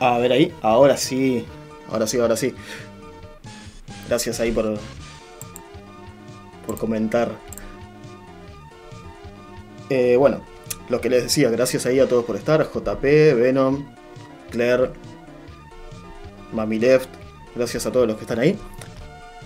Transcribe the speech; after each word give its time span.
A 0.00 0.18
ver 0.18 0.32
ahí, 0.32 0.54
ahora 0.62 0.96
sí, 0.96 1.44
ahora 1.90 2.06
sí, 2.06 2.18
ahora 2.18 2.36
sí. 2.36 2.54
Gracias 4.08 4.40
ahí 4.40 4.50
por, 4.52 4.78
por 6.66 6.78
comentar. 6.78 7.30
Eh, 9.90 10.16
bueno, 10.16 10.40
lo 10.88 11.00
que 11.00 11.08
les 11.08 11.22
decía, 11.22 11.50
gracias 11.50 11.86
ahí 11.86 12.00
a 12.00 12.08
todos 12.08 12.24
por 12.24 12.36
estar. 12.36 12.68
JP, 12.70 13.02
Venom, 13.02 13.84
Claire, 14.50 14.90
Mami 16.52 16.78
Left, 16.78 17.08
gracias 17.54 17.86
a 17.86 17.92
todos 17.92 18.06
los 18.06 18.16
que 18.16 18.22
están 18.22 18.38
ahí. 18.38 18.58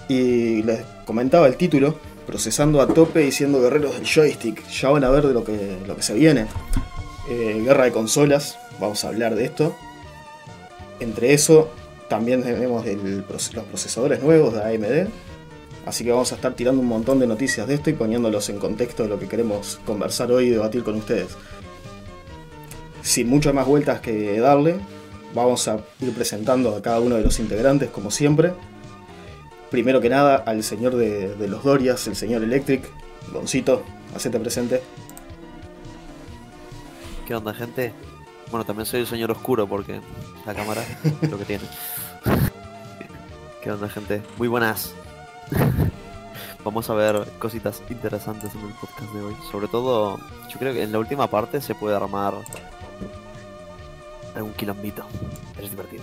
Y 0.09 0.63
les 0.63 0.81
comentaba 1.05 1.47
el 1.47 1.57
título, 1.57 1.97
procesando 2.27 2.81
a 2.81 2.89
tope 2.89 3.27
y 3.27 3.33
siendo 3.33 3.61
guerreros 3.61 3.95
del 3.95 4.07
joystick. 4.07 4.67
Ya 4.69 4.91
van 4.91 5.05
a 5.05 5.11
ver 5.11 5.27
de 5.27 5.35
lo 5.35 5.45
que, 5.45 5.77
lo 5.87 5.97
que 5.97 6.03
se 6.03 6.15
viene. 6.15 6.47
Eh, 7.31 7.61
guerra 7.65 7.85
de 7.85 7.93
consolas, 7.93 8.59
vamos 8.81 9.05
a 9.05 9.09
hablar 9.09 9.35
de 9.35 9.45
esto. 9.45 9.77
Entre 11.19 11.35
eso, 11.35 11.69
también 12.09 12.45
tenemos 12.45 12.87
los 12.87 13.65
procesadores 13.65 14.23
nuevos 14.23 14.55
de 14.55 14.63
AMD. 14.63 15.09
Así 15.85 16.05
que 16.05 16.13
vamos 16.13 16.31
a 16.31 16.37
estar 16.37 16.55
tirando 16.55 16.81
un 16.81 16.87
montón 16.87 17.19
de 17.19 17.27
noticias 17.27 17.67
de 17.67 17.75
esto 17.75 17.91
y 17.91 17.95
poniéndolos 17.95 18.49
en 18.51 18.61
contexto 18.61 19.03
de 19.03 19.09
lo 19.09 19.19
que 19.19 19.27
queremos 19.27 19.81
conversar 19.85 20.31
hoy 20.31 20.47
y 20.47 20.51
debatir 20.51 20.85
con 20.85 20.95
ustedes. 20.95 21.37
Sin 23.03 23.29
muchas 23.29 23.53
más 23.53 23.67
vueltas 23.67 23.99
que 24.01 24.39
darle, 24.39 24.77
vamos 25.35 25.67
a 25.67 25.81
ir 26.01 26.15
presentando 26.15 26.77
a 26.77 26.83
cada 26.83 27.01
uno 27.01 27.17
de 27.17 27.25
los 27.25 27.41
integrantes 27.41 27.91
como 27.91 28.13
siempre. 28.13 28.53
Primero 29.73 30.01
que 30.01 30.11
nada 30.11 30.37
al 30.37 30.63
señor 30.63 30.95
de, 30.95 31.35
los 31.49 31.65
Dorias, 31.65 32.07
el 32.07 32.15
señor 32.15 32.45
Electric. 32.45 32.89
Goncito, 33.33 33.83
hacete 34.15 34.39
presente. 34.39 34.83
¿Qué 37.27 37.35
onda, 37.35 37.53
gente? 37.55 37.93
Bueno, 38.51 38.65
también 38.65 38.87
soy 38.87 39.01
el 39.01 39.07
señor 39.07 39.31
oscuro 39.31 39.67
porque 39.67 40.01
la 40.47 40.55
cámara 40.55 40.83
es 41.23 41.31
lo 41.31 41.39
que 41.39 41.45
tiene. 41.45 41.65
¿Qué 43.63 43.71
onda, 43.71 43.89
gente? 43.89 44.23
Muy 44.39 44.49
buenas. 44.49 44.95
Vamos 46.65 46.89
a 46.91 46.95
ver 46.95 47.25
cositas 47.39 47.83
interesantes 47.91 48.55
en 48.55 48.61
el 48.61 48.73
podcast 48.75 49.13
de 49.13 49.23
hoy. 49.23 49.37
Sobre 49.51 49.69
todo, 49.69 50.19
yo 50.49 50.59
creo 50.59 50.73
que 50.73 50.83
en 50.83 50.93
la 50.93 50.99
última 50.99 51.29
parte 51.29 51.61
se 51.61 51.75
puede 51.75 51.97
armar 51.97 52.35
algún 54.35 54.53
quilombito. 54.55 55.05
Pero 55.55 55.67
es 55.67 55.71
divertido. 55.71 56.03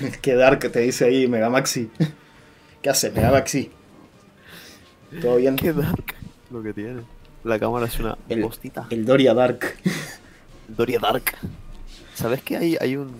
Qué 0.22 0.34
dark 0.34 0.70
te 0.70 0.80
dice 0.80 1.06
ahí 1.06 1.26
Megamaxi. 1.26 1.90
¿Qué 2.82 2.90
hace 2.90 3.10
Megamaxi? 3.10 3.70
¿Todo 5.20 5.36
bien? 5.36 5.56
Qué 5.56 5.72
dark 5.72 6.14
lo 6.50 6.62
que 6.62 6.72
tiene. 6.72 7.02
La 7.44 7.58
cámara 7.58 7.86
es 7.86 7.98
una 8.00 8.16
El, 8.28 8.40
postita. 8.40 8.86
el 8.90 9.04
Doria 9.04 9.34
Dark. 9.34 9.76
Doria 10.68 10.98
Dark. 10.98 11.36
¿Sabes 12.14 12.42
que 12.42 12.56
hay, 12.56 12.76
hay 12.80 12.96
un. 12.96 13.14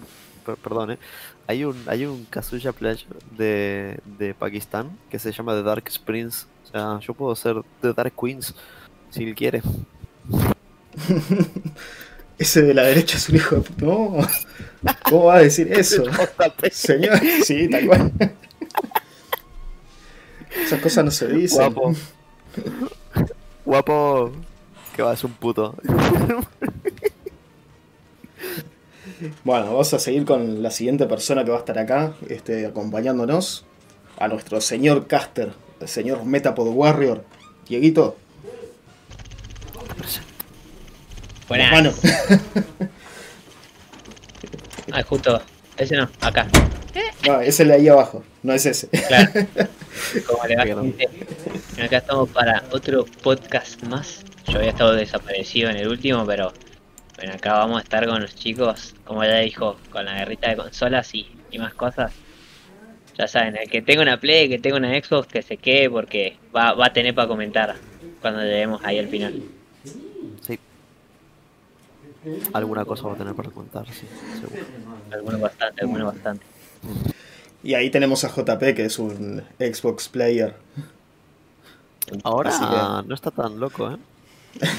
per- 0.47 0.57
Perdón, 0.57 0.93
eh. 0.93 0.99
Hay 1.47 1.65
un, 1.65 1.77
hay 1.87 2.07
un 2.07 2.25
Kazuya 2.31 2.73
Pledge 2.73 3.05
de, 3.37 3.99
de 4.19 4.33
Pakistán 4.33 4.97
que 5.11 5.19
se 5.19 5.31
llama 5.31 5.53
The 5.55 5.63
Dark 5.63 5.85
Springs. 5.89 6.47
O 6.65 6.71
sea, 6.71 6.99
yo 7.01 7.13
puedo 7.13 7.37
ser 7.37 7.57
The 7.83 7.93
Dark 7.93 8.15
Queens 8.19 8.55
si 9.11 9.25
él 9.25 9.35
quiere. 9.35 9.61
Ese 12.39 12.63
de 12.63 12.73
la 12.75 12.83
derecha 12.85 13.17
es 13.19 13.29
un 13.29 13.37
hijo 13.37 13.57
de 13.57 13.61
puta. 13.61 13.85
No. 13.85 14.17
¿Cómo 15.11 15.25
va 15.27 15.37
a 15.37 15.41
decir 15.43 15.71
eso? 15.73 16.05
Señor, 16.73 17.21
sí, 17.45 17.69
tal 17.69 17.87
cual. 17.87 18.13
Esas 20.65 20.81
cosas 20.81 21.05
no 21.05 21.11
se 21.11 21.29
dicen. 21.29 21.59
Guapo. 21.75 21.95
Guapo. 23.65 24.33
Que 24.95 25.03
va, 25.03 25.13
es 25.15 25.25
un 25.25 25.33
puto. 25.33 25.75
Bueno, 29.43 29.67
vamos 29.67 29.93
a 29.95 29.99
seguir 29.99 30.25
con 30.25 30.63
la 30.63 30.71
siguiente 30.71 31.07
persona 31.07 31.45
que 31.45 31.51
va 31.51 31.57
a 31.57 31.61
estar 31.61 31.79
acá, 31.79 32.15
este, 32.29 32.67
acompañándonos. 32.67 33.65
A 34.19 34.29
nuestro 34.29 34.61
señor 34.61 35.07
caster, 35.07 35.53
el 35.81 35.89
señor 35.89 36.25
Metapod 36.25 36.69
Warrior. 36.69 37.25
Dieguito, 37.69 38.17
Buenas. 41.49 41.73
mano. 41.73 41.93
Ah, 44.93 45.03
justo. 45.03 45.41
Ese 45.77 45.97
no, 45.97 46.09
acá. 46.21 46.47
No, 47.27 47.41
es 47.41 47.59
el 47.59 47.69
de 47.69 47.75
ahí 47.75 47.89
abajo, 47.89 48.23
no 48.45 48.53
es 48.53 48.67
ese. 48.67 48.89
Claro. 48.89 49.33
Como 50.27 50.47
le 50.47 50.57
va, 50.57 51.85
Acá 51.85 51.97
estamos 51.97 52.29
para 52.29 52.63
otro 52.71 53.07
podcast 53.23 53.83
más. 53.85 54.23
Yo 54.47 54.59
había 54.59 54.71
estado 54.71 54.93
desaparecido 54.93 55.71
en 55.71 55.79
el 55.79 55.89
último, 55.89 56.27
pero 56.27 56.53
bueno, 57.17 57.33
acá 57.33 57.55
vamos 57.55 57.79
a 57.79 57.83
estar 57.83 58.07
con 58.07 58.21
los 58.21 58.35
chicos, 58.35 58.95
como 59.05 59.25
ya 59.25 59.39
dijo, 59.39 59.79
con 59.91 60.05
la 60.05 60.15
guerrita 60.15 60.51
de 60.51 60.57
consolas 60.57 61.15
y, 61.15 61.27
y 61.51 61.59
más 61.59 61.73
cosas. 61.73 62.13
Ya 63.17 63.27
saben, 63.29 63.57
el 63.57 63.71
que 63.71 63.81
tenga 63.81 64.03
una 64.03 64.21
Play, 64.21 64.49
que 64.49 64.59
tenga 64.59 64.77
una 64.77 64.91
Xbox, 64.91 65.29
que 65.29 65.41
se 65.41 65.57
quede 65.57 65.89
porque 65.89 66.37
va, 66.55 66.75
va 66.75 66.87
a 66.87 66.93
tener 66.93 67.15
para 67.15 67.29
comentar 67.29 67.77
cuando 68.21 68.43
lleguemos 68.43 68.85
ahí 68.85 68.99
al 68.99 69.09
final. 69.09 69.43
Sí. 70.43 70.59
Alguna 72.53 72.85
cosa 72.85 73.07
va 73.07 73.15
a 73.15 73.17
tener 73.17 73.35
para 73.35 73.51
contar, 73.51 73.87
sí, 73.87 74.07
seguro. 74.39 74.63
Algunos 75.13 75.41
bastante, 75.41 75.81
algunos 75.81 76.13
bastante. 76.13 76.45
Y 77.65 77.75
ahí 77.75 77.89
tenemos 77.91 78.23
a 78.25 78.29
JP, 78.29 78.75
que 78.75 78.85
es 78.85 78.99
un 78.99 79.43
Xbox 79.59 80.09
player. 80.09 80.55
Ahora 82.23 82.51
que- 83.03 83.09
no 83.09 83.15
está 83.15 83.31
tan 83.31 83.59
loco, 83.59 83.91
¿eh? 83.91 83.97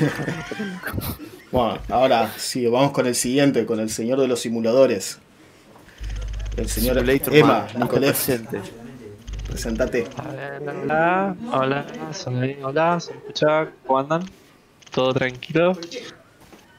Bueno, 1.51 1.79
ahora 1.90 2.31
sí, 2.38 2.66
vamos 2.68 2.91
con 2.91 3.07
el 3.07 3.16
siguiente, 3.16 3.66
con 3.66 3.79
el 3.79 3.90
señor 3.90 4.19
de 4.19 4.28
los 4.28 4.40
simuladores. 4.41 5.19
El 6.57 6.68
señor 6.69 6.96
Simulator 6.97 7.34
Emma, 7.35 7.68
Nicolás, 7.78 8.12
presente. 8.25 8.62
presentate. 9.47 10.07
Hola, 10.84 11.35
hola, 11.53 11.85
soy, 12.13 12.57
hola, 12.62 13.00
¿se 13.00 13.12
me 13.13 13.17
escucha? 13.19 13.69
¿Cómo 13.88 14.00
andan? 14.00 14.23
¿Todo 14.91 15.13
tranquilo? 15.13 15.73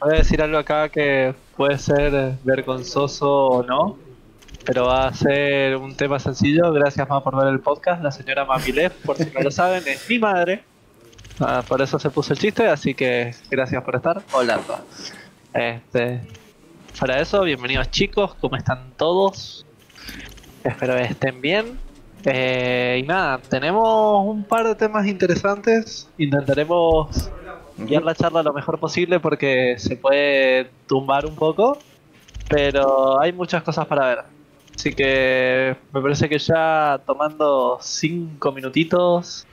Voy 0.00 0.14
a 0.14 0.18
decir 0.18 0.42
algo 0.42 0.58
acá 0.58 0.88
que 0.90 1.34
puede 1.56 1.78
ser 1.78 2.34
vergonzoso 2.44 3.30
o 3.30 3.62
no, 3.62 3.98
pero 4.66 4.86
va 4.86 5.06
a 5.06 5.14
ser 5.14 5.76
un 5.76 5.94
tema 5.94 6.18
sencillo. 6.18 6.72
Gracias 6.72 7.08
más 7.08 7.22
por 7.22 7.36
ver 7.36 7.46
el 7.46 7.60
podcast. 7.60 8.02
La 8.02 8.10
señora 8.10 8.44
Mamilef, 8.44 8.92
por 9.04 9.16
si 9.16 9.30
no 9.32 9.40
lo 9.40 9.50
saben, 9.50 9.86
es 9.86 10.10
mi 10.10 10.18
madre. 10.18 10.64
Ah, 11.38 11.62
por 11.66 11.80
eso 11.80 11.98
se 11.98 12.10
puso 12.10 12.32
el 12.32 12.38
chiste, 12.38 12.66
así 12.66 12.94
que 12.94 13.32
gracias 13.48 13.82
por 13.84 13.94
estar. 13.94 14.22
Hola. 14.32 14.60
Este, 15.54 16.20
para 16.98 17.20
eso, 17.20 17.42
bienvenidos 17.42 17.90
chicos, 17.90 18.34
¿cómo 18.40 18.56
están 18.56 18.90
todos? 18.96 19.64
Espero 20.64 20.96
que 20.96 21.04
estén 21.04 21.40
bien. 21.40 21.78
Eh, 22.24 23.00
y 23.04 23.06
nada, 23.06 23.38
tenemos 23.38 24.24
un 24.26 24.42
par 24.42 24.66
de 24.66 24.74
temas 24.74 25.06
interesantes. 25.06 26.08
Intentaremos 26.18 27.30
guiar 27.78 28.02
la 28.02 28.16
charla 28.16 28.42
lo 28.42 28.52
mejor 28.52 28.80
posible 28.80 29.20
porque 29.20 29.76
se 29.78 29.96
puede 29.96 30.70
tumbar 30.88 31.24
un 31.24 31.36
poco. 31.36 31.78
Pero 32.48 33.20
hay 33.20 33.32
muchas 33.32 33.62
cosas 33.62 33.86
para 33.86 34.06
ver. 34.06 34.35
Así 34.76 34.94
que 34.94 35.74
me 35.92 36.00
parece 36.02 36.28
que 36.28 36.38
ya 36.38 37.00
tomando 37.06 37.78
cinco 37.80 38.52
minutitos 38.52 39.46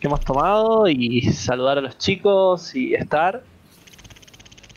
que 0.00 0.06
hemos 0.06 0.24
tomado 0.24 0.88
y 0.88 1.20
saludar 1.32 1.78
a 1.78 1.80
los 1.82 1.98
chicos 1.98 2.74
y 2.74 2.94
estar. 2.94 3.42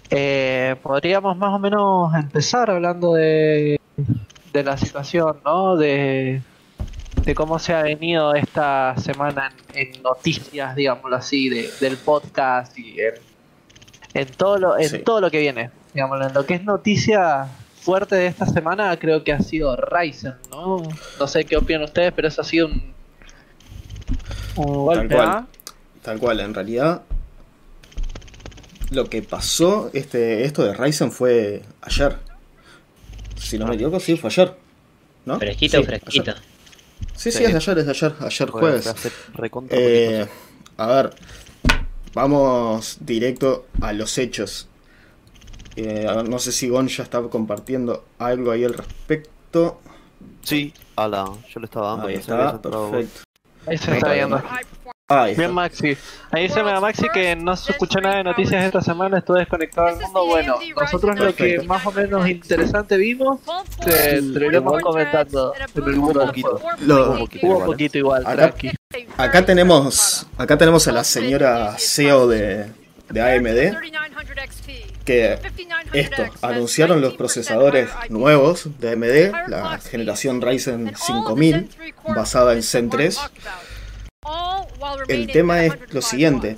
eh, 0.09 0.75
podríamos 0.83 1.35
más 1.37 1.53
o 1.53 1.59
menos 1.59 2.13
empezar 2.15 2.69
hablando 2.69 3.13
de, 3.13 3.79
de 4.53 4.63
la 4.63 4.77
situación, 4.77 5.37
¿no? 5.43 5.75
De, 5.75 6.41
de 7.23 7.35
cómo 7.35 7.57
se 7.59 7.73
ha 7.73 7.81
venido 7.83 8.33
esta 8.35 8.95
semana 8.97 9.51
en, 9.73 9.95
en 9.95 10.03
noticias, 10.03 10.75
digámoslo 10.75 11.15
así, 11.15 11.49
de- 11.49 11.69
del 11.81 11.97
podcast 11.97 12.77
y 12.77 12.99
en, 13.01 13.13
en 14.13 14.27
todo 14.35 14.57
lo, 14.59 14.77
en 14.77 14.89
Sí. 14.89 14.99
todo 14.99 15.19
lo 15.21 15.29
que 15.31 15.39
viene. 15.39 15.71
Digámoslo, 15.93 16.27
en 16.27 16.33
lo 16.33 16.45
que 16.45 16.53
es 16.55 16.63
noticia 16.63 17.47
fuerte 17.87 18.15
de 18.17 18.27
esta 18.27 18.45
semana 18.45 18.99
creo 18.99 19.23
que 19.23 19.31
ha 19.31 19.39
sido 19.39 19.73
Ryzen, 19.77 20.35
¿no? 20.51 20.83
No 21.17 21.27
sé 21.27 21.45
qué 21.45 21.55
opinan 21.55 21.83
ustedes, 21.83 22.11
pero 22.13 22.27
eso 22.27 22.41
ha 22.41 22.43
sido 22.43 22.67
un, 22.67 22.93
un 24.57 24.65
golpe, 24.85 25.15
cual. 25.15 25.27
¿ah? 25.29 25.47
Tal 26.01 26.19
cual, 26.19 26.41
en 26.41 26.53
realidad 26.53 27.03
lo 28.91 29.05
que 29.09 29.21
pasó, 29.21 29.89
este, 29.93 30.43
esto 30.43 30.63
de 30.65 30.73
Ryzen 30.73 31.13
fue 31.13 31.61
ayer. 31.81 32.17
Si 33.37 33.57
no 33.57 33.65
me 33.67 33.75
equivoco, 33.75 34.01
sí, 34.01 34.17
fue 34.17 34.29
ayer. 34.31 34.53
¿No? 35.25 35.39
Fresquito, 35.39 35.77
Sí, 35.77 35.83
fresquito. 35.85 36.31
ayer. 36.31 36.43
Sí, 37.15 37.31
sí, 37.31 37.37
Sí. 37.37 37.43
es 37.45 37.51
de 37.51 37.55
ayer, 37.57 37.77
es 37.79 37.85
de 37.85 37.91
ayer, 37.91 38.13
ayer 38.19 38.49
jueves. 38.49 38.93
Eh, 39.69 40.27
a 40.77 40.87
ver, 40.87 41.09
vamos 42.13 42.97
directo 42.99 43.65
a 43.79 43.93
los 43.93 44.17
hechos. 44.17 44.67
Eh, 45.79 46.07
no 46.27 46.39
sé 46.39 46.51
si 46.51 46.67
Gon 46.69 46.87
ya 46.87 47.03
está 47.03 47.21
compartiendo 47.21 48.03
algo 48.19 48.51
ahí 48.51 48.63
al 48.63 48.73
respecto. 48.73 49.79
sí. 50.43 50.73
Ala, 50.95 51.25
yo 51.53 51.59
le 51.59 51.65
estaba 51.65 51.89
dando. 51.91 52.07
Ahí 52.07 52.15
está, 52.15 52.59
perfecto. 52.59 53.19
Ahí 53.67 53.77
se 53.77 53.91
No, 53.91 53.97
está 53.97 54.13
viendo. 54.13 54.37
no. 54.39 54.43
Ahí 54.49 55.31
está. 55.31 55.41
Bien 55.41 55.53
Maxi. 55.53 55.95
Ahí 56.31 56.43
dice 56.47 56.63
Mega 56.63 56.81
Maxi 56.81 57.07
que 57.13 57.33
no 57.35 57.55
se 57.55 57.71
escuchó 57.71 58.01
nada 58.01 58.17
de 58.17 58.23
noticias 58.25 58.61
esta 58.65 58.81
semana, 58.81 59.19
estuve 59.19 59.39
desconectado 59.39 59.87
del 59.87 59.99
mundo. 60.01 60.25
Bueno, 60.25 60.57
nosotros 60.81 61.17
lo 61.19 61.33
que 61.35 61.61
más 61.61 61.85
o 61.85 61.91
menos 61.93 62.27
interesante 62.27 62.97
vimos, 62.97 63.39
te, 63.85 63.91
te 63.91 64.21
lo 64.21 64.45
iremos 64.47 64.81
comentando 64.81 65.53
del 65.75 66.01
poquito. 66.01 66.57
juego. 66.57 66.77
Lo- 66.81 67.11
Un 67.11 67.19
poquito 67.19 67.45
Hubo 67.47 67.53
igual, 67.53 67.65
poquito 67.67 67.97
igual, 67.99 68.21
Acá- 68.25 68.35
tranqui. 68.51 68.71
Acá 69.17 69.45
tenemos, 69.45 70.27
acá 70.37 70.57
tenemos 70.57 70.87
a 70.87 70.91
la 70.91 71.03
señora 71.05 71.75
CEO 71.77 72.27
de, 72.27 72.65
de 73.09 73.21
AMD 73.21 73.77
que 75.07 75.39
esto, 75.93 76.23
anunciaron 76.41 76.99
los 76.99 77.13
procesadores 77.13 77.89
nuevos 78.09 78.67
de 78.79 78.91
AMD, 78.91 79.49
la 79.49 79.79
generación 79.79 80.41
Ryzen 80.41 80.93
5000 80.95 81.69
basada 82.09 82.53
en 82.53 82.61
Zen 82.61 82.89
3. 82.89 83.17
El 85.07 85.27
tema 85.27 85.63
es 85.63 85.73
lo 85.91 86.01
siguiente, 86.01 86.57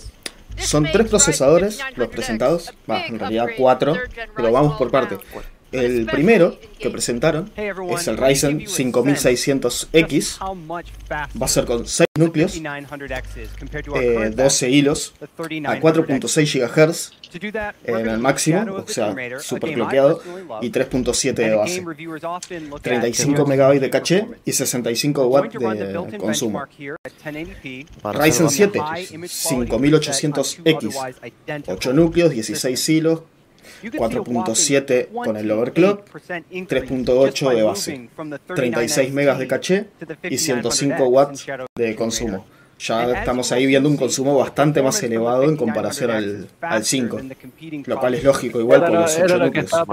son 0.57 0.90
tres 0.92 1.07
procesadores 1.07 1.80
los 1.96 2.10
presentados, 2.10 2.74
va, 2.90 3.06
en 3.06 3.19
realidad 3.19 3.46
cuatro, 3.56 3.96
pero 4.36 4.52
vamos 4.52 4.78
por 4.80 4.90
parte. 4.90 5.18
El 5.71 6.07
primero 6.07 6.57
que 6.80 6.89
presentaron 6.89 7.51
es 7.56 8.07
el 8.07 8.18
Ryzen 8.18 8.62
5600X, 8.62 10.39
va 11.39 11.45
a 11.45 11.48
ser 11.48 11.66
con 11.66 11.86
6 11.86 12.07
núcleos, 12.18 12.60
eh, 13.95 14.31
12 14.36 14.69
hilos, 14.69 15.13
a 15.21 15.80
4.6 15.80 16.60
GHz 16.60 17.12
en 17.83 18.07
el 18.07 18.18
máximo, 18.18 18.66
o 18.74 18.88
sea, 18.88 19.16
super 19.39 19.71
cloqueado, 19.74 20.24
y 20.62 20.71
3.7 20.71 21.33
de 21.33 21.56
base. 21.56 21.86
35 22.81 23.45
MB 23.45 23.80
de 23.80 23.89
caché 23.89 24.27
y 24.45 24.51
65 24.51 25.27
watts 25.27 25.54
de 25.54 26.18
consumo. 26.18 26.63
Para 28.01 28.19
Ryzen 28.19 28.48
hacer 28.48 28.71
7, 28.71 28.80
5800X, 28.80 31.24
8 31.68 31.94
núcleos, 31.94 32.31
16 32.31 32.89
hilos, 32.89 33.21
4.7 33.84 35.08
con 35.12 35.38
el 35.38 35.50
overclock, 35.52 36.06
3.8 36.52 37.56
de 37.56 37.64
base, 37.64 38.10
36 38.56 39.14
MB 39.14 39.38
de 39.38 39.48
caché 39.48 39.86
y 40.30 40.38
105 40.38 41.08
watts 41.08 41.46
de 41.76 41.96
consumo. 41.96 42.46
Ya 42.81 43.12
estamos 43.12 43.52
ahí 43.52 43.66
viendo 43.66 43.90
un 43.90 43.98
consumo 43.98 44.38
bastante 44.38 44.81
más 44.81 45.04
elevado 45.04 45.44
en 45.44 45.58
comparación 45.58 46.12
al, 46.12 46.48
al 46.62 46.86
5, 46.86 47.20
lo 47.86 48.00
cual 48.00 48.14
es 48.16 48.24
lógico 48.24 48.62
igual 48.62 48.80
por 48.86 48.92
los 48.92 49.18
era 49.18 49.26
8 49.26 49.38
lo 49.38 49.52
que 49.52 49.62
núcleos. 49.64 49.86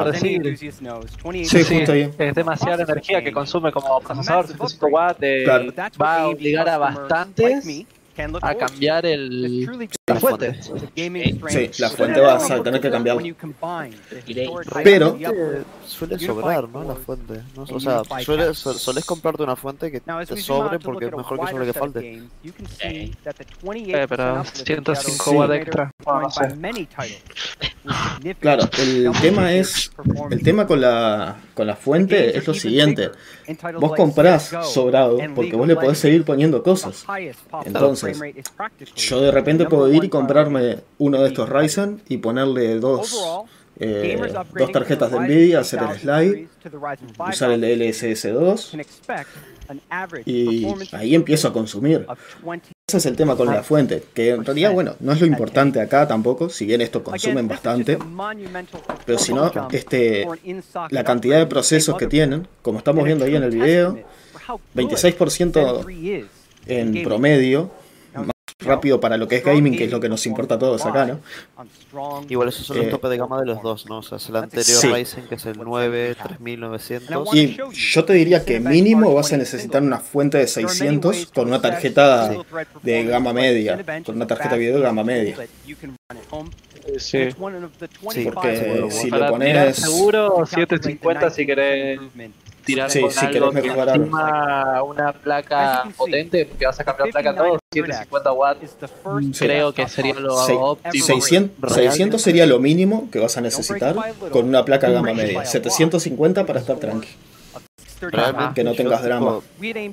Sí, 1.47 1.65
justo 1.65 1.93
ahí. 1.93 2.11
Es 2.17 2.35
demasiada 2.37 2.85
energía 2.85 3.25
que 3.25 3.33
consume 3.33 3.73
como 3.73 3.99
procesador, 4.01 4.47
105 4.47 4.87
watts, 4.87 5.19
de- 5.19 5.43
Claro. 5.43 5.73
va 6.01 6.21
a 6.21 6.29
obligar 6.29 6.69
a 6.69 6.79
bastantes 6.79 7.67
a 8.43 8.55
cambiar 8.55 9.07
el, 9.07 9.65
la 10.07 10.17
fuente. 10.17 10.61
Sí, 10.63 11.71
la 11.79 11.91
fuente 11.91 12.21
vas 12.21 12.51
a 12.51 12.63
tener 12.63 12.81
que 12.81 12.91
cambiarla. 12.91 13.23
Pero 14.83 15.17
Suele 15.87 16.19
sobrar, 16.19 16.69
¿no? 16.69 16.85
La 16.85 16.95
fuente. 16.95 17.43
¿no? 17.55 17.63
O 17.63 17.81
sea, 17.81 18.03
suele, 18.23 18.55
su- 18.55 18.75
solés 18.75 19.05
comprarte 19.05 19.43
una 19.43 19.57
fuente 19.57 19.91
que 19.91 20.01
te 20.01 20.37
sobre 20.37 20.79
porque 20.79 21.07
es 21.07 21.13
mejor 21.17 21.41
que 21.41 21.47
sobre 21.51 21.67
que 21.67 21.73
falte. 21.73 22.23
Eh, 22.81 23.13
pero 24.09 24.45
105 24.45 25.47
Sí. 25.47 25.53
extra. 25.55 25.91
Claro, 28.41 28.65
el 28.79 29.13
tema 29.21 29.53
es, 29.53 29.93
el 30.31 30.43
tema 30.43 30.67
con 30.67 30.81
la, 30.81 31.37
con 31.55 31.67
la 31.69 31.77
fuente 31.77 32.37
es 32.37 32.45
lo 32.47 32.53
siguiente. 32.55 33.11
Vos 33.79 33.93
comprás 33.97 34.53
sobrado 34.65 35.19
porque 35.35 35.55
vos 35.55 35.69
le 35.69 35.77
podés 35.77 35.99
seguir 35.99 36.25
poniendo 36.25 36.63
cosas. 36.65 37.05
Entonces, 37.65 38.06
Yo 38.97 39.21
de 39.21 39.31
repente 39.31 39.67
puedo 39.67 39.93
ir 39.93 40.05
y 40.05 40.09
comprarme 40.09 40.79
uno 40.99 41.21
de 41.23 41.29
estos 41.29 41.49
Ryzen 41.49 42.03
y 42.09 42.19
ponerle 42.19 42.79
dos, 42.79 43.17
eh, 43.79 44.19
dos 44.55 44.73
tarjetas 44.73 45.11
de 45.13 45.21
Nvidia, 45.21 45.61
hacer 45.61 45.81
el 45.83 45.99
slide, 45.99 46.49
usar 47.29 47.51
el 47.53 47.63
DLSS2 47.63 48.85
y 50.25 50.67
ahí 50.93 51.15
empiezo 51.15 51.49
a 51.49 51.53
consumir. 51.53 52.07
Ese 52.89 52.99
es 52.99 53.07
el 53.07 53.17
tema 53.17 53.37
con 53.37 53.49
la 53.49 53.65
fuente, 53.65 54.05
que 54.15 54.31
en 54.31 54.45
realidad, 54.45 54.73
bueno, 54.73 54.95
no 55.01 55.13
es 55.13 55.21
lo 55.21 55.27
importante 55.27 55.81
acá 55.81 56.07
tampoco, 56.07 56.49
si 56.49 56.67
bien 56.67 56.81
esto 56.81 57.03
consumen 57.03 57.49
bastante, 57.49 57.99
pero 59.05 59.19
si 59.19 59.33
no, 59.35 59.51
este, 59.73 60.25
la 60.91 61.03
cantidad 61.03 61.39
de 61.39 61.47
procesos 61.47 61.97
que 61.97 62.07
tienen, 62.07 62.47
como 62.63 62.79
estamos 62.79 63.05
viendo 63.05 63.25
ahí 63.25 63.35
en 63.35 63.43
el 63.43 63.51
video, 63.51 63.99
26% 64.77 66.31
en 66.67 67.03
promedio, 67.03 67.71
rápido 68.61 69.01
para 69.01 69.17
lo 69.17 69.29
que 69.29 69.37
es 69.37 69.45
gaming, 69.45 69.77
que 69.77 69.85
es 69.85 69.91
lo 69.91 70.01
que 70.01 70.09
nos 70.09 70.25
importa 70.27 70.55
a 70.55 70.59
todos 70.59 70.85
acá, 70.87 71.05
¿no? 71.07 71.21
Igual 72.29 72.49
esos 72.49 72.67
son 72.67 72.79
los 72.79 72.87
Eh, 72.87 72.91
tope 72.91 73.09
de 73.09 73.19
gama 73.19 73.41
de 73.41 73.47
los 73.47 73.63
dos, 73.63 73.87
¿no? 73.87 73.99
O 73.99 74.03
sea, 74.03 74.17
es 74.17 74.29
el 74.29 74.37
anterior 74.37 74.65
Sí. 74.65 74.89
Ryzen 74.89 75.25
que 75.27 75.35
es 75.35 75.47
el 75.47 75.59
9 75.59 76.17
3900. 76.23 77.35
Y 77.35 77.57
yo 77.73 78.05
te 78.05 78.15
diría 78.15 78.45
que 78.45 78.59
mínimo 78.61 79.13
vas 79.15 79.33
a 79.33 79.37
necesitar 79.37 79.83
una 79.83 79.99
fuente 79.99 80.39
de 80.39 80.47
600 80.47 81.27
con 81.35 81.49
una 81.49 81.61
tarjeta 81.61 82.35
de 82.83 83.05
gama 83.05 83.33
media, 83.33 83.79
con 84.05 84.17
una 84.17 84.27
tarjeta 84.27 84.55
de 84.55 84.61
video 84.61 84.77
de 84.77 84.83
gama 84.83 85.05
media. 85.05 85.37
Sí. 86.99 87.29
Sí, 88.13 88.25
Porque 88.33 88.87
si 88.91 89.11
le 89.11 89.25
pones... 89.29 89.77
seguro 89.77 90.47
750 90.47 91.31
si 91.31 91.45
querés 91.45 91.99
tirar 92.67 92.91
Sí, 92.91 93.01
con 93.01 93.11
si 93.11 93.25
algo 93.25 93.51
que 93.53 93.63
mejorar. 93.63 93.97
encima 93.97 94.83
una 94.83 95.13
placa 95.15 95.85
potente, 95.97 96.45
porque 96.45 96.67
vas 96.67 96.79
a 96.79 96.85
cambiar 96.85 97.09
placa 97.11 97.35
todo, 97.35 97.59
750 97.73 98.33
watts, 98.33 98.77
creo 99.39 99.73
que 99.73 99.89
sería 99.89 100.15
lo 100.15 100.37
Sei- 100.47 100.59
óptimo. 100.61 101.05
600, 101.05 101.73
600 101.73 102.21
sería 102.21 102.45
lo 102.45 102.59
mínimo 102.59 103.09
que 103.11 103.21
vas 103.21 103.37
a 103.39 103.41
necesitar 103.41 103.95
con 104.31 104.47
una 104.47 104.65
placa 104.65 104.91
gama 104.91 105.15
media. 105.15 105.45
750 105.47 106.45
para 106.45 106.61
estar 106.61 106.77
tranqui. 106.77 107.09
Realmente 107.99 108.53
Que 108.57 108.63
no 108.65 108.75
tengas 108.75 108.99
tipo, 109.01 109.09
drama. 109.09 109.41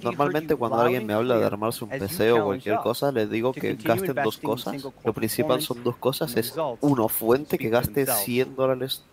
Normalmente 0.01 0.55
cuando 0.57 0.81
alguien 0.81 1.05
me 1.05 1.13
habla 1.13 1.37
de 1.37 1.45
armarse 1.45 1.85
un 1.85 1.89
PC 1.89 2.33
o 2.33 2.43
cualquier 2.45 2.77
cosa, 2.79 3.13
les 3.13 3.29
digo 3.29 3.53
que 3.53 3.75
gasten 3.75 4.15
dos 4.21 4.37
cosas. 4.39 4.83
Lo 5.05 5.13
principal 5.13 5.61
son 5.61 5.83
dos 5.85 5.95
cosas. 5.95 6.35
Es 6.35 6.53
uno, 6.81 7.07
fuente 7.07 7.57
que 7.57 7.69
gaste 7.69 8.05
100 8.05 8.55
dólares, 8.57 9.03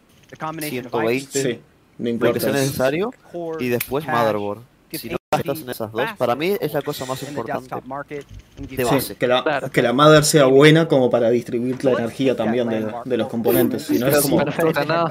120, 0.58 1.42
Sí, 1.42 1.60
no 2.00 2.04
lo 2.04 2.10
importa. 2.10 2.34
que 2.34 2.40
sea 2.40 2.52
necesario. 2.52 3.12
Y 3.60 3.68
después 3.68 4.06
motherboard. 4.06 4.60
Si 4.92 5.08
no 5.08 5.18
gastas 5.32 5.60
en 5.60 5.70
esas 5.70 5.92
dos, 5.92 6.02
para 6.18 6.34
mí 6.34 6.56
es 6.60 6.72
la 6.72 6.82
cosa 6.82 7.04
más 7.04 7.22
importante 7.22 7.72
de 7.72 8.76
Sí, 8.76 8.82
base. 8.82 9.14
que 9.14 9.28
la, 9.28 9.70
que 9.72 9.82
la 9.82 9.92
mother 9.92 10.24
sea 10.24 10.46
buena 10.46 10.88
como 10.88 11.08
para 11.08 11.30
distribuir 11.30 11.84
la 11.84 11.92
energía 11.92 12.34
también 12.34 12.68
de, 12.68 12.92
de 13.04 13.16
los 13.16 13.28
componentes. 13.28 13.84
Si 13.84 13.98
no 14.00 14.08
es 14.08 14.20
como... 14.22 14.38
Perfecto, 14.44 14.84
no. 14.84 15.06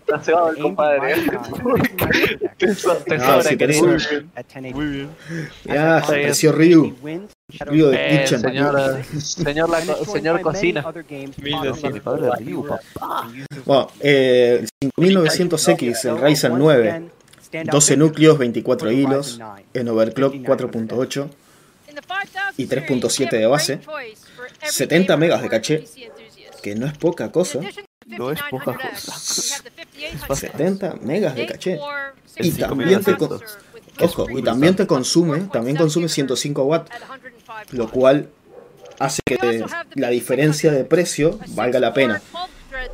Está 0.00 0.20
cebado 0.22 0.50
el 0.50 0.58
compadre. 0.62 1.14
Te 2.56 3.18
No, 3.18 3.42
Ya, 5.64 6.00
Ryu. 6.52 6.96
Ryu 7.48 7.86
de 7.90 7.96
Eh, 7.96 8.20
Kitchen. 8.24 8.40
señor, 8.40 9.04
señor, 9.20 9.70
la 9.70 9.80
co- 9.80 10.04
señor 10.04 10.40
cocina. 10.40 10.84
Bueno, 13.64 13.90
eh, 14.00 14.60
el 14.80 14.90
5900X, 14.96 16.04
el 16.08 16.20
Ryzen 16.20 16.58
9, 16.58 17.02
12 17.70 17.96
núcleos, 17.96 18.38
24 18.38 18.90
hilos, 18.90 19.40
en 19.74 19.88
overclock 19.88 20.34
4.8, 20.44 21.28
y 22.56 22.66
3.7 22.66 23.30
de 23.38 23.46
base, 23.46 23.80
70 24.62 25.16
megas 25.16 25.40
de 25.42 25.48
caché, 25.48 25.84
que 26.62 26.74
no 26.74 26.86
es 26.86 26.98
poca 26.98 27.30
cosa. 27.30 27.60
No 28.06 28.30
es 28.30 28.40
poca 28.50 28.76
cosa. 28.76 29.14
70 30.34 30.96
megas 31.02 31.34
de 31.36 31.46
caché. 31.46 31.78
Y 32.38 32.50
también 32.52 33.02
te, 33.02 33.16
ojo, 34.04 34.26
y 34.30 34.42
también 34.42 34.76
te 34.76 34.86
consume, 34.86 35.40
también 35.52 35.76
consume 35.76 36.08
105 36.08 36.62
watts, 36.64 36.90
lo 37.70 37.90
cual 37.90 38.28
hace 38.98 39.20
que 39.24 39.64
la 39.94 40.08
diferencia 40.10 40.72
de 40.72 40.84
precio 40.84 41.38
valga 41.48 41.80
la 41.80 41.92
pena. 41.92 42.20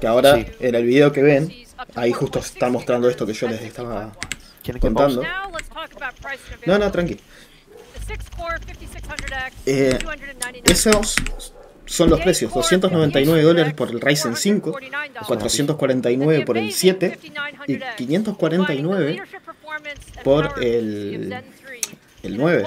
Que 0.00 0.06
ahora 0.06 0.36
Sí. 0.36 0.46
en 0.60 0.74
el 0.74 0.84
video 0.84 1.12
que 1.12 1.22
ven, 1.22 1.52
ahí 1.94 2.12
justo 2.12 2.38
está 2.38 2.68
mostrando 2.68 3.08
esto 3.08 3.26
que 3.26 3.32
yo 3.32 3.48
les 3.48 3.62
estaba 3.62 4.12
¿Quieren 4.62 4.80
que 4.80 4.86
contando. 4.88 5.22
No, 6.66 6.78
no, 6.78 6.90
tranqui. 6.92 7.18
Eh, 9.66 9.98
esos 10.64 11.16
son 11.86 12.10
los 12.10 12.20
precios, 12.20 12.52
299 12.52 13.42
dólares 13.42 13.74
por 13.74 13.90
el 13.90 14.00
Ryzen 14.00 14.36
5, 14.36 14.78
449 15.26 16.44
por 16.44 16.58
el 16.58 16.72
7 16.72 17.18
y 17.66 17.78
549 17.96 19.22
por 20.24 20.62
el, 20.62 21.42
el 22.22 22.36
9. 22.36 22.64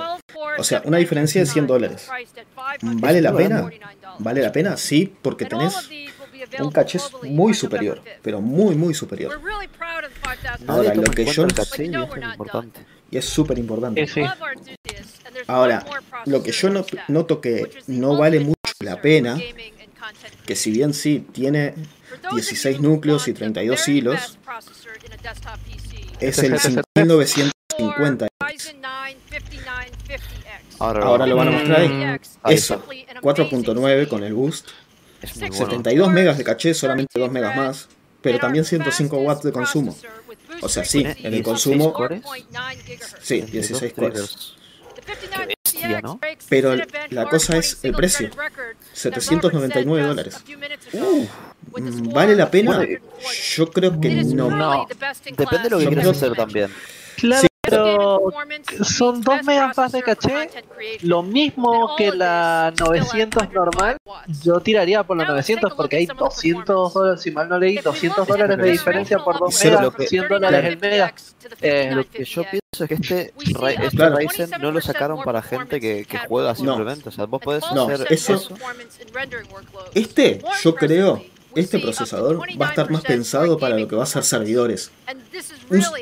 O 0.57 0.63
sea, 0.63 0.81
una 0.85 0.97
diferencia 0.97 1.41
de 1.41 1.47
100 1.47 1.67
dólares. 1.67 2.07
¿Vale 2.81 3.21
la 3.21 3.35
pena? 3.35 3.69
¿Vale 4.19 4.41
la 4.41 4.51
pena? 4.51 4.77
Sí, 4.77 5.13
porque 5.21 5.45
tenés 5.45 5.73
un 6.59 6.71
caché 6.71 6.99
muy 7.23 7.53
superior, 7.53 8.01
pero 8.21 8.41
muy, 8.41 8.75
muy 8.75 8.93
superior. 8.93 9.39
Ahora, 10.67 10.93
lo 10.93 11.03
que 11.11 11.25
yo- 11.25 11.43
y 11.47 11.83
es 11.83 11.89
lo 11.91 12.05
importante. 12.31 12.79
Y 13.11 13.17
es 13.17 13.25
súper 13.25 13.57
importante. 13.59 14.01
Ahora, 15.47 15.85
lo 16.25 16.41
que 16.43 16.51
yo 16.51 16.69
not- 16.69 16.87
noto 17.07 17.39
que 17.41 17.69
no 17.87 18.17
vale 18.17 18.39
mucho 18.39 18.55
la 18.79 19.01
pena, 19.01 19.37
que 20.45 20.55
si 20.55 20.71
bien 20.71 20.93
sí 20.93 21.25
tiene 21.31 21.73
16 22.31 22.79
núcleos 22.79 23.27
y 23.27 23.33
32 23.33 23.87
hilos, 23.87 24.37
es 26.19 26.39
el 26.39 26.59
5950. 26.59 28.27
Ahora, 30.79 31.05
Ahora 31.05 31.25
lo 31.25 31.35
van 31.35 31.47
a 31.47 31.51
mostrar 31.51 31.79
ahí. 31.81 32.17
Ahí 32.43 32.55
Eso, 32.55 32.83
4.9 33.21 34.07
con 34.07 34.23
el 34.23 34.33
boost, 34.33 34.67
Es 35.21 35.35
muy 35.37 35.49
bueno. 35.49 35.65
72 35.65 36.11
megas 36.11 36.37
de 36.37 36.43
caché, 36.43 36.73
solamente 36.73 37.17
2 37.19 37.31
megas 37.31 37.55
más, 37.55 37.87
pero 38.21 38.39
también 38.39 38.65
105 38.65 39.17
watts 39.19 39.43
de 39.43 39.51
consumo. 39.51 39.95
O 40.61 40.69
sea, 40.69 40.83
sí, 40.85 41.05
en 41.05 41.33
el 41.33 41.43
consumo, 41.43 41.93
sí, 43.21 43.41
16 43.41 43.93
cores. 43.93 44.55
bestia, 45.47 46.01
¿no? 46.01 46.19
Pero 46.49 46.75
la 47.09 47.25
cosa 47.29 47.57
es 47.57 47.79
el 47.83 47.93
precio, 47.93 48.29
799 48.93 50.07
dólares. 50.07 50.37
Mm, 50.93 52.13
¿Vale 52.13 52.35
la 52.35 52.49
pena? 52.49 52.81
Yo 53.55 53.69
creo 53.71 53.99
que 53.99 54.09
no. 54.23 54.49
No. 54.49 54.87
Depende 55.37 55.63
de 55.63 55.69
lo 55.69 55.77
que 55.77 55.83
Yo 55.85 55.89
quieras 55.89 56.03
creo- 56.07 56.11
hacer 56.11 56.33
también. 56.35 56.71
Claro, 57.17 57.47
pero 57.69 58.21
son 58.83 59.21
2 59.21 59.43
megas 59.43 59.77
más 59.77 59.91
de 59.91 60.01
caché, 60.03 60.49
lo 61.01 61.23
mismo 61.23 61.95
que 61.97 62.11
la 62.11 62.73
900 62.79 63.51
normal. 63.51 63.97
Yo 64.43 64.59
tiraría 64.59 65.03
por 65.03 65.17
la 65.17 65.25
900 65.25 65.73
porque 65.73 65.97
hay 65.97 66.05
200 66.05 66.93
dólares, 66.93 67.21
si 67.21 67.31
mal 67.31 67.49
no 67.49 67.57
leí, 67.59 67.77
200 67.77 68.27
dólares 68.27 68.57
de 68.57 68.71
diferencia 68.71 69.19
por 69.19 69.39
2 69.39 69.53
Cero, 69.57 69.71
megas, 69.79 69.83
lo 69.83 69.91
que- 69.91 70.07
100 70.07 70.27
dólares 70.27 70.65
el 70.65 70.77
mega. 70.79 71.13
Eh, 71.61 71.91
Lo 71.93 72.09
que 72.09 72.23
yo 72.25 72.41
pienso 72.43 72.59
es 72.83 72.87
que 72.87 72.95
este, 72.95 73.33
este 73.37 73.89
Claro. 73.95 74.15
Ryzen 74.17 74.49
no 74.59 74.71
lo 74.71 74.81
sacaron 74.81 75.21
para 75.23 75.41
gente 75.43 75.79
que, 75.79 76.05
que 76.05 76.17
juega 76.27 76.55
simplemente. 76.55 77.09
O 77.09 77.11
sea, 77.11 77.25
vos 77.25 77.39
podés 77.41 77.63
No, 77.73 77.83
hacer 77.87 78.07
eso- 78.11 78.33
eso. 78.35 78.55
Este, 79.93 80.41
yo 80.63 80.75
creo, 80.75 81.23
este 81.55 81.79
procesador 81.79 82.39
va 82.61 82.67
a 82.67 82.69
estar 82.69 82.89
más 82.89 83.01
pensado 83.03 83.57
para 83.57 83.77
lo 83.77 83.87
que 83.87 83.95
va 83.95 84.03
a 84.03 84.07
ser 84.07 84.23
servidores. 84.23 84.91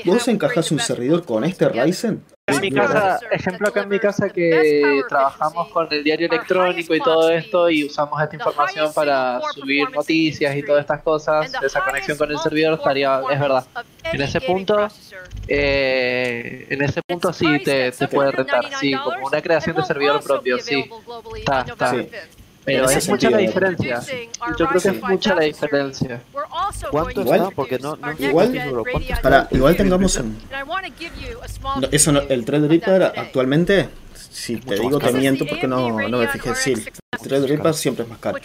Vos 0.05 0.27
encajás 0.27 0.71
un 0.71 0.79
servidor 0.79 1.25
con 1.25 1.43
este 1.43 1.69
Ryzen, 1.69 2.21
En 2.47 2.59
mi 2.59 2.69
casa, 2.69 3.19
ejemplo 3.31 3.69
acá 3.69 3.83
en 3.83 3.89
mi 3.89 3.99
casa 3.99 4.27
que 4.29 5.01
trabajamos 5.07 5.69
con 5.69 5.87
el 5.89 6.03
diario 6.03 6.27
electrónico 6.27 6.93
y 6.93 6.99
todo 6.99 7.29
esto 7.29 7.69
y 7.69 7.85
usamos 7.85 8.21
esta 8.21 8.35
información 8.35 8.91
para 8.93 9.39
subir 9.53 9.89
noticias 9.91 10.55
y 10.57 10.63
todas 10.63 10.81
estas 10.81 11.01
cosas, 11.01 11.51
esa 11.63 11.79
conexión 11.85 12.17
con 12.17 12.29
el 12.31 12.39
servidor 12.39 12.73
estaría, 12.73 13.21
es 13.31 13.39
verdad. 13.39 13.65
En 14.11 14.21
ese 14.21 14.41
punto, 14.41 14.87
Eh, 15.47 16.67
en 16.69 16.81
ese 16.81 17.01
punto 17.01 17.33
sí 17.33 17.59
te, 17.63 17.91
te 17.91 18.07
puede 18.07 18.31
rentar, 18.31 18.63
sí, 18.79 18.93
como 18.93 19.27
una 19.27 19.41
creación 19.41 19.75
de 19.75 19.83
servidor 19.83 20.23
propio, 20.23 20.57
sí. 20.57 20.89
Está, 21.35 21.61
está. 21.67 21.91
Sí. 21.91 22.09
Pero 22.65 22.89
es 22.89 23.09
mucha 23.09 23.29
la 23.29 23.37
diferencia. 23.37 24.01
Yo 24.57 24.67
creo 24.67 24.81
que 24.81 24.89
es 24.89 25.01
mucha 25.01 25.35
la 25.35 25.41
diferencia. 25.43 26.21
¿Cuánto 26.91 27.21
Igual- 27.21 27.41
está? 27.41 27.51
Porque 27.55 27.79
no, 27.79 27.95
no 27.95 28.11
igual-. 28.17 28.83
Para, 29.21 29.47
igual 29.51 29.75
tengamos 29.75 30.15
en. 30.17 30.37
no, 31.81 31.87
eso 31.91 32.11
no, 32.11 32.21
el 32.21 32.45
Threadripper 32.45 33.03
actualmente, 33.03 33.89
si 34.15 34.57
te 34.57 34.79
digo 34.79 34.99
te 34.99 35.11
miento 35.11 35.45
porque 35.45 35.67
no, 35.67 36.07
no 36.07 36.17
me 36.17 36.27
fijé 36.27 36.49
en 36.49 36.55
sí. 36.55 36.73
El 37.11 37.19
Threadripper 37.19 37.73
siempre 37.73 38.03
es 38.03 38.09
más 38.09 38.19
caro. 38.19 38.37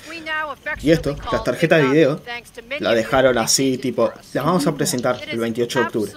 Y 0.82 0.90
esto, 0.90 1.16
las 1.32 1.44
tarjetas 1.44 1.82
de 1.82 1.88
video, 1.88 2.20
La 2.80 2.94
dejaron 2.94 3.38
así, 3.38 3.78
tipo, 3.78 4.12
las 4.32 4.44
vamos 4.44 4.66
a 4.66 4.74
presentar 4.74 5.20
el 5.26 5.38
28 5.38 5.78
de 5.78 5.84
octubre. 5.86 6.12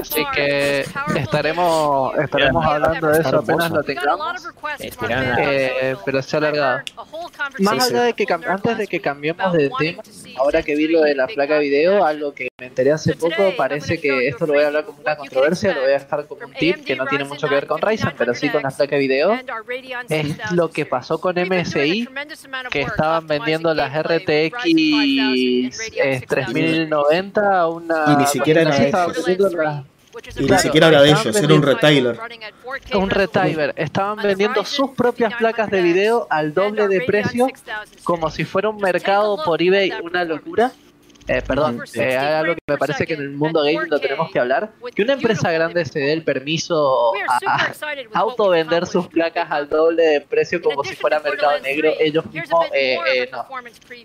Así 0.00 0.24
que 0.34 0.84
estaremos, 1.16 2.18
estaremos 2.18 2.64
hablando 2.64 3.08
de 3.08 3.20
eso 3.20 3.38
apenas 3.38 3.70
lo 3.70 3.82
tengamos. 3.82 4.46
Estiraron 4.78 5.38
Eh, 5.38 5.96
pero 6.04 6.22
se 6.22 6.36
ha 6.36 6.38
alargado. 6.38 6.80
Más 7.58 7.84
Sí, 7.84 7.90
sí. 7.90 7.94
allá 7.94 8.02
de 8.04 8.12
que 8.14 8.26
antes 8.32 8.78
de 8.78 8.86
que 8.86 9.00
cambiemos 9.00 9.52
de 9.52 9.70
tema, 9.78 10.02
ahora 10.36 10.62
que 10.62 10.74
vi 10.74 10.88
lo 10.88 11.02
de 11.02 11.14
la 11.14 11.26
placa 11.26 11.54
de 11.54 11.60
video, 11.60 12.04
algo 12.04 12.32
que 12.34 12.48
me 12.58 12.66
enteré 12.66 12.92
hace 12.92 13.14
poco, 13.14 13.54
parece 13.56 14.00
que 14.00 14.28
esto 14.28 14.46
lo 14.46 14.54
voy 14.54 14.62
a 14.62 14.66
hablar 14.68 14.84
como 14.84 15.00
una 15.00 15.16
controversia, 15.16 15.74
lo 15.74 15.82
voy 15.82 15.90
a 15.90 15.98
dejar 15.98 16.26
como 16.26 16.46
un 16.46 16.52
tip 16.54 16.84
que 16.84 16.96
no 16.96 17.06
tiene 17.06 17.24
mucho 17.24 17.48
que 17.48 17.54
ver 17.54 17.66
con 17.66 17.80
Ryzen, 17.80 18.12
pero 18.16 18.34
sí 18.34 18.48
con 18.48 18.62
la 18.62 18.70
placa 18.70 18.96
de 18.96 19.00
video. 19.00 19.38
Es 20.08 20.52
lo 20.52 20.70
que 20.70 20.86
pasó 20.86 21.20
con 21.20 21.36
MSI, 21.36 22.08
que 22.70 22.82
estaban 22.82 23.26
vendiendo 23.26 23.74
las 23.74 23.92
RTX 24.02 24.64
eh, 25.96 26.22
3090 26.28 27.60
a 27.60 27.68
una... 27.68 28.04
Y 28.12 28.16
ni 28.16 28.26
siquiera 28.26 28.62
era 28.62 28.76
Y 30.38 30.44
ni 30.44 30.58
siquiera 30.58 30.88
era 30.88 31.02
de 31.02 31.10
ellos, 31.10 31.36
era 31.36 31.54
un 31.54 31.62
retailer. 31.62 32.18
un 32.94 33.10
retimer. 33.10 33.72
Estaban 33.76 34.18
vendiendo 34.22 34.64
sus 34.64 34.90
propias 34.90 35.34
placas 35.34 35.70
de 35.70 35.82
video 35.82 36.26
al 36.28 36.52
doble 36.52 36.88
de 36.88 37.00
precio, 37.02 37.48
como 38.04 38.30
si 38.30 38.44
fuera 38.44 38.68
un 38.68 38.76
mercado 38.76 39.42
por 39.44 39.62
eBay, 39.62 39.92
una 40.02 40.24
locura. 40.24 40.72
Eh, 41.28 41.40
perdón, 41.46 41.80
eh, 41.94 42.16
hay 42.16 42.34
algo 42.34 42.54
que 42.54 42.60
me 42.66 42.76
parece 42.78 43.06
que 43.06 43.14
en 43.14 43.20
el 43.22 43.30
mundo 43.30 43.60
gaming 43.62 43.88
lo 43.88 44.00
tenemos 44.00 44.30
que 44.32 44.38
hablar. 44.40 44.72
Que 44.94 45.02
una 45.02 45.12
empresa 45.12 45.52
grande 45.52 45.84
se 45.84 46.00
dé 46.00 46.12
el 46.12 46.24
permiso 46.24 47.12
a, 47.46 47.56
a 48.12 48.18
autovender 48.18 48.86
sus 48.86 49.06
placas 49.06 49.48
al 49.50 49.68
doble 49.68 50.02
de 50.02 50.20
precio 50.20 50.60
como 50.60 50.82
si 50.82 50.96
fuera 50.96 51.20
mercado 51.20 51.58
negro. 51.60 51.92
Ellos 52.00 52.24
mismos, 52.26 52.66
eh, 52.74 52.98
eh, 53.14 53.28
no. 53.30 53.46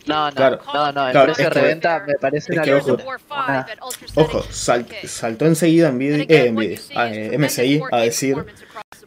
No, 0.05 0.29
no, 0.29 0.35
Claro. 0.35 0.59
no, 0.73 0.91
no, 0.91 1.05
el 1.07 1.11
Claro, 1.11 1.25
precio 1.33 1.43
es 1.43 1.49
de 1.49 1.53
que- 1.53 1.59
reventa 1.59 2.03
me 2.05 2.13
parece 2.15 2.53
una 2.53 2.61
que, 2.63 2.73
ojo, 2.75 2.89
locura. 2.91 3.17
Una- 3.29 3.67
Ojo, 4.15 4.43
sal- 4.51 4.85
saltó 5.05 5.45
enseguida 5.45 5.89
eh, 5.89 6.51
Nvidia, 6.51 6.79
ah, 6.95 7.09
eh, 7.11 7.37
MSI 7.37 7.81
a 7.91 7.97
decir 8.01 8.35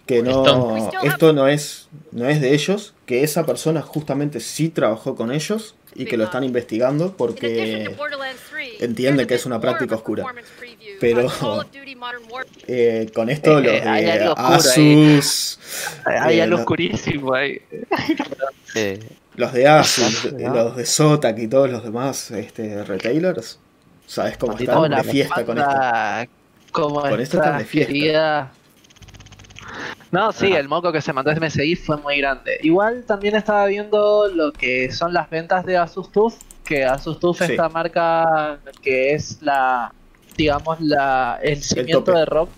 que 0.07 0.23
no, 0.23 0.77
esto 1.05 1.33
no 1.33 1.47
es, 1.47 1.89
no 2.11 2.29
es 2.29 2.41
de 2.41 2.55
ellos, 2.55 2.95
que 3.07 3.23
esa 3.23 3.47
persona 3.47 3.81
justamente 3.83 4.41
sí 4.41 4.69
trabajó 4.69 5.15
con 5.15 5.31
ellos 5.33 5.77
y 5.95 6.05
que 6.05 6.17
lo 6.17 6.25
están 6.25 6.45
investigando 6.45 7.17
porque 7.17 7.97
entienden 8.79 9.27
que 9.27 9.35
es 9.35 9.47
una 9.47 9.61
práctica 9.61 9.97
oscura. 9.97 10.25
Pero 11.01 11.31
eh, 12.67 13.11
con 13.15 13.31
esto 13.31 13.61
los 13.61 13.73
hay 13.87 14.05
de 14.05 14.13
algo 14.13 14.33
oscuro 14.33 14.71
ahí. 14.77 15.19
Asus, 15.19 15.59
Hay 16.05 16.39
eh, 16.39 16.43
algo 16.43 16.59
oscurísimo 16.59 17.35
ahí. 17.35 17.61
Los 19.37 19.53
de 19.53 19.67
Asus, 19.67 20.33
los 20.33 20.77
de 20.77 20.85
Zotac 20.85 21.39
y 21.39 21.49
todos 21.49 21.71
los 21.71 21.83
demás 21.83 22.31
este, 22.31 22.85
retailers, 22.85 23.59
sabes 24.07 24.37
cómo 24.37 24.57
están 24.59 24.91
de 24.91 25.05
fiesta 25.05 25.45
con 25.45 25.59
esto. 25.59 25.71
banda, 25.71 26.29
¿Cómo 26.73 27.01
Con 27.01 27.21
esto 27.21 27.39
están 27.39 27.59
de 27.59 27.65
fiesta. 27.65 28.53
No, 30.11 30.33
sí, 30.33 30.53
el 30.53 30.69
moco 30.69 30.91
que 30.91 31.01
se 31.01 31.13
mandó 31.13 31.31
MSI 31.33 31.77
fue 31.77 31.97
muy 31.99 32.19
grande. 32.19 32.59
Igual 32.63 33.05
también 33.05 33.37
estaba 33.37 33.67
viendo 33.67 34.27
lo 34.29 34.53
que 34.53 34.91
son 34.91 35.13
las 35.13 35.31
ventas 35.31 35.65
de 35.65 35.77
Asus 35.77 36.11
TUF, 36.11 36.35
que 36.65 36.85
Asus 36.85 37.21
TUF 37.21 37.39
Sí. 37.39 37.45
esta 37.53 37.69
marca 37.69 38.59
que 38.83 39.13
es 39.15 39.41
la, 39.41 39.93
digamos, 40.37 40.81
la 40.81 41.39
el 41.43 41.63
cimiento 41.63 42.13
de 42.13 42.25
rock, 42.25 42.49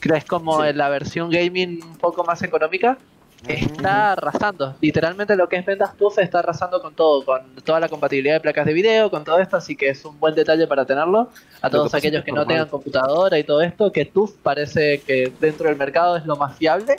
que 0.00 0.16
es 0.16 0.24
como 0.24 0.64
Sí. 0.64 0.72
la 0.72 0.88
versión 0.88 1.30
gaming 1.30 1.80
un 1.84 1.96
poco 1.98 2.24
más 2.24 2.42
económica, 2.42 2.98
está 3.46 4.12
arrasando. 4.12 4.74
Literalmente 4.80 5.36
lo 5.36 5.48
que 5.48 5.56
es 5.56 5.64
ventas 5.66 5.96
TUF 5.96 6.18
está 6.18 6.40
arrasando 6.40 6.80
con 6.80 6.94
todo, 6.94 7.24
con 7.24 7.54
toda 7.64 7.80
la 7.80 7.88
compatibilidad 7.88 8.34
de 8.34 8.40
placas 8.40 8.66
de 8.66 8.72
video, 8.72 9.10
con 9.10 9.24
todo 9.24 9.38
esto, 9.38 9.56
así 9.56 9.76
que 9.76 9.88
es 9.88 10.04
un 10.04 10.18
buen 10.18 10.34
detalle 10.34 10.66
para 10.66 10.84
tenerlo. 10.84 11.30
A 11.62 11.70
todos 11.70 11.94
aquellos 11.94 12.24
que 12.24 12.32
no 12.32 12.46
tengan 12.46 12.68
computadora 12.68 13.38
y 13.38 13.44
todo 13.44 13.60
esto, 13.62 13.90
que 13.92 14.04
TUF 14.04 14.36
parece 14.42 15.00
que 15.00 15.32
dentro 15.40 15.68
del 15.68 15.76
mercado 15.76 16.16
es 16.16 16.26
lo 16.26 16.36
más 16.36 16.56
fiable 16.56 16.96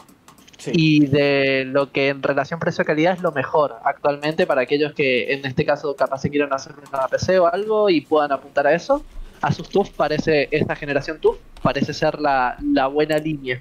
Sí. 0.57 0.71
y 0.75 1.05
de 1.07 1.65
lo 1.65 1.91
que 1.91 2.09
en 2.09 2.21
relación 2.21 2.59
precio-calidad 2.59 3.13
es 3.13 3.21
lo 3.23 3.31
mejor 3.31 3.77
actualmente 3.83 4.45
para 4.45 4.61
aquellos 4.61 4.93
que 4.93 5.33
en 5.33 5.43
este 5.43 5.65
caso 5.65 5.95
capaz 5.95 6.19
se 6.21 6.29
quieran 6.29 6.53
hacer 6.53 6.73
una 6.73 7.07
PC 7.07 7.39
o 7.39 7.47
algo 7.47 7.89
y 7.89 8.01
puedan 8.01 8.31
apuntar 8.31 8.67
a 8.67 8.75
eso. 8.75 9.03
Asus 9.41 9.69
TUF 9.69 9.89
parece, 9.89 10.49
esta 10.51 10.75
generación 10.75 11.17
TUF 11.19 11.37
parece 11.63 11.95
ser 11.95 12.19
la, 12.19 12.57
la 12.61 12.85
buena 12.85 13.17
línea. 13.17 13.59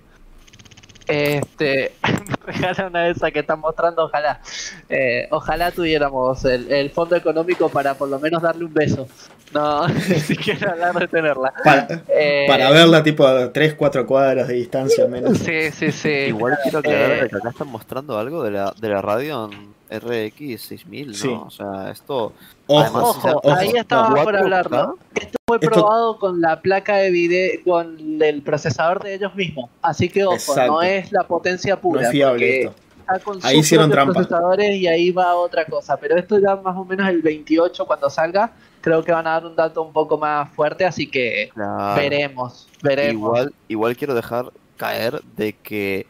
Este, 1.10 1.92
regala 2.46 2.86
una 2.86 3.02
de 3.04 3.10
esas 3.10 3.32
que 3.32 3.40
están 3.40 3.60
mostrando, 3.60 4.04
ojalá. 4.04 4.40
Eh, 4.88 5.26
ojalá 5.30 5.70
tuviéramos 5.70 6.44
el, 6.44 6.70
el 6.72 6.90
fondo 6.90 7.16
económico 7.16 7.68
para 7.68 7.94
por 7.94 8.08
lo 8.08 8.18
menos 8.18 8.40
darle 8.42 8.64
un 8.64 8.74
beso. 8.74 9.08
No, 9.52 9.88
ni 9.88 10.20
siquiera 10.20 10.70
hablar 10.72 10.94
de 10.94 11.08
tenerla. 11.08 11.52
Para, 11.64 11.88
Eh, 12.08 12.44
para 12.48 12.70
verla 12.70 13.02
tipo 13.02 13.26
a 13.26 13.52
3, 13.52 13.74
4 13.74 14.06
cuadras 14.06 14.46
de 14.48 14.54
distancia 14.54 15.04
al 15.04 15.10
menos. 15.10 15.38
Sí, 15.38 15.70
sí, 15.72 15.90
sí. 15.90 16.08
igual 16.08 16.56
quiero 16.62 16.78
Eh, 16.84 17.26
que 17.28 17.36
acá 17.36 17.50
están 17.50 17.68
mostrando 17.68 18.18
algo 18.18 18.42
de 18.44 18.52
la, 18.52 18.72
de 18.80 18.88
la 18.88 19.02
Radeon 19.02 19.50
RX 19.90 20.62
6000, 20.62 21.08
¿no? 21.08 21.14
Sí. 21.14 21.28
O 21.28 21.50
sea, 21.50 21.90
esto... 21.90 22.32
Ojo, 22.66 22.80
Además, 22.80 23.02
Ojo, 23.02 23.28
ojo, 23.42 23.52
ahí 23.54 23.72
no. 23.72 23.80
estaba 23.80 24.08
por 24.08 24.34
4K, 24.34 24.38
hablarlo. 24.38 24.98
Esto 25.14 25.38
fue 25.46 25.56
Esto- 25.60 25.70
probado 25.70 26.18
con 26.18 26.40
la 26.40 26.60
placa 26.60 26.96
de 26.96 27.10
video, 27.10 27.60
con 27.64 28.22
el 28.22 28.42
procesador 28.42 29.02
de 29.02 29.14
ellos 29.14 29.34
mismos. 29.34 29.68
Así 29.82 30.08
que 30.08 30.24
ojo, 30.24 30.34
Exacto. 30.36 30.72
no 30.72 30.82
es 30.82 31.10
la 31.12 31.24
potencia 31.24 31.74
No 31.74 31.80
pura. 31.80 32.02
es 32.02 32.10
fiable 32.10 32.60
esto. 32.62 32.74
está 33.00 33.18
con 33.18 33.38
Ahí 33.42 33.58
hicieron 33.58 33.90
trampa. 33.90 34.14
procesadores 34.14 34.76
y 34.76 34.86
ahí 34.86 35.10
va 35.10 35.34
otra 35.34 35.64
cosa. 35.64 35.96
Pero 35.96 36.16
esto 36.16 36.38
ya 36.38 36.54
más 36.56 36.76
o 36.76 36.84
menos 36.84 37.08
el 37.08 37.20
28 37.22 37.84
cuando 37.86 38.08
salga, 38.08 38.52
creo 38.80 39.02
que 39.02 39.10
van 39.12 39.26
a 39.26 39.30
dar 39.32 39.46
un 39.46 39.56
dato 39.56 39.82
un 39.82 39.92
poco 39.92 40.16
más 40.16 40.48
fuerte, 40.54 40.84
así 40.84 41.10
que 41.10 41.50
Claro. 41.52 42.00
veremos, 42.00 42.68
veremos. 42.82 43.28
Igual, 43.30 43.54
igual 43.68 43.96
quiero 43.96 44.14
dejar 44.14 44.52
caer 44.76 45.20
de 45.36 45.52
que 45.54 46.06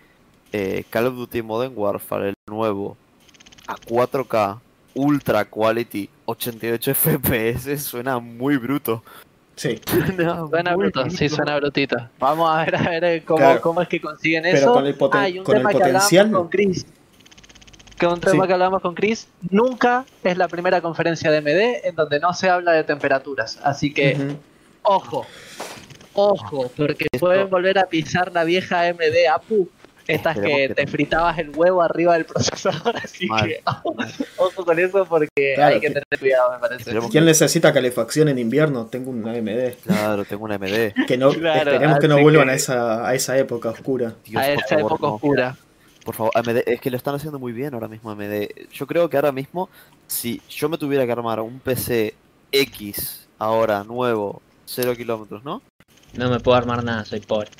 eh, 0.53 0.85
Call 0.91 1.07
of 1.07 1.15
Duty 1.15 1.43
Modern 1.43 1.73
Warfare, 1.75 2.29
el 2.31 2.35
nuevo, 2.47 2.97
a 3.71 3.77
4K, 3.77 4.59
Ultra 4.95 5.45
Quality, 5.45 6.09
88 6.27 6.95
FPS, 6.95 7.79
suena 7.79 8.19
muy 8.19 8.57
bruto. 8.57 9.03
Sí, 9.57 9.81
Suena, 9.87 10.47
Suena 10.49 10.75
muy 10.77 10.85
bruto, 10.91 11.09
sí, 11.11 11.17
bruto. 11.27 11.37
suena 11.37 11.57
brutito. 11.57 11.97
Vamos 12.19 12.51
a 12.51 12.65
ver, 12.65 12.77
a 12.77 12.83
ver 12.89 13.05
eh, 13.05 13.23
cómo, 13.25 13.39
Claro. 13.39 13.61
cómo 13.61 13.83
es 13.83 13.89
que 13.89 14.01
consiguen 14.01 14.43
Pero 14.43 14.57
eso. 14.57 14.73
con 14.73 14.87
el 14.87 14.97
poten- 14.97 15.19
Ah, 15.21 15.29
y 15.29 15.39
un 15.39 15.45
con 15.45 15.55
el 15.57 15.61
tema 15.61 15.71
que 15.71 15.79
potencial- 15.79 16.27
hablábamos 16.27 16.41
con 16.41 16.49
Chris. 16.51 16.87
Que 17.99 18.07
un 18.07 18.19
tema 18.21 18.45
Sí. 18.45 18.49
que 18.49 18.53
hablamos 18.55 18.81
con 18.81 18.95
Chris, 18.95 19.29
nunca 19.51 20.07
es 20.25 20.37
la 20.39 20.49
primera 20.49 20.81
conferencia 20.81 21.31
de 21.31 21.43
MD 21.43 21.87
en 21.87 21.95
donde 21.95 22.19
no 22.19 22.33
se 22.33 22.49
habla 22.49 22.73
de 22.73 22.83
temperaturas. 22.83 23.61
Así 23.63 23.93
que, 23.93 24.37
ojo, 24.83 25.27
ojo, 26.15 26.71
porque 26.77 27.05
Esto- 27.13 27.27
pueden 27.27 27.51
volver 27.51 27.79
a 27.79 27.85
pisar 27.87 28.33
la 28.33 28.45
vieja 28.45 28.89
MD 28.89 29.29
APU. 29.29 29.69
Estas 30.07 30.37
que 30.39 30.43
que 30.69 30.75
te 30.75 30.87
fritabas 30.87 31.39
el 31.39 31.51
huevo 31.51 31.83
arriba 31.83 32.15
del 32.15 32.25
procesador, 32.25 32.97
así 33.03 33.27
Mal. 33.27 33.47
que 33.49 33.63
ojo 34.37 34.65
con 34.65 34.79
eso 34.79 35.05
porque 35.07 35.29
Claro, 35.55 35.75
hay 35.75 35.81
que 35.81 35.89
tener 35.89 36.05
cuidado, 36.19 36.53
me 36.53 36.59
parece. 36.59 36.99
¿Quién 37.11 37.25
necesita 37.25 37.73
calefacción 37.73 38.29
en 38.29 38.39
invierno? 38.39 38.87
Tengo 38.87 39.11
una 39.11 39.33
AMD. 39.33 39.75
Claro, 39.85 40.25
tengo 40.25 40.45
una 40.45 40.59
MD. 40.59 40.93
Que 41.07 41.17
no, 41.17 41.31
Claro, 41.33 41.71
esperemos 41.73 41.99
que 41.99 42.09
no 42.09 42.21
vuelvan 42.21 42.47
que- 42.47 42.53
a 42.53 42.55
esa, 42.55 43.07
a 43.09 43.15
esa 43.15 43.39
época 43.39 43.71
oscura. 43.71 44.15
Dios, 44.25 44.43
a 44.43 44.53
esa 44.53 44.67
favor, 44.69 44.93
época 44.93 45.07
no. 45.07 45.15
oscura. 45.15 45.57
Por 46.05 46.15
favor, 46.15 46.33
AMD, 46.35 46.63
es 46.67 46.81
que 46.81 46.91
lo 46.91 46.97
están 46.97 47.15
haciendo 47.15 47.39
muy 47.39 47.53
bien 47.53 47.75
ahora 47.75 47.87
mismo 47.89 48.11
AMD. 48.11 48.49
Yo 48.73 48.87
creo 48.87 49.09
que 49.11 49.17
ahora 49.17 49.33
mismo, 49.33 49.69
si 50.07 50.41
yo 50.49 50.69
me 50.69 50.79
tuviera 50.79 51.05
que 51.07 51.13
armar 51.13 51.41
un 51.41 51.61
PC 51.61 52.15
X 52.53 53.29
ahora, 53.39 53.85
nuevo, 53.85 54.41
0 54.67 54.95
kilómetros, 54.97 55.45
¿no? 55.45 55.63
No 56.15 56.31
me 56.31 56.41
puedo 56.41 56.57
armar 56.57 56.83
nada, 56.83 57.05
soy 57.05 57.21
pobre. 57.21 57.51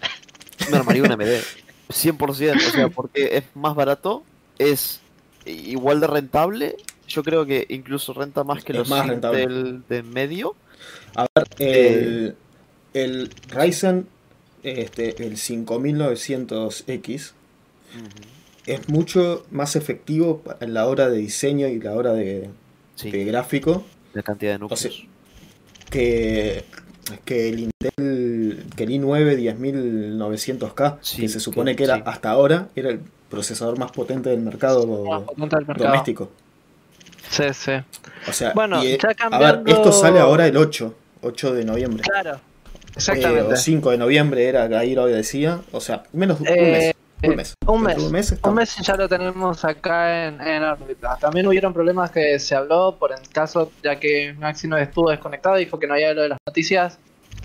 Me 0.71 0.77
armaría 0.79 1.03
un 1.03 1.13
AMD. 1.13 1.23
100%, 1.91 2.31
o 2.31 2.35
sea, 2.35 2.89
porque 2.95 3.37
es 3.37 3.45
más 3.55 3.75
barato, 3.75 4.25
es 4.59 5.01
igual 5.45 6.01
de 6.01 6.07
rentable. 6.07 6.77
Yo 7.09 7.23
creo 7.23 7.45
que 7.45 7.67
incluso 7.69 8.13
renta 8.13 8.45
más 8.45 8.65
que 8.65 8.73
Es 8.73 8.79
los 8.79 8.89
más. 8.89 9.07
Intel 9.07 9.83
de 9.89 10.03
medio. 10.03 10.55
A 11.17 11.27
ver, 11.35 11.49
el, 11.59 12.37
el 12.95 13.31
Ryzen, 13.49 14.07
este, 14.63 15.27
el 15.27 15.37
5900X, 15.37 17.33
es 18.67 18.89
mucho 18.89 19.45
más 19.51 19.75
efectivo 19.75 20.43
en 20.61 20.75
la 20.75 20.87
hora 20.87 21.09
de 21.09 21.19
diseño 21.19 21.67
y 21.67 21.81
la 21.81 21.95
hora 21.95 22.13
de, 22.13 22.51
Sí, 22.95 23.11
de 23.11 23.25
gráfico 23.25 23.85
la 24.13 24.23
cantidad 24.23 24.53
de 24.53 24.59
núcleos. 24.59 24.81
sea, 24.81 24.91
que, 25.89 26.65
que 27.25 27.49
el 27.49 27.59
Intel 27.61 28.65
que 28.77 28.85
el 28.85 28.91
i9 28.91 29.37
10900K, 29.37 30.99
Sí, 31.01 31.23
que 31.23 31.29
se 31.29 31.41
supone 31.41 31.73
que- 31.73 31.79
que 31.79 31.85
era 31.85 31.97
sí. 31.97 32.03
hasta 32.07 32.31
ahora 32.31 32.69
era 32.77 32.91
el 32.91 33.01
procesador 33.29 33.79
más 33.79 33.93
potente 33.93 34.31
del 34.31 34.41
mercado 34.41 34.87
Más 35.05 35.23
potente 35.23 35.57
del 35.57 35.67
mercado. 35.67 35.89
doméstico. 35.89 36.31
Sí, 37.31 37.45
sí. 37.53 37.73
O 38.29 38.33
sea, 38.33 38.53
Bueno, 38.55 38.83
y, 38.83 38.89
eh, 38.93 38.99
a 39.31 39.39
ver, 39.39 39.63
esto 39.67 39.93
sale 39.93 40.19
ahora 40.19 40.47
el 40.47 40.57
8, 40.57 40.95
8 41.23 41.55
de 41.55 41.65
noviembre. 41.65 42.03
Claro. 42.03 42.35
Eh, 42.37 42.93
Exactamente. 42.97 43.55
o 43.55 43.57
5 43.57 43.91
de 43.93 43.99
noviembre 43.99 44.45
era, 44.49 44.65
ahí 44.79 44.95
lo 44.97 45.07
decía. 45.07 45.61
O 45.71 45.81
sea, 45.81 46.03
menos 46.13 46.39
de 46.41 46.43
un 46.43 46.49
Eh, 46.59 46.73
mes. 46.73 46.95
Un 47.23 47.33
eh, 47.33 47.37
mes. 47.37 47.55
un 47.67 47.83
mes. 47.83 47.97
de 47.97 48.03
Un 48.05 48.13
mes, 48.13 48.39
Un 48.43 48.55
mes 48.55 48.77
ya 48.77 48.97
lo 48.97 49.09
tenemos 49.09 49.65
acá 49.65 50.27
en, 50.27 50.41
en 50.41 50.63
órbita. 50.63 51.17
También 51.21 51.47
hubieron 51.47 51.73
problemas 51.73 52.11
que 52.11 52.39
se 52.39 52.55
habló 52.55 52.97
por 52.97 53.13
el 53.13 53.29
caso, 53.29 53.71
ya 53.83 53.99
que 54.01 54.35
Maxi 54.39 54.69
no 54.69 54.77
estuvo 54.79 55.11
desconectado, 55.11 55.57
dijo 55.57 55.79
que 55.79 55.87
no 55.87 55.95
había 55.95 56.15
lo 56.15 56.23
de 56.23 56.31
las 56.31 56.39
noticias. 56.47 56.99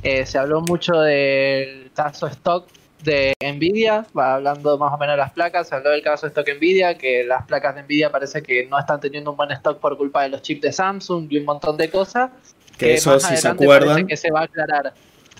Eh, 0.04 0.26
se 0.26 0.38
habló 0.38 0.62
mucho 0.62 0.94
del 1.02 1.92
caso 1.94 2.28
stock 2.28 2.68
de 3.04 3.34
Nvidia, 3.42 4.06
va 4.18 4.36
hablando 4.36 4.78
más 4.78 4.94
o 4.94 4.98
menos 4.98 5.14
de 5.14 5.18
las 5.18 5.32
placas. 5.32 5.68
Se 5.68 5.76
habló 5.76 5.92
del 5.92 6.02
caso 6.02 6.28
stock 6.28 6.48
Nvidia, 6.58 6.98
que 6.98 7.24
las 7.24 7.46
placas 7.46 7.76
de 7.76 7.84
Nvidia 7.84 8.12
parece 8.12 8.42
que 8.42 8.66
no 8.66 8.80
están 8.80 9.00
teniendo 9.00 9.32
un 9.32 9.38
buen 9.38 9.52
stock 9.52 9.80
por 9.80 9.98
culpa 9.98 10.24
de 10.24 10.30
los 10.30 10.42
chips 10.42 10.62
de 10.62 10.72
Samsung 10.72 11.28
y 11.30 11.38
un 11.38 11.46
montón 11.46 11.78
de 11.78 11.90
cosas. 11.90 12.32
Que 12.78 12.96
eso, 12.96 13.20
si 13.20 13.38
se 13.38 13.48
acuerdan, 13.48 14.08
que 14.08 14.18
se 14.18 14.32
va 14.32 14.42
a 14.42 14.44
aclarar. 14.44 14.94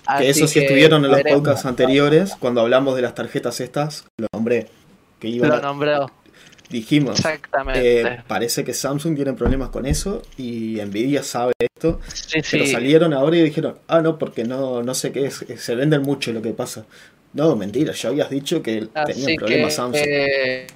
Que 0.06 0.12
Así 0.12 0.26
eso 0.26 0.46
si 0.46 0.54
que 0.54 0.66
estuvieron 0.66 1.04
en 1.04 1.10
los 1.10 1.18
veremos. 1.18 1.40
podcasts 1.40 1.66
anteriores, 1.66 2.36
cuando 2.38 2.60
hablamos 2.60 2.96
de 2.96 3.02
las 3.02 3.14
tarjetas 3.14 3.60
estas, 3.60 4.04
lo 4.18 4.26
nombré. 4.32 4.68
Que 5.20 5.28
iban 5.28 5.48
Lo 5.50 5.56
a- 5.56 5.60
nombró, 5.60 6.10
dijimos, 6.68 7.18
exactamente. 7.18 8.02
eh, 8.02 8.22
parece 8.26 8.64
que 8.64 8.74
Samsung 8.74 9.14
tiene 9.16 9.32
problemas 9.32 9.70
con 9.70 9.86
eso 9.86 10.22
y 10.36 10.78
Nvidia 10.84 11.22
sabe 11.22 11.52
esto. 11.58 12.00
sí, 12.12 12.40
Pero 12.50 12.64
sí. 12.66 12.72
salieron 12.72 13.12
ahora 13.14 13.36
y 13.36 13.42
dijeron, 13.42 13.78
ah, 13.88 14.00
no, 14.00 14.18
porque 14.18 14.44
no, 14.44 14.82
no 14.82 14.94
sé 14.94 15.12
qué 15.12 15.26
es, 15.26 15.42
eh, 15.42 15.56
se 15.58 15.74
venden 15.74 16.02
mucho 16.02 16.32
lo 16.32 16.42
que 16.42 16.50
pasa. 16.52 16.84
No, 17.32 17.54
mentira, 17.56 17.92
ya 17.92 18.08
habías 18.10 18.30
dicho 18.30 18.62
que 18.62 18.88
Así 18.94 19.12
tenían 19.12 19.36
problemas 19.36 19.68
que, 19.68 19.76
Samsung. 19.76 20.02
eh, 20.06 20.66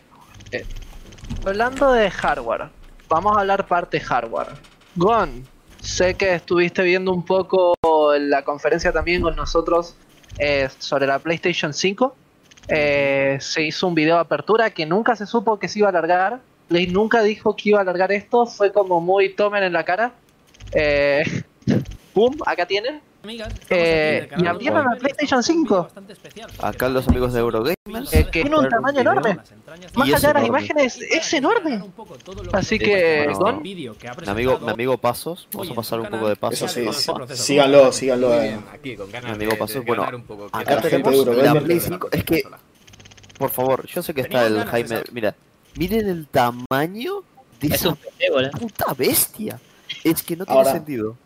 eh, 0.52 0.64
hablando 1.46 1.92
de 1.92 2.10
hardware, 2.10 2.68
vamos 3.08 3.36
a 3.36 3.40
hablar 3.40 3.66
parte 3.66 4.00
hardware. 4.00 4.48
Gon, 4.96 5.46
sé 5.80 6.14
que 6.14 6.34
estuviste 6.34 6.82
viendo 6.82 7.12
un 7.12 7.24
poco 7.24 7.74
la 8.18 8.42
conferencia 8.44 8.92
también 8.92 9.22
con 9.22 9.36
nosotros 9.36 9.94
eh, 10.38 10.68
sobre 10.78 11.06
la 11.06 11.18
PlayStation 11.18 11.72
5. 11.72 12.14
Eh, 12.68 13.38
se 13.40 13.62
hizo 13.62 13.86
un 13.88 13.94
video 13.94 14.16
de 14.16 14.20
apertura 14.20 14.70
que 14.70 14.86
nunca 14.86 15.16
se 15.16 15.26
supo 15.26 15.58
que 15.58 15.68
se 15.68 15.80
iba 15.80 15.88
a 15.88 15.90
alargar. 15.90 16.40
Play 16.68 16.86
nunca 16.86 17.22
dijo 17.22 17.56
que 17.56 17.70
iba 17.70 17.78
a 17.78 17.82
alargar 17.82 18.12
esto. 18.12 18.46
Fue 18.46 18.72
como 18.72 19.00
muy 19.00 19.34
tomen 19.34 19.62
en 19.64 19.72
la 19.72 19.84
cara. 19.84 20.12
Eh, 20.72 21.24
¡Pum! 22.14 22.36
Acá 22.46 22.66
tienen. 22.66 23.00
Eh, 23.68 24.28
y 24.38 24.46
abrieron 24.46 24.84
la 24.84 24.96
PlayStation 24.96 25.42
5. 25.42 25.88
Acá 26.60 26.88
los 26.88 27.06
amigos 27.08 27.32
de 27.32 27.40
Eurogamers. 27.40 28.12
Eh, 28.12 28.26
que 28.30 28.42
tiene 28.42 28.58
un 28.58 28.68
tamaño 28.68 29.00
enorme. 29.00 29.38
Más 29.94 30.08
allá 30.14 30.28
de 30.28 30.34
las 30.34 30.46
imágenes, 30.46 31.00
es 31.00 31.32
enorme. 31.34 31.82
Así 32.52 32.78
que, 32.78 33.24
bueno, 33.26 33.38
Gon, 33.38 33.62
Mi 33.62 33.88
amigo, 34.26 34.58
mi 34.60 34.70
amigo 34.70 34.98
Pasos, 34.98 35.48
vamos 35.52 35.70
a 35.70 35.74
pasar 35.74 36.00
un 36.00 36.08
poco 36.08 36.28
de 36.28 36.36
pasos. 36.36 36.72
sí, 36.72 36.86
síganlo, 37.34 37.92
síganlo. 37.92 38.34
Eh. 38.34 38.40
bien, 38.48 38.64
aquí 38.72 38.96
con 38.96 39.10
ganas 39.10 39.36
Mi 39.36 39.44
amigo 39.44 39.66
de 39.66 39.80
bueno, 39.80 40.24
acá 40.52 40.80
tenemos 40.80 41.12
de 41.12 41.18
Eurogamer 41.18 41.54
la 41.54 41.60
Play 41.60 41.80
5. 41.80 42.08
Es 42.12 42.24
que, 42.24 42.42
por 43.38 43.50
favor, 43.50 43.86
yo 43.86 44.02
sé 44.02 44.14
que 44.14 44.22
está 44.22 44.46
el 44.46 44.64
Jaime. 44.64 45.02
Mira, 45.12 45.34
miren 45.76 46.08
el 46.08 46.26
tamaño 46.26 47.22
de 47.60 47.68
Es 47.68 47.74
esa 47.74 47.96
boludo. 48.30 48.50
puta 48.52 48.94
bestia. 48.94 49.60
Es 50.04 50.22
que 50.22 50.36
no 50.36 50.46
tiene 50.46 50.58
Ahora, 50.60 50.72
sentido. 50.72 51.16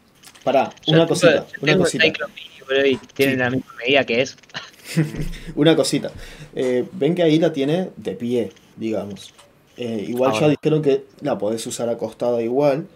Pará, 0.44 0.72
una 0.86 1.06
cosita, 1.06 1.46
una 1.60 1.72
tengo 1.72 1.84
cosita. 1.84 2.06
Y 2.06 2.98
Sí. 3.16 3.36
la 3.36 3.50
misma 3.50 3.72
medida 3.78 4.04
que 4.04 4.20
es. 4.22 4.36
Una 5.54 5.74
cosita. 5.76 6.10
Eh, 6.54 6.86
ven 6.92 7.14
que 7.14 7.22
ahí 7.22 7.38
la 7.38 7.52
tiene 7.52 7.90
de 7.96 8.12
pie, 8.12 8.52
digamos. 8.76 9.32
Eh, 9.76 10.04
igual 10.08 10.32
ya 10.32 10.38
Ahora. 10.40 10.48
dijeron 10.50 10.82
que 10.82 11.04
la 11.20 11.36
podés 11.38 11.66
usar 11.66 11.88
acostada 11.88 12.42
igual, 12.42 12.86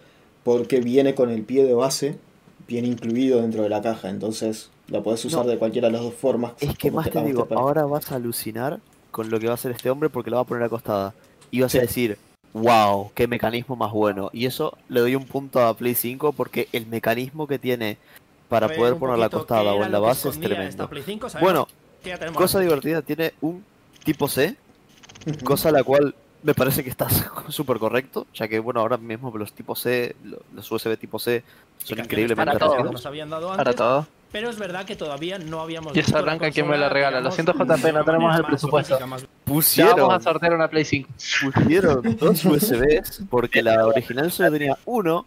porque 0.45 0.81
viene 0.81 1.15
con 1.15 1.31
el 1.31 1.43
pie 1.43 1.65
de 1.65 1.75
base, 1.75 2.17
viene 2.67 2.89
incluido 2.89 3.41
dentro 3.41 3.63
de 3.63 3.69
la 3.71 3.81
caja, 3.83 4.11
entonces 4.11 4.71
la 4.89 5.03
podés 5.03 5.25
usar 5.25 5.45
No. 5.45 5.51
de 5.51 5.59
cualquiera 5.59 5.89
de 5.89 5.93
las 5.93 6.03
dos 6.03 6.15
formas. 6.15 6.53
Es 6.61 6.77
que 6.77 6.91
más 6.91 7.11
te 7.11 7.23
digo, 7.25 7.49
ahora 7.51 7.85
vas 7.85 8.13
a 8.13 8.17
alucinar 8.17 8.81
con 9.11 9.31
lo 9.31 9.41
que 9.41 9.47
va 9.47 9.53
a 9.53 9.55
hacer 9.55 9.73
este 9.73 9.91
hombre 9.91 10.09
porque 10.11 10.31
lo 10.31 10.37
va 10.37 10.43
a 10.43 10.47
poner 10.47 10.63
acostada. 10.65 11.15
Y 11.51 11.61
vas 11.63 11.73
Sí. 11.73 11.79
a 11.79 11.83
decir, 11.83 12.19
wow, 12.53 13.11
qué 13.15 13.27
mecanismo 13.27 13.77
más 13.77 13.93
bueno. 13.93 14.31
Y 14.33 14.47
eso 14.47 14.77
le 14.89 15.01
doy 15.01 15.15
un 15.15 15.27
punto 15.27 15.61
a 15.61 15.75
Play 15.75 15.95
5 15.95 16.33
porque 16.33 16.69
el 16.73 16.87
mecanismo 16.87 17.47
que 17.47 17.59
tiene 17.59 17.99
para 18.49 18.67
ver, 18.67 18.77
poder 18.77 18.97
poquito 18.99 19.37
acostada 19.37 19.73
qué 19.73 19.79
o 19.79 19.85
en 19.85 19.93
la 19.93 19.99
base 19.99 20.29
es 20.29 20.41
tremendo. 20.41 20.89
Play 20.89 21.03
5, 21.05 21.29
sabemos 21.29 21.69
Bueno, 22.03 22.33
cosa 22.35 22.61
divertida, 22.61 23.03
tiene 23.03 23.33
un 23.41 23.65
tipo 24.05 24.29
C, 24.29 24.57
cosa 25.45 25.71
la 25.71 25.83
cual 25.83 26.15
me 26.43 26.55
parece 26.55 26.83
que 26.85 26.91
está 26.91 27.09
súper 27.49 27.79
correcto, 27.79 28.27
ya 28.35 28.49
que 28.49 28.59
bueno, 28.59 28.81
ahora 28.81 28.97
mismo 28.97 29.37
los 29.37 29.53
tipos 29.53 29.81
C, 29.81 30.15
lo- 30.25 30.39
los 30.55 30.71
USB 30.71 30.97
tipo 30.97 31.19
C 31.19 31.43
son 31.79 31.99
increíblemente 31.99 32.47
para 32.53 32.59
todo. 32.59 32.71
que 32.71 32.77
rápidos. 32.77 32.93
nos 32.93 33.07
habían 33.07 33.31
dado 33.31 33.49
para 33.49 33.63
antes, 33.71 33.77
todo. 33.77 34.07
Pero 34.33 34.51
es 34.51 34.59
verdad 34.59 34.85
que 34.85 34.95
todavía 34.97 35.39
no 35.39 35.61
habíamos 35.61 35.97
Y 35.97 36.01
esa 36.01 36.21
blanca, 36.23 36.51
¿quién 36.51 36.69
me 36.69 36.77
la 36.79 36.89
regala? 36.89 37.21
Lo 37.21 37.31
siento, 37.31 37.53
JP, 37.53 37.93
no 37.93 38.05
tenemos 38.05 38.37
el 38.37 38.45
presupuesto. 38.45 39.07
más- 39.07 39.23
Ya 39.23 39.29
Pusieron, 39.45 39.97
vamos 40.09 40.15
a 40.15 40.21
sortear 40.21 40.55
una 40.55 40.69
Play 40.69 40.85
5. 40.85 41.09
pusieron 41.55 42.17
dos 42.21 42.45
USBs 42.45 43.23
porque 43.31 43.63
la 43.63 43.87
original 43.87 44.31
solo 44.31 44.53
tenía 44.53 44.77
uno 44.85 45.25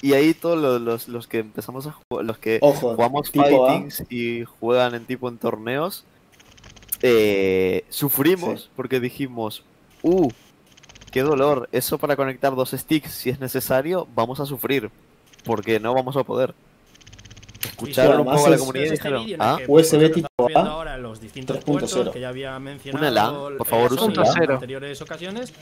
y 0.00 0.14
ahí 0.14 0.34
todos 0.34 0.58
los, 0.58 0.80
los, 0.80 1.08
los 1.08 1.26
que 1.28 1.38
empezamos 1.38 1.86
a 1.86 1.92
jugar, 1.92 2.24
los 2.24 2.38
que 2.38 2.58
Ojo, 2.60 2.94
jugamos 2.94 3.30
tipo 3.30 3.44
A. 3.66 3.68
fightings 3.68 4.02
y 4.10 4.44
juegan 4.44 4.94
en 4.96 5.04
tipo 5.04 5.28
en 5.28 5.38
torneos, 5.38 6.04
eh, 7.02 7.84
sufrimos 7.88 8.62
Sí. 8.62 8.68
porque 8.76 8.98
dijimos, 9.00 9.62
uh, 10.02 10.28
qué 11.12 11.22
dolor, 11.22 11.68
eso 11.72 11.98
para 11.98 12.16
conectar 12.16 12.54
dos 12.56 12.70
sticks 12.72 13.12
si 13.12 13.30
es 13.30 13.38
necesario, 13.40 14.08
vamos 14.14 14.40
a 14.40 14.46
sufrir, 14.46 14.90
porque 15.44 15.78
no 15.78 15.94
vamos 15.94 16.16
a 16.16 16.24
poder 16.24 16.54
escuchar 17.82 18.20
un 18.20 18.26
poco 18.26 18.46
a 18.46 18.50
la 18.50 18.58
comunidad. 18.58 18.92
Este 18.92 19.36
¿Ah? 19.38 19.58
USB 19.66 20.12
tipo 20.12 20.28
A. 20.54 20.60
Ahora 20.60 20.96
los 20.98 21.20
distintos 21.20 21.58
puertos 21.64 22.10
que 22.12 22.20
ya 22.20 22.28
había 22.28 22.58
mencionado 22.58 23.06
Una 23.06 23.10
LAN, 23.10 23.34
eh, 23.34 23.56
por 23.58 23.66
favor, 23.66 23.92
usa 23.92 24.44
en 24.44 24.50
anteriores 24.50 25.00
ocasiones. 25.02 25.52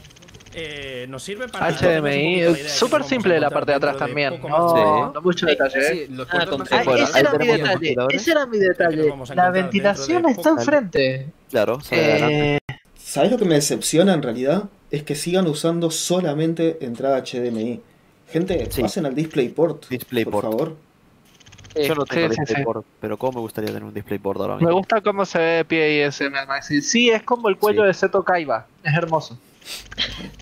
Eh, 0.53 1.07
nos 1.09 1.23
sirve 1.23 1.47
para 1.47 1.71
HDMI, 1.71 2.57
súper 2.67 3.05
simple 3.05 3.39
la 3.39 3.51
parte 3.51 3.71
de 3.71 3.77
atrás 3.77 3.95
de 3.95 3.99
también. 4.01 4.41
No, 4.43 5.13
no, 5.13 5.23
mucho 5.23 5.47
detalle. 5.47 5.81
Sí, 5.81 5.99
¿eh? 6.01 6.07
sí, 6.09 6.25
ah, 6.29 6.85
ese, 6.99 7.21
era 7.21 7.39
mi 7.39 7.47
detalle 7.47 7.97
ese 8.11 8.31
era 8.33 8.47
mi 8.47 8.59
detalle. 8.59 9.15
La 9.35 9.51
ventilación 9.51 10.23
de 10.25 10.33
está 10.33 10.51
enfrente. 10.51 11.29
Claro, 11.51 11.79
eh... 11.93 12.59
¿Sabes 12.97 13.31
lo 13.31 13.39
que 13.39 13.45
me 13.45 13.55
decepciona 13.55 14.13
en 14.13 14.23
realidad? 14.23 14.65
Es 14.91 15.05
que 15.05 15.15
sigan 15.15 15.47
usando 15.47 15.91
solamente 15.91 16.79
entrada 16.81 17.23
HDMI. 17.23 17.81
Gente, 18.29 18.69
pasen 18.81 19.07
al 19.07 19.15
DisplayPort. 19.15 19.89
DisplayPort. 19.89 20.33
Por 20.33 20.43
favor. 20.43 20.77
Yo 21.75 21.83
eh, 21.83 21.95
no 21.97 22.05
tengo 22.05 22.33
sí, 22.33 22.41
DisplayPort, 22.41 22.85
pero 23.01 23.17
cómo 23.17 23.33
me 23.33 23.41
gustaría 23.41 23.69
tener 23.69 23.85
un 23.85 23.95
DisplayPort 23.95 24.41
ahora 24.41 24.55
mismo. 24.55 24.69
Me 24.69 24.75
gusta 24.75 25.01
cómo 25.01 25.25
se 25.25 25.39
ve 25.39 25.65
PIS 25.65 26.21
en 26.23 26.37
el 26.37 26.47
Maxi. 26.47 26.83
Sí, 26.83 27.11
es 27.11 27.23
como 27.23 27.49
el 27.49 27.57
cuello 27.57 27.85
de 27.85 27.95
Seto 27.95 28.23
Kaiba, 28.25 28.67
es 28.83 28.95
hermoso. 28.95 29.39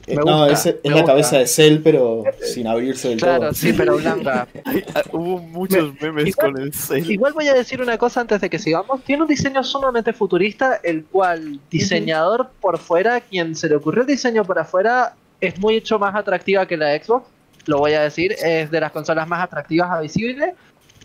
Eh, 0.06 0.16
no, 0.24 0.46
es, 0.46 0.74
la 0.84 1.04
cabeza 1.04 1.38
de 1.38 1.46
Cell, 1.46 1.80
pero 1.82 2.24
sin 2.40 2.66
abrirse 2.66 3.10
del 3.10 3.18
todo. 3.18 3.36
Claro, 3.36 3.54
sí, 3.54 3.72
pero 3.72 3.96
blanda. 3.96 4.48
Ah, 4.94 5.02
hubo 5.12 5.38
muchos 5.38 5.92
memes 6.00 6.34
con 6.36 6.58
el 6.58 6.72
Cell. 6.72 7.10
Igual 7.10 7.32
voy 7.32 7.48
a 7.48 7.54
decir 7.54 7.82
una 7.82 7.98
cosa 7.98 8.20
antes 8.20 8.40
de 8.40 8.48
que 8.48 8.58
sigamos. 8.58 9.02
Tiene 9.04 9.22
un 9.22 9.28
diseño 9.28 9.62
sumamente 9.64 10.12
futurista, 10.12 10.80
el 10.82 11.04
cual 11.04 11.60
diseñador 11.70 12.50
por 12.60 12.78
fuera, 12.78 13.20
quien 13.20 13.54
se 13.54 13.68
le 13.68 13.76
ocurrió 13.76 14.02
el 14.02 14.06
diseño 14.06 14.44
por 14.44 14.58
afuera, 14.58 15.14
es 15.40 15.58
mucho 15.58 15.98
más 15.98 16.14
atractiva 16.14 16.66
que 16.66 16.76
la 16.76 16.96
Xbox. 16.96 17.26
Lo 17.66 17.78
voy 17.78 17.92
a 17.92 18.02
decir, 18.02 18.32
es 18.32 18.70
de 18.70 18.80
las 18.80 18.92
consolas 18.92 19.28
más 19.28 19.42
atractivas 19.42 19.90
a 19.90 20.00
visible 20.00 20.54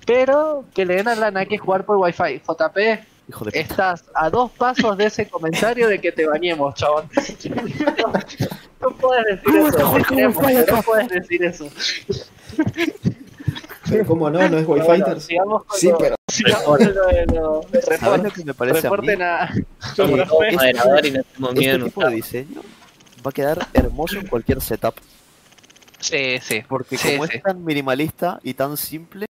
pero 0.06 0.66
que 0.74 0.86
le 0.86 0.96
den 0.96 1.08
a 1.08 1.16
lana 1.16 1.46
que 1.46 1.58
jugar 1.58 1.86
por 1.86 1.98
Wi-Fi. 1.98 2.42
JP, 2.46 2.78
Hijo 3.30 3.46
de. 3.46 3.60
Estás 3.60 4.04
a 4.14 4.30
dos 4.30 4.52
pasos 4.52 4.98
de 4.98 5.06
ese 5.06 5.30
comentario 5.30 5.88
de 5.88 6.00
que 6.00 6.12
te 6.12 6.28
bañemos, 6.28 6.76
chabón. 6.76 7.10
no, 7.16 8.14
no 8.82 8.98
puedes 8.98 9.26
decir 9.26 9.56
eso. 9.56 9.94
Te 9.94 10.04
queremos, 10.04 10.44
no 10.68 10.84
puedes 10.84 11.10
decir 11.10 11.44
eso. 11.46 11.70
Pero 13.90 14.06
cómo 14.06 14.30
no, 14.30 14.50
no 14.50 14.58
es 14.58 14.68
Wi-Fi. 14.68 14.86
Bueno, 14.86 15.20
sigamos 15.20 15.64
con 15.64 15.80
sí, 15.80 15.88
lo, 15.88 15.98
pero. 15.98 16.16
Sigamos 16.28 16.80
lo 16.82 17.08
de 17.08 17.26
los 17.28 17.72
reportes. 17.72 18.24
lo 18.24 18.32
que 18.32 18.46
me 18.46 18.54
parece 18.54 18.82
Reporten 18.82 19.22
a. 19.22 19.52
Mí? 19.54 19.62
a... 19.80 19.94
Yo, 19.96 20.06
eh, 20.06 20.28
este, 20.50 20.70
este, 20.70 21.08
y 21.08 21.12
no 21.12 21.24
tengo 21.24 21.52
miedo, 21.54 21.86
tipo 21.86 22.06
de 22.06 22.16
diseño 22.16 22.62
va 23.26 23.30
a 23.30 23.34
quedar 23.34 23.68
hermoso 23.74 24.20
en 24.20 24.28
cualquier 24.28 24.62
setup. 24.62 24.96
Sí, 26.00 26.40
sí. 26.42 26.62
Porque 26.68 26.98
sí, 26.98 27.14
como 27.14 27.28
sí. 27.28 27.38
es 27.38 27.44
tan 27.44 27.64
minimalista 27.64 28.40
y 28.44 28.54
tan 28.54 28.76
simple, 28.76 29.26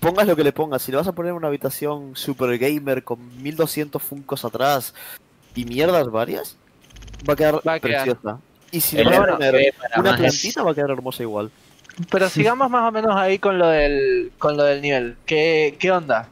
pongas 0.00 0.26
lo 0.26 0.34
que 0.34 0.44
le 0.44 0.52
pongas, 0.52 0.82
si 0.82 0.90
le 0.90 0.96
vas 0.96 1.06
a 1.06 1.12
poner 1.12 1.32
una 1.32 1.48
habitación 1.48 2.16
super 2.16 2.56
gamer 2.58 3.04
con 3.04 3.18
1200 3.42 4.02
funcos 4.02 4.44
atrás 4.44 4.94
y 5.54 5.64
mierdas 5.64 6.10
varias, 6.10 6.56
va 7.28 7.34
a 7.34 7.36
quedar 7.36 7.80
preciosa. 7.80 8.40
Y 8.72 8.80
si 8.80 8.96
le 8.96 9.02
eh, 9.02 9.06
vas 9.06 9.28
a 9.28 9.32
poner 9.32 9.54
eh, 9.56 9.74
una 9.96 10.16
plantita, 10.16 10.62
va 10.62 10.72
a 10.72 10.74
quedar 10.74 10.90
hermosa 10.90 11.22
igual. 11.22 11.50
Pero 12.10 12.28
sigamos 12.30 12.70
más 12.70 12.88
o 12.88 12.92
menos 12.92 13.14
ahí 13.16 13.38
con 13.38 13.58
lo 13.58 13.68
del, 13.68 14.32
con 14.38 14.56
lo 14.56 14.64
del 14.64 14.80
nivel. 14.80 15.16
¿Qué, 15.26 15.76
qué 15.78 15.90
onda? 15.90 16.28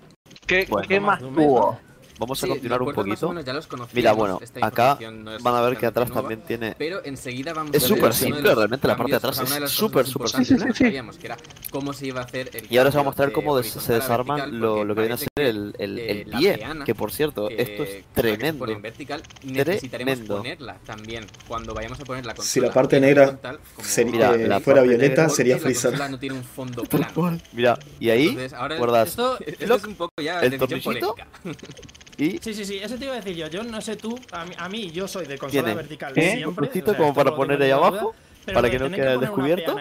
¿Qué, 0.46 0.66
¿qué 0.87 1.00
más, 1.00 1.20
más 1.20 1.35
tuvo? 1.35 1.78
Vamos 2.18 2.42
a 2.42 2.46
continuar 2.48 2.83
un 2.83 2.92
poquito. 2.92 3.40
Ya 3.40 3.52
los 3.52 3.68
Mira, 3.92 4.12
bueno, 4.12 4.40
acá 4.61 4.98
no 5.00 5.38
van 5.40 5.54
a 5.54 5.61
ver 5.62 5.78
que 5.78 5.87
atrás 5.87 6.09
nueva, 6.09 6.22
también 6.22 6.40
tiene. 6.42 6.74
Pero 6.78 7.04
enseguida 7.04 7.52
vamos 7.52 7.74
es 7.74 7.83
súper 7.83 8.12
simple, 8.12 8.54
realmente 8.54 8.88
la 8.88 8.96
parte 8.96 9.12
de 9.12 9.16
atrás 9.16 9.38
es 9.38 9.70
súper, 9.70 10.07
súper 10.07 10.28
simple. 10.28 10.72
Sí, 10.72 10.85
sí, 10.85 11.18
que 11.18 11.35
cómo 11.70 11.92
se 11.92 12.07
iba 12.07 12.20
a 12.20 12.24
hacer 12.24 12.50
el 12.54 12.66
y 12.70 12.78
ahora 12.78 12.88
os 12.88 12.94
voy 12.94 13.02
a 13.02 13.04
mostrar 13.04 13.33
cómo 13.33 13.57
de, 13.57 13.64
se 13.64 13.92
desarman 13.92 14.59
lo, 14.59 14.85
lo, 14.85 14.94
que 14.94 15.00
viene 15.00 15.14
a 15.14 15.18
ser 15.18 15.28
el, 15.37 15.74
el, 15.78 15.98
eh, 15.98 16.11
el 16.11 16.31
pie. 16.31 16.59
Peana, 16.59 16.85
que 16.85 16.94
por 16.94 17.12
cierto, 17.12 17.48
que, 17.48 17.62
esto 17.62 17.83
es 17.85 18.04
tremendo. 18.12 18.66
En 18.66 18.83
vertical, 18.83 19.22
necesitaremos 19.44 20.14
tremendo. 20.14 20.37
ponerla 20.38 20.78
también 20.85 21.26
cuando 21.46 21.74
vayamos 21.74 22.00
a 22.00 22.04
poner 22.04 22.26
la 22.26 22.35
consola. 22.35 22.50
Si 22.50 22.61
la 22.61 22.72
parte 22.72 23.00
negra 23.00 23.26
frontal, 23.26 23.61
eh, 23.96 24.48
la 24.48 24.61
fuera 24.61 24.83
violeta, 24.83 25.28
sería 25.28 25.59
frisar. 25.59 26.11
No 26.11 26.18
tiene 26.18 26.37
un 26.37 26.44
fondo 26.44 26.83
plano. 26.85 27.38
Mira, 27.52 27.78
y 28.00 28.11
ahí, 28.11 28.37
guardas. 28.78 29.09
Esto 29.09 29.38
es 29.74 29.85
un 29.85 29.94
poco 29.94 30.12
ya 30.20 30.40
el 30.40 30.59
tornillito. 30.59 31.14
Sí, 32.18 32.40
sí, 32.40 32.64
sí, 32.64 32.81
eso 32.83 32.96
te 32.96 33.04
iba 33.04 33.14
a 33.14 33.20
decir 33.20 33.37
yo. 33.37 33.46
Yo 33.46 33.62
no 33.62 33.81
sé 33.81 33.94
tú, 33.94 34.18
a 34.33 34.44
mí, 34.44 34.52
a 34.59 34.68
mí 34.68 34.90
yo 34.90 35.07
soy 35.07 35.26
de 35.26 35.38
consola 35.38 35.72
vertical. 35.74 36.12
¿Eh? 36.16 36.37
Siempre, 36.37 36.70
un 36.74 36.94
como 36.94 37.14
para 37.14 37.35
poner 37.35 37.62
ahí 37.62 37.70
abajo, 37.70 38.14
para 38.52 38.68
que 38.68 38.78
no 38.78 38.90
quede 38.90 39.18
descubierto. 39.18 39.76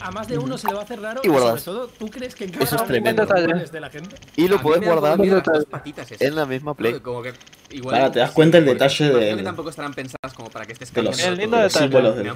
A 0.00 0.12
más 0.12 0.28
de 0.28 0.38
uno 0.38 0.56
se 0.56 0.68
le 0.68 0.74
va 0.74 0.80
a 0.80 0.82
hacer 0.84 1.00
raro. 1.00 1.20
Y 1.24 1.28
guardas. 1.28 1.60
Sobre 1.60 1.78
todo, 1.78 1.88
¿tú 1.88 2.08
crees 2.08 2.36
que 2.36 2.44
Eso 2.44 2.76
es 2.76 2.84
tremendo. 2.84 3.26
De 3.26 3.80
la 3.80 3.90
gente? 3.90 4.14
Y 4.36 4.46
lo 4.46 4.62
puedes 4.62 4.84
guardar 4.84 5.18
en 5.20 6.34
la 6.36 6.46
misma 6.46 6.74
play. 6.74 7.00
Como 7.00 7.22
te 7.22 8.18
das 8.20 8.30
cuenta 8.30 8.58
el 8.58 8.64
detalle 8.64 9.10
de. 9.10 9.36
que 9.36 9.42
tampoco 9.42 9.70
estarán 9.70 9.94
pensadas 9.94 10.32
como 10.34 10.50
para 10.50 10.66
que 10.66 10.74
los, 11.02 11.16
de. 11.16 12.32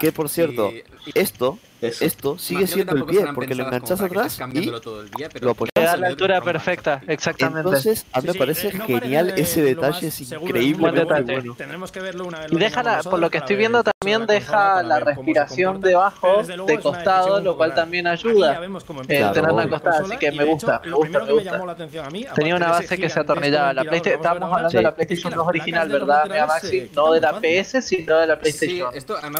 Que 0.00 0.12
por 0.12 0.30
cierto, 0.30 0.72
esto 1.14 1.58
eso. 1.80 2.04
Esto 2.04 2.38
sigue 2.38 2.60
Imagino 2.60 2.74
siendo 2.74 2.96
el 2.96 3.04
pie, 3.04 3.26
porque 3.34 3.54
lo 3.54 3.64
enganchas 3.64 4.00
atrás 4.00 4.38
y 4.52 4.70
todo 4.80 5.00
el 5.02 5.10
día, 5.10 5.28
pero 5.32 5.46
lo 5.46 5.54
la 5.96 6.08
altura 6.08 6.40
perfecta, 6.40 7.02
exactamente. 7.06 7.68
Entonces, 7.68 8.06
a 8.12 8.20
mí 8.20 8.28
sí, 8.28 8.32
me 8.32 8.38
parece 8.38 8.70
sí, 8.70 8.78
genial 8.78 9.30
ese 9.36 9.62
detalle, 9.62 10.08
es 10.08 10.20
increíble. 10.20 11.04
Bueno. 11.04 11.54
Tendremos 11.54 11.90
que 11.92 12.00
verlo 12.00 12.26
una 12.26 12.40
vez. 12.40 12.52
Y 12.52 12.56
deja, 12.56 12.82
la, 12.82 13.02
por 13.02 13.18
lo 13.18 13.30
que 13.30 13.38
estoy 13.38 13.56
viendo, 13.56 13.82
también 13.82 14.26
deja 14.26 14.82
la 14.82 15.00
respiración 15.00 15.80
debajo, 15.80 16.42
de 16.42 16.78
costado, 16.78 17.40
lo 17.40 17.56
cual 17.56 17.74
también 17.74 18.06
ayuda. 18.06 18.60
Eh, 19.08 19.26
tenerla 19.32 19.62
acostada, 19.62 20.00
así 20.00 20.16
que 20.16 20.32
me 20.32 20.44
gusta. 20.44 20.80
Me 20.84 20.92
gusta, 20.92 21.20
me 21.20 21.32
gusta. 21.32 22.34
Tenía 22.34 22.56
una 22.56 22.68
base 22.68 22.98
que 22.98 23.08
se 23.08 23.20
atornillaba. 23.20 23.72
La 23.72 23.84
PlayStation, 23.84 24.20
estábamos 24.20 24.52
hablando 24.52 24.76
de 24.76 24.82
la 24.82 24.94
PlayStation 24.94 25.32
2 25.34 25.46
original, 25.46 25.88
¿verdad, 25.88 26.46
Maxi? 26.46 26.90
No 26.94 27.12
de 27.12 27.20
la 27.20 27.40
PS, 27.40 27.84
sino 27.84 28.18
de 28.18 28.26
la 28.26 28.38
PlayStation. 28.38 28.90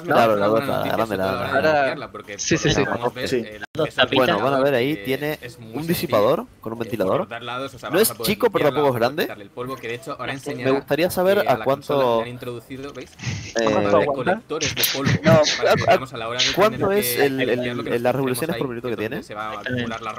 Claro, 0.04 0.36
la 0.36 0.48
verdad, 0.48 1.54
ahora 1.54 1.96
sí, 2.38 2.56
sí, 2.56 2.70
sí. 2.70 2.82
Bueno, 4.14 4.40
van 4.40 4.54
a 4.54 4.60
ver 4.60 4.74
ahí, 4.74 4.96
tiene 5.04 5.38
un 5.72 5.86
disipador 5.86 6.46
con 6.60 6.72
un 6.72 6.78
ventilador. 6.78 7.22
O 7.22 7.78
sea, 7.78 7.90
no 7.90 7.98
es 7.98 8.12
chico, 8.22 8.50
pero 8.50 8.66
tampoco 8.66 8.88
es 8.88 8.94
grande. 8.94 9.28
Me 10.56 10.70
gustaría 10.70 11.10
saber 11.10 11.44
a, 11.48 11.62
cuánto... 11.64 12.22
Han 12.22 12.28
introducido, 12.28 12.92
¿veis? 12.92 13.10
Eh, 13.60 13.68
no, 15.24 15.40
¿Cuánto 16.54 16.92
es 16.92 17.18
el, 17.18 17.40
el, 17.40 18.02
por 18.58 18.68
minuto 18.68 18.88
que 18.88 18.96
tiene? 18.96 19.18
Eh, 19.18 19.86
la 19.88 20.12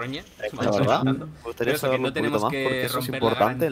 me 1.03 1.25
gustaría 1.43 1.77
saberlo 1.77 2.07
un 2.07 2.13
poquito 2.13 2.39
más 2.39 2.41
porque 2.41 2.85
eso 2.85 2.99
es 2.99 3.09
importante. 3.09 3.67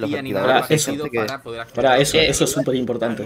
Eso, 2.00 2.18
eso 2.18 2.44
es 2.44 2.52
súper 2.52 2.76
importante. 2.76 3.26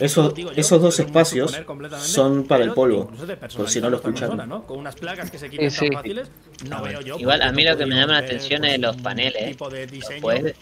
Esos 0.00 0.82
dos 0.82 1.00
espacios 1.00 1.60
son 1.98 2.44
para 2.44 2.64
el 2.64 2.72
polvo 2.72 3.10
de. 3.30 3.48
Por 3.48 3.68
si 3.68 3.80
no 3.80 3.90
lo 3.90 3.96
escucharon. 3.96 4.48
¿no? 4.48 4.66
Con 4.66 4.78
unas 4.78 4.94
placas 4.96 5.30
que 5.30 5.38
se 5.38 5.48
quitan 5.48 5.70
sí, 5.70 5.88
fáciles, 5.92 6.30
no 6.68 6.82
veo 6.82 7.00
yo. 7.00 7.18
Igual 7.18 7.42
a 7.42 7.52
mí 7.52 7.64
lo 7.64 7.76
que 7.76 7.86
me 7.86 7.96
llama 7.96 8.14
la 8.14 8.18
atención 8.18 8.60
pues 8.60 8.72
es 8.74 8.80
los 8.80 8.96
paneles. 8.96 9.42
¿eh? 9.42 9.46
De 9.46 9.54
pues 9.54 10.06
puedes. 10.20 10.56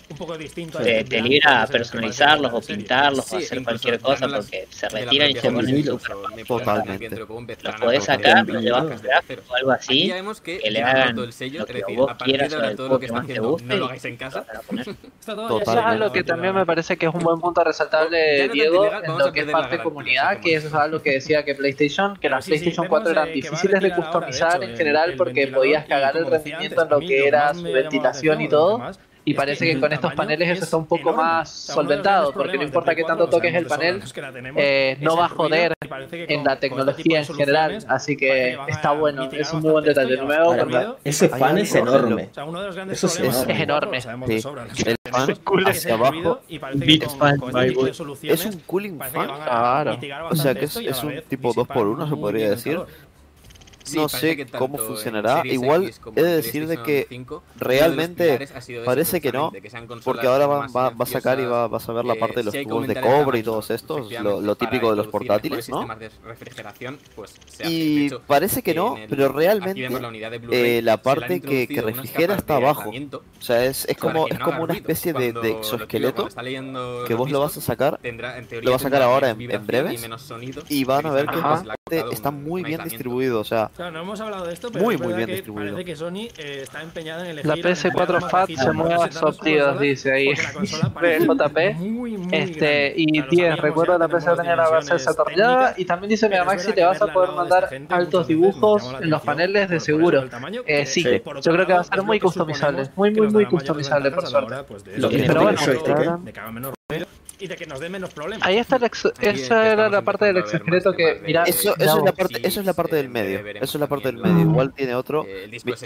Te, 0.72 1.04
te 1.04 1.22
libra 1.22 1.62
a 1.62 1.66
personalizarlos 1.66 2.52
o 2.52 2.60
pintarlos 2.60 3.32
o 3.32 3.36
hacer 3.36 3.62
cualquier 3.62 4.00
cosa 4.00 4.28
porque 4.28 4.66
se 4.70 4.88
retiran 4.88 5.30
y 5.30 5.34
se 5.34 5.50
ponen 5.50 5.84
super. 5.84 6.46
Totalmente. 6.46 7.16
Los 7.62 7.74
podés 7.76 8.04
sacar, 8.04 8.46
los 8.46 8.62
llevas 8.62 8.84
a 8.84 9.22
o 9.48 9.54
algo 9.54 9.70
así. 9.72 10.12
Que 10.42 10.70
le 10.70 10.82
hagan 10.82 11.14
todo 11.14 11.24
el 11.24 11.32
sello, 11.32 11.60
lo 11.60 11.66
que 11.66 11.96
vos 11.96 12.12
quieras 12.24 12.52
o 12.52 12.76
todo 12.76 12.88
lo 12.88 12.98
que 12.98 13.08
más 13.12 13.26
te 13.26 13.38
guste. 13.38 13.66
No 13.66 13.76
lo 13.76 13.84
hagáis 13.86 14.04
en 14.04 14.16
casa. 14.16 14.44
Eso 14.78 15.60
es 15.60 15.68
algo 15.68 16.12
que 16.12 16.22
también 16.22 16.54
me 16.54 16.66
parece 16.66 16.96
que 16.96 17.06
es 17.06 17.14
un 17.14 17.20
buen 17.20 17.40
punto 17.40 17.62
resaltable, 17.64 18.48
Diego, 18.48 18.86
en 18.86 19.18
lo 19.18 19.32
que 19.32 19.40
es 19.40 19.50
parte 19.50 19.78
comunidad, 19.78 20.40
que 20.40 20.54
eso 20.54 20.68
es 20.68 20.74
algo 20.74 21.00
que 21.02 21.12
decía 21.12 21.44
que 21.44 21.54
PlayStation, 21.54 22.16
que 22.16 22.28
las 22.28 22.46
PlayStation 22.46 22.57
PlayStation 22.58 22.84
sí, 22.84 22.88
4 22.88 23.10
eran 23.10 23.32
difíciles 23.32 23.80
de 23.80 23.94
customizar 23.94 24.62
en 24.62 24.76
general 24.76 25.14
porque 25.16 25.46
podías 25.48 25.86
cagar 25.86 26.16
el 26.16 26.26
rendimiento 26.26 26.82
en 26.82 26.88
lo 26.88 27.00
que 27.00 27.26
era 27.26 27.54
su 27.54 27.64
ventilación 27.64 28.40
y 28.40 28.48
todo. 28.48 28.80
Y 29.24 29.34
parece 29.34 29.66
que 29.66 29.78
con 29.78 29.92
estos 29.92 30.14
paneles 30.14 30.48
eso 30.48 30.64
está 30.64 30.76
un 30.78 30.86
poco 30.86 31.12
más 31.12 31.50
solventado, 31.50 32.32
porque 32.32 32.56
no 32.56 32.62
importa 32.62 32.94
que 32.94 33.04
tanto 33.04 33.28
toques 33.28 33.54
el 33.54 33.66
panel, 33.66 34.02
eh, 34.56 34.96
no 35.00 35.18
va 35.18 35.26
a 35.26 35.28
joder 35.28 35.74
en 36.10 36.44
la 36.44 36.58
tecnología 36.58 37.18
en 37.18 37.26
general, 37.26 37.78
así 37.88 38.16
que 38.16 38.56
está 38.68 38.92
bueno, 38.92 39.28
es 39.30 39.52
un 39.52 39.60
muy 39.60 39.72
buen 39.72 39.84
detalle. 39.84 40.16
Nuevo, 40.16 40.96
Ese 41.04 41.28
fan 41.28 41.58
es 41.58 41.74
enorme. 41.74 42.30
Eso 42.90 43.06
es, 43.06 43.46
enorme 43.48 43.98
fan 45.10 45.36
hacia 45.66 45.94
abajo. 45.94 46.40
Fan 47.18 47.38
con 47.38 47.56
este 47.58 48.32
es 48.32 48.44
un 48.46 48.58
cooling 48.60 48.98
fan. 48.98 49.26
Claro. 49.26 49.98
O 50.30 50.36
sea 50.36 50.54
que 50.54 50.66
es, 50.66 50.76
es 50.76 51.02
un 51.02 51.22
tipo 51.28 51.52
2 51.52 51.66
por 51.68 51.86
1 51.86 52.08
se 52.08 52.16
podría 52.16 52.50
decir. 52.50 52.72
Calor 52.74 52.88
no 53.94 54.08
sé 54.08 54.46
cómo 54.46 54.78
funcionará. 54.78 55.42
Igual 55.44 55.92
he 56.16 56.22
de 56.22 56.36
decir 56.36 56.66
de 56.66 56.82
que 56.82 57.06
realmente 57.56 58.48
parece 58.84 59.20
que 59.20 59.32
no, 59.32 59.52
porque 60.04 60.26
ahora 60.26 60.46
va, 60.46 60.86
a 60.98 61.06
sacar 61.06 61.40
y 61.40 61.44
va, 61.44 61.64
a 61.64 61.80
saber 61.80 62.04
la 62.04 62.14
parte 62.16 62.36
de 62.40 62.44
los 62.44 62.54
si 62.54 62.64
tubos 62.64 62.86
de 62.86 63.00
cobre 63.00 63.38
y 63.38 63.42
todos 63.42 63.70
estos, 63.70 64.10
lo, 64.12 64.56
típico 64.56 64.90
de 64.90 64.96
los 64.96 65.06
portátiles, 65.08 65.68
¿no? 65.68 65.86
Y 67.64 68.10
parece 68.26 68.62
que 68.62 68.74
no, 68.74 68.96
pero 69.08 69.30
realmente 69.30 69.88
la 70.82 70.94
eh, 70.94 70.98
parte 70.98 71.40
que, 71.40 71.82
refrigera 71.82 72.34
está 72.34 72.56
abajo. 72.56 72.90
O 72.90 73.42
sea, 73.42 73.64
es, 73.64 73.84
es 73.86 73.96
como, 73.96 74.26
es 74.28 74.38
como 74.38 74.64
una 74.64 74.74
especie 74.74 75.12
de, 75.12 75.32
de 75.32 75.52
exoesqueleto 75.52 76.28
que 77.06 77.14
vos 77.14 77.30
lo 77.30 77.40
vas 77.40 77.56
a 77.56 77.60
sacar, 77.60 78.00
lo 78.02 78.70
vas 78.72 78.82
a 78.82 78.84
sacar 78.84 79.02
ahora 79.02 79.30
en, 79.30 79.66
breve 79.66 79.96
y 80.68 80.84
van 80.84 81.06
a 81.06 81.10
ver 81.10 81.26
que 81.26 81.40
realmente 81.88 82.14
está 82.14 82.30
muy 82.30 82.62
bien 82.62 82.82
distribuido. 82.84 83.40
O 83.40 83.44
sea, 83.44 83.70
muy, 84.78 84.96
muy 84.96 85.12
bien 85.14 85.26
que 85.26 85.34
distribuido. 85.34 85.76
La 85.76 87.56
PS4 87.56 88.30
Fat 88.30 88.50
se 88.50 88.72
mueve 88.72 88.94
a 88.94 89.08
tíos, 89.42 89.80
dice 89.80 90.12
ahí. 90.12 90.34
JP. 90.34 91.58
Muy, 91.78 92.16
muy 92.16 92.34
este, 92.34 92.92
y 92.96 93.22
tío, 93.22 93.56
recuerda 93.56 93.98
la 93.98 94.08
PC 94.08 94.34
tenía 94.36 94.56
la 94.56 94.68
base 94.68 94.94
desarrollada. 94.94 95.74
Y 95.76 95.84
también 95.84 96.10
dice 96.10 96.28
Mega 96.28 96.44
Maxi, 96.44 96.72
te 96.72 96.84
vas 96.84 97.00
a 97.00 97.12
poder 97.12 97.30
mandar 97.32 97.68
altos 97.88 98.26
dibujos 98.26 98.94
en 99.00 99.10
los 99.10 99.22
paneles 99.22 99.68
de 99.68 99.80
seguro. 99.80 100.24
Eh, 100.66 100.86
sí, 100.86 101.02
yo 101.04 101.52
creo 101.52 101.66
que 101.66 101.72
va 101.72 101.80
a 101.80 101.84
ser 101.84 102.02
muy 102.02 102.20
customizable. 102.20 102.90
Muy, 102.96 103.10
muy, 103.12 103.28
muy 103.28 103.46
customizable, 103.46 104.10
por 104.10 104.26
suerte. 104.26 104.54
Lo 104.96 105.08
que 105.08 105.24
pero 105.24 105.42
bueno, 105.42 105.58
y 107.38 107.46
de 107.46 107.56
que 107.56 107.66
nos 107.66 107.80
dé 107.80 107.88
menos 107.88 108.12
problemas. 108.12 108.46
Ahí 108.46 108.58
está, 108.58 108.76
ex 108.76 109.12
esa 109.20 109.72
era 109.72 109.88
la 109.88 110.02
parte 110.02 110.26
del 110.26 110.38
ex 110.38 110.50
secreto 110.50 110.92
que, 110.92 111.20
mira, 111.24 111.44
eso, 111.44 111.74
eso 111.78 111.98
es 111.98 112.04
la 112.04 112.12
parte, 112.12 112.46
eso 112.46 112.60
es 112.60 112.66
la 112.66 112.72
parte 112.72 112.96
del 112.96 113.08
medio, 113.08 113.40
eso 113.40 113.78
es 113.78 113.80
la 113.80 113.86
parte 113.86 114.12
del 114.12 114.18
medio. 114.18 114.40
Igual 114.40 114.72
tiene 114.72 114.94
otro. 114.94 115.26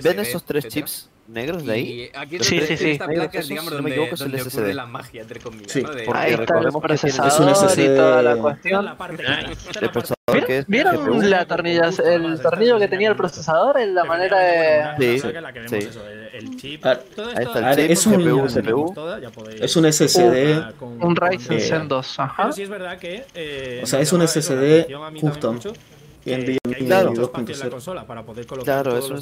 Ven 0.02 0.20
esos 0.20 0.44
tres 0.44 0.68
chips 0.68 1.10
negros 1.32 1.64
de 1.64 1.72
ahí. 1.72 2.10
Sí, 2.40 2.60
sí, 2.60 2.76
sí. 2.76 2.98
Digamos, 3.48 3.72
donde, 3.72 3.90
equivoco, 3.90 4.16
la 4.72 4.86
magia, 4.86 5.22
entre 5.22 5.40
comillas. 5.40 5.76
Ahí 6.14 6.32
está 6.34 6.58
el 6.58 6.70
procesador 6.70 8.22
la 8.22 8.36
cuestión. 8.36 8.86
¿Vieron 10.68 11.30
la 11.30 11.44
tornilla, 11.46 11.90
el 12.04 12.40
tornillo 12.40 12.78
que 12.78 12.88
tenía 12.88 13.08
el 13.08 13.16
procesador 13.16 13.78
en 13.78 13.94
la 13.94 14.04
manera 14.04 14.96
de...? 14.96 15.18
Sí. 15.18 15.88
El 16.32 16.56
chip, 16.56 16.86
ah, 16.86 16.98
todo 17.14 17.30
esto, 17.30 17.58
es 17.78 18.06
un 18.06 18.20
Es 19.60 19.76
un 19.76 19.92
SSD. 19.92 20.80
Un 20.80 21.16
Ryzen 21.16 21.88
2, 21.88 22.20
ajá. 22.20 22.50
es 22.56 22.68
verdad 22.68 22.98
que... 22.98 23.80
O 23.82 23.86
sea, 23.86 24.00
es 24.00 24.12
un 24.12 24.26
SSD 24.26 24.86
custom 25.20 25.58
que, 26.22 26.58
que 26.62 26.84
claro. 26.84 27.10
mucho 27.10 27.22
espacio 27.22 27.54
en 27.54 27.60
la 27.60 27.70
consola 27.70 28.06
para 28.06 28.22
poder 28.22 28.46
colocar 28.46 28.82
claro, 28.82 28.98
eso 28.98 29.16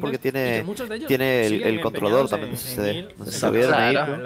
porque 0.00 0.18
tiene, 0.18 0.64
tiene 1.06 1.46
el, 1.46 1.62
el 1.62 1.80
controlador 1.80 2.28
también 2.28 2.52
de 2.52 2.56
SSD. 2.56 3.18
No 3.18 3.24
se 3.26 3.32
sabía 3.32 4.20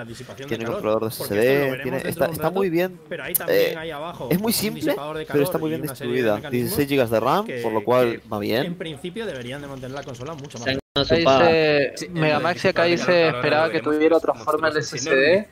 tiene 0.47 0.65
controlador 0.65 1.05
de 1.05 1.11
SSD, 1.11 1.83
tiene, 1.83 2.03
está, 2.05 2.27
está 2.27 2.51
muy 2.51 2.71
bien. 2.71 2.99
Pero 3.09 3.25
ahí 3.25 3.33
eh, 3.33 3.37
también 3.37 3.93
abajo 3.93 4.29
es 4.31 4.41
muy 4.41 4.53
simple, 4.53 4.95
pero 5.29 5.45
está 5.45 5.59
muy 5.59 5.71
bien 5.71 5.83
distribuida. 5.83 6.41
16 6.51 6.89
GB 6.89 7.09
de 7.09 7.21
RAM, 7.21 7.47
por 7.63 7.73
lo 7.73 7.85
cual 7.85 8.21
va 8.33 8.39
bien. 8.39 8.67
En 8.67 8.75
principio 8.75 9.27
deberían 9.27 9.61
de 9.61 9.69
mantener 9.69 9.93
la 9.93 10.03
consola 10.03 10.35
mucho 10.35 10.59
más. 10.59 10.84
Acá 10.97 11.17
dice, 11.17 11.93
sí, 11.97 12.09
Megamax 12.11 12.67
acá 12.67 12.85
dice, 12.85 13.27
esperaba 13.27 13.69
que 13.69 13.81
tuviera 13.81 14.17
otra 14.17 14.33
forma 14.33 14.69
el 14.69 14.81
SSD. 14.81 15.11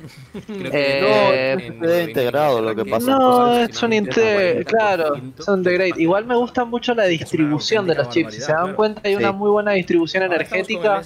Eh, 0.48 1.74
no, 1.80 1.88
es 1.88 2.08
integrado 2.08 2.60
lo 2.60 2.76
que 2.76 2.84
pasa. 2.84 3.10
No, 3.10 3.58
es 3.58 3.82
un 3.82 3.92
integrado, 3.92 4.64
claro, 4.64 5.16
es 5.36 5.48
un 5.48 5.58
integrate. 5.58 6.00
Igual 6.00 6.26
me 6.26 6.36
gusta 6.36 6.64
mucho 6.64 6.94
la 6.94 7.06
distribución 7.06 7.88
de 7.88 7.96
los 7.96 8.08
chips. 8.10 8.34
Si 8.34 8.40
se 8.40 8.52
dan 8.52 8.74
cuenta, 8.74 9.00
hay 9.02 9.16
una 9.16 9.32
muy 9.32 9.50
buena 9.50 9.72
distribución 9.72 10.22
energética. 10.22 11.02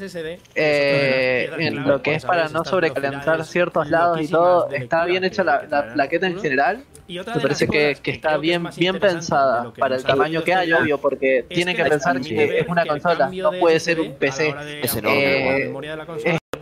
Eh, 0.54 1.50
en 1.56 1.88
lo 1.88 2.02
que 2.02 2.16
es 2.16 2.24
para 2.26 2.50
no 2.50 2.62
sobrecalentar 2.62 3.42
ciertos 3.46 3.88
lados 3.88 4.20
y 4.20 4.28
todo. 4.28 4.68
Está 4.70 5.06
bien 5.06 5.24
hecha 5.24 5.44
la, 5.44 5.62
la 5.62 5.94
plaqueta 5.94 6.26
en 6.26 6.38
general. 6.38 6.84
Y 7.08 7.18
otra 7.18 7.36
Me 7.36 7.40
parece 7.40 7.68
que, 7.68 7.96
que, 8.02 8.10
está 8.10 8.32
que 8.32 8.38
bien, 8.38 8.68
bien 8.76 8.98
pensada 8.98 9.72
para 9.72 9.96
el 9.96 10.04
tamaño 10.04 10.42
que 10.42 10.54
hay, 10.54 10.72
obvio, 10.72 10.98
porque 10.98 11.38
es 11.38 11.48
tienen 11.48 11.76
que, 11.76 11.84
que 11.84 11.90
pensar 11.90 12.20
que 12.20 12.58
es 12.58 12.68
una 12.68 12.86
consola, 12.86 13.30
no 13.30 13.52
puede 13.52 13.80
ser 13.80 14.00
un 14.00 14.14
PC. 14.14 14.54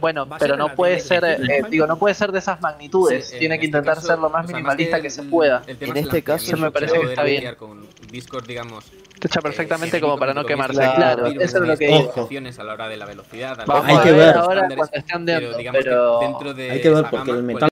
bueno, 0.00 0.28
pero 0.38 0.57
no 0.57 0.74
puede 0.74 1.00
ser, 1.00 1.24
eh, 1.24 1.62
digo, 1.70 1.87
no 1.87 1.98
puede 1.98 2.14
ser 2.14 2.30
de 2.33 2.40
esas 2.40 2.61
magnitudes. 2.61 3.28
Sí, 3.28 3.38
Tiene 3.38 3.59
que 3.59 3.66
este 3.66 3.78
intentar 3.78 3.94
caso, 3.96 4.09
ser 4.09 4.18
lo 4.18 4.28
más 4.28 4.46
minimalista 4.46 4.96
el, 4.96 5.02
que 5.02 5.11
se 5.11 5.22
pueda. 5.22 5.62
En 5.66 5.96
este 5.96 6.22
caso, 6.22 6.57
me 6.57 6.70
parece 6.70 7.00
que 7.00 7.07
está 7.07 7.22
bien. 7.24 7.54
Con 7.54 7.87
Discord, 8.11 8.46
digamos, 8.46 8.85
te 9.18 9.28
echa 9.28 9.40
perfectamente 9.40 9.96
eh, 9.96 10.00
como 10.00 10.18
para 10.18 10.35
no 10.35 10.44
quemarse. 10.44 10.83
Claro, 10.94 11.26
eso 11.26 11.62
es 11.62 11.68
lo 11.68 11.76
que 11.78 11.87
digo. 11.87 12.28
a 12.59 12.64
la 12.64 12.72
hora 12.74 12.88
de 12.88 12.96
la 12.96 13.07
velocidad. 13.07 13.64
Vamos 13.66 13.87
hay 13.88 14.04
que 14.04 14.12
ver 14.12 14.37
ahora 14.37 14.68
cuando 14.68 15.24
dentro, 15.24 15.72
pero. 15.72 16.18
Dentro 16.20 16.54
de 16.54 16.70
hay 16.70 16.80
que 16.83 16.90
ver 16.90 17.04
porque 17.11 17.30
el 17.30 17.42
metal 17.42 17.70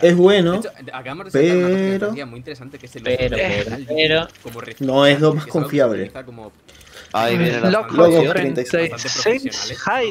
es 0.00 0.16
bueno, 0.16 0.60
de 0.60 1.98
pero... 2.00 2.26
Muy 2.26 2.38
interesante 2.38 2.78
que 2.78 2.86
es 2.86 2.96
el 2.96 3.02
pero, 3.02 3.36
pero, 3.88 4.28
no 4.80 5.06
es 5.06 5.20
lo 5.20 5.34
más 5.34 5.46
confiable. 5.46 6.10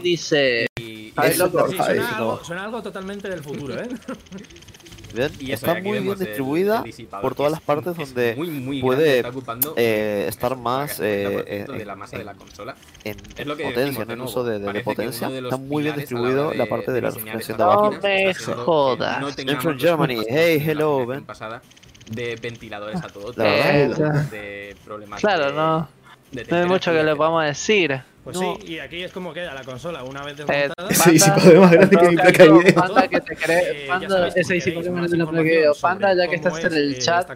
Dice... 0.01 0.67
Y 5.39 5.51
está 5.51 5.75
muy 5.81 5.99
bien 5.99 6.17
distribuida 6.17 6.83
por 7.21 7.35
todas 7.35 7.51
las 7.51 7.61
partes 7.61 7.95
donde 7.95 8.35
muy, 8.35 8.49
muy 8.49 8.81
puede 8.81 9.19
eh, 9.19 9.31
eh, 9.75 10.25
estar 10.27 10.55
más 10.57 10.99
eh, 10.99 11.65
de 11.67 11.81
eh, 11.81 11.85
la 11.85 11.95
masa 11.95 12.15
en, 12.15 12.19
de 12.19 12.25
la 12.25 12.33
consola. 12.33 12.75
En, 13.03 13.17
es 13.37 13.45
lo 13.45 13.55
que 13.55 13.63
potencia, 13.65 14.03
en 14.03 14.11
el 14.11 14.21
uso 14.21 14.43
de, 14.43 14.59
de, 14.59 14.73
de 14.73 14.79
potencia. 14.81 15.29
De 15.29 15.39
está 15.39 15.57
muy 15.57 15.83
bien 15.83 15.95
distribuido 15.95 16.51
la, 16.51 16.57
la 16.57 16.65
parte 16.67 16.91
de 16.91 17.01
la 17.01 17.09
refrigeración 17.09 17.57
de 17.57 17.63
abajo. 17.63 17.91
No 17.91 18.01
me 18.01 18.33
jodas. 18.33 19.21
No 19.21 19.77
Germany. 19.77 20.23
Hey, 20.27 20.63
hello, 20.65 21.05
ven. 21.05 21.25
De 22.09 22.35
ventiladores 22.35 23.03
a 23.03 23.07
todo. 23.07 23.33
Eh, 23.43 23.91
de 24.31 24.75
problemas. 24.85 25.19
Claro, 25.21 25.51
no. 25.51 25.87
No 26.49 26.57
hay 26.57 26.65
mucho 26.65 26.91
que 26.91 27.03
le 27.03 27.15
podamos 27.15 27.43
decir. 27.45 28.01
Pues 28.25 28.37
no. 28.37 28.57
sí, 28.59 28.73
y 28.73 28.79
aquí 28.79 29.03
es 29.03 29.11
como 29.11 29.33
queda 29.33 29.53
la 29.53 29.63
consola 29.63 30.03
una 30.03 30.23
vez 30.23 30.33
eh, 30.33 30.45
desmontada. 30.47 30.89
Eh, 30.89 30.95
sí, 30.95 31.19
sí, 31.19 31.29
más 31.29 31.71
grande 31.71 31.95
que 31.95 32.09
mi 32.09 32.15
placa 32.15 32.43
de 32.43 32.51
video. 32.51 32.73
Panda, 32.73 33.07
que 33.07 33.21
te 33.21 33.35
cree, 33.35 33.59
eh, 33.83 33.87
Panda, 33.87 34.27
ese 34.29 34.61
sí, 34.61 34.71
más 34.71 35.11
de 35.11 35.17
la 35.17 35.25
placa 35.25 35.43
de 35.43 35.43
video. 35.43 35.73
Panda, 35.79 36.15
ya 36.15 36.27
que 36.27 36.35
estás 36.35 36.63
en 36.63 36.73
el 36.73 36.95
eh, 36.95 36.97
chat, 36.97 37.29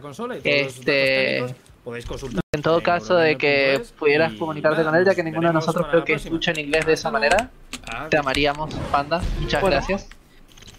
este... 0.44 1.46
Podéis 1.84 2.08
consultar. 2.08 2.42
En 2.52 2.64
todo 2.64 2.82
caso, 2.82 3.16
de 3.16 3.38
que 3.38 3.80
pudieras 4.00 4.34
comunicarte 4.34 4.84
con 4.84 4.96
él, 4.96 5.06
ya 5.06 5.14
que 5.14 5.24
ninguno 5.24 5.50
de 5.50 5.54
nosotros 5.54 5.86
creo 5.92 6.04
que 6.04 6.14
escucha 6.14 6.52
en 6.52 6.62
inglés 6.62 6.88
de 6.88 6.94
esa 6.94 7.12
manera, 7.12 7.52
ah, 7.94 8.08
te 8.10 8.18
amaríamos, 8.18 8.74
Panda. 8.92 9.22
Muchas 9.40 9.64
gracias. 9.64 10.10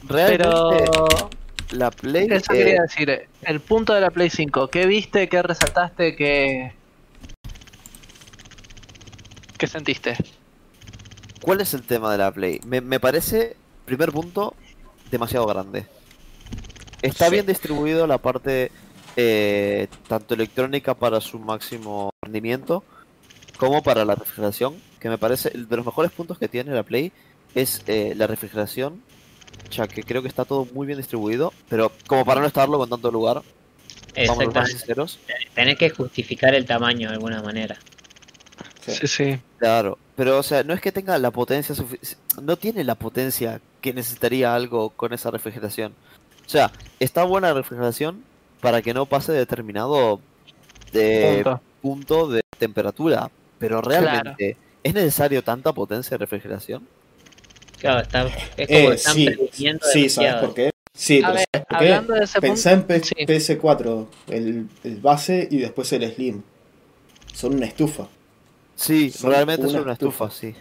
Pero... 0.08 0.76
La 1.70 1.92
Play. 1.92 2.26
Eso 2.28 2.52
quería 2.52 2.82
decir. 2.82 3.28
El 3.42 3.60
punto 3.60 3.94
de 3.94 4.00
la 4.00 4.10
Play 4.10 4.28
5. 4.28 4.68
¿Qué 4.68 4.86
viste? 4.86 5.28
¿Qué 5.28 5.40
resaltaste? 5.40 6.16
¿Qué.? 6.16 6.72
¿Qué 9.60 9.66
sentiste? 9.66 10.16
¿Cuál 11.42 11.60
es 11.60 11.74
el 11.74 11.82
tema 11.82 12.10
de 12.10 12.16
la 12.16 12.32
Play? 12.32 12.60
Me, 12.64 12.98
parece, 12.98 13.56
primer 13.84 14.10
punto, 14.10 14.54
demasiado 15.10 15.46
grande. 15.46 15.84
Está 17.02 17.28
bien 17.28 17.44
distribuido 17.44 18.06
la 18.06 18.16
parte 18.16 18.72
eh, 19.16 19.88
tanto 20.08 20.32
electrónica 20.32 20.94
para 20.94 21.20
su 21.20 21.38
máximo 21.38 22.14
rendimiento 22.22 22.82
como 23.58 23.82
para 23.82 24.06
la 24.06 24.14
refrigeración, 24.14 24.76
que 24.98 25.10
me 25.10 25.18
parece 25.18 25.50
de 25.50 25.76
los 25.76 25.84
mejores 25.84 26.10
puntos 26.10 26.38
que 26.38 26.48
tiene 26.48 26.72
la 26.72 26.82
Play 26.82 27.12
es 27.54 27.82
eh, 27.86 28.14
la 28.16 28.26
refrigeración, 28.26 29.02
ya 29.70 29.86
que 29.86 30.04
creo 30.04 30.22
que 30.22 30.28
está 30.28 30.46
todo 30.46 30.68
muy 30.72 30.86
bien 30.86 30.96
distribuido, 30.96 31.52
pero 31.68 31.92
como 32.06 32.24
para 32.24 32.40
no 32.40 32.46
estarlo 32.46 32.78
con 32.78 32.88
tanto 32.88 33.10
lugar, 33.10 33.42
vamos 34.26 34.56
a 34.56 34.64
ser 34.64 34.78
sinceros. 34.78 35.18
Tenés 35.52 35.76
que 35.76 35.90
justificar 35.90 36.54
el 36.54 36.64
tamaño 36.64 37.08
de 37.08 37.14
alguna 37.16 37.42
manera. 37.42 37.76
Sí, 38.86 38.92
sí. 38.92 39.06
sí. 39.06 39.40
Claro, 39.60 39.98
pero 40.16 40.38
o 40.38 40.42
sea, 40.42 40.62
no 40.64 40.72
es 40.72 40.80
que 40.80 40.90
tenga 40.90 41.18
la 41.18 41.30
potencia 41.30 41.74
suficiente, 41.74 42.16
no 42.40 42.56
tiene 42.56 42.82
la 42.82 42.94
potencia 42.94 43.60
que 43.82 43.92
necesitaría 43.92 44.54
algo 44.54 44.88
con 44.88 45.12
esa 45.12 45.30
refrigeración. 45.30 45.92
O 46.46 46.48
sea, 46.48 46.72
está 46.98 47.24
buena 47.24 47.48
la 47.48 47.54
refrigeración 47.54 48.24
para 48.62 48.80
que 48.80 48.94
no 48.94 49.04
pase 49.04 49.32
determinado 49.32 50.20
punto. 51.82 52.28
de 52.28 52.40
temperatura, 52.58 53.30
pero 53.58 53.82
realmente 53.82 54.56
es 54.82 54.94
necesario 54.94 55.44
tanta 55.44 55.74
potencia 55.74 56.16
de 56.16 56.24
refrigeración. 56.24 56.88
Claro, 57.78 58.00
está, 58.00 58.26
es 58.56 58.66
como 58.66 58.90
eh, 58.90 58.94
están 58.94 59.14
sí, 59.92 60.08
¿sabes 60.08 60.34
por 60.36 60.54
qué? 60.54 60.70
Sí, 60.94 61.20
¿sabes 61.20 61.44
por? 61.68 61.80
De 61.80 62.40
Pensá 62.40 62.72
en 62.72 62.86
PS4, 62.86 64.06
el 64.28 65.00
base 65.02 65.46
y 65.50 65.58
después 65.58 65.92
el 65.92 66.10
Slim. 66.14 66.42
Son 67.34 67.54
una 67.54 67.66
estufa. 67.66 68.08
Sí, 68.80 69.12
realmente 69.22 69.66
una 69.66 69.78
es 69.78 69.84
una 69.84 69.92
estufa, 69.92 70.30
sí. 70.30 70.56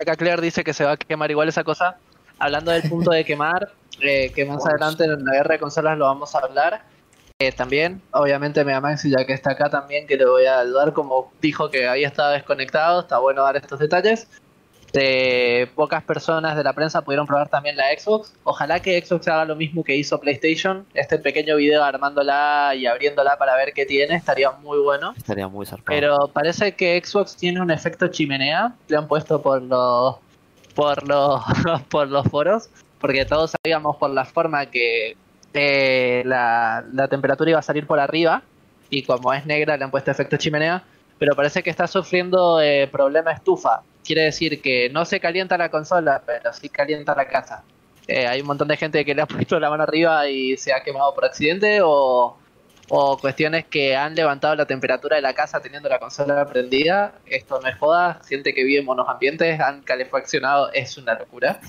Acá 0.00 0.14
Claire 0.14 0.40
dice 0.40 0.62
que 0.62 0.72
se 0.72 0.84
va 0.84 0.92
a 0.92 0.96
quemar 0.96 1.28
igual 1.32 1.48
esa 1.48 1.64
cosa. 1.64 1.96
Hablando 2.38 2.70
del 2.70 2.88
punto 2.88 3.10
de 3.10 3.24
quemar, 3.24 3.72
eh, 4.00 4.30
que 4.32 4.44
más 4.44 4.64
adelante 4.64 5.02
en 5.02 5.24
la 5.24 5.32
guerra 5.32 5.54
de 5.54 5.58
consolas 5.58 5.98
lo 5.98 6.04
vamos 6.04 6.36
a 6.36 6.38
hablar. 6.38 6.84
Eh, 7.40 7.50
también, 7.50 8.00
obviamente 8.12 8.64
Mega 8.64 8.80
Max, 8.80 9.02
ya 9.02 9.26
que 9.26 9.32
está 9.32 9.50
acá 9.52 9.68
también, 9.68 10.06
que 10.06 10.16
le 10.16 10.26
voy 10.26 10.46
a 10.46 10.60
ayudar, 10.60 10.92
como 10.92 11.32
dijo 11.40 11.70
que 11.70 11.88
había 11.88 12.06
estado 12.06 12.30
desconectado, 12.30 13.00
está 13.00 13.18
bueno 13.18 13.42
dar 13.42 13.56
estos 13.56 13.80
detalles. 13.80 14.28
Este, 14.88 15.66
pocas 15.74 16.02
personas 16.02 16.56
de 16.56 16.64
la 16.64 16.72
prensa 16.72 17.02
pudieron 17.02 17.26
probar 17.26 17.50
también 17.50 17.76
la 17.76 17.84
Xbox. 17.96 18.32
Ojalá 18.44 18.80
que 18.80 19.04
Xbox 19.04 19.28
haga 19.28 19.44
lo 19.44 19.54
mismo 19.54 19.84
que 19.84 19.94
hizo 19.94 20.18
PlayStation. 20.18 20.86
Este 20.94 21.18
pequeño 21.18 21.56
video 21.56 21.84
armándola 21.84 22.72
y 22.74 22.86
abriéndola 22.86 23.36
para 23.36 23.54
ver 23.54 23.74
qué 23.74 23.84
tiene 23.84 24.14
estaría 24.14 24.50
muy 24.50 24.78
bueno. 24.78 25.12
Estaría 25.14 25.46
muy 25.46 25.66
zarpado. 25.66 25.94
Pero 25.94 26.16
parece 26.32 26.74
que 26.74 27.00
Xbox 27.04 27.36
tiene 27.36 27.60
un 27.60 27.70
efecto 27.70 28.08
chimenea. 28.08 28.72
Le 28.88 28.96
han 28.96 29.06
puesto 29.06 29.42
por 29.42 29.60
los 29.60 30.16
por 30.74 31.06
los 31.06 31.42
por 31.90 32.08
los 32.08 32.26
foros, 32.28 32.70
porque 32.98 33.26
todos 33.26 33.52
sabíamos 33.62 33.96
por 33.96 34.08
la 34.08 34.24
forma 34.24 34.66
que 34.66 35.16
la, 35.52 36.82
la 36.94 37.08
temperatura 37.08 37.50
iba 37.50 37.58
a 37.58 37.62
salir 37.62 37.86
por 37.86 37.98
arriba 38.00 38.42
y 38.90 39.02
como 39.02 39.34
es 39.34 39.44
negra 39.44 39.76
le 39.76 39.84
han 39.84 39.90
puesto 39.90 40.10
efecto 40.10 40.38
chimenea. 40.38 40.82
Pero 41.18 41.34
parece 41.36 41.62
que 41.62 41.68
está 41.68 41.86
sufriendo 41.86 42.60
eh, 42.62 42.88
problema 42.90 43.32
estufa 43.32 43.82
Quiere 44.08 44.22
decir 44.22 44.62
que 44.62 44.88
no 44.88 45.04
se 45.04 45.20
calienta 45.20 45.58
la 45.58 45.68
consola, 45.68 46.22
pero 46.24 46.50
sí 46.54 46.70
calienta 46.70 47.14
la 47.14 47.28
casa. 47.28 47.62
Eh, 48.06 48.26
hay 48.26 48.40
un 48.40 48.46
montón 48.46 48.66
de 48.66 48.78
gente 48.78 49.04
que 49.04 49.14
le 49.14 49.20
ha 49.20 49.26
puesto 49.26 49.60
la 49.60 49.68
mano 49.68 49.82
arriba 49.82 50.26
y 50.30 50.56
se 50.56 50.72
ha 50.72 50.82
quemado 50.82 51.14
por 51.14 51.26
accidente 51.26 51.82
o, 51.82 52.34
o 52.88 53.18
cuestiones 53.18 53.66
que 53.66 53.94
han 53.94 54.14
levantado 54.14 54.54
la 54.54 54.64
temperatura 54.64 55.16
de 55.16 55.20
la 55.20 55.34
casa 55.34 55.60
teniendo 55.60 55.90
la 55.90 55.98
consola 55.98 56.46
prendida. 56.46 57.12
Esto 57.26 57.60
no 57.60 57.68
es 57.68 57.76
joda, 57.76 58.22
gente 58.26 58.54
que 58.54 58.64
vive 58.64 58.78
en 58.78 58.86
monos 58.86 59.10
ambientes, 59.10 59.60
han 59.60 59.82
calefaccionado, 59.82 60.72
es 60.72 60.96
una 60.96 61.12
locura. 61.12 61.60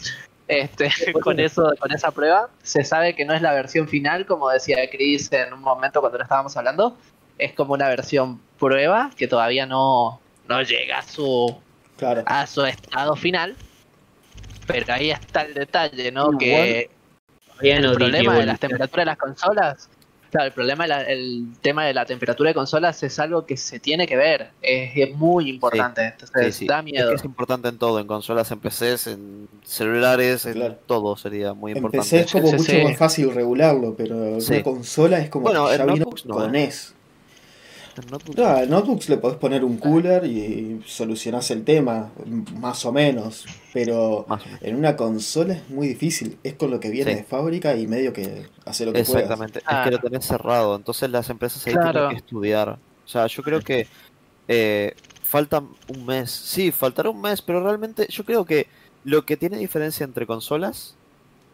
Este, 0.47 0.89
con 1.21 1.41
eso, 1.41 1.73
con 1.78 1.91
esa 1.91 2.12
prueba, 2.12 2.47
se 2.63 2.86
sabe 2.86 3.17
que 3.17 3.25
no 3.25 3.34
es 3.34 3.41
la 3.41 3.52
versión 3.52 3.89
final, 3.89 4.25
como 4.25 4.49
decía 4.49 4.78
Chris 4.89 5.30
en 5.34 5.52
un 5.52 5.60
momento 5.60 5.99
cuando 5.99 6.19
lo 6.19 6.23
estábamos 6.23 6.56
hablando, 6.56 6.97
es 7.38 7.52
como 7.52 7.73
una 7.73 7.89
versión 7.89 8.39
prueba 8.58 9.12
que 9.17 9.28
todavía 9.28 9.65
no, 9.65 10.21
no 10.47 10.62
llega 10.62 10.99
a 10.99 11.02
su, 11.02 11.54
Claro. 11.99 12.23
a 12.25 12.47
su 12.47 12.63
estado 12.65 13.15
final. 13.15 13.55
Pero 14.65 14.93
ahí 14.93 15.12
está 15.12 15.41
el 15.41 15.53
detalle, 15.53 16.12
¿no? 16.12 16.29
Igual, 16.39 16.39
que 16.39 16.89
Todavía 17.51 17.79
no 17.81 17.91
el 17.91 17.97
problema 17.97 18.35
de 18.38 18.45
las 18.45 18.59
temperaturas 18.59 19.01
de 19.01 19.05
las 19.05 19.17
consolas, 19.17 19.89
claro, 20.31 20.47
el 20.47 20.53
problema 20.53 20.83
de 20.85 20.88
la- 20.88 21.01
el 21.03 21.45
tema 21.62 21.85
de 21.85 21.93
la 21.93 22.05
temperatura 22.05 22.51
de 22.51 22.53
consolas 22.53 23.01
es 23.03 23.19
algo 23.19 23.45
que 23.45 23.57
se 23.57 23.79
tiene 23.79 24.07
que 24.07 24.15
ver, 24.15 24.51
es, 24.62 24.91
es 24.95 25.15
muy 25.15 25.49
importante, 25.49 26.05
entonces 26.05 26.55
Sí, 26.55 26.59
sí. 26.59 26.67
da 26.67 26.77
Es 26.79 26.85
miedo. 26.85 27.09
que 27.09 27.15
es 27.15 27.25
importante 27.25 27.67
en 27.67 27.77
todo, 27.77 27.99
en 27.99 28.07
consolas, 28.07 28.49
en 28.51 28.59
PCs, 28.59 29.07
en 29.07 29.49
celulares, 29.65 30.45
en 30.45 30.53
Claro. 30.53 30.77
todo 30.85 31.17
sería 31.17 31.53
muy 31.53 31.71
En 31.71 31.77
importante. 31.79 32.05
PC 32.09 32.19
es 32.21 32.31
como 32.31 32.51
mucho 32.53 32.63
sí. 32.71 32.81
más 32.83 32.97
fácil 32.97 33.33
regularlo, 33.33 33.93
pero 33.97 34.39
Sí. 34.39 34.53
una 34.53 34.63
consola 34.63 35.19
es 35.19 35.29
como 35.29 35.43
Bueno, 35.45 35.67
que 35.67 35.77
ya 35.77 35.83
en 35.83 35.93
vino 35.95 36.05
no, 36.25 36.33
con 36.35 36.55
¿eh? 36.55 36.59
NES. 36.59 36.95
En 37.99 38.07
notebook- 38.09 38.35
No, 38.38 38.57
en 38.57 38.69
notebooks 38.69 39.09
le 39.09 39.17
podés 39.17 39.38
poner 39.38 39.63
un 39.63 39.77
cooler 39.77 40.25
y 40.25 40.81
solucionás 40.85 41.51
el 41.51 41.63
tema, 41.63 42.09
más 42.59 42.85
o 42.85 42.91
menos. 42.91 43.45
Pero 43.73 44.25
Más 44.27 44.41
o 44.41 44.45
menos. 44.45 44.62
en 44.63 44.75
una 44.75 44.95
consola 44.95 45.53
es 45.55 45.69
muy 45.69 45.88
difícil. 45.88 46.38
Es 46.43 46.53
con 46.53 46.71
lo 46.71 46.79
que 46.79 46.89
viene 46.89 47.12
Sí. 47.12 47.17
de 47.17 47.23
fábrica 47.23 47.75
y 47.75 47.88
medio 47.88 48.13
que 48.13 48.47
hace 48.65 48.85
lo 48.85 48.93
que 48.93 49.03
puedas. 49.03 49.23
Exactamente, 49.23 49.59
es 49.59 49.65
que 49.83 49.91
lo 49.91 49.99
tenés 49.99 50.25
cerrado, 50.25 50.75
entonces 50.75 51.09
las 51.09 51.29
empresas 51.29 51.65
ahí 51.67 51.73
Claro. 51.73 51.91
tienen 51.91 52.09
que 52.12 52.17
estudiar. 52.17 52.69
O 53.05 53.07
sea, 53.07 53.27
yo 53.27 53.43
creo 53.43 53.62
que 53.62 53.88
eh, 54.51 54.95
falta 55.21 55.62
un 55.89 56.05
mes, 56.07 56.31
sí, 56.31 56.71
faltará 56.71 57.09
un 57.12 57.21
mes, 57.21 57.39
pero 57.41 57.62
realmente 57.63 58.07
yo 58.09 58.25
creo 58.25 58.45
que 58.45 58.65
lo 59.03 59.23
que 59.23 59.38
tiene 59.38 59.57
diferencia 59.57 60.03
entre 60.03 60.25
consolas 60.25 60.95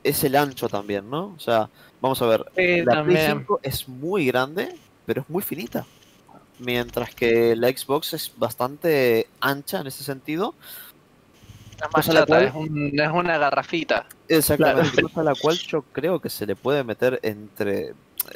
es 0.03 0.23
el 0.23 0.35
ancho 0.37 0.69
también, 0.69 1.09
¿no? 1.09 1.33
O 1.35 1.39
sea, 1.39 1.69
vamos 1.99 2.21
a 2.21 2.25
ver, 2.27 2.45
Sí, 2.55 2.77
la 2.83 2.83
Play 2.83 2.95
también. 2.95 3.31
5 3.39 3.59
es 3.63 3.89
muy 3.89 4.27
grande, 4.27 4.75
pero 5.05 5.21
es 5.23 5.29
muy 5.29 5.41
finita. 5.43 5.85
Mientras 6.59 7.13
que 7.13 7.55
la 7.55 7.67
Xbox 7.69 8.13
es 8.13 8.31
bastante 8.37 9.27
ancha 9.41 9.81
en 9.81 9.87
ese 9.87 10.03
sentido. 10.03 10.55
Es 11.75 11.81
más 11.93 12.05
chata, 12.05 12.25
cual- 12.25 12.43
es, 12.45 12.53
un- 12.53 12.99
es 12.99 13.11
una 13.11 13.37
garrafita. 13.37 14.05
Exactamente, 14.29 15.01
cosa 15.01 15.21
a 15.21 15.23
la 15.25 15.35
cual 15.35 15.57
yo 15.57 15.81
creo 15.91 16.19
que 16.19 16.29
se 16.29 16.45
le 16.45 16.55
puede 16.55 16.83
meter 16.83 17.19
entre 17.23 17.87
eh, 17.89 17.93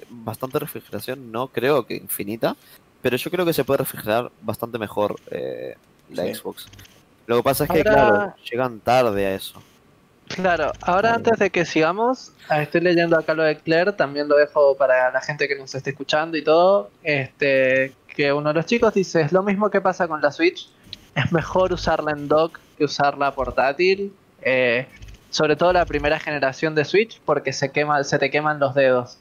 bastante 0.10 0.60
refrigeración, 0.60 1.32
no 1.32 1.48
creo 1.48 1.86
que 1.88 1.96
infinita, 1.96 2.56
pero 3.02 3.16
yo 3.16 3.32
creo 3.32 3.46
que 3.46 3.54
se 3.54 3.64
puede 3.64 3.78
refrigerar 3.80 4.30
bastante 4.42 4.78
mejor 4.78 5.16
eh, 5.32 5.78
la 6.12 6.24
Sí. 6.26 6.36
Xbox. 6.36 6.68
Lo 7.28 7.38
que 7.38 7.44
pasa 7.44 7.64
es 7.64 7.70
que, 7.72 7.78
Ahora- 7.80 7.94
claro, 7.94 8.36
llegan 8.52 8.80
tarde 8.82 9.26
a 9.26 9.34
eso. 9.36 9.62
Claro, 10.28 10.74
ahora 10.82 11.16
antes 11.16 11.40
de 11.40 11.50
que 11.50 11.66
sigamos, 11.66 12.34
ah, 12.50 12.62
estoy 12.62 12.82
leyendo 12.82 13.18
acá 13.18 13.34
lo 13.34 13.42
de 13.44 13.58
Claire, 13.58 13.94
también 13.94 14.28
lo 14.28 14.36
dejo 14.36 14.76
para 14.78 15.10
la 15.12 15.22
gente 15.22 15.48
que 15.48 15.56
nos 15.56 15.74
esté 15.74 15.90
escuchando 15.92 16.38
y 16.38 16.44
todo, 16.44 16.92
este, 17.02 17.94
que 18.20 18.34
uno 18.34 18.50
de 18.50 18.56
los 18.56 18.66
chicos 18.66 18.94
dice, 18.94 19.22
es 19.22 19.32
lo 19.32 19.44
mismo 19.44 19.70
que 19.70 19.80
pasa 19.80 20.06
con 20.10 20.22
la 20.22 20.30
Switch, 20.30 20.68
es 21.16 21.32
mejor 21.32 21.72
usarla 21.72 22.12
en 22.12 22.28
dock 22.28 22.60
que 22.78 22.84
usarla 22.84 23.32
portátil, 23.32 24.12
eh, 24.42 24.88
sobre 25.30 25.56
todo 25.56 25.72
la 25.72 25.86
primera 25.86 26.20
generación 26.20 26.76
de 26.76 26.84
Switch, 26.84 27.22
porque 27.24 27.54
se, 27.54 27.72
quema, 27.72 28.04
se 28.04 28.20
te 28.20 28.30
queman 28.30 28.60
los 28.60 28.76
dedos. 28.76 29.20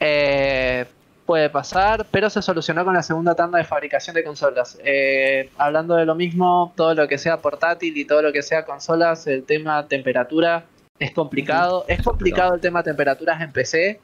Eh, 0.00 0.84
puede 1.24 1.48
pasar, 1.48 2.08
pero 2.10 2.28
se 2.28 2.42
solucionó 2.42 2.84
con 2.84 2.94
la 2.94 3.04
segunda 3.04 3.36
tanda 3.36 3.58
de 3.58 3.64
fabricación 3.64 4.16
de 4.16 4.24
consolas. 4.24 4.80
Eh, 4.82 5.50
hablando 5.56 5.94
de 5.94 6.04
lo 6.04 6.16
mismo, 6.16 6.72
todo 6.74 6.92
lo 6.92 7.06
que 7.06 7.18
sea 7.18 7.40
portátil 7.40 7.96
y 7.96 8.04
todo 8.04 8.20
lo 8.20 8.32
que 8.32 8.42
sea 8.42 8.64
consolas, 8.64 9.28
el 9.28 9.44
tema 9.44 9.86
temperatura 9.86 10.64
es 10.98 11.12
complicado. 11.12 11.84
Es 11.86 12.02
complicado 12.02 12.56
el 12.56 12.60
tema 12.60 12.82
temperaturas 12.82 13.40
en 13.40 13.52
PC, 13.52 14.00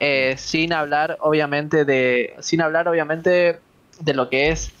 eh, 0.00 0.34
sin 0.36 0.72
hablar 0.72 1.16
obviamente 1.20 1.84
de, 1.84 2.34
sin 2.40 2.60
hablar 2.60 2.88
obviamente 2.88 3.60
de 3.98 4.14
lo 4.14 4.28
que 4.28 4.50
es 4.50 4.72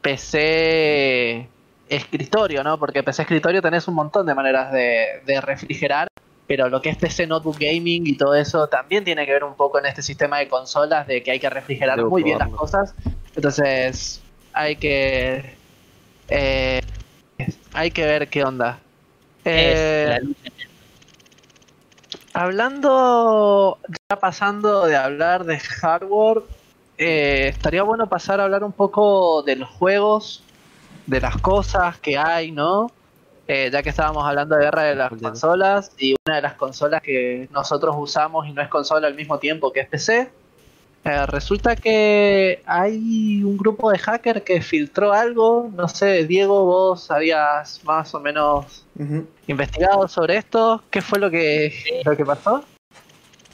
PC 0.00 1.48
escritorio, 1.88 2.64
¿no? 2.64 2.78
Porque 2.78 3.02
PC 3.02 3.22
escritorio 3.22 3.62
tenés 3.62 3.86
un 3.88 3.94
montón 3.94 4.26
de 4.26 4.34
maneras 4.34 4.72
de, 4.72 5.22
de 5.26 5.40
refrigerar 5.40 6.08
pero 6.46 6.68
lo 6.68 6.82
que 6.82 6.90
es 6.90 6.98
PC 6.98 7.26
Notebook 7.26 7.56
Gaming 7.58 8.06
y 8.06 8.16
todo 8.16 8.34
eso 8.34 8.68
también 8.68 9.04
tiene 9.04 9.24
que 9.24 9.32
ver 9.32 9.42
un 9.42 9.54
poco 9.54 9.78
en 9.78 9.86
este 9.86 10.02
sistema 10.02 10.38
de 10.38 10.48
consolas 10.48 11.06
de 11.06 11.22
que 11.22 11.30
hay 11.30 11.40
que 11.40 11.48
refrigerar 11.48 11.96
Debo 11.96 12.10
muy 12.10 12.22
bien 12.22 12.38
las 12.38 12.50
cosas. 12.50 12.94
Entonces 13.34 14.20
hay 14.52 14.76
que 14.76 15.54
eh, 16.28 16.82
hay 17.72 17.90
que 17.90 18.04
ver 18.04 18.28
qué 18.28 18.44
onda. 18.44 18.80
Eh, 19.46 20.18
hablando, 22.34 23.78
ya 24.10 24.16
pasando 24.20 24.84
de 24.84 24.96
hablar 24.96 25.44
de 25.44 25.58
hardware, 25.58 26.42
eh, 27.02 27.48
estaría 27.48 27.82
bueno 27.82 28.06
pasar 28.06 28.40
a 28.40 28.44
hablar 28.44 28.64
un 28.64 28.72
poco 28.72 29.42
de 29.42 29.56
los 29.56 29.68
juegos, 29.68 30.42
de 31.06 31.20
las 31.20 31.36
cosas 31.38 31.98
que 31.98 32.16
hay, 32.16 32.52
¿no? 32.52 32.90
Eh, 33.48 33.70
ya 33.72 33.82
que 33.82 33.90
estábamos 33.90 34.24
hablando 34.24 34.56
de 34.56 34.64
guerra 34.64 34.82
de 34.84 34.94
las 34.94 35.10
consolas 35.10 35.92
y 35.98 36.14
una 36.26 36.36
de 36.36 36.42
las 36.42 36.54
consolas 36.54 37.02
que 37.02 37.48
nosotros 37.50 37.96
usamos 37.98 38.46
y 38.46 38.52
no 38.52 38.62
es 38.62 38.68
consola 38.68 39.08
al 39.08 39.14
mismo 39.14 39.38
tiempo 39.38 39.72
que 39.72 39.80
es 39.80 39.88
PC, 39.88 40.30
eh, 41.04 41.26
resulta 41.26 41.74
que 41.74 42.62
hay 42.64 43.42
un 43.42 43.56
grupo 43.56 43.90
de 43.90 43.98
hackers 43.98 44.42
que 44.42 44.62
filtró 44.62 45.12
algo, 45.12 45.68
no 45.74 45.88
sé, 45.88 46.24
Diego, 46.26 46.64
vos 46.64 47.10
habías 47.10 47.82
más 47.84 48.14
o 48.14 48.20
menos 48.20 48.84
investigado 49.48 50.06
sobre 50.06 50.36
esto, 50.36 50.82
¿qué 50.90 51.02
fue 51.02 51.18
lo 51.18 51.28
que, 51.28 52.02
lo 52.04 52.16
que 52.16 52.24
pasó? 52.24 52.64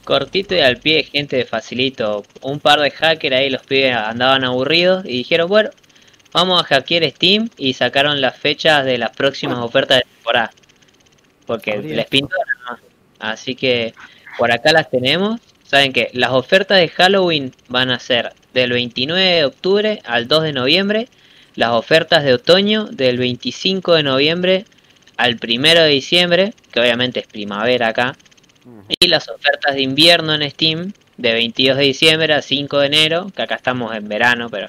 Cortito 0.09 0.55
y 0.55 0.61
al 0.61 0.79
pie, 0.79 1.05
gente 1.05 1.37
de 1.37 1.45
facilito. 1.45 2.25
Un 2.41 2.61
par 2.61 2.81
de 2.81 2.91
hackers 2.91 3.37
ahí, 3.37 3.51
los 3.51 3.61
pibes 3.61 3.95
andaban 3.95 4.43
aburridos 4.43 5.05
y 5.05 5.19
dijeron, 5.19 5.51
bueno, 5.51 5.69
vamos 6.33 6.63
a 6.63 6.65
hackear 6.65 7.11
Steam 7.11 7.51
y 7.59 7.75
sacaron 7.75 8.23
las 8.23 8.35
fechas 8.35 8.87
de 8.87 8.97
las 8.97 9.11
próximas 9.11 9.59
ofertas 9.59 9.99
de 9.99 10.05
temporada. 10.05 10.51
Porque 11.45 11.77
les 11.77 12.07
pintó 12.07 12.35
nada 12.39 12.71
más. 12.71 12.81
Así 13.19 13.55
que 13.55 13.93
por 14.39 14.51
acá 14.51 14.73
las 14.73 14.89
tenemos. 14.89 15.43
Saben 15.65 15.93
que 15.93 16.09
las 16.15 16.31
ofertas 16.31 16.79
de 16.79 16.89
Halloween 16.89 17.53
van 17.69 17.91
a 17.91 17.99
ser 17.99 18.33
del 18.55 18.73
29 18.73 19.23
de 19.23 19.45
octubre 19.45 20.01
al 20.07 20.27
2 20.27 20.43
de 20.43 20.53
noviembre. 20.55 21.09
Las 21.55 21.73
ofertas 21.73 22.25
de 22.25 22.33
otoño 22.33 22.87
del 22.87 23.19
25 23.19 23.93
de 23.93 24.03
noviembre 24.05 24.65
al 25.19 25.39
1 25.39 25.63
de 25.83 25.89
diciembre, 25.89 26.55
que 26.73 26.81
obviamente 26.81 27.21
es 27.21 27.27
primavera 27.27 27.89
acá. 27.89 28.17
Y 28.99 29.09
las 29.09 29.29
ofertas 29.29 29.75
de 29.75 29.83
invierno 29.83 30.35
en 30.35 30.51
Steam 30.51 30.93
de 31.17 31.33
22 31.33 31.77
de 31.77 31.83
diciembre 31.85 32.33
a 32.35 32.43
5 32.43 32.79
de 32.79 32.87
enero, 32.87 33.31
que 33.35 33.43
acá 33.43 33.57
estamos 33.57 33.95
en 33.95 34.09
verano, 34.09 34.49
pero 34.51 34.69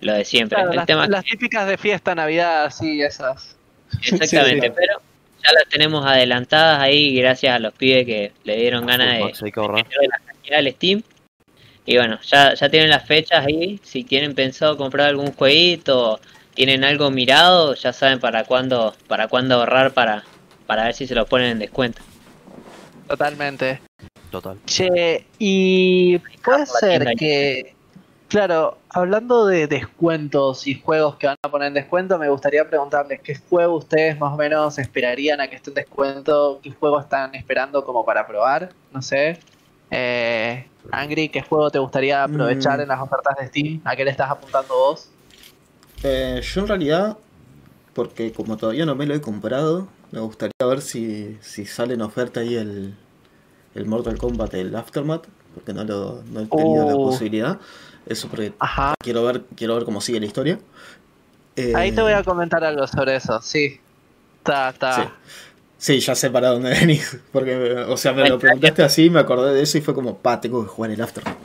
lo 0.00 0.12
de 0.12 0.24
siempre. 0.24 0.56
Claro, 0.56 0.70
el 0.70 0.76
las, 0.76 0.86
tema 0.86 1.06
las 1.08 1.24
típicas 1.24 1.66
de 1.66 1.78
fiesta, 1.78 2.14
Navidad, 2.14 2.70
sí, 2.70 3.02
esas. 3.02 3.56
exactamente, 4.02 4.66
Sí, 4.68 4.72
sí. 4.72 4.74
pero 4.76 5.00
ya 5.42 5.52
las 5.52 5.68
tenemos 5.68 6.06
adelantadas 6.06 6.80
ahí 6.80 7.14
gracias 7.16 7.54
a 7.54 7.58
los 7.58 7.74
pibes 7.74 8.06
que 8.06 8.32
le 8.44 8.56
dieron 8.56 8.86
ganas 8.86 9.08
de, 9.08 9.24
de 9.42 10.08
la 10.08 10.18
cantidad 10.24 10.56
del 10.56 10.72
Steam. 10.72 11.02
Y 11.86 11.96
bueno, 11.96 12.18
ya, 12.22 12.54
ya 12.54 12.68
tienen 12.70 12.88
las 12.88 13.06
fechas 13.06 13.44
ahí, 13.44 13.78
si 13.82 14.04
tienen 14.04 14.34
pensado 14.34 14.76
comprar 14.78 15.08
algún 15.08 15.32
jueguito, 15.32 16.18
tienen 16.54 16.82
algo 16.82 17.10
mirado, 17.10 17.74
ya 17.74 17.92
saben 17.92 18.20
para 18.20 18.44
cuándo, 18.44 18.94
para 19.06 19.28
cuándo 19.28 19.56
ahorrar 19.56 19.92
para, 19.92 20.24
para 20.66 20.84
ver 20.84 20.94
si 20.94 21.06
se 21.06 21.14
lo 21.14 21.26
ponen 21.26 21.50
en 21.50 21.58
descuento. 21.58 22.00
Totalmente. 23.08 23.80
Total. 24.30 24.58
Che, 24.66 25.26
y 25.38 26.18
puede 26.44 26.58
la 26.60 26.66
ser 26.66 27.14
que, 27.16 27.74
claro, 28.28 28.78
hablando 28.88 29.46
de 29.46 29.66
descuentos 29.68 30.66
y 30.66 30.80
juegos 30.80 31.16
que 31.16 31.28
van 31.28 31.36
a 31.42 31.48
poner 31.50 31.68
en 31.68 31.74
descuento, 31.74 32.18
me 32.18 32.28
gustaría 32.28 32.68
preguntarles 32.68 33.20
qué 33.20 33.36
juego 33.36 33.76
ustedes 33.76 34.18
más 34.18 34.32
o 34.32 34.36
menos 34.36 34.78
esperarían 34.78 35.40
a 35.40 35.48
que 35.48 35.56
esté 35.56 35.70
en 35.70 35.74
descuento, 35.74 36.58
qué 36.62 36.72
juego 36.72 36.98
están 36.98 37.34
esperando 37.34 37.84
como 37.84 38.04
para 38.04 38.26
probar, 38.26 38.70
no 38.92 39.02
sé. 39.02 39.38
Eh, 39.90 40.66
Angry, 40.90 41.28
¿qué 41.28 41.42
juego 41.42 41.70
te 41.70 41.78
gustaría 41.78 42.24
aprovechar 42.24 42.78
Mm. 42.78 42.82
en 42.82 42.88
las 42.88 43.00
ofertas 43.00 43.36
de 43.38 43.46
Steam? 43.48 43.80
¿A 43.84 43.94
qué 43.94 44.04
le 44.04 44.10
estás 44.10 44.30
apuntando 44.30 44.74
vos? 44.74 45.10
Eh, 46.02 46.40
yo 46.42 46.60
en 46.62 46.68
realidad, 46.68 47.16
porque 47.94 48.32
como 48.32 48.56
todavía 48.56 48.84
no 48.84 48.96
me 48.96 49.06
lo 49.06 49.14
he 49.14 49.20
comprado, 49.20 49.86
me 50.14 50.20
gustaría 50.20 50.52
ver 50.64 50.80
si, 50.80 51.36
si 51.42 51.66
sale 51.66 51.94
en 51.94 52.02
oferta 52.02 52.38
ahí 52.40 52.54
el, 52.54 52.94
el 53.74 53.86
Mortal 53.86 54.16
Kombat, 54.16 54.54
el 54.54 54.74
Aftermath, 54.76 55.24
porque 55.54 55.72
no, 55.72 55.82
lo, 55.84 56.22
no 56.30 56.40
he 56.40 56.46
tenido 56.46 56.86
la 56.86 56.94
Oh. 56.94 57.10
posibilidad. 57.10 57.58
Eso 58.06 58.28
porque 58.28 58.52
Ajá. 58.60 58.94
quiero 59.02 59.24
ver, 59.24 59.42
quiero 59.56 59.74
ver 59.74 59.84
cómo 59.84 60.00
sigue 60.00 60.20
la 60.20 60.26
historia. 60.26 60.58
Eh, 61.56 61.72
Ahí 61.74 61.90
te 61.92 62.00
voy 62.02 62.12
a 62.12 62.22
comentar 62.22 62.62
algo 62.62 62.86
sobre 62.86 63.16
eso, 63.16 63.40
sí. 63.42 63.80
Está, 64.38 64.70
está. 64.70 64.94
Sí. 64.94 65.02
Sí, 65.78 66.00
ya 66.00 66.14
sé 66.14 66.30
para 66.30 66.50
dónde 66.50 66.70
venís. 66.80 67.18
Porque, 67.32 67.72
o 67.88 67.96
sea, 67.96 68.12
me 68.12 68.28
lo 68.28 68.38
preguntaste 68.38 68.82
así, 68.84 69.10
me 69.10 69.18
acordé 69.20 69.52
de 69.52 69.62
eso 69.62 69.78
y 69.78 69.80
fue 69.80 69.94
como, 69.94 70.16
pa, 70.18 70.40
tengo 70.40 70.62
que 70.62 70.68
jugar 70.68 70.90
el 70.92 71.00
Aftermath. 71.00 71.36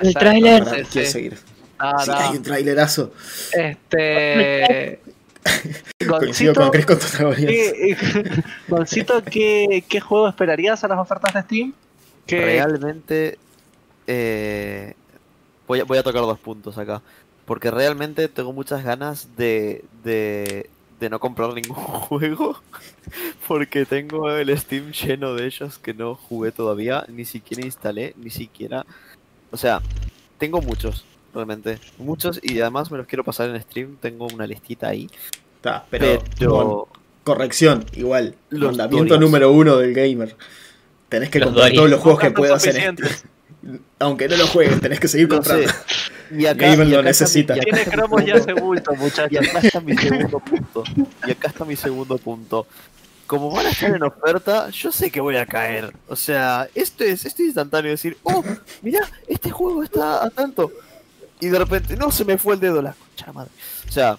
El 0.00 0.14
tráiler. 0.14 0.64
Sí, 0.64 0.70
quiero 0.92 1.06
sí. 1.06 1.12
seguir. 1.12 1.38
Ah, 1.78 2.02
Sí, 2.02 2.10
no. 2.10 2.16
hay 2.16 2.36
un 2.38 2.42
trailerazo. 2.42 3.12
Este. 3.52 5.00
Coincido 6.18 6.54
Goncito, 6.54 6.60
con 6.60 6.70
Chris 6.70 6.86
con 6.86 6.98
teorías. 6.98 7.50
¿qué, 7.50 8.42
Goncito, 8.68 9.22
¿qué, 9.24 9.84
¿qué 9.88 10.00
juego 10.00 10.28
esperarías 10.28 10.82
a 10.84 10.88
las 10.88 10.98
ofertas 10.98 11.34
de 11.34 11.42
Steam? 11.42 11.74
Realmente 12.26 13.38
eh, 14.06 14.94
voy, 15.66 15.80
a, 15.80 15.84
voy 15.84 15.98
a 15.98 16.02
tocar 16.02 16.22
dos 16.22 16.38
puntos 16.38 16.78
acá. 16.78 17.02
Porque 17.44 17.70
realmente 17.70 18.28
tengo 18.28 18.52
muchas 18.52 18.82
ganas 18.82 19.36
de, 19.36 19.84
de, 20.02 20.68
de 20.98 21.10
no 21.10 21.20
comprar 21.20 21.54
ningún 21.54 21.76
juego. 21.76 22.60
Porque 23.46 23.86
tengo 23.86 24.30
el 24.30 24.56
Steam 24.58 24.92
lleno 24.92 25.34
de 25.34 25.46
ellos 25.46 25.78
que 25.78 25.94
no 25.94 26.16
jugué 26.16 26.50
todavía. 26.50 27.04
Ni 27.08 27.24
siquiera 27.24 27.64
instalé, 27.64 28.14
ni 28.16 28.30
siquiera... 28.30 28.84
O 29.52 29.56
sea, 29.56 29.80
tengo 30.38 30.60
muchos, 30.60 31.04
realmente. 31.32 31.78
Muchos 31.98 32.40
y 32.42 32.60
además 32.60 32.90
me 32.90 32.98
los 32.98 33.06
quiero 33.06 33.22
pasar 33.22 33.48
en 33.50 33.62
stream. 33.62 33.96
Tengo 34.00 34.26
una 34.26 34.46
listita 34.46 34.88
ahí. 34.88 35.08
Está, 35.56 35.84
pero, 35.90 36.88
corrección, 37.24 37.84
igual. 37.94 38.34
Los 38.50 38.70
Mandamiento 38.70 39.14
Dorians. 39.14 39.20
número 39.20 39.52
uno 39.52 39.76
del 39.78 39.92
gamer. 39.94 40.36
Tenés 41.08 41.30
que 41.30 41.38
Los 41.38 41.46
comprar 41.48 41.64
Dorians. 41.66 41.76
todos 41.78 41.90
los 41.90 42.00
juegos 42.00 42.20
que 42.20 42.30
puedas 42.30 42.66
en 42.66 42.76
este. 42.76 43.08
Aunque 43.98 44.28
no 44.28 44.36
lo 44.36 44.46
juegues, 44.46 44.80
tenés 44.80 45.00
que 45.00 45.08
seguir 45.08 45.28
No 45.28 45.36
comprando. 45.36 45.68
sé. 45.68 45.74
Y 46.38 46.46
acá, 46.46 46.66
Gamer 46.66 46.86
y 46.86 46.90
lo 46.90 47.00
acá 47.00 47.10
está 47.10 47.24
mi- 47.24 47.28
necesita. 47.28 47.56
y 47.56 47.60
acá 47.60 47.64
Tiene 47.70 47.84
cromos 47.90 48.24
ya 48.24 48.34
segundo- 48.34 48.52
hace 48.52 48.60
bulto, 48.60 48.90
Y 48.94 48.96
muchachos. 48.98 49.48
acá 49.48 49.58
está 49.60 49.80
mi 49.80 49.96
segundo 49.96 50.38
punto. 50.40 50.84
Y 51.26 51.30
acá 51.32 51.48
está 51.48 51.64
mi 51.64 51.76
segundo 51.76 52.18
punto. 52.18 52.66
Como 53.26 53.50
van 53.50 53.66
a 53.66 53.70
estar 53.70 53.90
en 53.94 54.02
oferta, 54.04 54.70
yo 54.70 54.92
sé 54.92 55.10
que 55.10 55.20
voy 55.20 55.36
a 55.36 55.46
caer. 55.46 55.92
O 56.06 56.14
sea, 56.14 56.68
esto 56.76 57.02
es, 57.02 57.24
esto 57.24 57.42
es 57.42 57.46
instantáneo 57.48 57.90
decir, 57.90 58.16
oh, 58.22 58.44
mira, 58.82 59.00
este 59.26 59.50
juego 59.50 59.82
está 59.82 60.24
a 60.24 60.30
tanto. 60.30 60.70
Y 61.40 61.48
de 61.48 61.58
repente, 61.58 61.96
no, 61.96 62.12
se 62.12 62.24
me 62.24 62.38
fue 62.38 62.54
el 62.54 62.60
dedo, 62.60 62.80
la 62.82 62.92
concha 62.94 63.32
madre. 63.32 63.50
O 63.88 63.90
sea, 63.92 64.16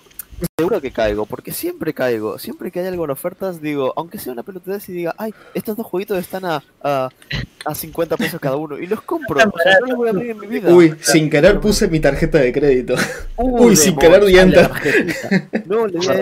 seguro 0.57 0.81
que 0.81 0.91
caigo, 0.91 1.25
porque 1.25 1.51
siempre 1.51 1.93
caigo. 1.93 2.37
Siempre 2.39 2.71
que 2.71 2.79
hay 2.79 2.87
algo 2.87 3.05
en 3.05 3.11
ofertas, 3.11 3.61
digo, 3.61 3.93
aunque 3.95 4.17
sea 4.19 4.33
una 4.33 4.43
pelotudez 4.43 4.87
y 4.89 4.93
diga, 4.93 5.15
ay, 5.17 5.33
estos 5.53 5.77
dos 5.77 5.85
jueguitos 5.85 6.17
están 6.17 6.45
a, 6.45 6.63
a, 6.83 7.09
a 7.65 7.75
50 7.75 8.17
pesos 8.17 8.39
cada 8.39 8.55
uno. 8.55 8.77
Y 8.77 8.87
los 8.87 9.01
compro. 9.01 9.39
O 9.39 9.59
sea, 9.59 9.79
no 9.81 9.87
los 9.87 9.97
voy 9.97 10.07
a 10.07 10.11
abrir 10.11 10.31
en 10.31 10.39
mi 10.39 10.47
vida. 10.47 10.73
Uy, 10.73 10.95
sin 11.01 11.29
querer 11.29 11.59
puse 11.59 11.87
mi 11.87 11.99
tarjeta 11.99 12.39
de 12.39 12.51
crédito. 12.53 12.95
Uy, 13.37 13.67
Uy, 13.67 13.75
sin 13.75 13.95
querer 13.97 14.23
di 14.25 14.33
dale 14.33 14.41
enter. 14.41 14.61
la 14.63 14.69
tarjetita. 14.69 15.29
No, 15.65 15.87
le 15.87 15.99
di 15.99 16.07
a. 16.07 16.13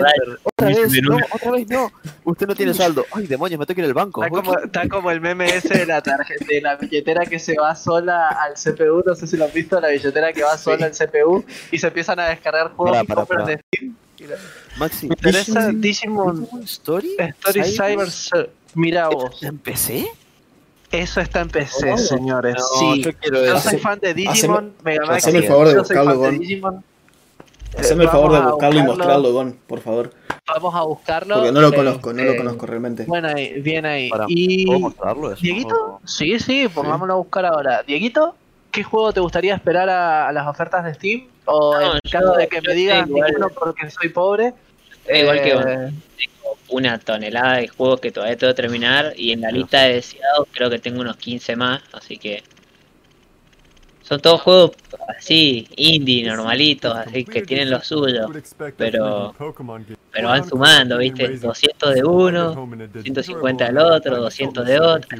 Otra 0.44 0.68
vez, 0.68 1.02
no, 1.02 1.16
otra 1.32 1.50
vez 1.52 1.68
no. 1.68 1.92
Usted 2.24 2.46
no 2.46 2.54
tiene 2.54 2.74
saldo. 2.74 3.04
Ay, 3.12 3.26
demonios, 3.26 3.58
me 3.58 3.66
tengo 3.66 3.76
que 3.76 3.80
ir 3.82 3.86
al 3.86 3.94
banco. 3.94 4.24
Está 4.24 4.36
como, 4.36 4.58
está 4.58 4.88
como 4.88 5.10
el 5.10 5.20
meme 5.20 5.46
ese 5.46 5.78
de 5.78 5.86
la 5.86 6.00
tarjeta, 6.02 6.44
de 6.46 6.60
la 6.60 6.76
billetera 6.76 7.24
que 7.26 7.38
se 7.38 7.54
va 7.58 7.74
sola 7.74 8.28
al 8.28 8.54
CPU, 8.54 9.02
no 9.06 9.14
sé 9.14 9.26
si 9.26 9.36
lo 9.36 9.44
han 9.44 9.52
visto, 9.52 9.80
la 9.80 9.88
billetera 9.88 10.32
que 10.32 10.42
va 10.42 10.56
sola 10.58 10.86
al 10.86 10.92
CPU 10.92 11.44
y 11.70 11.78
se 11.78 11.86
empiezan 11.88 12.18
a 12.20 12.28
descargar 12.28 12.72
juegos 12.72 12.92
Pará, 12.96 13.04
y 13.04 13.06
pará, 13.06 13.24
pará. 13.24 13.44
de 13.44 13.58
Steam. 13.58 13.94
Maxi, 14.78 15.08
Me 15.08 15.14
interesa 15.14 15.68
Digimon- 15.70 16.48
Story? 16.64 17.16
Story 17.18 17.64
Cyber. 17.64 18.08
Cyber- 18.08 18.50
Mira 18.74 19.04
¿Esto 19.04 19.16
vos, 19.16 19.34
está 19.34 19.46
en 19.48 19.58
PC? 19.58 20.06
eso 20.92 21.20
está 21.20 21.40
en 21.40 21.48
PC, 21.48 21.92
Oh, 21.92 21.98
señores. 21.98 22.54
No, 22.56 22.64
sí. 22.94 23.02
yo 23.02 23.12
quiero 23.14 23.44
Yo 23.44 23.56
eso. 23.56 23.70
soy 23.70 23.78
fan 23.78 23.98
de 24.00 24.14
Digimon, 24.14 24.74
Megamax. 24.84 25.16
haceme 25.18 25.38
el 25.38 25.44
favor 25.44 25.68
de 25.68 25.78
buscarlo, 25.78 26.18
Gon. 26.18 26.40
Haceme 27.78 28.04
el 28.04 28.10
favor 28.10 28.32
de 28.32 28.40
buscarlo 28.50 28.80
y 28.80 28.82
mostrarlo, 28.82 29.32
Gon, 29.32 29.58
por 29.66 29.80
favor. 29.80 30.12
Vamos 30.46 30.74
a 30.74 30.82
buscarlo. 30.82 31.34
Porque 31.36 31.52
no 31.52 31.60
lo 31.60 31.72
conozco, 31.72 32.12
no 32.12 32.22
lo 32.22 32.30
este, 32.30 32.36
conozco 32.38 32.66
realmente. 32.66 33.04
Bueno, 33.06 33.28
ahí, 33.28 33.60
bien 33.60 33.84
ahí. 33.84 34.08
Pará, 34.08 34.26
y 34.28 34.64
¿Puedo 34.66 34.78
mostrarlo 34.80 35.32
eso? 35.32 35.40
Dieguito, 35.42 36.00
sí, 36.04 36.38
sí, 36.38 36.68
pongámoslo 36.72 37.14
a 37.14 37.16
buscar 37.16 37.46
ahora. 37.46 37.82
Dieguito, 37.82 38.36
¿qué 38.76 38.82
juego 38.84 39.10
te 39.10 39.20
gustaría 39.20 39.54
esperar 39.54 39.88
a, 39.88 40.28
a 40.28 40.32
las 40.32 40.46
ofertas 40.46 40.84
de 40.84 40.92
Steam? 40.94 41.28
O 41.46 41.72
No, 41.80 41.94
en 41.94 42.00
yo- 42.04 42.10
caso 42.10 42.32
de 42.34 42.46
que 42.46 42.60
me 42.60 42.74
digas 42.74 43.08
ninguno 43.08 43.48
porque 43.48 43.88
soy 43.90 44.10
pobre. 44.10 44.52
Es 45.06 45.22
igual 45.22 45.42
que 45.42 45.48
eh, 45.50 45.54
vos. 45.54 45.64
Tengo 45.64 46.56
una 46.68 46.98
tonelada 46.98 47.56
de 47.56 47.68
juegos 47.68 48.00
que 48.00 48.12
todavía 48.12 48.36
tengo 48.36 48.52
que 48.54 48.62
terminar 48.62 49.14
y 49.16 49.32
en 49.32 49.40
la 49.40 49.50
lista 49.50 49.82
de 49.84 49.94
deseados 49.94 50.46
creo 50.52 50.68
que 50.68 50.78
tengo 50.78 51.00
unos 51.00 51.16
15 51.16 51.56
más, 51.56 51.82
así 51.92 52.18
que 52.18 52.42
son 54.02 54.20
todos 54.20 54.42
juegos 54.42 54.72
así, 55.18 55.66
indie, 55.76 56.24
normalitos, 56.26 56.94
así 56.94 57.24
que 57.24 57.42
tienen 57.42 57.70
lo 57.70 57.80
suyo, 57.82 58.28
pero 58.76 59.34
pero 60.12 60.28
van 60.28 60.46
sumando, 60.48 60.98
¿viste? 60.98 61.38
200 61.38 61.94
de 61.94 62.04
uno, 62.04 62.68
150 63.02 63.64
del 63.66 63.78
otro, 63.78 64.16
200 64.20 64.66
de 64.66 64.80
otro. 64.80 65.18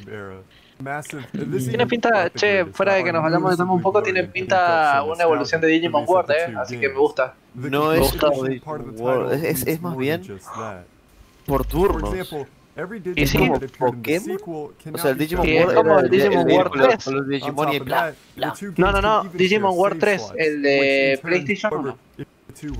Tiene 1.69 1.87
pinta, 1.87 2.31
che, 2.31 2.67
fuera 2.67 2.95
de 2.95 3.05
que 3.05 3.13
nos 3.13 3.23
vayamos 3.23 3.51
de 3.51 3.57
tema 3.57 3.73
un 3.73 3.81
poco, 3.83 4.03
tiene 4.03 4.25
pinta 4.25 5.03
una 5.05 5.23
evolución 5.25 5.61
de 5.61 5.69
Digimon 5.69 6.05
World, 6.07 6.31
eh, 6.31 6.55
así 6.61 6.79
que 6.79 6.89
me 6.89 6.99
gusta. 6.99 7.35
No 7.55 7.91
Me 7.91 7.99
es 7.99 8.13
World, 9.01 9.33
es- 9.33 9.43
es- 9.63 9.67
es 9.67 9.81
más 9.81 9.97
bien 9.97 10.23
Por 11.47 11.65
turnos. 11.65 12.11
Y 13.17 13.27
sí. 13.27 13.39
como 13.39 13.59
Pokémon. 13.79 14.39
O 14.93 14.99
sea, 14.99 15.11
el 15.13 15.19
Digimon 15.19 15.47
Sí, 15.47 15.57
es 15.57 15.65
World 15.65 15.77
como 15.79 15.99
el 15.99 16.11
Digimon 16.11 16.47
World 16.51 16.69
con 16.71 16.79
los- 16.79 16.89
3. 16.89 17.05
con 17.05 17.15
los 17.15 17.29
Digimon 17.29 17.73
y 17.73 17.79
bla. 17.79 18.15
No, 18.77 18.93
no, 18.93 19.01
no, 19.01 19.25
Digimon 19.33 19.73
World 19.79 19.99
3, 20.01 20.33
el 20.37 20.63
de 20.63 21.19
PlayStation 21.23 21.73
1. 21.73 21.99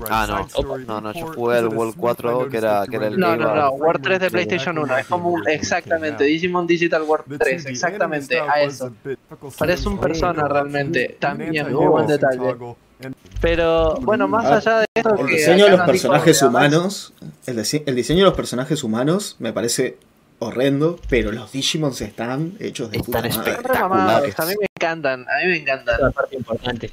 Ah, 0.09 0.25
no. 0.27 0.77
No, 0.87 1.01
no, 1.01 1.13
yo 1.13 1.27
jugué 1.33 1.57
al 1.57 1.67
World 1.67 1.95
4, 1.97 2.49
que 2.49 2.57
era- 2.57 2.85
que 2.89 2.95
era 2.95 3.07
el 3.07 3.19
No, 3.19 3.31
que 3.31 3.37
no, 3.37 3.43
iba- 3.43 3.55
no, 3.55 3.69
World 3.71 4.01
3 4.03 4.19
de 4.19 4.31
PlayStation 4.31 4.77
1, 4.77 4.97
es 4.97 5.05
como 5.07 5.29
un- 5.29 5.47
exactamente, 5.47 6.23
Digimon 6.23 6.65
Digital 6.67 7.03
World 7.03 7.37
3, 7.39 7.65
exactamente, 7.65 8.39
a 8.39 8.61
eso. 8.61 8.91
Parece 9.57 9.87
un 9.89 9.99
persona 9.99 10.47
realmente, 10.47 11.17
también 11.19 11.71
muy 11.73 11.85
buen 11.85 12.07
detalle. 12.07 12.55
Pero 13.41 13.95
bueno, 14.01 14.27
más 14.27 14.45
Ah, 14.45 14.55
allá 14.57 14.79
de 14.79 14.85
esto, 14.95 15.15
El 15.19 15.27
diseño 15.27 15.65
de 15.65 15.71
los 15.71 15.81
personajes 15.81 16.41
humanos. 16.41 17.13
El, 17.45 17.59
el 17.85 17.95
diseño 17.95 18.19
de 18.19 18.25
los 18.25 18.33
personajes 18.33 18.83
humanos 18.83 19.35
me 19.39 19.53
parece 19.53 19.97
horrendo, 20.39 20.99
pero 21.09 21.31
los 21.31 21.51
Digimons 21.51 22.01
están 22.01 22.53
hechos 22.59 22.89
de 22.91 22.97
Están 22.97 23.05
puta 23.05 23.19
madre. 23.37 23.51
Espectaculares. 23.51 24.39
a 24.39 24.45
mí 24.45 24.53
me 24.59 24.65
encantan, 24.75 25.21
a 25.21 25.43
mí 25.45 25.51
me 25.51 25.57
encantan. 25.57 25.95
Es 25.95 26.01
la 26.01 26.11
parte 26.11 26.35
importante. 26.35 26.91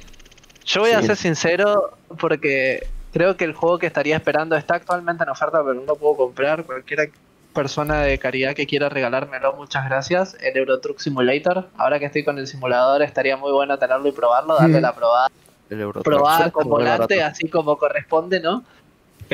Yo 0.65 0.81
voy 0.81 0.91
a 0.91 1.01
ser 1.01 1.15
sincero 1.15 1.91
porque 2.19 2.87
creo 3.13 3.37
que 3.37 3.45
el 3.45 3.53
juego 3.53 3.77
que 3.77 3.87
estaría 3.87 4.15
esperando 4.15 4.55
está 4.55 4.75
actualmente 4.75 5.23
en 5.23 5.29
oferta, 5.29 5.59
pero 5.61 5.75
no 5.75 5.83
lo 5.83 5.95
puedo 5.95 6.17
comprar. 6.17 6.63
Cualquier 6.63 7.11
persona 7.53 8.01
de 8.01 8.17
caridad 8.17 8.53
que 8.53 8.65
quiera 8.65 8.89
regalármelo, 8.89 9.53
muchas 9.53 9.85
gracias. 9.85 10.35
El 10.41 10.57
Euro 10.57 10.79
Truck 10.79 10.99
Simulator. 10.99 11.69
Ahora 11.77 11.99
que 11.99 12.05
estoy 12.05 12.23
con 12.23 12.37
el 12.37 12.47
simulador, 12.47 13.01
estaría 13.01 13.37
muy 13.37 13.51
bueno 13.51 13.77
tenerlo 13.77 14.07
y 14.07 14.11
probarlo, 14.11 14.55
darle 14.55 14.79
Mm. 14.79 14.81
la 14.81 14.93
probada, 14.95 15.27
El 15.69 15.81
Euro 15.81 16.01
probada 16.01 16.51
con 16.51 16.67
volante, 16.67 17.23
así 17.23 17.47
como 17.47 17.77
corresponde, 17.77 18.39
¿no? 18.39 18.63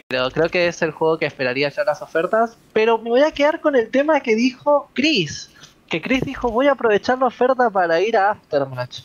Pero 0.07 0.29
creo 0.31 0.49
que 0.49 0.67
es 0.67 0.81
el 0.81 0.91
juego 0.91 1.17
que 1.17 1.25
esperaría 1.25 1.69
ya 1.69 1.83
las 1.83 2.01
ofertas. 2.01 2.57
Pero 2.73 2.97
me 2.97 3.09
voy 3.09 3.21
a 3.23 3.31
quedar 3.31 3.59
con 3.61 3.75
el 3.75 3.89
tema 3.89 4.19
que 4.19 4.35
dijo 4.35 4.89
Chris. 4.93 5.49
Que 5.89 6.01
Chris 6.01 6.21
dijo, 6.23 6.49
voy 6.51 6.67
a 6.67 6.73
aprovechar 6.73 7.17
la 7.17 7.25
oferta 7.25 7.69
para 7.69 7.99
ir 7.99 8.15
a 8.15 8.31
Aftermatch. 8.31 8.99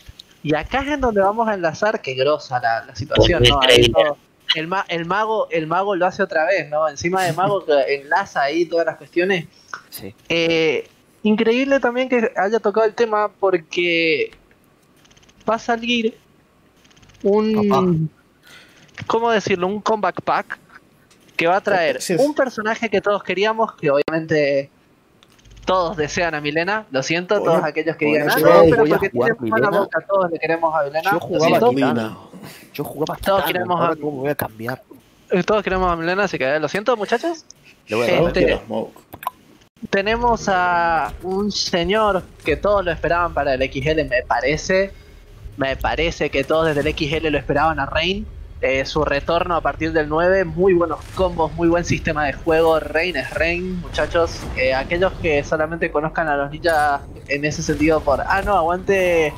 Y 0.46 0.54
acá 0.54 0.80
es 0.82 0.88
en 0.88 1.00
donde 1.00 1.20
vamos 1.20 1.48
a 1.48 1.54
enlazar, 1.54 2.00
que 2.00 2.14
grosa 2.14 2.60
la, 2.60 2.84
la 2.84 2.94
situación, 2.94 3.44
El 3.44 3.50
¿no? 3.50 3.58
Todo- 3.92 4.16
el, 4.54 4.68
ma- 4.68 4.84
el 4.88 5.04
mago 5.06 5.48
el 5.50 5.66
mago 5.66 5.96
lo 5.96 6.06
hace 6.06 6.22
otra 6.22 6.44
vez, 6.46 6.68
¿no? 6.70 6.88
Encima 6.88 7.24
de 7.24 7.32
mago 7.32 7.64
que 7.64 7.96
enlaza 7.96 8.42
ahí 8.42 8.64
todas 8.66 8.86
las 8.86 8.96
cuestiones. 8.96 9.46
Sí. 9.90 10.14
Eh, 10.28 10.88
increíble 11.24 11.80
también 11.80 12.08
que 12.08 12.30
haya 12.36 12.60
tocado 12.60 12.86
el 12.86 12.94
tema 12.94 13.28
porque 13.40 14.30
va 15.50 15.56
a 15.56 15.58
salir 15.58 16.16
un... 17.24 18.08
¿Cómo 19.08 19.32
decirlo? 19.32 19.66
Un 19.66 19.80
comeback 19.80 20.22
pack 20.22 20.58
que 21.36 21.48
va 21.48 21.56
a 21.56 21.60
traer 21.60 22.00
Sí. 22.00 22.14
un 22.18 22.32
personaje 22.34 22.88
que 22.88 23.00
todos 23.00 23.22
queríamos, 23.24 23.74
que 23.74 23.90
obviamente 23.90 24.70
todos 25.66 25.96
desean 25.98 26.34
a 26.34 26.40
Milena. 26.40 26.86
Lo 26.90 27.02
siento, 27.02 27.34
todos 27.36 27.48
Bueno, 27.48 27.66
aquellos 27.66 27.96
que 27.96 28.06
digan, 28.06 28.30
ah, 28.30 28.36
no, 28.38 28.62
pero 28.70 28.82
a 28.84 28.86
porque 28.88 29.10
jugar 29.10 29.34
tiene 29.36 29.50
mala 29.50 29.66
Milena. 29.66 29.78
boca, 29.84 30.04
todos 30.08 30.30
le 30.30 30.38
queremos 30.38 30.74
a 30.74 30.82
Milena. 30.84 31.10
Yo 31.12 31.20
jugaba 31.20 31.46
siento, 31.46 31.72
Milena. 31.72 32.16
Yo 32.72 32.84
jugaba 32.84 33.16
Todos 33.16 33.40
Kitana, 33.44 33.52
queremos 33.52 33.80
a- 33.80 33.96
cómo 33.96 34.10
voy 34.12 34.30
a 34.30 34.34
cambiar. 34.34 34.82
eh, 35.30 35.42
todos 35.42 35.62
queremos 35.62 35.90
a 35.92 35.96
Milena, 35.96 36.24
así 36.24 36.38
que 36.38 36.58
lo 36.58 36.68
siento, 36.68 36.96
muchachos. 36.96 37.44
Le 37.88 37.96
voy 37.96 38.08
a 38.08 38.12
dar 38.22 38.26
Este-. 38.28 38.60
Tenemos 39.90 40.48
a 40.48 41.12
un 41.22 41.52
señor 41.52 42.22
que 42.44 42.56
todos 42.56 42.84
lo 42.84 42.90
esperaban 42.90 43.34
para 43.34 43.54
el 43.54 43.62
XL, 43.62 44.04
me 44.08 44.22
parece. 44.26 44.92
Me 45.56 45.76
parece 45.76 46.30
que 46.30 46.44
todos 46.44 46.66
desde 46.74 46.80
el 46.88 46.94
XL 46.96 47.28
lo 47.30 47.38
esperaban 47.38 47.78
a 47.78 47.86
Rain. 47.86 48.26
Eh, 48.66 48.84
su 48.84 49.04
retorno 49.04 49.54
a 49.54 49.60
partir 49.60 49.92
del 49.92 50.08
9, 50.08 50.44
muy 50.44 50.74
buenos 50.74 50.98
combos, 51.14 51.52
muy 51.52 51.68
buen 51.68 51.84
sistema 51.84 52.26
de 52.26 52.32
juego, 52.32 52.80
Rain 52.80 53.16
es 53.16 53.30
Rain, 53.32 53.80
muchachos. 53.80 54.40
Eh, 54.56 54.74
aquellos 54.74 55.12
que 55.22 55.44
solamente 55.44 55.92
conozcan 55.92 56.26
a 56.26 56.36
los 56.36 56.50
ninjas 56.50 57.00
en 57.28 57.44
ese 57.44 57.62
sentido 57.62 58.00
por, 58.00 58.20
ah 58.20 58.42
no, 58.42 58.56
aguante 58.56 59.32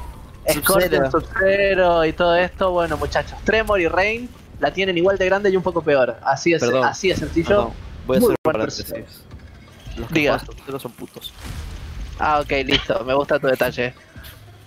Scorpion, 0.50 1.10
Sub-Zero 1.10 2.06
y 2.06 2.14
todo 2.14 2.36
esto, 2.36 2.70
bueno 2.70 2.96
muchachos, 2.96 3.38
Tremor 3.44 3.80
y 3.80 3.88
Rain 3.88 4.30
la 4.60 4.72
tienen 4.72 4.96
igual 4.96 5.18
de 5.18 5.26
grande 5.26 5.50
y 5.50 5.56
un 5.56 5.62
poco 5.62 5.82
peor, 5.82 6.16
así 6.22 6.54
es, 6.54 6.60
Perdón, 6.60 6.84
así 6.84 7.10
es 7.10 7.18
sencillo. 7.18 7.48
Perdón, 7.48 7.72
voy 8.06 8.16
a 8.16 8.20
Muy 8.20 8.34
buen. 8.42 8.58
Los 9.98 10.08
que 10.08 10.14
Diga. 10.14 10.40
son 10.78 10.92
putos. 10.92 11.34
Ah, 12.18 12.40
ok, 12.40 12.50
listo, 12.64 13.04
me 13.04 13.14
gusta 13.14 13.38
tu 13.38 13.46
detalle. 13.46 13.94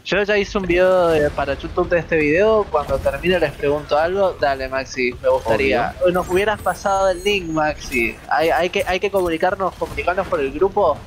Yo 0.04 0.24
ya 0.24 0.38
hice 0.38 0.58
un 0.58 0.66
video 0.66 1.08
de- 1.10 1.30
para 1.30 1.54
YouTube 1.54 1.88
de 1.90 2.00
este 2.00 2.18
video. 2.18 2.66
Cuando 2.70 2.98
termine 2.98 3.40
les 3.40 3.52
pregunto 3.52 3.98
algo. 3.98 4.36
Dale, 4.40 4.68
Maxi, 4.68 5.14
me 5.22 5.30
gustaría. 5.30 5.94
Nos 6.12 6.28
hubieras 6.28 6.60
pasado 6.62 7.10
el 7.10 7.24
link, 7.24 7.48
Maxi. 7.50 8.16
Hay, 8.28 8.50
hay, 8.50 8.70
que, 8.70 8.84
hay 8.88 9.00
que 9.00 9.12
comunicarnos, 9.12 9.74
comunicarnos 9.76 10.28
por 10.28 10.40
el 10.40 10.52
grupo. 10.52 10.98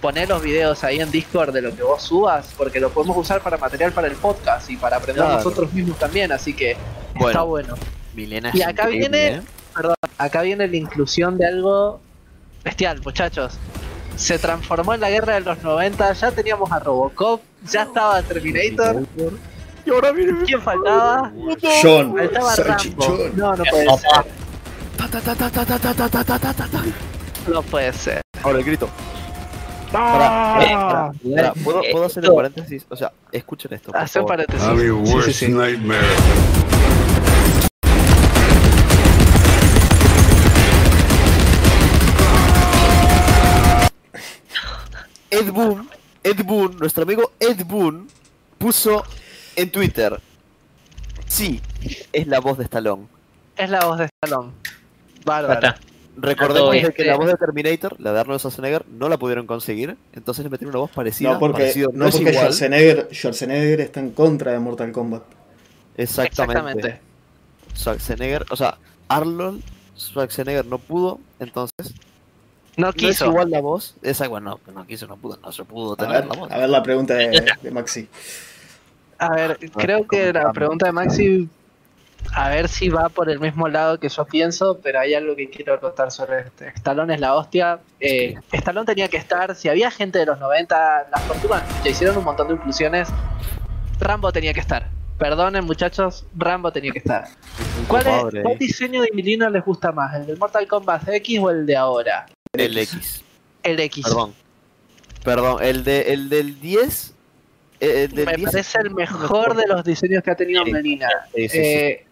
Poner 0.00 0.28
los 0.28 0.42
videos 0.42 0.84
ahí 0.84 1.00
en 1.00 1.10
Discord 1.10 1.52
de 1.52 1.62
lo 1.62 1.74
que 1.74 1.82
vos 1.82 2.02
subas, 2.02 2.52
porque 2.56 2.78
lo 2.78 2.90
podemos 2.90 3.16
usar 3.16 3.40
para 3.40 3.56
material 3.56 3.90
para 3.92 4.06
el 4.06 4.14
podcast 4.14 4.70
y 4.70 4.76
para 4.76 4.98
aprender 4.98 5.24
Claro. 5.24 5.38
nosotros 5.38 5.72
mismos 5.72 5.98
también. 5.98 6.30
Así 6.30 6.52
que 6.54 6.76
está 7.18 7.42
Bueno. 7.42 7.74
Milena 8.14 8.50
Y 8.54 8.62
acá 8.62 8.86
viene- 8.86 9.28
¿eh? 9.28 9.42
Perdón, 9.74 9.96
acá 10.18 10.42
viene 10.42 10.68
la 10.68 10.76
inclusión 10.76 11.36
de 11.38 11.46
algo 11.48 12.00
bestial, 12.62 13.00
muchachos. 13.02 13.54
Se 14.16 14.38
transformó 14.38 14.94
en 14.94 15.00
la 15.00 15.10
guerra 15.10 15.34
de 15.34 15.40
los 15.40 15.60
90, 15.62 16.12
ya 16.12 16.30
teníamos 16.30 16.70
a 16.70 16.78
Robocop, 16.78 17.40
ya 17.70 17.82
estaba 17.82 18.22
Terminator. 18.22 19.06
Y 19.86 19.90
ahora 19.90 20.12
miren. 20.12 20.44
¿Quién 20.46 20.62
faltaba? 20.62 21.32
John. 21.82 22.14
Faltaba 22.16 22.56
Rambo. 22.56 23.28
No, 23.34 23.56
no 23.56 23.64
puede 23.64 23.98
ser. 23.98 24.26
No 27.46 27.62
puede 27.62 27.92
ser. 27.92 28.20
Ahora 28.42 28.58
el 28.58 28.64
grito. 28.64 28.88
Pará, 29.92 31.12
pará, 31.22 31.52
¿puedo, 31.62 31.82
¿puedo 31.92 32.06
hacer 32.06 32.28
un 32.28 32.34
paréntesis? 32.34 32.84
O 32.88 32.96
sea, 32.96 33.12
escuchen 33.30 33.72
esto. 33.74 33.92
hacer 33.94 34.22
un 34.22 34.28
paréntesis. 34.28 34.66
Sí, 35.24 35.32
sí, 35.32 35.48
nightmare. 35.52 36.00
Ed 45.30 45.50
Boon 45.52 45.88
Ed 46.24 46.42
Boon, 46.44 46.76
nuestro 46.78 47.04
amigo 47.04 47.32
Ed 47.38 47.64
Boon, 47.64 48.08
puso 48.58 49.04
en 49.54 49.70
Twitter. 49.70 50.18
Sí, 51.26 51.60
es 52.12 52.26
la 52.26 52.40
voz 52.40 52.58
de 52.58 52.64
Stallone. 52.64 53.06
Es 53.56 53.70
la 53.70 53.84
voz 53.84 53.98
de 53.98 54.06
Stallone. 54.06 54.52
Bárbaro. 55.24 55.74
Recordemos 56.16 56.74
que 56.94 57.04
la 57.04 57.16
voz 57.16 57.26
de 57.26 57.34
Terminator, 57.34 58.00
la 58.00 58.12
de 58.12 58.20
Arnold 58.20 58.38
Schwarzenegger, 58.40 58.86
no 58.88 59.08
la 59.08 59.18
pudieron 59.18 59.46
conseguir. 59.46 59.96
Entonces 60.12 60.44
le 60.44 60.50
metieron 60.50 60.74
una 60.74 60.80
voz 60.80 60.90
parecida. 60.90 61.32
No, 61.32 61.38
porque, 61.38 61.62
parecido, 61.62 61.90
no 61.92 62.06
es 62.06 62.14
porque 62.14 62.30
igual. 62.30 62.46
Schwarzenegger, 62.46 63.08
Schwarzenegger 63.12 63.80
está 63.80 64.00
en 64.00 64.10
contra 64.10 64.52
de 64.52 64.58
Mortal 64.60 64.92
Kombat. 64.92 65.22
Exactamente. 65.96 66.54
Exactamente. 66.54 67.00
Schwarzenegger, 67.76 68.46
o 68.50 68.56
sea, 68.56 68.78
Arnold 69.08 69.62
Schwarzenegger 69.98 70.66
no 70.66 70.78
pudo, 70.78 71.20
entonces 71.40 71.94
No 72.76 72.86
no 72.86 72.88
es 72.90 72.94
quiso. 72.96 73.26
igual 73.26 73.50
la 73.50 73.60
voz. 73.60 73.94
Esa, 74.02 74.28
bueno, 74.28 74.58
no, 74.66 74.72
no 74.72 74.86
quiso, 74.86 75.06
no 75.06 75.16
pudo, 75.16 75.38
no 75.42 75.52
se 75.52 75.64
pudo 75.64 75.92
A 75.94 75.96
tener 75.96 76.22
ver, 76.22 76.26
la 76.26 76.34
voz. 76.40 76.50
a 76.52 76.58
ver 76.58 76.68
la 76.68 76.82
pregunta 76.82 77.14
de, 77.14 77.44
de 77.62 77.70
Maxi. 77.70 78.08
A 79.18 79.28
ver, 79.34 79.58
creo 79.76 80.06
que 80.08 80.32
la 80.32 80.52
pregunta 80.52 80.86
de 80.86 80.92
Maxi, 80.92 81.48
a 82.34 82.48
ver 82.48 82.68
si 82.68 82.88
va 82.88 83.08
por 83.08 83.30
el 83.30 83.38
mismo 83.38 83.68
lado 83.68 83.98
que 84.00 84.08
yo 84.08 84.24
pienso, 84.24 84.80
pero 84.82 84.98
hay 85.00 85.14
algo 85.14 85.36
que 85.36 85.48
quiero 85.50 85.78
contar 85.80 86.10
sobre 86.10 86.40
este. 86.40 86.68
Stallone 86.74 87.14
es 87.14 87.20
la 87.20 87.34
hostia. 87.34 87.78
Eh, 88.00 88.34
Stallone 88.52 88.86
tenía 88.86 89.08
que 89.08 89.18
estar, 89.18 89.54
si 89.54 89.68
había 89.68 89.90
gente 89.90 90.18
de 90.18 90.26
los 90.26 90.38
90, 90.40 91.06
las 91.12 91.28
tortugas 91.28 91.62
ya 91.84 91.90
hicieron 91.90 92.16
un 92.16 92.24
montón 92.24 92.48
de 92.48 92.54
inclusiones, 92.54 93.08
Rambo 94.00 94.32
tenía 94.32 94.52
que 94.52 94.60
estar. 94.60 94.88
Perdonen 95.18 95.64
muchachos, 95.64 96.26
Rambo 96.36 96.72
tenía 96.72 96.90
que 96.90 96.98
estar. 96.98 97.28
¿Cuál, 97.86 98.06
es, 98.08 98.22
Padre. 98.22 98.42
¿Cuál 98.42 98.58
diseño 98.58 99.00
de 99.00 99.10
Milino 99.14 99.48
les 99.48 99.64
gusta 99.64 99.92
más? 99.92 100.12
¿El 100.16 100.26
del 100.26 100.38
Mortal 100.38 100.66
Kombat 100.66 101.08
X 101.08 101.38
o 101.40 101.50
el 101.50 101.64
de 101.66 101.76
ahora? 101.76 102.26
El 102.54 102.78
X. 102.78 103.22
El 103.62 103.80
X. 103.80 104.04
Perdón. 104.04 104.34
Perdón, 105.24 105.62
el 105.62 105.84
de 105.84 106.12
el 106.12 106.28
del 106.28 106.60
10. 106.60 107.14
eh, 107.80 108.04
el 108.04 108.10
del 108.12 108.26
Me 108.26 108.34
10 108.36 108.50
parece 108.50 108.78
el 108.80 108.90
mejor 108.94 109.56
de 109.56 109.66
los 109.66 109.84
diseños 109.84 110.22
que 110.22 110.30
ha 110.30 110.36
tenido 110.36 110.64
Sí. 110.64 110.72
Melina. 110.72 111.08
Sí, 111.34 111.48
sí, 111.48 111.58
sí. 111.58 111.58
Eh, 111.58 112.06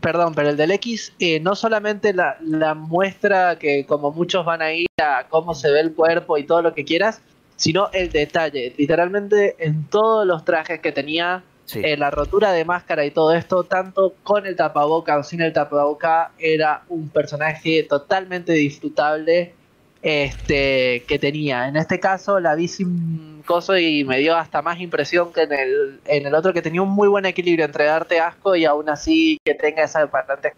Perdón, 0.00 0.34
pero 0.34 0.48
el 0.48 0.56
del 0.56 0.70
X 0.70 1.12
eh, 1.18 1.38
no 1.40 1.54
solamente 1.54 2.14
la, 2.14 2.38
la 2.40 2.72
muestra 2.72 3.58
que 3.58 3.84
como 3.84 4.10
muchos 4.10 4.42
van 4.42 4.62
a 4.62 4.72
ir 4.72 4.86
a 5.02 5.26
cómo 5.28 5.54
se 5.54 5.70
ve 5.70 5.80
el 5.80 5.92
cuerpo 5.92 6.38
y 6.38 6.44
todo 6.44 6.62
lo 6.62 6.72
que 6.72 6.84
quieras, 6.86 7.20
sino 7.56 7.90
el 7.92 8.10
detalle. 8.10 8.74
Literalmente 8.78 9.54
en 9.58 9.84
todos 9.88 10.26
los 10.26 10.46
trajes 10.46 10.80
que 10.80 10.92
tenía, 10.92 11.44
eh, 11.74 11.96
la 11.98 12.10
rotura 12.10 12.52
de 12.52 12.64
máscara 12.64 13.04
y 13.04 13.10
todo 13.10 13.34
esto, 13.34 13.64
tanto 13.64 14.14
con 14.22 14.46
el 14.46 14.56
tapaboca 14.56 15.18
o 15.18 15.22
sin 15.22 15.42
el 15.42 15.52
tapaboca, 15.52 16.30
era 16.38 16.84
un 16.88 17.10
personaje 17.10 17.82
totalmente 17.82 18.52
disfrutable 18.54 19.54
este 20.02 21.04
que 21.06 21.18
tenía. 21.18 21.68
En 21.68 21.76
este 21.76 22.00
caso 22.00 22.40
la 22.40 22.54
vi 22.54 22.68
sin 22.68 23.42
coso 23.46 23.76
y 23.78 24.04
me 24.04 24.18
dio 24.18 24.36
hasta 24.36 24.60
más 24.62 24.80
impresión 24.80 25.32
que 25.32 25.42
en 25.42 25.52
el, 25.52 26.00
en 26.06 26.26
el 26.26 26.34
otro 26.34 26.52
que 26.52 26.60
tenía 26.62 26.82
un 26.82 26.90
muy 26.90 27.08
buen 27.08 27.24
equilibrio 27.24 27.64
entre 27.64 27.84
darte 27.84 28.20
asco 28.20 28.54
y 28.56 28.64
aún 28.64 28.88
así 28.88 29.38
que 29.44 29.54
tenga 29.54 29.84
esa 29.84 30.06
parlante 30.10 30.52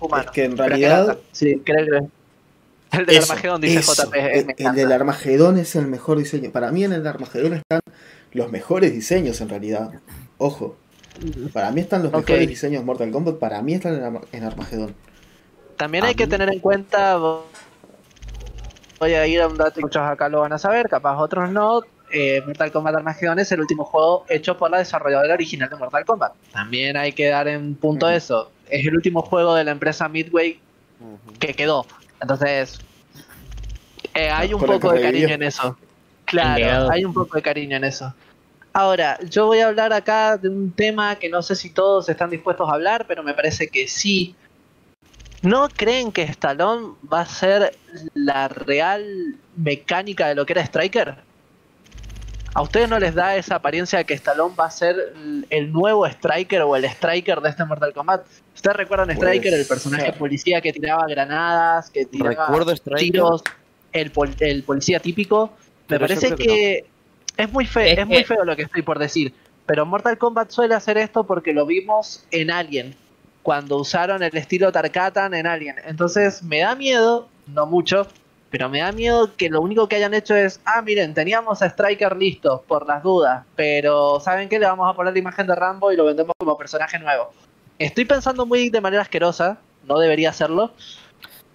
humano. 0.00 0.24
Es 0.24 0.30
que 0.30 0.44
en 0.44 0.56
realidad- 0.56 1.18
sí, 1.32 1.60
creo 1.64 1.86
que 1.86 2.98
el 2.98 3.06
del 3.06 3.16
Eso, 3.16 3.32
Armagedón 3.32 3.60
dice 3.60 3.78
eso. 3.80 3.92
JP. 4.04 4.14
eh, 4.14 4.46
El, 4.58 4.74
del 4.74 4.92
Armagedón 4.92 5.58
es 5.58 5.74
el 5.74 5.86
mejor 5.88 6.18
diseño. 6.18 6.52
Para 6.52 6.70
mí 6.70 6.84
en 6.84 6.92
el 6.92 7.04
Armagedón 7.06 7.54
están 7.54 7.80
los 8.32 8.52
mejores 8.52 8.92
diseños 8.92 9.40
en 9.40 9.48
realidad. 9.48 9.90
Ojo. 10.38 10.76
Para 11.52 11.70
mí 11.72 11.80
están 11.80 12.02
los 12.02 12.12
mejores 12.12 12.46
diseños 12.48 12.84
Mortal 12.84 13.10
Kombat. 13.10 13.36
Para 13.36 13.62
mí 13.62 13.74
están 13.74 14.20
en 14.32 14.44
Armagedón. 14.44 14.94
También 15.76 16.04
hay 16.04 16.14
que 16.14 16.26
tener 16.26 16.48
en 16.52 16.60
cuenta, 16.60 17.16
voy 17.16 19.12
a 19.14 19.26
ir 19.26 19.40
a 19.40 19.48
un 19.48 19.56
dato 19.56 19.74
que 19.74 19.80
muchos 19.82 20.02
acá 20.02 20.28
lo 20.28 20.40
van 20.40 20.52
a 20.52 20.58
saber, 20.58 20.88
capaz 20.88 21.18
otros 21.18 21.50
no. 21.50 21.82
eh, 22.10 22.42
Mortal 22.46 22.70
Kombat 22.70 22.94
Armageddon 22.96 23.38
es 23.40 23.50
el 23.52 23.60
último 23.60 23.84
juego 23.84 24.24
hecho 24.28 24.56
por 24.56 24.70
la 24.70 24.78
desarrolladora 24.78 25.34
original 25.34 25.68
de 25.68 25.76
Mortal 25.76 26.04
Kombat. 26.04 26.32
También 26.52 26.96
hay 26.96 27.12
que 27.12 27.28
dar 27.28 27.48
en 27.48 27.74
punto 27.74 28.08
eso. 28.08 28.50
Es 28.68 28.86
el 28.86 28.94
último 28.94 29.22
juego 29.22 29.54
de 29.54 29.64
la 29.64 29.72
empresa 29.72 30.08
Midway 30.08 30.60
que 31.38 31.54
quedó. 31.54 31.86
Entonces, 32.20 32.78
eh, 34.14 34.30
hay 34.30 34.54
un 34.54 34.60
poco 34.60 34.92
de 34.92 35.02
cariño 35.02 35.28
en 35.28 35.42
eso. 35.42 35.76
Claro, 36.24 36.90
hay 36.90 37.04
un 37.04 37.12
poco 37.12 37.36
de 37.36 37.42
cariño 37.42 37.76
en 37.76 37.84
eso. 37.84 38.14
Ahora, 38.72 39.18
yo 39.28 39.46
voy 39.46 39.60
a 39.60 39.68
hablar 39.68 39.92
acá 39.92 40.36
de 40.36 40.48
un 40.48 40.72
tema 40.72 41.16
que 41.16 41.28
no 41.28 41.42
sé 41.42 41.54
si 41.54 41.70
todos 41.70 42.08
están 42.08 42.30
dispuestos 42.30 42.68
a 42.68 42.74
hablar, 42.74 43.06
pero 43.06 43.22
me 43.22 43.34
parece 43.34 43.68
que 43.68 43.86
sí. 43.86 44.34
¿No 45.44 45.68
creen 45.68 46.10
que 46.10 46.22
Stallone 46.22 46.94
va 47.12 47.20
a 47.20 47.26
ser 47.26 47.76
la 48.14 48.48
real 48.48 49.36
mecánica 49.56 50.28
de 50.28 50.34
lo 50.34 50.46
que 50.46 50.54
era 50.54 50.62
Striker? 50.62 51.16
¿A 52.54 52.62
ustedes 52.62 52.88
no 52.88 52.98
les 52.98 53.14
da 53.14 53.36
esa 53.36 53.56
apariencia 53.56 53.98
de 53.98 54.04
que 54.06 54.14
Stallone 54.14 54.54
va 54.58 54.66
a 54.66 54.70
ser 54.70 55.12
el- 55.50 55.70
nuevo 55.72 56.06
Striker 56.06 56.62
o 56.62 56.74
el 56.76 56.84
Striker 56.86 57.40
de 57.42 57.50
este 57.50 57.64
Mortal 57.66 57.92
Kombat? 57.92 58.24
¿Ustedes 58.54 58.76
recuerdan 58.76 59.10
a 59.10 59.14
Pues, 59.14 59.26
Striker, 59.28 59.52
el 59.52 59.66
personaje 59.66 60.12
ja. 60.12 60.18
policía 60.18 60.60
que 60.62 60.72
tiraba 60.72 61.06
granadas, 61.06 61.90
que 61.90 62.06
tiraba 62.06 62.46
Recuerdo 62.46 62.74
tiros, 62.96 63.42
el, 63.92 64.12
pol- 64.12 64.34
el 64.40 64.62
policía 64.62 64.98
típico? 64.98 65.52
Me 65.88 65.98
Pero 65.98 66.06
parece 66.06 66.34
que, 66.36 66.86
es 67.36 67.52
muy 67.52 67.66
feo, 67.66 67.84
Es 67.84 67.98
es, 67.98 68.06
muy 68.06 68.24
feo 68.24 68.44
lo 68.44 68.56
que 68.56 68.62
estoy 68.62 68.80
por 68.80 68.98
decir. 68.98 69.34
Pero 69.66 69.84
Mortal 69.84 70.16
Kombat 70.16 70.50
suele 70.50 70.74
hacer 70.74 70.96
esto 70.96 71.24
porque 71.24 71.52
lo 71.52 71.66
vimos 71.66 72.24
en 72.30 72.50
Alien, 72.50 72.94
cuando 73.44 73.76
usaron 73.76 74.22
el 74.22 74.34
estilo 74.36 74.72
Tarkatan 74.72 75.34
en 75.34 75.46
Alien. 75.46 75.76
Entonces 75.84 76.42
me 76.42 76.60
da 76.60 76.74
miedo, 76.74 77.28
no 77.46 77.66
mucho, 77.66 78.08
pero 78.48 78.70
me 78.70 78.80
da 78.80 78.90
miedo 78.90 79.36
que 79.36 79.50
lo 79.50 79.60
único 79.60 79.86
que 79.86 79.96
hayan 79.96 80.14
hecho 80.14 80.34
es, 80.34 80.60
ah, 80.64 80.80
miren, 80.80 81.12
teníamos 81.12 81.60
a 81.60 81.66
Striker 81.66 82.16
listo, 82.16 82.64
por 82.66 82.86
las 82.86 83.02
dudas, 83.02 83.44
pero 83.54 84.18
¿saben 84.18 84.48
qué? 84.48 84.58
Le 84.58 84.64
vamos 84.64 84.90
a 84.90 84.96
poner 84.96 85.12
la 85.12 85.18
imagen 85.18 85.46
de 85.46 85.54
Rambo 85.54 85.92
y 85.92 85.96
lo 85.96 86.06
vendemos 86.06 86.32
como 86.38 86.56
personaje 86.56 86.98
nuevo. 86.98 87.32
Estoy 87.78 88.06
pensando 88.06 88.46
muy 88.46 88.70
de 88.70 88.80
manera 88.80 89.02
asquerosa, 89.02 89.58
no 89.86 89.98
debería 89.98 90.30
hacerlo, 90.30 90.72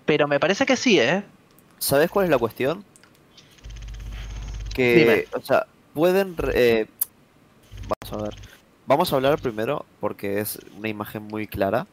pero 0.06 0.28
me 0.28 0.40
parece 0.40 0.68
que 0.68 0.76
sí, 0.76 1.00
¿eh? 1.00 1.24
¿Sabes 1.80 2.12
cuál 2.12 2.26
es 2.26 2.32
la 2.32 2.38
cuestión? 2.38 2.86
Que, 4.76 4.96
Dime. 4.96 5.26
o 5.34 5.42
sea, 5.42 5.66
pueden... 5.96 6.36
eh, 6.54 6.86
vamos 7.88 8.14
a 8.14 8.24
ver. 8.26 8.36
Vamos 8.90 9.14
a 9.14 9.18
hablar 9.18 9.40
primero, 9.40 9.86
porque 10.00 10.40
es 10.40 10.58
una 10.76 10.90
imagen 10.90 11.22
muy 11.22 11.46
clara, 11.46 11.86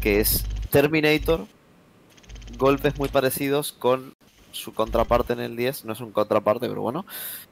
que 0.00 0.20
es 0.20 0.44
Terminator, 0.70 1.44
golpes 2.56 2.96
muy 3.00 3.08
parecidos 3.08 3.72
con 3.72 4.14
su 4.52 4.72
contraparte 4.72 5.32
en 5.32 5.40
el 5.40 5.56
10, 5.56 5.86
no 5.86 5.94
es 5.94 6.00
un 6.00 6.12
contraparte, 6.12 6.68
pero 6.68 6.82
bueno, 6.82 7.04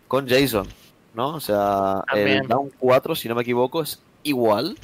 con 0.07 0.29
Jason, 0.29 0.69
¿no? 1.13 1.35
O 1.35 1.41
sea, 1.41 2.05
También. 2.07 2.43
el 2.43 2.47
Down 2.47 2.71
4, 2.79 3.17
si 3.17 3.29
no 3.29 3.35
me 3.35 3.43
equivoco, 3.43 3.83
es 3.83 4.01
igual. 4.23 4.79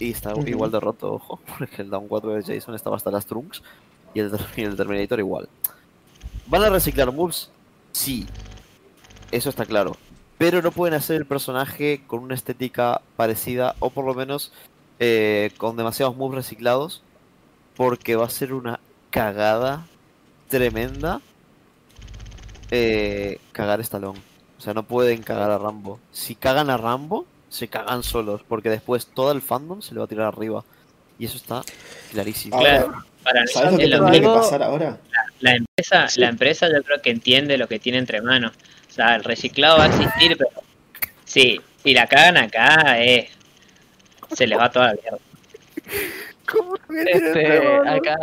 y 0.00 0.10
está 0.10 0.34
igual 0.44 0.72
de 0.72 0.80
roto, 0.80 1.12
ojo, 1.12 1.38
porque 1.56 1.82
el 1.82 1.88
Down 1.88 2.08
4 2.08 2.34
de 2.34 2.42
Jason 2.42 2.74
estaba 2.74 2.96
hasta 2.96 3.12
las 3.12 3.26
trunks 3.26 3.62
y 4.12 4.18
el, 4.18 4.32
y 4.56 4.62
el 4.62 4.74
Terminator 4.74 5.20
igual. 5.20 5.48
¿Van 6.48 6.64
a 6.64 6.68
reciclar 6.68 7.12
moves? 7.12 7.48
Sí, 7.92 8.26
eso 9.30 9.50
está 9.50 9.66
claro. 9.66 9.96
Pero 10.42 10.60
no 10.60 10.72
pueden 10.72 10.94
hacer 10.94 11.14
el 11.14 11.24
personaje 11.24 12.02
con 12.04 12.18
una 12.18 12.34
estética 12.34 13.00
parecida 13.14 13.76
o 13.78 13.90
por 13.90 14.04
lo 14.04 14.12
menos 14.12 14.52
eh, 14.98 15.52
con 15.56 15.76
demasiados 15.76 16.16
moves 16.16 16.34
reciclados 16.34 17.00
porque 17.76 18.16
va 18.16 18.26
a 18.26 18.28
ser 18.28 18.52
una 18.52 18.80
cagada 19.10 19.86
tremenda 20.48 21.20
eh, 22.72 23.38
cagar 23.52 23.80
Stallone. 23.82 24.18
O 24.58 24.60
sea, 24.60 24.74
no 24.74 24.82
pueden 24.82 25.22
cagar 25.22 25.52
a 25.52 25.58
Rambo. 25.58 26.00
Si 26.10 26.34
cagan 26.34 26.70
a 26.70 26.76
Rambo, 26.76 27.24
se 27.48 27.68
cagan 27.68 28.02
solos, 28.02 28.40
porque 28.48 28.68
después 28.68 29.06
todo 29.06 29.30
el 29.30 29.42
fandom 29.42 29.80
se 29.80 29.94
le 29.94 30.00
va 30.00 30.06
a 30.06 30.08
tirar 30.08 30.26
arriba. 30.26 30.64
Y 31.20 31.26
eso 31.26 31.36
está 31.36 31.62
clarísimo. 32.10 32.56
Ahora, 32.56 32.82
Claro. 32.82 33.04
Para 33.22 33.46
¿Sabes 33.46 33.70
lo 33.70 33.78
que 33.78 33.84
es 33.84 33.90
lo 33.90 33.98
tendría 33.98 34.20
que 34.22 34.26
pasar 34.26 34.62
ahora? 34.64 34.98
la 35.38 35.54
empresa, 35.54 36.08
la 36.16 36.28
empresa 36.28 36.66
yo 36.66 36.82
creo 36.82 37.00
que 37.00 37.10
entiende 37.10 37.56
lo 37.56 37.68
que 37.68 37.78
tiene 37.78 37.98
entre 37.98 38.20
manos. 38.20 38.54
O 38.92 38.94
sea, 38.94 39.16
el 39.16 39.24
reciclado 39.24 39.78
va 39.78 39.84
a 39.84 39.86
existir, 39.86 40.36
pero 40.36 40.50
sí, 41.24 41.58
si 41.82 41.94
la 41.94 42.06
cagan 42.06 42.36
acá, 42.36 43.02
eh, 43.02 43.30
se 44.30 44.46
les 44.46 44.58
va 44.58 44.70
toda 44.70 44.88
la 44.88 45.00
mierda. 45.00 45.18
¿Cómo 46.46 46.74
a 46.74 47.00
Este, 47.10 47.56
acá, 47.88 48.16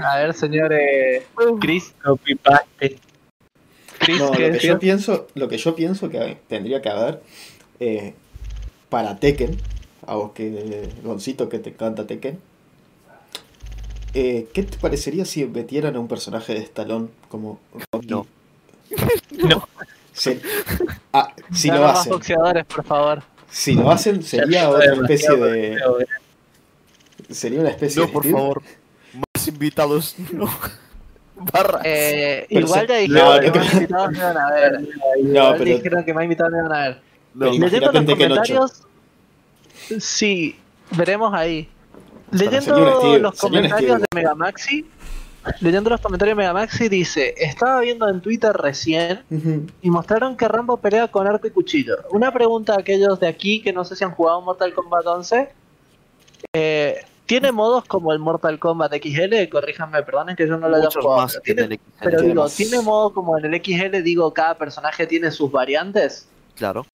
a 0.00 0.18
ver, 0.18 0.32
señor 0.32 0.72
eh, 0.72 1.26
Chris, 1.60 1.92
Copy 2.04 2.36
paste. 2.36 3.00
Chris, 3.98 4.20
No, 4.20 4.26
lo 4.26 4.32
¿qué 4.32 4.52
que 4.52 4.58
yo 4.60 4.78
pienso, 4.78 5.26
lo 5.34 5.48
que 5.48 5.58
yo 5.58 5.74
pienso 5.74 6.08
que 6.08 6.38
tendría 6.46 6.80
que 6.80 6.88
haber 6.88 7.20
eh, 7.80 8.14
para 8.90 9.18
Tekken, 9.18 9.56
a 10.06 10.14
vos 10.14 10.30
que 10.34 10.88
Goncito 11.02 11.48
que 11.48 11.58
te 11.58 11.70
encanta 11.70 12.06
Tekken, 12.06 12.38
eh, 14.14 14.46
¿qué 14.54 14.62
te 14.62 14.78
parecería 14.78 15.24
si 15.24 15.44
metieran 15.46 15.96
a 15.96 15.98
un 15.98 16.06
personaje 16.06 16.54
de 16.54 16.60
Stallone 16.60 17.08
como 17.28 17.58
Rocky? 17.92 18.06
No. 18.06 18.26
No. 19.32 19.66
Se- 20.12 20.40
ah, 21.12 21.32
si 21.52 21.68
Dame 21.68 21.80
lo 21.80 21.86
más 21.86 21.98
hacen, 22.00 22.12
boxeadores, 22.12 22.64
por 22.66 22.84
favor. 22.84 23.22
si 23.50 23.74
lo 23.74 23.90
hacen 23.90 24.22
sería 24.22 24.62
Ya 24.62 24.68
otra 24.70 24.94
especie 24.94 25.36
de, 25.36 25.76
pero- 25.78 25.98
sería 27.30 27.60
una 27.60 27.70
especie 27.70 28.00
No, 28.00 28.06
de 28.06 28.12
por 28.12 28.26
favor. 28.30 28.62
Más 29.14 29.48
invitados. 29.48 30.16
No. 30.32 30.50
Eh, 31.84 32.46
igual 32.50 32.86
ya 32.86 32.94
no, 33.08 33.40
dijeron 33.40 33.40
no 33.40 33.52
que 33.52 33.58
más 33.58 33.74
invitados 33.74 34.12
me 34.12 34.18
van 34.22 34.36
a 34.38 34.50
ver. 34.52 34.72
No, 35.22 35.28
Igual 35.28 35.52
pero 35.58 35.64
dijeron 35.76 36.04
que 36.04 36.14
más 36.14 36.24
invitados 36.24 36.52
me 36.52 36.62
van 36.62 36.72
a 36.72 36.78
ver. 36.88 37.00
No. 37.34 37.46
Leyendo 37.46 37.86
los 37.86 37.94
en 37.96 38.06
Tekken 38.06 38.32
8. 38.32 38.40
comentarios, 38.42 38.82
sí, 39.98 40.56
veremos 40.96 41.32
ahí. 41.34 41.68
Leyendo 42.30 43.18
los 43.18 43.34
comentarios 43.38 44.00
de 44.00 44.06
Megamaxi, 44.14 44.86
leyendo 45.60 45.90
los 45.90 46.00
comentarios 46.00 46.36
de 46.36 46.42
Megamaxi 46.42 46.88
dice, 46.88 47.34
estaba 47.36 47.80
viendo 47.80 48.08
en 48.08 48.20
Twitter 48.20 48.52
recién 48.52 49.22
y 49.82 49.90
mostraron 49.90 50.36
que 50.36 50.46
Rambo 50.48 50.76
pelea 50.76 51.08
con 51.08 51.26
arco 51.26 51.46
y 51.46 51.50
cuchillo. 51.50 51.96
Una 52.10 52.32
pregunta 52.32 52.74
a 52.74 52.78
aquellos 52.80 53.18
de 53.20 53.28
aquí 53.28 53.60
que 53.62 53.72
no 53.72 53.84
sé 53.84 53.96
si 53.96 54.04
han 54.04 54.12
jugado 54.12 54.40
Mortal 54.42 54.72
Kombat 54.74 55.06
11. 55.06 55.48
Eh, 56.52 57.04
¿Tiene 57.26 57.52
modos 57.52 57.84
como 57.86 58.12
el 58.12 58.18
Mortal 58.18 58.58
Kombat 58.58 58.92
XL? 58.94 59.48
Corríjanme, 59.50 60.02
perdonen 60.02 60.36
que 60.36 60.46
yo 60.46 60.56
no 60.58 60.68
lo 60.68 60.76
haya 60.76 60.88
jugado. 60.92 61.22
más 61.22 61.32
pero 61.32 61.42
que 61.44 61.54
tiene- 61.54 61.62
en 61.64 61.72
el 61.72 61.78
XL. 61.78 61.98
pero 62.04 62.10
Tiene 62.18 62.28
digo, 62.32 62.42
más. 62.42 62.54
¿tiene 62.56 62.80
modo 62.82 63.12
como 63.14 63.38
en 63.38 63.44
el 63.46 63.54
XL? 63.54 64.02
Digo, 64.02 64.34
cada 64.34 64.54
personaje 64.58 65.06
tiene 65.06 65.30
sus 65.30 65.50
variantes. 65.50 66.28
Claro. 66.56 66.84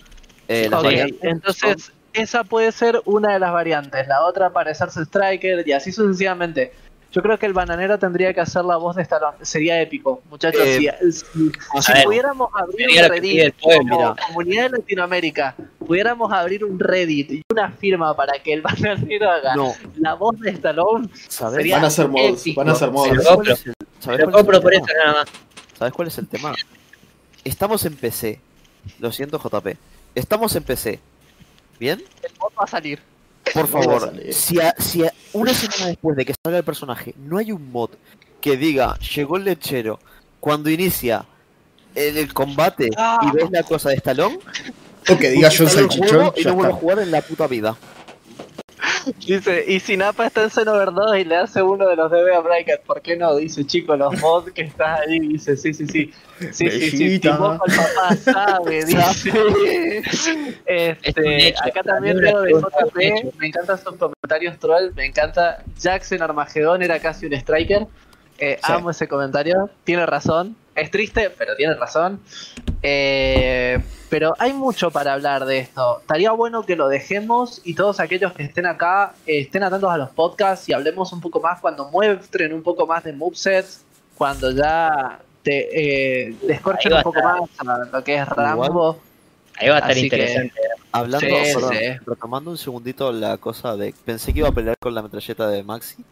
Eh, 0.47 0.69
las 0.71 0.79
Ok, 0.81 0.85
variantes 0.85 1.19
entonces 1.23 1.93
esa 2.13 2.45
puede 2.45 2.73
ser 2.73 3.01
una 3.05 3.33
de 3.33 3.39
las 3.41 3.53
variantes. 3.53 4.07
La 4.07 4.25
otra 4.25 4.51
parecerse 4.51 5.03
Striker 5.05 5.67
y 5.67 5.73
así 5.73 5.93
sucesivamente. 5.93 6.73
Yo 7.11 7.23
creo 7.23 7.39
que 7.39 7.47
el 7.47 7.55
bananero 7.55 7.99
tendría 7.99 8.35
que 8.35 8.41
hacer 8.41 8.65
la 8.65 8.77
voz 8.77 8.95
de 8.97 9.03
Stallone. 9.03 9.39
Sería 9.43 9.81
épico, 9.81 10.23
muchachos. 10.31 10.61
Eh, 10.63 10.79
si 11.01 11.11
si- 11.13 11.53
si 11.83 11.93
ver, 11.93 12.05
pudiéramos 12.05 12.51
abrir 12.55 12.87
un 13.03 13.09
Reddit 13.09 13.41
el 13.41 13.53
pueblo. 13.53 13.97
como 13.97 14.11
Mira. 14.13 14.27
comunidad 14.27 14.63
de 14.65 14.79
Latinoamérica, 14.79 15.55
pudiéramos 15.79 16.31
abrir 16.33 16.65
un 16.65 16.79
Reddit 16.79 17.31
y 17.33 17.43
una 17.51 17.71
firma 17.73 18.15
para 18.15 18.35
que 18.43 18.53
el 18.53 18.61
bananero 19.09 19.31
haga 19.31 19.55
No, 19.57 19.73
la 19.97 20.15
voz 20.15 20.39
de 20.41 20.51
Stallone. 20.51 21.09
Van 21.71 21.85
a 21.85 21.91
ser 21.91 22.09
modos, 22.09 22.45
van 22.55 22.69
a 22.69 22.75
ser 22.75 22.91
modos. 22.91 23.09
¿Sabes 23.25 23.27
cuál 23.37 23.49
es 23.51 23.67
el- 23.67 23.75
¿sabes 24.01 24.05
cuál 24.05 24.15
es 24.15 24.21
el 24.27 24.31
compro 24.33 24.61
por 24.61 24.71
tema? 24.73 24.85
eso 24.87 24.95
nada 25.05 25.13
más. 25.21 25.29
¿Sabes 25.79 25.95
cuál 25.95 26.09
es 26.09 26.19
el 26.19 26.29
tema? 26.29 26.55
Estamos 27.45 27.85
en 27.87 27.97
PC. 27.97 28.41
Lo 28.99 29.13
siento, 29.13 29.39
JP. 29.39 29.77
Estamos 30.15 30.55
en 30.57 30.63
PC. 30.63 31.01
¿Bien? 31.79 32.03
El 32.23 32.33
bot 32.39 32.53
va 32.59 32.65
a 32.65 32.67
salir. 32.67 33.01
Por 33.55 33.67
favor, 33.69 34.13
si, 34.33 34.61
a- 34.61 34.75
si 34.79 35.05
a- 35.05 35.13
una 35.33 35.53
semana 35.55 35.87
después 35.89 36.17
de 36.17 36.25
que 36.25 36.35
salga 36.43 36.59
el 36.59 36.65
personaje 36.65 37.15
no 37.19 37.39
hay 37.39 37.53
un 37.53 37.71
mod 37.71 37.91
que 38.41 38.57
diga 38.57 38.97
llegó 39.15 39.37
el 39.37 39.45
lechero 39.45 39.99
cuando 40.41 40.71
inicia 40.71 41.25
el, 41.95 42.17
el 42.17 42.33
combate 42.33 42.89
Ah. 42.97 43.19
y 43.23 43.37
ves 43.37 43.51
la 43.51 43.63
cosa 43.63 43.89
de 43.91 43.97
Stallone, 43.97 44.39
O 45.11 45.19
que 45.19 45.31
diga 45.31 45.49
el 45.49 45.69
Salchichón, 45.69 46.09
juego 46.09 46.35
y 46.37 46.45
no 46.45 46.55
vuelve 46.55 46.73
a 46.73 46.77
jugar 46.77 46.99
en 47.01 47.11
la 47.11 47.21
puta 47.23 47.47
vida. 47.47 47.77
Dice, 49.19 49.65
y 49.67 49.81
si 49.81 49.97
Napa 49.97 50.27
está 50.27 50.43
en 50.43 50.51
Xenover 50.51 50.93
2 50.93 51.19
y 51.19 51.25
le 51.25 51.37
hace 51.37 51.63
uno 51.63 51.87
de 51.89 51.97
los 51.97 52.11
DB 52.11 52.35
a 52.35 52.41
Bracket, 52.41 52.83
¿por 52.83 53.01
qué 53.03 53.17
no? 53.17 53.37
Dice, 53.37 53.65
chico, 53.65 53.97
los 53.97 54.19
mods 54.21 54.53
que 54.53 54.63
estás 54.63 55.01
ahí, 55.01 55.19
dice, 55.21 55.57
sí, 55.57 55.73
sí, 55.75 55.87
sí. 55.87 56.13
Sí, 56.39 56.49
sí, 56.53 56.71
sí, 56.71 56.91
sí, 56.91 57.05
Bellita. 57.05 57.37
Timoco 57.37 57.65
el 57.67 57.75
papá 57.77 58.17
sabe, 58.17 58.85
dice. 58.85 59.33
Este, 60.67 61.49
hecho, 61.49 61.65
acá 61.65 61.83
también 61.83 62.19
veo 62.19 62.43
de. 62.43 62.53
JP, 62.53 63.39
me 63.39 63.47
encantan 63.49 63.79
sus 63.79 63.97
comentarios 63.97 64.59
troll, 64.59 64.93
me 64.95 65.07
encanta. 65.07 65.63
Jackson 65.79 66.23
Armagedón 66.23 66.83
era 66.83 66.99
casi 67.01 67.27
un 67.27 67.33
striker. 67.33 67.87
Eh, 68.39 68.59
Sí. 68.65 68.73
Amo 68.73 68.91
ese 68.91 69.09
comentario, 69.09 69.69
tiene 69.83 70.07
razón. 70.07 70.57
Es 70.77 70.93
triste, 70.93 71.31
pero 71.37 71.57
tiene 71.57 71.75
razón. 71.75 72.21
Eh, 72.83 73.81
pero 74.09 74.35
hay 74.39 74.53
mucho 74.53 74.91
para 74.91 75.13
hablar 75.15 75.45
de 75.45 75.59
esto. 75.59 76.01
Estaría 76.01 76.33
bueno 76.33 76.65
que 76.65 76.77
lo 76.77 76.89
dejemos 76.89 77.61
y 77.65 77.75
todos 77.75 78.01
aquellos 78.01 78.33
que 78.33 78.43
estén 78.43 78.67
acá 78.67 79.15
eh, 79.27 79.41
estén 79.41 79.63
atentos 79.63 79.91
a 79.91 79.97
los 79.99 80.11
podcasts 80.11 80.69
y 80.69 80.73
hablemos 80.73 81.13
un 81.13 81.21
poco 81.21 81.41
más 81.41 81.61
cuando 81.61 81.89
muestren 81.91 82.53
un 82.53 82.63
poco 82.63 82.87
más 82.87 83.05
de 83.05 83.13
movesets, 83.13 83.85
cuando 84.17 84.51
ya 84.51 85.21
te 85.43 86.27
eh, 86.29 86.35
descorchen 86.43 86.93
un 86.95 87.03
poco 87.03 87.23
más 87.23 87.41
a 87.59 87.85
lo 87.93 88.05
que 88.05 88.17
es 88.17 88.29
Rambo. 88.29 88.99
Ahí 89.61 89.69
va 89.69 89.75
a 89.77 89.79
estar 89.79 89.91
Así 89.93 90.09
que- 90.09 90.17
interesante. 90.17 90.61
Hablando, 90.91 91.27
Sí, 91.29 91.53
perdón, 91.55 91.73
sí. 91.75 91.85
retomando 92.07 92.51
un 92.51 92.59
segundito 92.59 93.13
la 93.13 93.37
cosa 93.37 93.77
de. 93.77 93.93
Pensé 94.05 94.33
que 94.33 94.39
iba 94.39 94.49
a 94.49 94.53
pelear 94.53 94.77
con 94.81 94.95
la 94.95 95.03
metralleta 95.03 95.47
de 95.49 95.63
Maxi. 95.63 96.03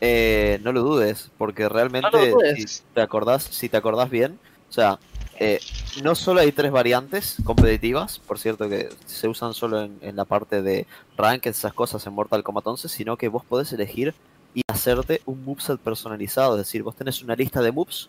Eh, 0.00 0.58
no 0.62 0.72
lo 0.72 0.82
dudes, 0.82 1.30
porque 1.38 1.68
realmente, 1.68 2.08
No 2.12 2.18
lo 2.18 2.26
dudes. 2.36 2.72
si 2.72 2.82
te 2.94 3.00
acordás, 3.00 3.44
si 3.44 3.68
te 3.68 3.76
acordás 3.76 4.10
bien, 4.10 4.38
o 4.68 4.72
sea, 4.72 4.98
eh, 5.38 5.60
no 6.02 6.14
solo 6.14 6.40
hay 6.40 6.52
tres 6.52 6.72
variantes 6.72 7.36
competitivas, 7.44 8.18
por 8.18 8.38
cierto 8.38 8.68
que 8.68 8.88
se 9.06 9.28
usan 9.28 9.54
solo 9.54 9.82
en, 9.82 9.98
en 10.00 10.16
la 10.16 10.24
parte 10.24 10.62
de 10.62 10.86
rank, 11.16 11.46
esas 11.46 11.72
cosas 11.72 12.06
en 12.06 12.12
Mortal 12.12 12.42
Kombat 12.42 12.66
11, 12.66 12.88
sino 12.88 13.16
que 13.16 13.28
vos 13.28 13.44
podés 13.44 13.72
elegir 13.72 14.14
y 14.54 14.62
hacerte 14.68 15.22
un 15.26 15.44
moveset 15.44 15.78
personalizado, 15.78 16.54
es 16.54 16.66
decir, 16.66 16.82
vos 16.82 16.96
tenés 16.96 17.22
una 17.22 17.36
lista 17.36 17.62
de 17.62 17.70
moves 17.70 18.08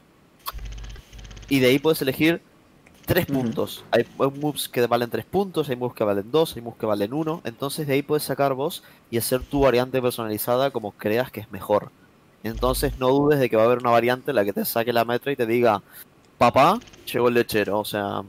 y 1.49 1.59
de 1.59 1.67
ahí 1.67 1.79
podés 1.79 2.01
elegir 2.01 2.41
tres 3.05 3.25
puntos. 3.25 3.83
Hay, 3.91 4.05
hay 4.19 4.39
moves 4.39 4.69
que 4.69 4.85
valen 4.85 5.09
tres 5.09 5.25
puntos, 5.25 5.67
hay 5.69 5.75
moves 5.75 5.95
que 5.95 6.03
valen 6.03 6.31
dos, 6.31 6.55
hay 6.55 6.61
moves 6.61 6.79
que 6.79 6.85
valen 6.85 7.13
uno. 7.13 7.41
Entonces 7.43 7.87
de 7.87 7.93
ahí 7.93 8.01
puedes 8.03 8.23
sacar 8.23 8.53
vos 8.53 8.83
y 9.09 9.17
hacer 9.17 9.41
tu 9.41 9.61
variante 9.61 10.01
personalizada 10.01 10.69
como 10.69 10.91
creas 10.91 11.31
que 11.31 11.41
es 11.41 11.51
mejor. 11.51 11.91
Entonces 12.43 12.99
no 12.99 13.09
dudes 13.09 13.39
de 13.39 13.49
que 13.49 13.55
va 13.55 13.63
a 13.63 13.65
haber 13.65 13.79
una 13.79 13.89
variante 13.89 14.31
en 14.31 14.35
la 14.35 14.45
que 14.45 14.53
te 14.53 14.63
saque 14.63 14.93
la 14.93 15.05
metra 15.05 15.31
y 15.31 15.35
te 15.35 15.45
diga, 15.45 15.81
papá, 16.39 16.79
llegó 17.05 17.27
el 17.27 17.35
lechero. 17.35 17.77
O 17.79 17.85
sea, 17.85 18.23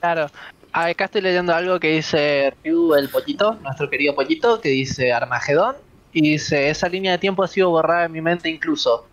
Claro. 0.00 0.28
Ah, 0.72 0.86
Acá 0.86 1.04
estoy 1.04 1.20
leyendo 1.20 1.54
algo 1.54 1.78
que 1.78 1.92
dice 1.92 2.52
Ryu 2.64 2.94
el 2.94 3.08
Pollito, 3.08 3.54
nuestro 3.62 3.88
querido 3.88 4.14
Pollito, 4.16 4.60
que 4.60 4.70
dice 4.70 5.12
Armagedón. 5.12 5.76
Y 6.12 6.32
dice, 6.32 6.68
esa 6.68 6.88
línea 6.88 7.12
de 7.12 7.18
tiempo 7.18 7.44
ha 7.44 7.48
sido 7.48 7.70
borrada 7.70 8.06
en 8.06 8.12
mi 8.12 8.20
mente 8.20 8.48
incluso. 8.48 9.06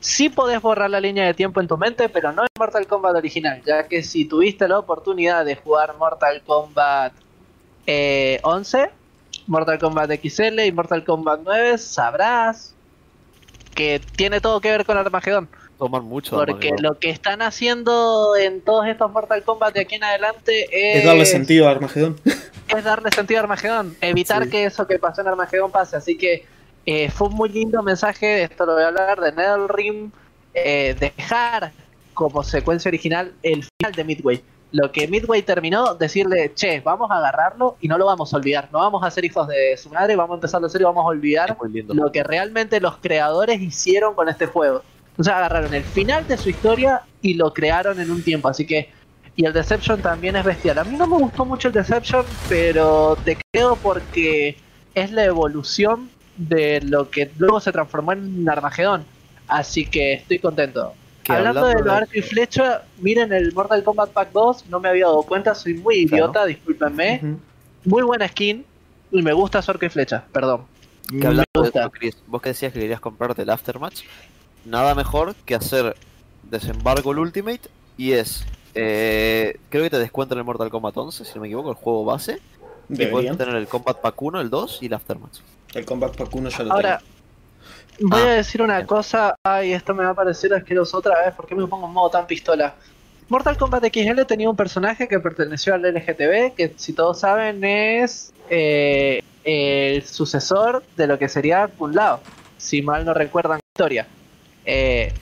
Sí 0.00 0.28
podés 0.28 0.60
borrar 0.60 0.90
la 0.90 1.00
línea 1.00 1.24
de 1.26 1.34
tiempo 1.34 1.60
en 1.60 1.68
tu 1.68 1.76
mente, 1.76 2.08
pero 2.08 2.32
no 2.32 2.42
en 2.42 2.48
Mortal 2.58 2.86
Kombat 2.86 3.16
original, 3.16 3.62
ya 3.64 3.86
que 3.86 4.02
si 4.02 4.26
tuviste 4.26 4.68
la 4.68 4.78
oportunidad 4.78 5.44
de 5.44 5.56
jugar 5.56 5.96
Mortal 5.96 6.42
Kombat 6.42 7.14
eh, 7.86 8.40
11, 8.42 8.90
Mortal 9.46 9.78
Kombat 9.78 10.10
XL 10.10 10.60
y 10.60 10.72
Mortal 10.72 11.04
Kombat 11.04 11.40
9, 11.44 11.78
sabrás 11.78 12.74
que 13.74 14.00
tiene 14.16 14.40
todo 14.40 14.60
que 14.60 14.70
ver 14.70 14.84
con 14.84 14.98
Armagedón. 14.98 15.48
Toman 15.78 16.04
mucho. 16.04 16.36
Porque 16.36 16.72
lo 16.80 16.98
que 16.98 17.10
están 17.10 17.42
haciendo 17.42 18.36
en 18.36 18.60
todos 18.60 18.86
estos 18.86 19.10
Mortal 19.12 19.42
Kombat 19.42 19.74
de 19.74 19.80
aquí 19.80 19.96
en 19.96 20.04
adelante 20.04 20.66
es, 20.70 20.98
Es 20.98 21.04
darle 21.04 21.26
sentido 21.26 21.68
a 21.68 21.72
Armagedón. 21.72 22.18
es 22.68 22.84
darle 22.84 23.10
sentido 23.10 23.40
a 23.40 23.42
Armagedón, 23.44 23.96
evitar 24.00 24.44
Sí. 24.44 24.50
que 24.50 24.64
eso 24.64 24.86
que 24.86 24.98
pasó 24.98 25.20
en 25.20 25.28
Armagedón 25.28 25.70
pase. 25.70 25.96
Así 25.96 26.16
que 26.16 26.44
eh, 26.86 27.10
fue 27.10 27.28
un 27.28 27.34
muy 27.34 27.48
lindo 27.48 27.82
mensaje, 27.82 28.42
esto 28.42 28.66
lo 28.66 28.74
voy 28.74 28.82
a 28.82 28.88
hablar, 28.88 29.20
de 29.20 29.32
NetherRealm, 29.32 30.10
eh, 30.54 30.94
dejar 30.98 31.72
como 32.12 32.42
secuencia 32.42 32.88
original 32.88 33.32
el 33.42 33.64
final 33.64 33.92
de 33.94 34.04
Midway. 34.04 34.42
lo 34.72 34.90
que 34.90 35.06
Midway 35.06 35.42
terminó, 35.42 35.94
decirle, 35.94 36.52
che, 36.54 36.80
vamos 36.80 37.08
a 37.10 37.18
agarrarlo 37.18 37.76
y 37.80 37.86
no 37.86 37.96
lo 37.96 38.06
vamos 38.06 38.34
a 38.34 38.36
olvidar. 38.38 38.68
No 38.72 38.80
vamos 38.80 39.04
a 39.04 39.10
ser 39.12 39.24
hijos 39.24 39.46
de 39.46 39.76
su 39.76 39.88
madre, 39.88 40.16
vamos 40.16 40.34
a 40.34 40.38
empezar 40.38 40.60
a 40.62 40.66
hacer 40.66 40.80
y 40.80 40.84
vamos 40.84 41.04
a 41.04 41.08
olvidar 41.08 41.56
lindo. 41.72 41.94
lo 41.94 42.10
que 42.10 42.24
realmente 42.24 42.80
los 42.80 42.96
creadores 42.96 43.60
hicieron 43.60 44.14
con 44.14 44.28
este 44.28 44.46
juego. 44.46 44.82
Entonces 45.14 45.32
agarraron 45.32 45.72
el 45.74 45.84
final 45.84 46.26
de 46.26 46.36
su 46.36 46.50
historia 46.50 47.02
y 47.22 47.34
lo 47.34 47.52
crearon 47.54 48.00
en 48.00 48.10
un 48.10 48.22
tiempo. 48.22 48.48
Así 48.48 48.66
que. 48.66 48.90
Y 49.36 49.44
el 49.46 49.52
Deception 49.52 50.00
también 50.00 50.36
es 50.36 50.44
bestial. 50.44 50.78
A 50.78 50.84
mí 50.84 50.96
no 50.96 51.08
me 51.08 51.16
gustó 51.16 51.44
mucho 51.44 51.66
el 51.68 51.74
Deception, 51.74 52.24
pero 52.48 53.16
te 53.24 53.36
creo 53.52 53.74
porque 53.74 54.56
es 54.94 55.10
la 55.10 55.24
evolución 55.24 56.08
de 56.36 56.80
lo 56.82 57.10
que 57.10 57.32
luego 57.38 57.58
se 57.58 57.72
transformó 57.72 58.12
en 58.12 58.48
Armagedón. 58.48 59.04
Así 59.48 59.86
que 59.86 60.12
estoy 60.14 60.38
contento. 60.38 60.94
Hablando, 61.28 61.60
hablando 61.60 61.66
de 61.68 61.74
los 61.74 61.84
de- 61.84 61.90
arco 61.90 62.10
y 62.14 62.22
flecha, 62.22 62.82
miren 62.98 63.32
el 63.32 63.52
Mortal 63.52 63.82
Kombat 63.82 64.10
Pack 64.10 64.30
2, 64.32 64.66
no 64.68 64.78
me 64.78 64.88
había 64.88 65.06
dado 65.06 65.22
cuenta, 65.22 65.52
soy 65.56 65.74
muy 65.74 66.06
Claro. 66.06 66.24
idiota, 66.26 66.46
discúlpenme. 66.46 67.20
Ujú. 67.22 67.40
Muy 67.86 68.02
buena 68.04 68.28
skin 68.28 68.64
y 69.10 69.20
me 69.22 69.32
gusta 69.32 69.60
su 69.62 69.70
arco 69.72 69.84
y 69.86 69.88
flecha, 69.88 70.24
perdón. 70.32 70.62
Que 71.10 71.26
hablando 71.26 71.44
de 71.60 71.68
eso, 71.68 71.90
Chris, 71.90 72.16
vos 72.28 72.40
que 72.40 72.50
decías 72.50 72.72
que 72.72 72.78
querías 72.78 73.00
comprarte 73.00 73.42
el 73.42 73.50
Aftermatch, 73.50 74.02
nada 74.64 74.94
mejor 74.94 75.34
que 75.46 75.54
hacer 75.54 75.96
desembarco 76.42 77.12
el 77.12 77.18
Ultimate 77.18 77.62
y 77.96 78.12
es. 78.12 78.44
eh, 78.74 79.58
creo 79.70 79.84
que 79.84 79.90
te 79.90 79.98
descuentan 79.98 80.38
el 80.38 80.44
Mortal 80.44 80.68
Kombat 80.70 80.96
11, 80.96 81.24
si 81.24 81.34
no 81.36 81.40
me 81.42 81.46
equivoco, 81.48 81.70
el 81.70 81.76
juego 81.76 82.04
base. 82.04 82.40
Y 82.88 82.96
puedes 82.96 83.10
Deberían. 83.10 83.38
tener 83.38 83.54
el 83.56 83.66
Combat 83.68 83.98
Pack 84.00 84.20
1, 84.20 84.40
el 84.40 84.50
2 84.50 84.78
y 84.82 84.86
el 84.86 84.94
Aftermatch. 84.94 85.38
El 85.74 85.84
Combat 85.86 86.14
Pack 86.16 86.34
1 86.34 86.50
ya 86.50 86.62
lo 86.64 86.72
Ahora, 86.72 86.98
tengo. 87.98 88.10
voy 88.16 88.20
Ah, 88.22 88.30
a 88.32 88.34
decir 88.34 88.60
una 88.62 88.76
bien. 88.76 88.86
cosa. 88.86 89.36
Ay, 89.44 89.72
esto 89.72 89.94
me 89.94 90.04
va 90.04 90.10
a 90.10 90.14
parecer 90.14 90.52
asqueroso 90.52 90.98
otra 90.98 91.24
vez. 91.24 91.34
¿Por 91.34 91.46
qué 91.46 91.54
me 91.54 91.66
pongo 91.66 91.86
en 91.86 91.92
modo 91.92 92.10
tan 92.10 92.26
pistola? 92.26 92.74
Mortal 93.28 93.56
Kombat 93.56 93.84
XL 93.86 94.20
tenía 94.26 94.50
un 94.50 94.56
personaje 94.56 95.08
que 95.08 95.18
perteneció 95.18 95.72
al 95.74 95.82
LGTB, 95.82 96.54
que 96.54 96.74
si 96.76 96.92
todos 96.92 97.20
saben 97.20 97.64
es 97.64 98.34
eh, 98.50 99.22
el 99.44 100.04
sucesor 100.04 100.82
de 100.96 101.06
lo 101.06 101.18
que 101.18 101.28
sería 101.30 101.68
Kun 101.68 101.94
Lao, 101.94 102.20
si 102.58 102.82
mal 102.82 103.04
no 103.06 103.14
recuerdan 103.14 103.60
la 103.60 103.60
historia. 103.72 104.06
Eh, 104.64 105.12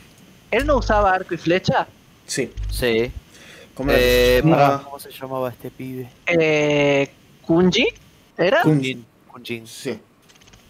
él 0.51 0.66
no 0.66 0.76
usaba 0.76 1.12
arco 1.14 1.34
y 1.34 1.38
flecha. 1.38 1.86
Sí. 2.26 2.53
Sí. 2.70 3.11
¿Cómo? 3.74 3.90
Eh, 3.93 4.40
Ah, 4.45 4.49
pará, 4.51 4.80
¿Cómo 4.84 4.99
se 4.99 5.11
llamaba 5.11 5.49
este 5.51 5.70
pibe? 5.70 6.09
Eh, 6.26 7.11
Kunji, 7.43 7.86
¿era? 8.36 8.62
Kun- 8.62 8.80
Jin. 8.82 9.05
Kun 9.28 9.43
Jin. 9.45 9.66
Sí. 9.66 9.99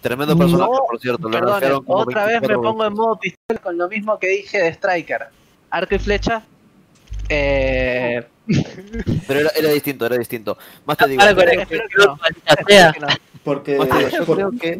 Tremendo 0.00 0.36
personaje, 0.36 0.70
No, 0.72 0.78
por 0.88 1.00
cierto. 1.00 1.30
Perdón, 1.30 1.84
otra 1.86 2.26
vez 2.26 2.40
me 2.40 2.48
24 2.48 2.62
pongo 2.62 2.84
en 2.84 2.92
modo 2.94 3.18
pistola 3.18 3.60
con 3.62 3.76
lo 3.78 3.88
mismo 3.88 4.18
que 4.18 4.28
dije 4.28 4.58
de 4.62 4.68
Striker. 4.72 5.26
Arco 5.70 5.94
y 5.94 5.98
flecha. 5.98 6.42
Eh, 7.28 8.26
Pero 9.28 9.40
era, 9.40 9.50
era 9.50 9.68
distinto, 9.70 10.04
era 10.06 10.16
distinto. 10.18 10.58
Más 10.84 10.96
te 10.96 11.06
digo, 11.08 11.22
espero 11.22 11.52
el 11.52 11.66
que 11.66 11.76
no. 12.06 12.18
que. 12.66 12.92
Porque 13.44 13.72
digo, 13.74 14.08
yo 14.10 14.24
por- 14.26 14.36
creo 14.36 14.50
que. 14.60 14.78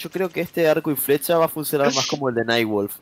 Yo 0.00 0.08
creo 0.08 0.30
que 0.30 0.40
este 0.40 0.66
arco 0.66 0.90
y 0.90 0.96
flecha 0.96 1.36
va 1.36 1.44
a 1.44 1.48
funcionar 1.48 1.94
más 1.94 2.06
como 2.06 2.30
el 2.30 2.34
de 2.34 2.42
Nightwolf. 2.46 2.94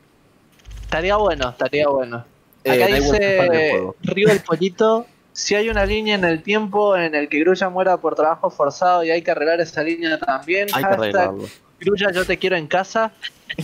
Estaría 0.81 1.15
bueno, 1.15 1.49
estaría 1.49 1.87
bueno. 1.87 2.25
Eh, 2.65 2.71
Acá 2.71 2.93
dice. 2.93 3.93
Río 4.01 4.29
el 4.29 4.41
Pollito. 4.41 5.05
Si 5.31 5.55
hay 5.55 5.69
una 5.69 5.85
línea 5.85 6.15
en 6.15 6.25
el 6.25 6.43
tiempo 6.43 6.97
en 6.97 7.15
el 7.15 7.29
que 7.29 7.39
Grulla 7.39 7.69
muera 7.69 7.95
por 7.95 8.15
trabajo 8.15 8.49
forzado 8.49 9.05
y 9.05 9.11
hay 9.11 9.21
que 9.21 9.31
arreglar 9.31 9.61
esa 9.61 9.81
línea 9.81 10.19
también, 10.19 10.67
Hay 10.73 10.83
que 10.83 10.89
hashtag 10.89 10.99
arreglarlo. 10.99 11.45
Grulla 11.79 12.11
yo 12.11 12.25
te 12.25 12.37
quiero 12.37 12.57
en 12.57 12.67
casa. 12.67 13.13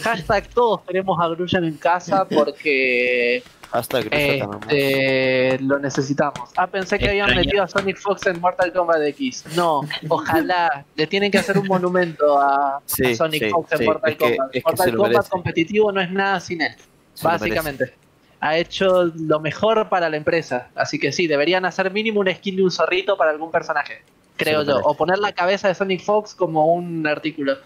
Hashtag 0.02 0.48
todos 0.48 0.84
queremos 0.84 1.20
a 1.20 1.28
Grulla 1.28 1.60
en 1.60 1.76
casa 1.76 2.26
porque 2.26 3.44
Hasta 3.76 4.02
que 4.04 4.38
Este, 4.70 5.60
lo 5.64 5.78
necesitamos. 5.80 6.50
Ah, 6.56 6.68
pensé 6.68 6.98
que 6.98 7.10
habían 7.10 7.36
metido 7.36 7.64
a 7.64 7.68
Sonic 7.68 7.98
Fox 8.00 8.26
en 8.28 8.40
Mortal 8.40 8.72
Kombat 8.72 9.02
X. 9.02 9.44
No, 9.56 9.82
ojalá. 10.10 10.86
Le 10.96 11.08
tienen 11.08 11.30
que 11.30 11.40
hacer 11.40 11.58
un 11.58 11.68
monumento 11.68 12.40
a, 12.40 12.80
Sonic 12.86 13.44
sí, 13.46 13.50
Fox 13.50 13.72
en 13.74 13.78
sí, 13.80 13.84
Mortal 13.86 14.12
es 14.12 14.18
que- 14.18 14.24
Kombat. 14.38 14.52
que 14.52 14.62
Mortal 14.66 14.96
Kombat 14.96 15.12
merece. 15.12 15.30
competitivo 15.30 15.92
no 15.92 16.00
es 16.02 16.10
nada 16.12 16.40
sin 16.40 16.62
él, 16.62 16.74
Se 17.14 17.28
básicamente. 17.28 17.94
Ha 18.40 18.58
hecho 18.58 19.06
lo 19.06 19.40
mejor 19.40 19.90
para 19.90 20.10
la 20.10 20.18
empresa. 20.18 20.70
Así 20.76 20.98
que 21.00 21.12
sí, 21.12 21.28
deberían 21.28 21.66
hacer 21.66 21.92
mínimo 21.92 22.20
un 22.22 22.34
skin 22.34 22.56
de 22.56 22.64
un 22.64 22.72
zorrito 22.72 23.18
para 23.18 23.32
algún 23.32 23.52
personaje. 23.52 24.04
Creo 24.38 24.64
yo. 24.64 24.78
O 24.84 24.96
poner 24.96 25.18
la 25.20 25.32
cabeza 25.34 25.68
de 25.68 25.76
Sonic 25.76 26.02
Fox 26.04 26.34
como 26.36 26.74
un 26.74 27.06
artículo 27.08 27.58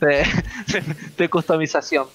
de, 0.00 0.24
de 1.18 1.28
customización. 1.28 2.06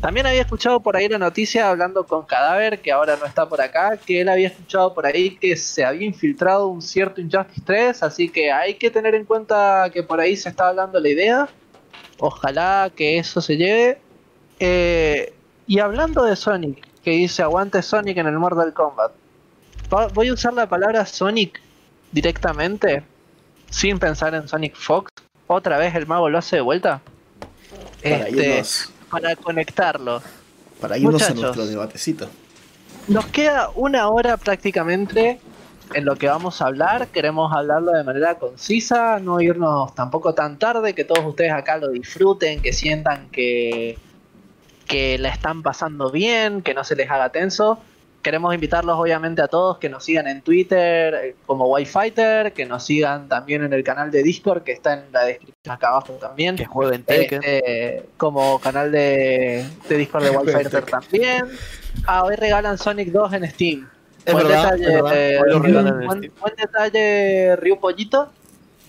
También 0.00 0.26
había 0.26 0.40
escuchado 0.40 0.80
por 0.80 0.96
ahí 0.96 1.08
la 1.08 1.18
noticia 1.18 1.68
hablando 1.68 2.06
con 2.06 2.24
Cadáver, 2.24 2.80
que 2.80 2.90
ahora 2.90 3.16
no 3.16 3.26
está 3.26 3.46
por 3.46 3.60
acá, 3.60 3.98
que 3.98 4.22
él 4.22 4.30
había 4.30 4.48
escuchado 4.48 4.94
por 4.94 5.04
ahí 5.04 5.36
que 5.36 5.56
se 5.56 5.84
había 5.84 6.06
infiltrado 6.06 6.68
un 6.68 6.80
cierto 6.80 7.20
Injustice 7.20 7.60
3, 7.66 8.02
así 8.02 8.30
que 8.30 8.50
hay 8.50 8.74
que 8.74 8.90
tener 8.90 9.14
en 9.14 9.26
cuenta 9.26 9.90
que 9.92 10.02
por 10.02 10.18
ahí 10.18 10.36
se 10.36 10.48
está 10.48 10.68
hablando 10.68 10.98
la 10.98 11.08
idea. 11.08 11.48
Ojalá 12.18 12.90
que 12.96 13.18
eso 13.18 13.42
se 13.42 13.58
lleve. 13.58 13.98
Eh, 14.58 15.34
y 15.66 15.80
hablando 15.80 16.24
de 16.24 16.34
Sonic, 16.34 16.86
que 17.02 17.10
dice 17.10 17.42
aguante 17.42 17.82
Sonic 17.82 18.16
en 18.16 18.26
el 18.26 18.38
Mortal 18.38 18.72
Kombat. 18.72 19.12
Voy 20.14 20.28
a 20.28 20.32
usar 20.32 20.54
la 20.54 20.66
palabra 20.66 21.04
Sonic 21.04 21.60
directamente, 22.10 23.02
sin 23.68 23.98
pensar 23.98 24.34
en 24.34 24.48
Sonic 24.48 24.74
Fox. 24.76 25.12
Otra 25.46 25.76
vez 25.76 25.94
el 25.94 26.06
mago 26.06 26.30
lo 26.30 26.38
hace 26.38 26.56
de 26.56 26.62
vuelta. 26.62 27.02
para 28.02 28.28
Este, 28.28 28.48
irnos, 28.48 28.92
para 29.10 29.36
conectarlo. 29.36 30.22
para 30.80 30.96
irnos 30.96 31.22
a 31.22 31.34
nuestro 31.34 31.66
debatecito. 31.66 32.28
Nos 33.08 33.26
queda 33.26 33.70
una 33.74 34.08
hora 34.08 34.36
prácticamente 34.36 35.40
en 35.94 36.04
lo 36.04 36.16
que 36.16 36.28
vamos 36.28 36.62
a 36.62 36.66
hablar. 36.66 37.08
Queremos 37.08 37.52
hablarlo 37.54 37.92
de 37.92 38.04
manera 38.04 38.36
concisa, 38.36 39.18
no 39.18 39.40
irnos 39.40 39.94
tampoco 39.94 40.34
tan 40.34 40.58
tarde, 40.58 40.94
que 40.94 41.04
todos 41.04 41.24
ustedes 41.24 41.52
acá 41.52 41.76
lo 41.76 41.88
disfruten, 41.88 42.62
que 42.62 42.72
sientan 42.72 43.28
que, 43.30 43.98
que 44.86 45.18
la 45.18 45.30
están 45.30 45.62
pasando 45.62 46.10
bien, 46.10 46.62
que 46.62 46.74
no 46.74 46.84
se 46.84 46.96
les 46.96 47.10
haga 47.10 47.30
tenso. 47.30 47.78
Queremos 48.22 48.54
invitarlos 48.54 48.98
obviamente 48.98 49.40
a 49.40 49.48
todos 49.48 49.78
que 49.78 49.88
nos 49.88 50.04
sigan 50.04 50.26
en 50.26 50.42
Twitter 50.42 51.14
eh, 51.14 51.36
como 51.46 51.66
Wi-Fighter, 51.72 52.52
que 52.52 52.66
nos 52.66 52.84
sigan 52.84 53.28
también 53.28 53.64
en 53.64 53.72
el 53.72 53.82
canal 53.82 54.10
de 54.10 54.22
Discord 54.22 54.62
que 54.62 54.72
está 54.72 54.94
en 54.94 55.10
la 55.10 55.24
descripción 55.24 55.74
acá 55.74 55.88
abajo 55.88 56.12
también. 56.14 56.56
Que 56.56 56.66
jueguen 56.66 57.02
Tekken. 57.02 57.42
Este, 57.42 58.04
como 58.18 58.60
canal 58.60 58.92
de, 58.92 59.66
de 59.88 59.96
Discord 59.96 60.24
de 60.24 60.30
Wi-Fi 60.36 60.68
también. 60.90 61.46
Ah, 62.06 62.24
hoy 62.24 62.36
regalan 62.36 62.76
Sonic 62.76 63.10
2 63.10 63.32
en 63.32 63.50
Steam. 63.50 63.88
Es 64.26 64.34
buen 64.34 64.46
verdad, 64.46 64.72
detalle, 64.76 64.94
es 64.94 65.12
eh, 65.14 65.38
buen, 65.38 66.18
Steam. 66.18 66.32
buen 66.40 66.54
detalle, 66.56 67.56
Ryu 67.56 67.80
Pollito. 67.80 68.30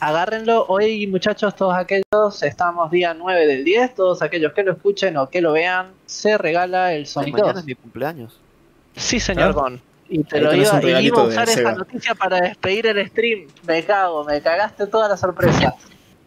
Agárrenlo. 0.01 0.65
Hoy, 0.67 1.05
muchachos, 1.07 1.55
todos 1.55 1.75
aquellos, 1.75 2.41
estamos 2.41 2.89
día 2.91 3.13
9 3.13 3.47
del 3.47 3.63
10. 3.63 3.95
Todos 3.95 4.21
aquellos 4.21 4.51
que 4.51 4.63
lo 4.63 4.73
escuchen 4.73 5.15
o 5.15 5.29
que 5.29 5.41
lo 5.41 5.53
vean, 5.53 5.91
se 6.05 6.37
regala 6.37 6.93
el 6.93 7.05
Sonic 7.05 7.33
Mañana 7.33 7.53
2. 7.53 7.59
es 7.59 7.65
mi 7.65 7.75
cumpleaños. 7.75 8.39
Sí, 8.95 9.19
señor 9.19 9.49
Ah. 9.49 9.53
Gon. 9.53 9.81
Y 10.09 10.23
te 10.25 10.37
Ahí 10.37 10.43
lo 10.43 10.53
iba, 10.53 11.01
y 11.01 11.05
iba 11.05 11.21
a 11.21 11.23
usar 11.23 11.47
esa 11.47 11.71
noticia 11.73 12.13
para 12.15 12.41
despedir 12.41 12.87
el 12.87 13.07
stream. 13.07 13.47
Me 13.65 13.83
cago, 13.83 14.25
me 14.25 14.41
cagaste 14.41 14.87
toda 14.87 15.07
la 15.07 15.15
sorpresa. 15.15 15.73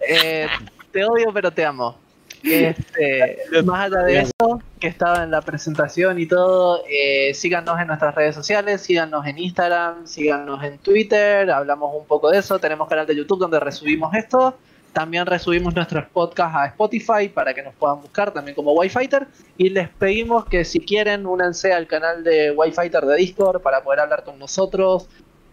Eh, 0.09 0.47
te 0.91 1.05
odio, 1.05 1.31
pero 1.35 1.51
te 1.51 1.65
amo. 1.67 1.99
Este, 2.43 3.39
más 3.65 3.87
allá 3.87 4.03
de 4.03 4.21
eso, 4.21 4.63
que 4.79 4.87
estaba 4.89 5.23
en 5.25 5.31
la 5.31 5.41
presentación 5.41 6.19
y 6.19 6.27
todo, 6.27 6.83
eh, 6.89 7.33
síganos 7.35 7.81
en 7.81 7.87
nuestras 7.87 8.15
redes 8.15 8.35
sociales, 8.35 8.83
síganos 8.83 9.27
en 9.27 9.39
Instagram, 9.39 10.07
síganos 10.07 10.63
en 10.63 10.79
Twitter, 10.79 11.51
hablamos 11.51 11.95
un 11.95 12.07
poco 12.07 12.31
de 12.31 12.39
eso, 12.39 12.59
tenemos 12.59 12.89
canal 12.89 13.07
de 13.07 13.17
YouTube 13.17 13.39
donde 13.39 13.61
resubimos 13.61 14.15
esto, 14.15 14.59
también 14.95 15.27
resubimos 15.27 15.75
nuestros 15.75 16.07
podcasts 16.07 16.57
a 16.57 16.67
Spotify 16.67 17.29
para 17.29 17.53
que 17.53 17.63
nos 17.63 17.75
puedan 17.75 18.01
buscar 18.01 18.31
también 18.33 18.55
como 18.55 18.73
Wi-Fighter 18.73 19.27
y 19.59 19.69
les 19.69 19.89
pedimos 19.91 20.47
que 20.47 20.65
si 20.65 20.81
quieren 20.81 21.27
únanse 21.27 21.73
al 21.73 21.87
canal 21.87 22.25
de 22.25 22.53
Wi-Fighter 22.53 23.05
de 23.05 23.17
Discord 23.17 23.61
para 23.61 23.83
poder 23.83 24.01
hablar 24.01 24.25
con 24.25 24.39
nosotros, 24.39 25.09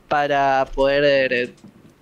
para 0.08 0.68
poder 0.74 1.34
eh, 1.34 1.54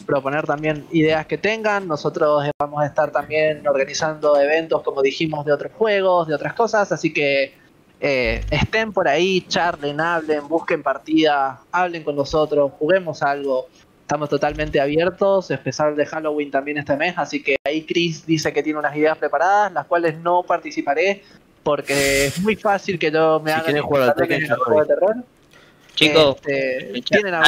proponer 0.05 0.45
también 0.45 0.85
ideas 0.91 1.25
que 1.25 1.37
tengan. 1.37 1.87
Nosotros 1.87 2.43
vamos 2.59 2.81
a 2.81 2.85
estar 2.85 3.11
también 3.11 3.65
organizando 3.67 4.39
eventos, 4.39 4.83
como 4.83 5.01
dijimos, 5.01 5.45
de 5.45 5.53
otros 5.53 5.71
juegos, 5.73 6.27
de 6.27 6.35
otras 6.35 6.53
cosas, 6.53 6.91
así 6.91 7.13
que 7.13 7.53
eh, 8.01 8.43
estén 8.51 8.91
por 8.91 9.07
ahí, 9.07 9.41
charlen, 9.47 10.01
hablen, 10.01 10.47
busquen 10.47 10.83
partidas, 10.83 11.59
hablen 11.71 12.03
con 12.03 12.15
nosotros, 12.15 12.71
juguemos 12.77 13.23
algo. 13.23 13.67
Estamos 14.09 14.27
totalmente 14.27 14.81
abiertos, 14.81 15.51
especial 15.51 15.95
de 15.95 16.03
Halloween 16.03 16.49
también 16.49 16.79
este 16.79 16.95
mes, 16.97 17.13
así 17.15 17.43
que 17.43 17.57
ahí 17.63 17.85
Chris 17.85 18.25
dice 18.25 18.51
que 18.51 18.63
tiene 18.63 18.79
unas 18.79 18.95
ideas 18.95 19.15
preparadas, 19.19 19.71
las 19.71 19.85
cuales 19.85 20.17
no 20.17 20.41
participaré 20.41 21.21
porque 21.61 22.25
es 22.25 22.39
muy 22.41 22.55
fácil 22.55 22.97
que 22.97 23.11
yo 23.11 23.39
me 23.39 23.51
Si 23.51 23.55
haga 23.57 23.65
quieren 23.65 23.83
jugar 23.83 24.01
al 24.09 24.15
Tekken, 24.15 24.41
en 24.41 24.47
ya 24.47 24.53
el 24.55 24.59
juego 24.61 24.81
de 24.81 24.87
terror. 24.87 25.15
Chicos, 25.93 26.37
Este, 26.37 27.01
tienen 27.03 27.35
a. 27.35 27.43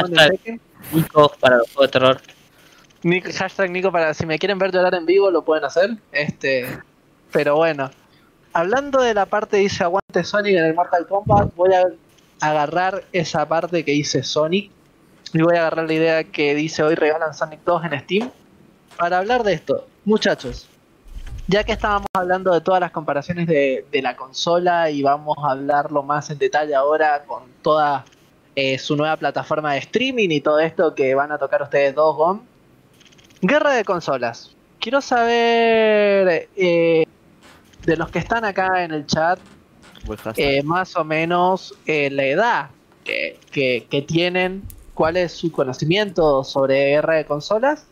Nico 0.94 1.32
para 1.40 1.58
los 1.58 1.68
juegos 1.72 1.88
de 1.88 2.00
terror. 2.00 2.22
Nick- 3.02 3.34
hashtag 3.34 3.72
Nico 3.72 3.92
para 3.92 4.14
si 4.14 4.28
me 4.28 4.38
quieren 4.38 4.60
ver 4.60 4.72
llorar 4.72 4.94
en 4.94 5.08
vivo 5.08 5.32
lo 5.32 5.44
pueden 5.44 5.66
hacer. 5.66 5.90
Este, 6.12 6.68
pero 7.32 7.56
bueno, 7.56 7.90
hablando 8.54 9.02
de 9.02 9.16
la 9.16 9.26
parte 9.26 9.58
dice 9.58 9.84
aguante 9.84 10.24
Sonic 10.24 10.58
en 10.58 10.66
el 10.66 10.76
Mortal 10.76 11.08
Kombat, 11.08 11.56
voy 11.56 11.74
a 11.74 11.86
agarrar 12.40 13.04
esa 13.14 13.48
parte 13.48 13.84
que 13.84 13.94
dice 13.94 14.22
Sonic 14.22 14.70
y 15.34 15.42
voy 15.42 15.56
a 15.56 15.62
agarrar 15.62 15.88
la 15.88 15.94
idea 15.94 16.24
que 16.24 16.56
dice 16.56 16.84
hoy 16.84 16.96
regalan 16.96 17.34
Sonic 17.34 17.62
2 17.66 17.86
en 17.86 18.00
Steam 18.02 18.32
para 18.98 19.18
hablar 19.20 19.44
de 19.44 19.54
esto. 19.54 19.88
Muchachos, 20.06 20.68
ya 21.48 21.64
que 21.64 21.72
estábamos 21.74 22.08
hablando 22.14 22.54
de 22.54 22.62
todas 22.62 22.80
las 22.82 22.92
comparaciones 22.92 23.48
de, 23.48 23.86
de 23.92 24.02
la 24.02 24.16
consola 24.16 24.90
y 24.90 25.02
vamos 25.04 25.38
a 25.44 25.52
hablarlo 25.52 26.04
más 26.04 26.30
en 26.30 26.38
detalle 26.38 26.76
ahora 26.76 27.24
con 27.26 27.44
toda 27.62 28.06
eh, 28.56 28.78
su 28.78 28.96
nueva 28.96 29.16
plataforma 29.18 29.74
de 29.74 29.80
streaming 29.80 30.30
y 30.30 30.42
todo 30.42 30.60
esto 30.60 30.94
que 30.96 31.16
van 31.16 31.32
a 31.32 31.38
tocar 31.38 31.62
ustedes 31.62 31.96
dos, 31.96 32.16
GOM. 32.18 32.42
Guerra 33.42 33.72
de 33.74 33.84
consolas. 33.86 34.56
Quiero 34.80 35.00
saber 35.02 36.50
eh, 36.56 37.06
de 37.86 37.98
los 37.98 38.10
que 38.10 38.20
están 38.20 38.44
acá 38.46 38.84
en 38.84 38.92
el 38.92 39.06
chat, 39.06 39.40
eh, 40.38 40.64
más 40.64 40.96
o 40.96 41.04
menos 41.04 41.74
la 41.86 42.24
edad 42.26 42.70
que, 43.04 43.40
que- 43.52 43.88
que 43.90 44.02
tienen, 44.02 44.64
cuál 44.94 45.18
es 45.18 45.32
su 45.34 45.52
conocimiento 45.52 46.44
sobre 46.44 46.92
guerra 46.92 47.16
de 47.16 47.26
consolas. 47.26 47.86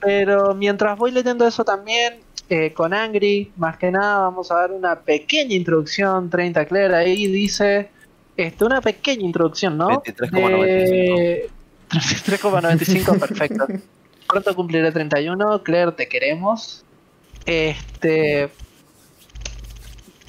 Pero 0.00 0.54
mientras 0.54 0.96
voy 0.98 1.10
leyendo 1.10 1.46
eso 1.46 1.64
también, 1.64 2.20
eh, 2.48 2.72
con 2.72 2.94
Angry, 2.94 3.50
más 3.56 3.76
que 3.76 3.90
nada 3.90 4.20
vamos 4.20 4.50
a 4.52 4.56
dar 4.56 4.70
una 4.72 5.00
pequeña 5.00 5.54
introducción. 5.54 6.30
30 6.30 6.66
Claire 6.66 6.94
ahí 6.94 7.26
dice, 7.26 7.90
este, 8.36 8.64
una 8.64 8.80
pequeña 8.80 9.24
introducción, 9.24 9.76
¿no? 9.76 9.88
23,95. 10.02 10.60
De- 10.62 11.50
33,95, 11.90 13.18
perfecto. 13.18 13.66
Pronto 14.28 14.54
cumpliré 14.56 14.92
31, 14.92 15.62
Claire, 15.62 15.92
te 15.92 16.08
queremos. 16.08 16.84
Este. 17.44 18.48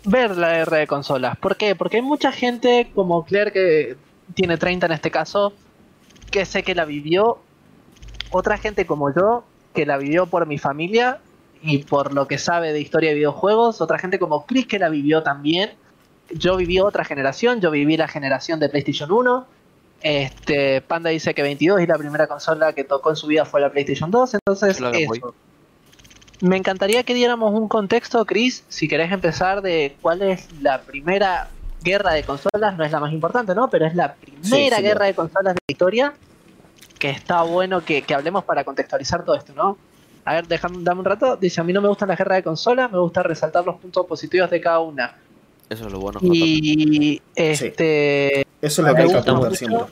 Ver 0.05 0.37
la 0.37 0.53
guerra 0.53 0.77
de 0.77 0.87
consolas. 0.87 1.37
¿Por 1.37 1.57
qué? 1.57 1.75
Porque 1.75 1.97
hay 1.97 2.03
mucha 2.03 2.31
gente 2.31 2.89
como 2.95 3.25
Claire 3.25 3.51
que 3.51 3.97
tiene 4.35 4.57
30 4.57 4.85
en 4.85 4.91
este 4.93 5.11
caso, 5.11 5.53
que 6.31 6.45
sé 6.45 6.63
que 6.63 6.75
la 6.75 6.85
vivió. 6.85 7.39
Otra 8.31 8.57
gente 8.57 8.85
como 8.85 9.13
yo, 9.13 9.43
que 9.73 9.85
la 9.85 9.97
vivió 9.97 10.27
por 10.27 10.45
mi 10.45 10.57
familia 10.57 11.19
y 11.61 11.79
por 11.79 12.13
lo 12.13 12.27
que 12.27 12.37
sabe 12.37 12.73
de 12.73 12.79
historia 12.79 13.09
de 13.09 13.15
videojuegos. 13.15 13.81
Otra 13.81 13.97
gente 13.97 14.19
como 14.19 14.45
Chris 14.45 14.67
que 14.67 14.79
la 14.79 14.89
vivió 14.89 15.23
también. 15.23 15.71
Yo 16.29 16.57
viví 16.57 16.79
otra 16.79 17.05
generación, 17.05 17.61
yo 17.61 17.71
viví 17.71 17.95
la 17.95 18.07
generación 18.07 18.59
de 18.59 18.69
PlayStation 18.69 19.11
1. 19.11 19.47
Este, 20.01 20.81
Panda 20.81 21.09
dice 21.09 21.33
que 21.33 21.41
22 21.41 21.81
y 21.81 21.87
la 21.87 21.97
primera 21.97 22.27
consola 22.27 22.73
que 22.73 22.83
tocó 22.83 23.09
en 23.09 23.15
su 23.15 23.27
vida 23.27 23.45
fue 23.45 23.61
la 23.61 23.71
PlayStation 23.71 24.11
2, 24.11 24.35
entonces 24.35 24.79
eso. 24.79 25.33
Me 26.39 26.55
encantaría 26.55 27.01
que 27.01 27.15
diéramos 27.15 27.51
un 27.53 27.67
contexto, 27.67 28.23
Chris, 28.25 28.63
si 28.69 28.87
querés 28.87 29.11
empezar 29.11 29.63
de 29.63 29.95
cuál 30.01 30.21
es 30.21 30.49
la 30.61 30.81
primera 30.81 31.49
guerra 31.83 32.13
de 32.13 32.23
consolas, 32.23 32.77
no 32.77 32.83
es 32.83 32.91
la 32.91 32.99
más 32.99 33.11
importante, 33.11 33.55
¿no? 33.55 33.69
Pero 33.69 33.85
es 33.85 33.95
la 33.95 34.15
primera 34.15 34.77
sí, 34.77 34.81
guerra 34.81 35.05
de 35.05 35.13
consolas 35.13 35.55
de 35.55 35.59
la 35.67 35.71
historia, 35.71 36.13
que 36.99 37.09
está 37.09 37.43
bueno 37.43 37.83
que, 37.83 38.01
que 38.01 38.13
hablemos 38.13 38.43
para 38.43 38.63
contextualizar 38.63 39.23
todo 39.23 39.35
esto, 39.35 39.53
¿no? 39.53 39.77
A 40.25 40.33
ver, 40.33 40.47
déjame, 40.47 40.77
dame 40.81 40.99
un 40.99 41.05
rato. 41.05 41.37
Dice, 41.37 41.61
a 41.61 41.63
mí 41.63 41.71
no 41.71 41.81
me 41.81 41.87
gustan 41.87 42.09
las 42.09 42.17
guerras 42.17 42.39
de 42.39 42.43
consolas, 42.43 42.91
me 42.91 42.99
gusta 42.99 43.23
resaltar 43.23 43.65
los 43.65 43.77
puntos 43.77 44.05
positivos 44.05 44.49
de 44.49 44.59
cada 44.59 44.79
una. 44.79 45.15
Eso 45.69 45.85
es 45.85 45.91
lo 45.91 45.99
bueno. 45.99 46.19
Y 46.21 47.21
este... 47.35 48.41
Eso 48.61 48.81
es 48.81 48.87
lo 48.87 48.95
que 48.95 49.01
hay 49.03 49.23
que 49.23 49.31
mucho. 49.31 49.55
siempre. 49.55 49.85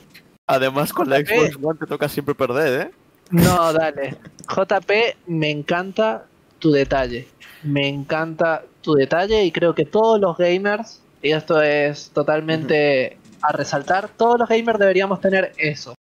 Además, 0.46 0.92
con 0.92 1.08
la. 1.08 1.18
Xbox 1.18 1.56
One 1.62 1.78
te 1.78 1.86
toca 1.86 2.08
siempre 2.08 2.34
perder, 2.34 2.80
¿eh? 2.82 2.90
No, 3.30 3.72
dale. 3.72 4.16
JP, 4.48 4.90
me 5.26 5.50
encanta 5.50 6.26
tu 6.58 6.70
detalle. 6.70 7.28
Me 7.62 7.88
encanta 7.88 8.64
tu 8.82 8.94
detalle 8.94 9.44
y 9.44 9.50
creo 9.50 9.74
que 9.74 9.84
todos 9.84 10.20
los 10.20 10.36
gamers, 10.36 11.02
y 11.22 11.32
esto 11.32 11.60
es 11.62 12.10
totalmente 12.14 13.18
a 13.42 13.52
resaltar, 13.52 14.08
todos 14.16 14.38
los 14.38 14.48
gamers 14.48 14.78
deberíamos 14.78 15.20
tener 15.20 15.52
eso. 15.58 15.94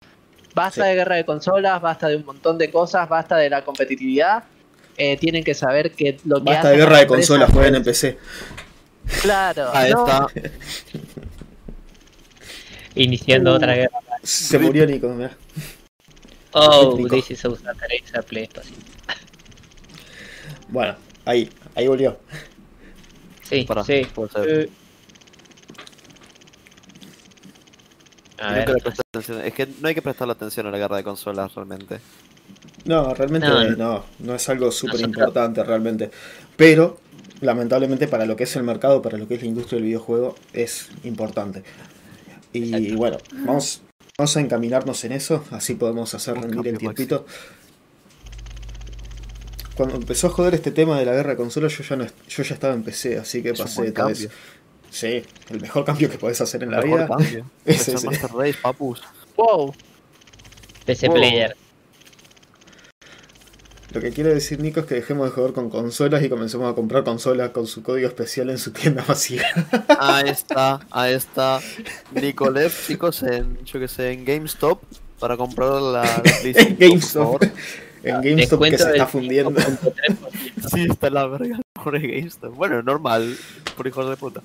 Basta 0.55 0.83
Sí. 0.85 0.89
de 0.89 0.95
guerra 0.95 1.17
de 1.17 1.25
consolas, 1.25 1.81
basta 1.83 2.07
de 2.09 2.17
un 2.17 2.25
montón 2.25 2.57
de 2.59 2.71
cosas, 2.71 3.09
basta 3.09 3.37
de 3.37 3.51
la 3.51 3.65
competitividad. 3.65 4.45
Eh, 4.97 5.17
tienen 5.17 5.43
que 5.43 5.55
saber 5.55 5.91
que 5.93 6.19
lo 6.25 6.37
que 6.37 6.45
Basta 6.53 6.71
de 6.71 6.77
guerra 6.77 6.99
de 6.99 7.07
consolas, 7.09 7.51
jueguen 7.51 7.75
en 7.75 7.83
PC. 7.83 8.17
Claro, 9.23 9.71
Ahí 9.75 9.93
no, 9.93 10.07
está. 10.07 10.27
Iniciando 12.95 13.53
Uh. 13.53 13.57
otra 13.57 13.75
guerra. 13.75 13.99
Se 14.23 14.59
murió 14.59 14.87
Nico, 14.87 15.09
mirá. 15.09 15.37
Oh, 16.53 16.95
Nico. 16.97 17.17
this 17.17 17.33
is 17.33 17.45
a 17.45 17.51
Teresa 17.75 18.23
Play 18.23 18.45
Espacio. 18.45 18.77
Bueno, 20.69 20.95
ahí, 21.25 21.51
ahí 21.75 21.89
volvió. 21.89 22.17
Sí, 23.43 23.65
Pará, 23.65 23.83
sí 23.85 24.07
ser. 24.33 24.49
Eh. 24.49 24.71
A 28.39 28.53
ver. 28.53 28.74
Es 29.45 29.55
que 29.55 29.68
no 29.80 29.89
hay 29.89 29.95
que 29.95 30.03
prestarle 30.03 30.32
atención 30.32 30.66
a 30.66 30.70
la 30.70 30.78
guerra 30.78 30.97
de 30.97 31.05
consolas 31.05 31.55
realmente. 31.55 32.01
No, 32.85 33.14
realmente 33.14 33.47
No, 33.76 34.05
no, 34.18 34.35
es 34.35 34.49
algo 34.49 34.70
súper 34.70 35.01
importante 35.01 35.62
realmente. 35.64 36.11
Pero, 36.57 36.99
lamentablemente, 37.41 38.09
para 38.09 38.26
lo 38.26 38.37
que 38.37 38.45
es 38.45 38.57
el 38.57 38.62
mercado, 38.62 39.01
para 39.03 39.16
lo 39.18 39.26
que 39.26 39.35
es 39.35 39.43
la 39.43 39.49
industria 39.49 39.76
del 39.76 39.87
videojuego, 39.87 40.35
es 40.53 40.89
importante. 41.05 41.62
Y 42.53 42.74
Exacto. 42.74 42.97
bueno, 42.97 43.18
vamos, 43.47 43.82
vamos 44.18 44.37
a 44.37 44.41
encaminarnos 44.41 45.05
en 45.05 45.12
eso, 45.12 45.45
así 45.51 45.74
podemos 45.74 46.14
hacer 46.14 46.35
Un 46.35 46.43
rendir 46.43 46.68
el 46.68 46.78
tiempito. 46.78 47.26
Cuando 49.74 49.97
empezó 49.97 50.28
a 50.28 50.30
joder 50.30 50.55
este 50.55 50.70
tema 50.70 50.99
de 50.99 51.05
la 51.05 51.12
guerra 51.14 51.30
de 51.30 51.37
consolas, 51.37 51.76
yo 51.76 51.82
ya, 51.82 51.97
no, 51.97 52.07
yo 52.28 52.43
ya 52.45 52.55
estaba 52.55 52.74
en 52.74 52.85
PC, 52.85 53.18
así 53.18 53.43
que 53.43 53.51
Es 53.51 53.61
pasé 53.61 53.93
cambio. 53.93 54.28
eso. 54.28 54.28
Sí, 54.95 55.24
el 55.51 55.61
mejor 55.61 55.84
cambio 55.84 56.09
que 56.09 56.18
podés 56.18 56.40
hacer 56.40 56.62
en 56.62 56.70
la 56.70 56.80
Mejor 56.80 57.01
vida. 57.01 57.09
cambio. 57.09 57.47
Ese, 57.64 57.80
Es 57.80 57.88
ese. 57.88 58.07
el 58.07 58.12
Master 58.12 58.30
Race, 58.32 58.59
papus. 58.62 59.03
wow. 59.36 59.74
PC 60.86 61.09
Wow. 61.09 61.16
Player. 61.16 61.57
Lo 63.92 64.01
que 64.01 64.11
quiere 64.12 64.32
decir 64.34 64.61
Nico 64.61 64.78
es 64.80 64.86
que 64.86 64.95
dejemos 64.95 65.26
de 65.26 65.32
jugar 65.32 65.53
con 65.53 65.68
consolas 65.68 66.22
y 66.22 66.28
comencemos 66.28 66.70
a 66.70 66.76
comprar 66.76 67.03
consolas 67.03 67.51
con 67.51 67.66
su 67.66 67.82
código 67.82 68.07
especial 68.07 68.51
en 68.51 68.59
su 68.59 68.70
tienda 68.72 69.05
masiva. 69.07 69.45
Ahí 70.01 70.28
está, 70.28 70.80
ahí 70.92 71.12
está. 71.14 71.61
Nicolev, 72.12 72.72
chicos, 72.86 73.22
en, 73.24 73.64
yo 73.64 73.80
que 73.80 73.88
sé, 73.88 74.12
en 74.12 74.24
GameStop 74.24 74.80
para 75.18 75.36
comprar 75.36 75.80
la, 75.82 76.03
la 76.03 76.22
PlayStation, 76.22 76.66
en 76.78 76.78
GameStop. 76.78 77.38
por 77.38 77.49
favor. 77.49 77.59
En 78.05 78.20
GameStop 78.22 78.62
que 78.62 78.78
se 78.78 78.90
está 78.90 79.07
fundiendo. 79.07 79.51
5.3%. 79.53 80.68
Sí, 80.72 80.86
está 80.90 81.11
la 81.11 81.26
verga, 81.26 81.61
pobre 81.72 82.01
GameStop. 82.01 82.55
Bueno, 82.55 82.82
normal, 82.82 83.36
por 83.75 83.87
hijos 83.87 84.09
de 84.09 84.16
puta. 84.16 84.43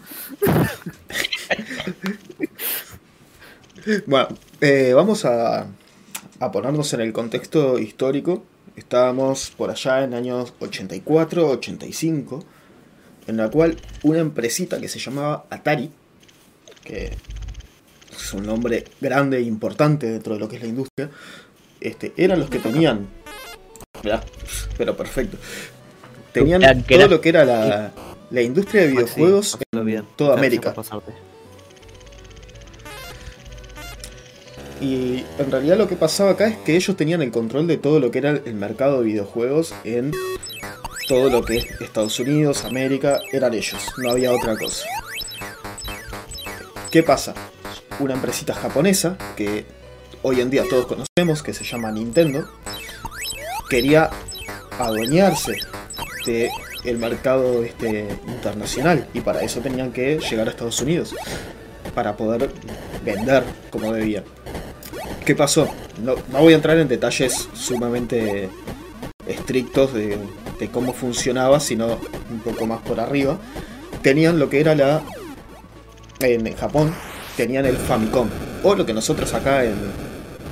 Bueno, 4.05 4.27
eh, 4.61 4.91
vamos 4.93 5.25
a, 5.25 5.67
a 6.39 6.51
ponernos 6.51 6.93
en 6.93 7.01
el 7.01 7.13
contexto 7.13 7.79
histórico. 7.79 8.43
Estábamos 8.75 9.51
por 9.51 9.71
allá 9.71 10.03
en 10.03 10.13
años 10.13 10.53
84, 10.59 11.47
85, 11.47 12.43
en 13.27 13.37
la 13.37 13.49
cual 13.49 13.77
una 14.03 14.19
empresita 14.19 14.79
que 14.79 14.87
se 14.87 14.99
llamaba 14.99 15.45
Atari, 15.49 15.91
que 16.83 17.11
es 18.11 18.33
un 18.33 18.45
nombre 18.45 18.85
grande 18.99 19.37
e 19.37 19.41
importante 19.41 20.07
dentro 20.07 20.33
de 20.33 20.39
lo 20.39 20.49
que 20.49 20.57
es 20.57 20.61
la 20.61 20.67
industria, 20.67 21.09
este, 21.81 22.13
eran 22.17 22.39
los 22.39 22.49
que 22.49 22.59
tenían, 22.59 23.07
mirá, 24.03 24.21
pero 24.77 24.95
perfecto, 24.95 25.37
tenían 26.31 26.83
todo 26.83 27.07
lo 27.07 27.21
que 27.21 27.29
era 27.29 27.45
la, 27.45 27.91
la 28.31 28.41
industria 28.41 28.83
de 28.83 28.87
videojuegos 28.89 29.57
en 29.71 29.85
bien. 29.85 30.05
toda 30.15 30.35
América. 30.35 30.73
Y 34.81 35.25
en 35.37 35.51
realidad 35.51 35.77
lo 35.77 35.87
que 35.87 35.95
pasaba 35.95 36.31
acá 36.31 36.47
es 36.47 36.57
que 36.57 36.75
ellos 36.75 36.95
tenían 36.95 37.21
el 37.21 37.31
control 37.31 37.67
de 37.67 37.77
todo 37.77 37.99
lo 37.99 38.11
que 38.11 38.19
era 38.19 38.31
el 38.31 38.53
mercado 38.53 38.99
de 38.99 39.05
videojuegos 39.05 39.73
en 39.83 40.13
todo 41.07 41.29
lo 41.29 41.43
que 41.43 41.57
es 41.57 41.81
Estados 41.81 42.19
Unidos, 42.19 42.63
América, 42.65 43.19
eran 43.31 43.53
ellos, 43.53 43.81
no 43.97 44.11
había 44.11 44.31
otra 44.31 44.55
cosa. 44.55 44.85
¿Qué 46.91 47.03
pasa? 47.03 47.33
Una 47.99 48.13
empresita 48.13 48.53
japonesa 48.53 49.17
que 49.35 49.65
hoy 50.21 50.39
en 50.39 50.49
día 50.49 50.63
todos 50.69 50.85
conocemos, 50.85 51.43
que 51.43 51.53
se 51.53 51.63
llama 51.63 51.91
Nintendo, 51.91 52.47
quería 53.69 54.09
adueñarse 54.77 55.57
de 56.25 56.49
el 56.83 56.97
mercado 56.97 57.63
este, 57.63 58.07
internacional 58.27 59.07
y 59.13 59.21
para 59.21 59.41
eso 59.41 59.59
tenían 59.59 59.91
que 59.91 60.19
llegar 60.19 60.47
a 60.47 60.51
Estados 60.51 60.81
Unidos 60.81 61.15
para 61.93 62.15
poder 62.15 62.49
vender 63.03 63.43
como 63.69 63.91
debían. 63.93 64.23
¿Qué 65.25 65.35
pasó? 65.35 65.67
No, 66.03 66.15
no 66.31 66.39
voy 66.39 66.53
a 66.53 66.55
entrar 66.55 66.77
en 66.77 66.87
detalles 66.87 67.49
sumamente 67.53 68.49
estrictos 69.27 69.93
de, 69.93 70.17
de 70.59 70.69
cómo 70.69 70.93
funcionaba, 70.93 71.59
sino 71.59 71.97
un 72.31 72.39
poco 72.39 72.65
más 72.65 72.81
por 72.81 72.99
arriba. 72.99 73.37
Tenían 74.01 74.39
lo 74.39 74.49
que 74.49 74.59
era 74.59 74.75
la... 74.75 75.01
En 76.21 76.53
Japón 76.55 76.93
tenían 77.39 77.65
el 77.65 77.77
Famicom, 77.77 78.27
o 78.63 78.75
lo 78.75 78.85
que 78.85 78.93
nosotros 78.93 79.33
acá 79.33 79.63
en 79.63 79.75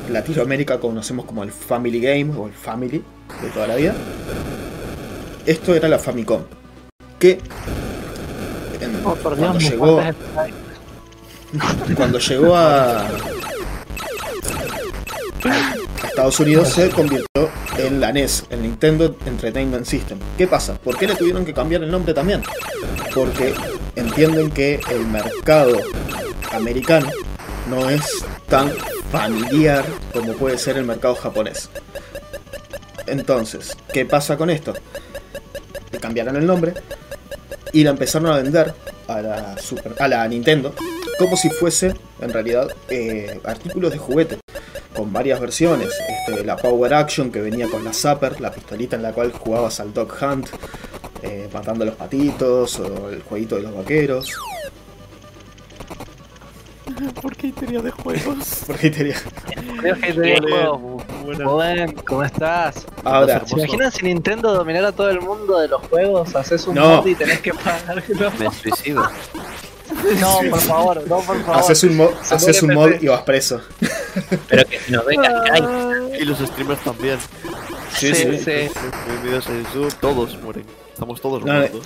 Latinoamérica 0.10 0.80
conocemos 0.80 1.26
como 1.26 1.44
el 1.44 1.52
Family 1.52 2.00
Game 2.00 2.34
o 2.38 2.48
el 2.48 2.54
Family 2.54 3.04
de 3.42 3.50
toda 3.50 3.68
la 3.68 3.76
vida. 3.76 3.94
Esto 5.48 5.74
era 5.74 5.88
la 5.88 5.98
Famicom, 5.98 6.42
que 7.18 7.40
en- 8.82 9.02
Oh, 9.04 9.16
por 9.16 9.36
cuando 9.38 9.60
llegó... 9.60 10.02
cuando 11.96 12.20
llegó 12.20 12.56
a 12.56 13.08
a 15.46 16.08
Estados 16.08 16.40
Unidos 16.42 16.70
se 16.70 16.90
convirtió 16.90 17.50
en 17.78 18.02
la 18.02 18.12
NES, 18.12 18.44
el 18.50 18.62
Nintendo 18.64 19.16
Entertainment 19.26 19.86
System. 19.86 20.20
¿Qué 20.38 20.48
pasa? 20.48 20.74
¿Por 20.76 20.98
qué 20.98 21.08
le 21.08 21.16
tuvieron 21.16 21.46
que 21.46 21.54
cambiar 21.54 21.84
el 21.84 21.92
nombre 21.92 22.14
también? 22.14 22.42
Porque 23.16 23.54
entienden 23.96 24.52
que 24.52 24.82
el 24.90 25.06
mercado 25.08 25.78
americano 26.52 27.08
no 27.70 27.90
es 27.90 28.04
tan 28.50 28.72
familiar 29.12 29.86
como 30.12 30.34
puede 30.34 30.58
ser 30.58 30.76
el 30.78 30.84
mercado 30.86 31.16
japonés. 31.16 31.70
Entonces, 33.06 33.78
¿qué 33.94 34.06
pasa 34.06 34.36
con 34.38 34.50
esto? 34.50 34.74
Cambiaron 36.08 36.38
el 36.38 36.46
nombre 36.46 36.74
y 37.74 37.84
la 37.84 37.90
empezaron 37.90 38.32
a 38.32 38.38
vender 38.38 38.74
a 39.10 39.22
la, 39.22 39.58
Super, 39.58 39.94
a 40.00 40.08
la 40.08 40.26
Nintendo 40.26 40.74
como 41.20 41.36
si 41.36 41.50
fuese, 41.50 41.96
en 42.22 42.32
realidad, 42.32 42.70
eh, 42.88 43.42
artículos 43.44 43.92
de 43.92 43.98
juguete 43.98 44.38
con 44.96 45.12
varias 45.12 45.42
versiones. 45.42 45.90
Este, 46.08 46.46
la 46.46 46.56
Power 46.56 46.94
Action 46.94 47.30
que 47.30 47.42
venía 47.42 47.68
con 47.68 47.84
la 47.84 47.92
Zapper, 47.92 48.40
la 48.40 48.54
pistolita 48.54 48.96
en 48.96 49.04
la 49.04 49.12
cual 49.12 49.34
jugabas 49.34 49.82
al 49.82 49.94
Dog 49.94 50.14
Hunt, 50.22 50.48
eh, 51.24 51.50
matando 51.52 51.84
a 51.84 51.88
los 51.88 51.96
patitos, 51.96 52.80
o 52.80 53.10
el 53.10 53.22
jueguito 53.24 53.58
de 53.58 53.64
los 53.64 53.76
vaqueros. 53.76 54.32
¿Por 57.22 57.36
qué 57.36 57.52
tenía 57.52 57.82
de 57.82 57.92
juegos? 57.92 58.64
Porque 58.68 58.90
tenía... 58.90 59.16
Creo 59.80 59.96
que 59.96 60.14
te 60.14 60.22
digo, 60.22 60.98
Buen, 61.44 61.92
¿cómo 61.94 62.24
estás? 62.24 62.86
Ahora, 63.04 63.46
¿Se 63.46 63.56
imaginan 63.56 63.92
si 63.92 64.06
Nintendo 64.06 64.54
dominara 64.54 64.92
todo 64.92 65.10
el 65.10 65.20
mundo 65.22 65.60
de 65.60 65.68
los 65.68 65.82
juegos? 65.88 66.36
Haces 66.36 66.66
un 66.68 66.76
No. 66.76 66.98
mod 66.98 67.08
y 67.08 67.16
tenés 67.16 67.42
que 67.42 67.54
pagarlo. 67.54 68.02
Me 68.40 68.52
suicido. 68.52 69.04
No, 70.20 70.40
por 70.52 70.60
favor, 70.60 71.02
no, 71.08 71.20
por 71.22 71.42
favor. 71.44 71.60
haces 71.62 71.84
un, 71.84 71.96
mod, 71.98 72.10
haces 72.30 72.62
un 72.62 72.74
mod 72.74 72.92
y 73.02 73.08
vas 73.08 73.22
preso. 73.22 73.62
Pero 74.48 74.64
que 74.68 74.80
nos 74.90 75.06
venga 75.06 75.44
Sky. 75.48 75.64
Y 76.22 76.26
los 76.26 76.38
streamers 76.40 76.82
también. 76.84 77.18
Sí, 77.96 78.14
sí. 78.14 78.38
sí. 78.38 78.52
En 78.52 79.24
videos 79.24 79.48
en 79.48 79.64
YouTube, 79.64 79.94
todos 80.00 80.38
mueren. 80.44 80.66
Estamos 80.94 81.20
todos 81.22 81.44
No, 81.44 81.54
muertos. 81.54 81.86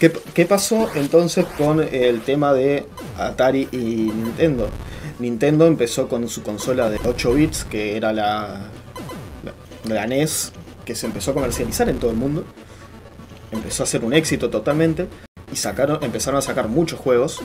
¿Qué, 0.00 0.46
pasó 0.46 0.88
entonces 0.94 1.44
con 1.58 1.82
el 1.82 2.22
tema 2.22 2.54
de 2.54 2.86
Atari 3.18 3.68
y 3.70 3.76
Nintendo? 3.76 4.70
Nintendo 5.18 5.66
empezó 5.66 6.08
con 6.08 6.26
su 6.26 6.42
consola 6.42 6.88
de 6.88 6.98
8 7.04 7.34
bits, 7.34 7.64
que 7.64 7.98
era 7.98 8.10
la, 8.14 8.62
la, 9.84 9.94
la 9.94 10.06
NES, 10.06 10.52
que 10.86 10.94
se 10.94 11.04
empezó 11.04 11.32
a 11.32 11.34
comercializar 11.34 11.90
en 11.90 11.98
todo 11.98 12.10
el 12.10 12.16
mundo. 12.16 12.46
Empezó 13.52 13.82
a 13.82 13.86
ser 13.86 14.02
un 14.02 14.14
éxito 14.14 14.48
totalmente. 14.48 15.06
Y 15.52 15.56
sacaron, 15.56 16.02
empezaron 16.02 16.38
a 16.38 16.42
sacar 16.42 16.68
muchos 16.68 16.98
juegos. 16.98 17.40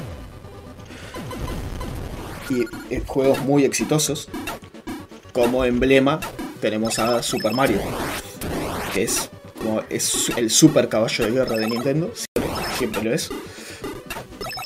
Y 2.49 2.61
eh, 2.93 3.03
juegos 3.05 3.39
muy 3.41 3.65
exitosos. 3.65 4.29
Como 5.33 5.65
emblema 5.65 6.21
tenemos 6.61 6.99
a 6.99 7.21
Super 7.21 7.51
Mario. 7.51 7.79
Que 8.93 9.03
es, 9.03 9.29
como- 9.61 9.81
es 9.89 10.31
el 10.37 10.49
super 10.49 10.87
caballo 10.87 11.25
de 11.25 11.31
guerra 11.31 11.57
de 11.57 11.67
Nintendo. 11.67 12.11
Siempre, 12.77 13.03
lo 13.03 13.13
es. 13.13 13.29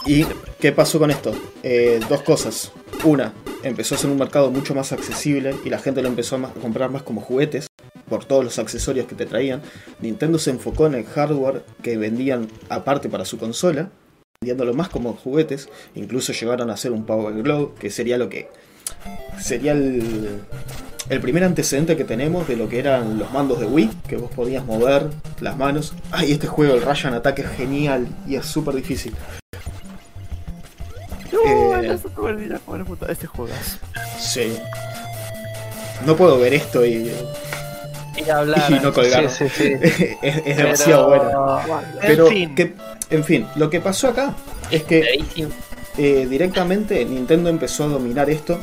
¿Y 0.05 0.25
qué 0.59 0.71
pasó 0.71 0.99
con 0.99 1.11
esto? 1.11 1.33
Eh, 1.63 1.99
dos 2.09 2.21
cosas. 2.23 2.71
Una, 3.03 3.33
empezó 3.63 3.95
a 3.95 3.97
ser 3.97 4.09
un 4.09 4.17
mercado 4.17 4.51
mucho 4.51 4.75
más 4.75 4.91
accesible 4.91 5.55
y 5.63 5.69
la 5.69 5.79
gente 5.79 6.01
lo 6.01 6.07
empezó 6.07 6.35
a 6.35 6.53
comprar 6.53 6.89
más 6.89 7.03
como 7.03 7.21
juguetes 7.21 7.67
por 8.09 8.25
todos 8.25 8.43
los 8.43 8.59
accesorios 8.59 9.05
que 9.05 9.15
te 9.15 9.25
traían. 9.25 9.61
Nintendo 10.01 10.39
se 10.39 10.49
enfocó 10.49 10.87
en 10.87 10.95
el 10.95 11.05
hardware 11.05 11.63
que 11.81 11.97
vendían 11.97 12.47
aparte 12.69 13.07
para 13.07 13.25
su 13.25 13.37
consola, 13.37 13.89
vendiéndolo 14.41 14.73
más 14.73 14.89
como 14.89 15.13
juguetes. 15.13 15.69
Incluso 15.95 16.33
llegaron 16.33 16.69
a 16.69 16.73
hacer 16.73 16.91
un 16.91 17.05
Power 17.05 17.41
Glove, 17.41 17.75
que 17.79 17.89
sería 17.89 18.17
lo 18.17 18.29
que 18.29 18.49
sería 19.39 19.73
el, 19.73 20.41
el 21.09 21.19
primer 21.21 21.43
antecedente 21.43 21.97
que 21.97 22.03
tenemos 22.03 22.47
de 22.47 22.55
lo 22.55 22.69
que 22.69 22.79
eran 22.79 23.17
los 23.17 23.31
mandos 23.31 23.59
de 23.59 23.65
Wii, 23.65 23.89
que 24.07 24.17
vos 24.17 24.29
podías 24.31 24.63
mover 24.65 25.07
las 25.41 25.57
manos. 25.57 25.93
Ay, 26.11 26.31
este 26.31 26.47
juego, 26.47 26.75
el 26.75 26.81
Ryan 26.83 27.15
Attack, 27.15 27.39
es 27.39 27.49
genial 27.57 28.07
y 28.27 28.35
es 28.35 28.45
súper 28.45 28.75
difícil. 28.75 29.15
No, 31.31 31.39
Eh. 31.81 31.99
Este 33.09 33.27
juegas. 33.27 33.79
Sí. 34.19 34.57
No 36.05 36.15
puedo 36.15 36.39
ver 36.39 36.53
esto 36.53 36.85
y 36.85 37.11
Y 38.17 38.29
hablar. 38.29 38.69
Y 38.71 38.75
no 38.79 38.93
colgar. 38.93 39.29
Sí, 39.29 39.47
sí, 39.49 39.73
sí. 39.79 40.07
es, 40.21 40.41
es 40.45 40.57
demasiado 40.57 41.07
bueno. 41.07 41.59
Pero, 42.01 42.27
en 42.27 42.33
fin. 42.33 42.55
que- 42.55 42.73
en 43.09 43.23
fin, 43.23 43.47
lo 43.55 43.69
que 43.71 43.81
pasó 43.81 44.09
acá 44.09 44.35
es 44.69 44.83
que 44.83 45.23
eh, 45.97 46.27
directamente 46.29 47.03
Nintendo 47.05 47.49
empezó 47.49 47.85
a 47.85 47.87
dominar 47.87 48.29
esto, 48.29 48.59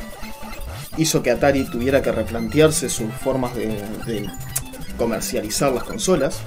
hizo 0.97 1.23
que 1.23 1.31
Atari 1.31 1.65
tuviera 1.65 2.01
que 2.01 2.11
replantearse 2.11 2.89
sus 2.89 3.11
formas 3.13 3.55
de, 3.55 3.67
de 4.05 4.29
comercializar 4.97 5.71
las 5.71 5.83
consolas 5.83 6.39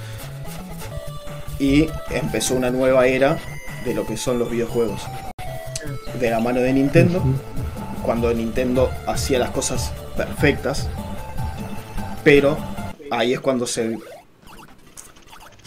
y 1.58 1.88
empezó 2.10 2.54
una 2.54 2.70
nueva 2.70 3.06
era 3.06 3.38
de 3.84 3.94
lo 3.94 4.06
que 4.06 4.16
son 4.16 4.38
los 4.38 4.50
videojuegos. 4.50 5.02
De 6.18 6.30
la 6.30 6.40
mano 6.40 6.60
de 6.60 6.72
Nintendo, 6.72 7.22
cuando 8.02 8.32
Nintendo 8.32 8.90
hacía 9.06 9.38
las 9.38 9.50
cosas 9.50 9.92
perfectas, 10.16 10.88
pero 12.24 12.58
ahí 13.10 13.34
es 13.34 13.40
cuando 13.40 13.66
se... 13.66 13.98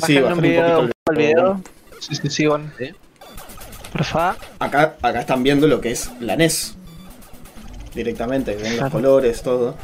Sí, 0.05 0.17
un 0.17 0.33
un 0.33 0.41
video, 0.41 0.75
poquito 0.81 0.93
el 1.11 1.17
video. 1.17 1.61
Sí, 1.99 2.15
sí, 2.15 2.29
sí, 2.29 2.45
bueno. 2.47 2.71
Porfa. 3.91 4.35
Acá, 4.59 4.95
acá 5.01 5.19
están 5.21 5.43
viendo 5.43 5.67
lo 5.67 5.79
que 5.79 5.91
es 5.91 6.09
la 6.19 6.35
NES. 6.35 6.75
Directamente, 7.95 8.55
ven 8.55 8.77
los 8.77 8.91
colores, 8.91 9.41
todo. 9.41 9.75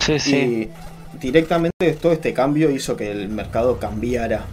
Sí, 0.00 0.18
sí. 0.18 0.36
Y 0.36 1.18
directamente 1.18 1.92
todo 2.00 2.12
este 2.12 2.32
cambio 2.32 2.70
hizo 2.70 2.96
que 2.96 3.10
el 3.10 3.28
mercado 3.28 3.78
cambiara 3.78 4.44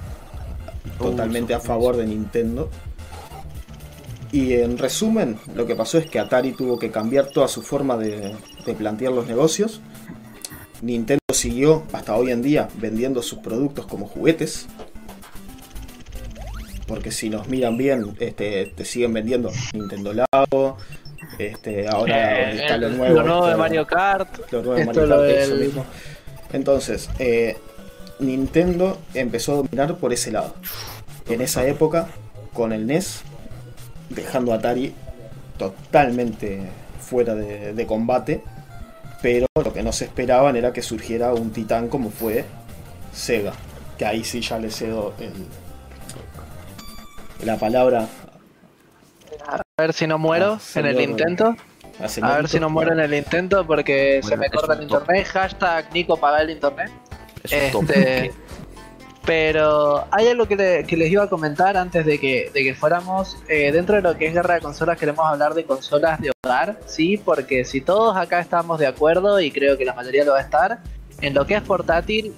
totalmente 0.99 1.53
a 1.53 1.59
favor 1.59 1.97
de 1.97 2.07
Nintendo. 2.07 2.69
Y 4.31 4.53
en 4.53 4.77
resumen, 4.77 5.37
lo 5.55 5.65
que 5.65 5.75
pasó 5.75 5.97
es 5.97 6.07
que 6.07 6.19
Atari 6.19 6.51
tuvo 6.51 6.77
que 6.77 6.91
cambiar 6.91 7.27
toda 7.27 7.47
su 7.47 7.61
forma 7.61 7.95
de, 7.95 8.35
de 8.65 8.73
plantear 8.73 9.13
los 9.13 9.27
negocios. 9.27 9.81
Nintendo 10.81 11.21
siguió 11.31 11.83
hasta 11.93 12.15
hoy 12.15 12.31
en 12.31 12.41
día 12.41 12.67
vendiendo 12.77 13.21
sus 13.21 13.39
productos 13.39 13.85
como 13.85 14.07
juguetes. 14.07 14.67
Porque 16.87 17.11
si 17.11 17.29
nos 17.29 17.47
miran 17.47 17.77
bien, 17.77 18.15
este, 18.19 18.67
te 18.75 18.85
siguen 18.85 19.13
vendiendo 19.13 19.51
Nintendo 19.73 20.13
Lago. 20.13 20.77
Este, 21.39 21.87
ahora 21.87 22.51
Eh, 22.51 22.61
está 22.61 22.77
lo 22.77 22.89
nuevo. 22.89 23.15
lo 23.15 23.23
nuevo 23.23 23.47
de 23.47 23.55
Mario 23.55 23.85
Kart. 23.87 24.29
lo 24.51 24.61
nuevo 24.61 24.73
de 24.75 24.81
Esto 24.81 24.93
Mario 24.93 25.05
lo 25.07 25.17
Kart, 25.21 25.29
eso 25.37 25.55
mismo. 25.55 25.85
Entonces, 26.53 27.09
eh, 27.19 27.57
Nintendo 28.19 28.97
empezó 29.13 29.53
a 29.53 29.55
dominar 29.57 29.95
por 29.95 30.13
ese 30.13 30.31
lado. 30.31 30.55
En 31.27 31.41
esa 31.41 31.65
época, 31.65 32.07
con 32.53 32.71
el 32.71 32.85
NES, 32.87 33.21
dejando 34.09 34.53
a 34.53 34.55
Atari 34.57 34.93
totalmente 35.57 36.61
fuera 37.01 37.35
de, 37.35 37.73
de 37.73 37.85
combate. 37.85 38.41
Pero 39.21 39.47
lo 39.63 39.73
que 39.73 39.81
no 39.83 39.91
se 39.91 40.05
esperaban 40.05 40.55
era 40.55 40.71
que 40.71 40.81
surgiera 40.83 41.33
un 41.33 41.51
titán 41.51 41.87
como 41.89 42.11
fue 42.11 42.45
Sega. 43.13 43.53
Que 43.97 44.05
ahí 44.05 44.23
sí 44.23 44.41
ya 44.41 44.59
le 44.59 44.69
cedo 44.69 45.13
el- 45.19 45.47
la 47.45 47.57
palabra 47.57 48.07
A 49.77 49.81
ver 49.81 49.91
si 49.93 50.07
no 50.07 50.17
muero 50.17 50.53
Ah, 50.53 50.79
en 50.79 50.85
el 50.85 51.01
intento. 51.01 51.53
a 52.01 52.07
señor 52.07 52.31
A 52.31 52.35
ver 52.37 52.47
si 52.47 52.61
no 52.61 52.69
muero 52.69 52.93
en 52.93 53.01
el 53.01 53.13
intento 53.13 53.67
porque 53.67 54.21
se 54.23 54.37
me 54.37 54.49
corta 54.49 54.71
el 54.75 54.83
internet. 54.83 55.27
Hashtag 55.27 55.93
Nico 55.93 56.15
paga 56.15 56.41
el 56.43 56.51
internet. 56.51 56.89
Es. 57.43 57.51
Este, 57.75 58.31
pero 59.25 60.05
hay 60.11 60.29
algo 60.29 60.47
que, 60.47 60.55
le- 60.55 60.85
que 60.85 60.95
les 60.95 61.11
iba 61.11 61.23
a 61.23 61.27
comentar 61.29 61.75
antes 61.75 62.05
de 62.05 62.17
que, 62.21 62.51
de 62.53 62.63
que 62.63 62.73
fuéramos. 62.73 63.35
eh, 63.49 63.73
dentro 63.73 63.97
de 63.97 64.01
lo 64.01 64.15
que 64.17 64.27
es 64.27 64.33
guerra 64.33 64.53
de 64.53 64.61
consolas, 64.61 64.97
queremos 64.97 65.25
hablar 65.25 65.53
de 65.53 65.65
consolas 65.65 66.21
de 66.21 66.31
hogar, 66.45 66.79
¿sí? 66.85 67.17
Porque 67.17 67.65
si 67.65 67.81
todos 67.81 68.15
acá 68.15 68.39
estamos 68.39 68.79
de 68.79 68.87
acuerdo, 68.87 69.41
y 69.41 69.51
creo 69.51 69.77
que 69.77 69.83
la 69.83 69.93
mayoría 69.93 70.23
lo 70.23 70.31
va 70.31 70.37
a 70.37 70.43
estar, 70.43 70.79
en 71.19 71.33
lo 71.33 71.45
que 71.45 71.55
es 71.55 71.61
portátil, 71.61 72.33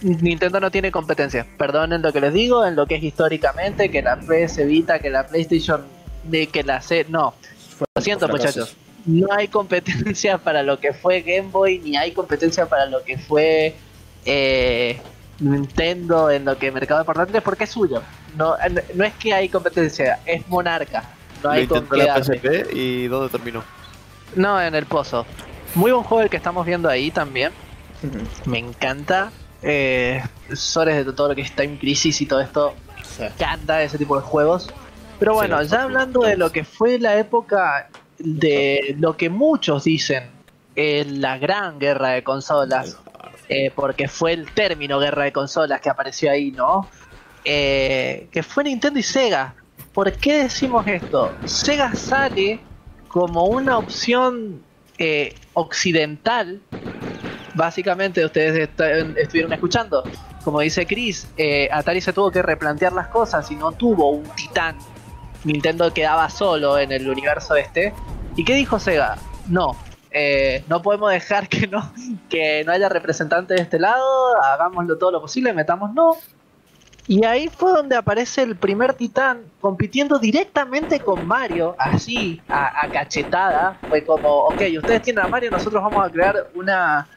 Nintendo 0.00 0.60
no 0.60 0.70
tiene 0.70 0.90
competencia. 0.92 1.46
Perdonen 1.58 2.00
lo 2.00 2.10
que 2.10 2.22
les 2.22 2.32
digo, 2.32 2.64
en 2.64 2.74
lo 2.74 2.86
que 2.86 2.94
es 2.94 3.02
históricamente, 3.02 3.90
que 3.90 4.00
la 4.00 4.16
PS 4.18 4.64
Vita, 4.64 4.98
que 5.00 5.10
la 5.10 5.26
PlayStation, 5.26 5.97
de 6.30 6.46
que 6.46 6.62
la 6.62 6.80
C. 6.80 7.06
No, 7.08 7.34
lo 7.94 8.02
siento, 8.02 8.28
muchachos. 8.28 8.76
No 9.06 9.28
hay 9.32 9.48
competencia 9.48 10.38
para 10.44 10.62
lo 10.62 10.78
que 10.80 10.92
fue 10.92 11.22
Game 11.22 11.48
Boy, 11.50 11.78
ni 11.78 11.96
hay 11.96 12.12
competencia 12.12 12.66
para 12.66 12.86
lo 12.86 13.02
que 13.04 13.18
fue 13.18 13.74
eh, 14.24 15.00
Nintendo 15.40 16.30
en 16.30 16.44
lo 16.44 16.58
que 16.58 16.70
mercado 16.70 17.00
de 17.00 17.04
portátiles, 17.04 17.42
porque 17.42 17.64
es 17.64 17.70
suyo. 17.70 18.02
No, 18.36 18.56
no 18.94 19.04
es 19.04 19.14
que 19.14 19.32
hay 19.32 19.48
competencia, 19.48 20.20
es 20.26 20.46
monarca. 20.48 21.04
No 21.42 21.50
hay 21.50 21.66
con 21.66 21.78
intentó 21.78 21.94
qué 21.94 22.02
la 22.02 22.18
darle. 22.18 22.38
PSP 22.38 22.74
y 22.74 23.06
¿dónde 23.06 23.30
terminó? 23.30 23.64
No, 24.34 24.60
en 24.60 24.74
el 24.74 24.86
pozo. 24.86 25.24
Muy 25.74 25.92
buen 25.92 26.04
juego 26.04 26.22
el 26.22 26.30
que 26.30 26.36
estamos 26.36 26.66
viendo 26.66 26.88
ahí 26.88 27.10
también. 27.10 27.52
Me 28.44 28.58
encanta. 28.58 29.30
Eh, 29.62 30.22
Sores 30.52 31.04
de 31.04 31.12
todo 31.12 31.28
lo 31.28 31.34
que 31.34 31.42
es 31.42 31.52
Time 31.52 31.78
Crisis 31.78 32.20
y 32.20 32.26
todo 32.26 32.40
esto. 32.40 32.74
Me 33.18 33.26
encanta 33.26 33.82
ese 33.82 33.98
tipo 33.98 34.16
de 34.16 34.22
juegos. 34.22 34.68
Pero 35.18 35.34
bueno, 35.34 35.62
ya 35.62 35.82
hablando 35.82 36.20
de 36.20 36.36
lo 36.36 36.50
que 36.52 36.64
fue 36.64 36.98
la 36.98 37.16
época 37.18 37.88
de 38.18 38.94
lo 38.98 39.16
que 39.16 39.28
muchos 39.30 39.84
dicen 39.84 40.30
es 40.76 41.06
la 41.10 41.38
gran 41.38 41.78
guerra 41.78 42.10
de 42.10 42.22
consolas, 42.22 42.96
eh, 43.48 43.72
porque 43.74 44.06
fue 44.08 44.32
el 44.32 44.50
término 44.52 44.98
guerra 44.98 45.24
de 45.24 45.32
consolas 45.32 45.80
que 45.80 45.88
apareció 45.90 46.30
ahí, 46.30 46.52
¿no? 46.52 46.88
Eh, 47.44 48.28
que 48.30 48.42
fue 48.42 48.64
Nintendo 48.64 48.98
y 48.98 49.02
Sega. 49.02 49.54
¿Por 49.92 50.12
qué 50.12 50.44
decimos 50.44 50.86
esto? 50.86 51.32
Sega 51.46 51.94
sale 51.94 52.60
como 53.08 53.46
una 53.46 53.78
opción 53.78 54.62
eh, 54.98 55.34
occidental, 55.54 56.60
básicamente 57.54 58.24
ustedes 58.24 58.68
est- 58.68 59.16
estuvieron 59.16 59.52
escuchando. 59.52 60.04
Como 60.44 60.60
dice 60.60 60.86
Chris, 60.86 61.26
eh, 61.36 61.68
Atari 61.72 62.00
se 62.00 62.12
tuvo 62.12 62.30
que 62.30 62.42
replantear 62.42 62.92
las 62.92 63.08
cosas 63.08 63.50
y 63.50 63.56
no 63.56 63.72
tuvo 63.72 64.10
un 64.10 64.24
titán. 64.36 64.76
Nintendo 65.48 65.92
quedaba 65.92 66.30
solo 66.30 66.78
en 66.78 66.92
el 66.92 67.08
universo 67.08 67.56
este. 67.56 67.92
¿Y 68.36 68.44
qué 68.44 68.54
dijo 68.54 68.78
Sega? 68.78 69.16
No, 69.48 69.76
eh, 70.10 70.64
no 70.68 70.82
podemos 70.82 71.10
dejar 71.10 71.48
que 71.48 71.66
no, 71.66 71.92
que 72.28 72.64
no 72.64 72.72
haya 72.72 72.88
representante 72.88 73.54
de 73.54 73.62
este 73.62 73.78
lado, 73.78 74.04
hagámoslo 74.42 74.96
todo 74.98 75.10
lo 75.10 75.20
posible, 75.20 75.52
metamos 75.52 75.92
no. 75.94 76.16
Y 77.06 77.24
ahí 77.24 77.48
fue 77.48 77.72
donde 77.72 77.96
aparece 77.96 78.42
el 78.42 78.56
primer 78.56 78.92
titán 78.92 79.44
compitiendo 79.62 80.18
directamente 80.18 81.00
con 81.00 81.26
Mario, 81.26 81.74
así, 81.78 82.42
a, 82.48 82.86
cachetada. 82.92 83.78
Fue 83.88 84.04
como, 84.04 84.28
ok, 84.44 84.60
ustedes 84.76 85.02
tienen 85.02 85.24
a 85.24 85.28
Mario, 85.28 85.50
nosotros 85.50 85.82
vamos 85.82 86.06
a 86.06 86.10
crear 86.10 86.50
una 86.54 87.08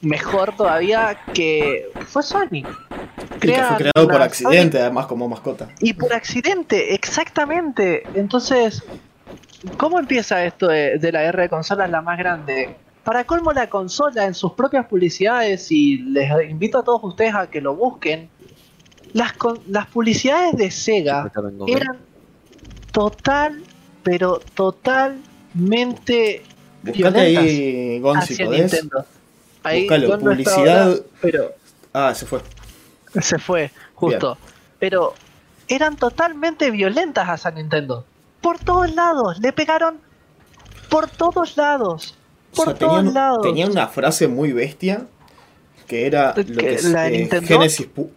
mejor 0.00 0.54
todavía 0.56 1.16
que 1.32 1.88
fue 2.06 2.24
Sonic. 2.24 2.66
Y 3.36 3.52
que 3.52 3.62
fue 3.62 3.76
creado 3.76 4.08
por 4.08 4.22
accidente, 4.22 4.80
además, 4.80 5.06
como 5.06 5.28
mascota. 5.28 5.68
Y 5.80 5.92
por 5.94 6.12
accidente, 6.12 6.94
exactamente. 6.94 8.02
Entonces, 8.14 8.82
¿cómo 9.76 9.98
empieza 9.98 10.44
esto 10.44 10.68
de, 10.68 10.98
de 10.98 11.12
la 11.12 11.22
guerra 11.22 11.42
de 11.44 11.48
consolas 11.48 11.90
la 11.90 12.00
más 12.02 12.18
grande? 12.18 12.76
Para 13.04 13.24
colmo 13.24 13.52
la 13.52 13.68
consola 13.68 14.26
en 14.26 14.34
sus 14.34 14.52
propias 14.52 14.86
publicidades, 14.86 15.70
y 15.70 15.98
les 15.98 16.28
invito 16.50 16.78
a 16.78 16.82
todos 16.84 17.00
ustedes 17.04 17.34
a 17.34 17.46
que 17.48 17.60
lo 17.60 17.74
busquen, 17.76 18.28
las, 19.12 19.32
con- 19.34 19.60
las 19.68 19.86
publicidades 19.86 20.56
de 20.56 20.70
Sega 20.70 21.30
eran 21.68 21.98
total, 22.92 23.62
pero 24.02 24.40
totalmente 24.54 26.42
Buscate 26.82 27.18
ahí, 27.20 27.98
Gonzi, 28.00 28.32
hacia 28.34 28.46
¿podés? 28.46 28.60
Nintendo. 28.72 29.04
Ahí 29.62 29.80
Buscalo, 29.82 30.18
publicidad- 30.18 30.58
hablando, 30.82 31.04
pero 31.20 31.52
Ah, 31.92 32.14
se 32.14 32.26
fue. 32.26 32.40
se 33.20 33.38
fue, 33.38 33.70
justo. 33.94 34.36
Pero 34.78 35.14
eran 35.68 35.96
totalmente 35.96 36.70
violentas 36.70 37.26
hacia 37.28 37.50
Nintendo. 37.50 38.04
Por 38.40 38.58
todos 38.58 38.94
lados, 38.94 39.38
le 39.40 39.52
pegaron 39.52 39.98
por 40.88 41.08
todos 41.08 41.56
lados. 41.56 42.14
O 42.52 42.56
Por 42.56 42.64
sea, 42.66 42.74
todos 42.74 42.96
tenía, 42.98 43.12
lados. 43.12 43.42
tenía 43.42 43.66
una 43.66 43.88
frase 43.88 44.28
muy 44.28 44.52
bestia 44.52 45.06
que 45.86 46.06
era 46.06 46.32
¿De 46.32 46.44
lo 46.44 46.58
que 46.58 46.74
es, 46.74 46.84
¿La 46.84 47.02
de 47.02 47.22
eh? 47.22 47.40
Genesis, 47.42 47.88
pu- 47.94 48.10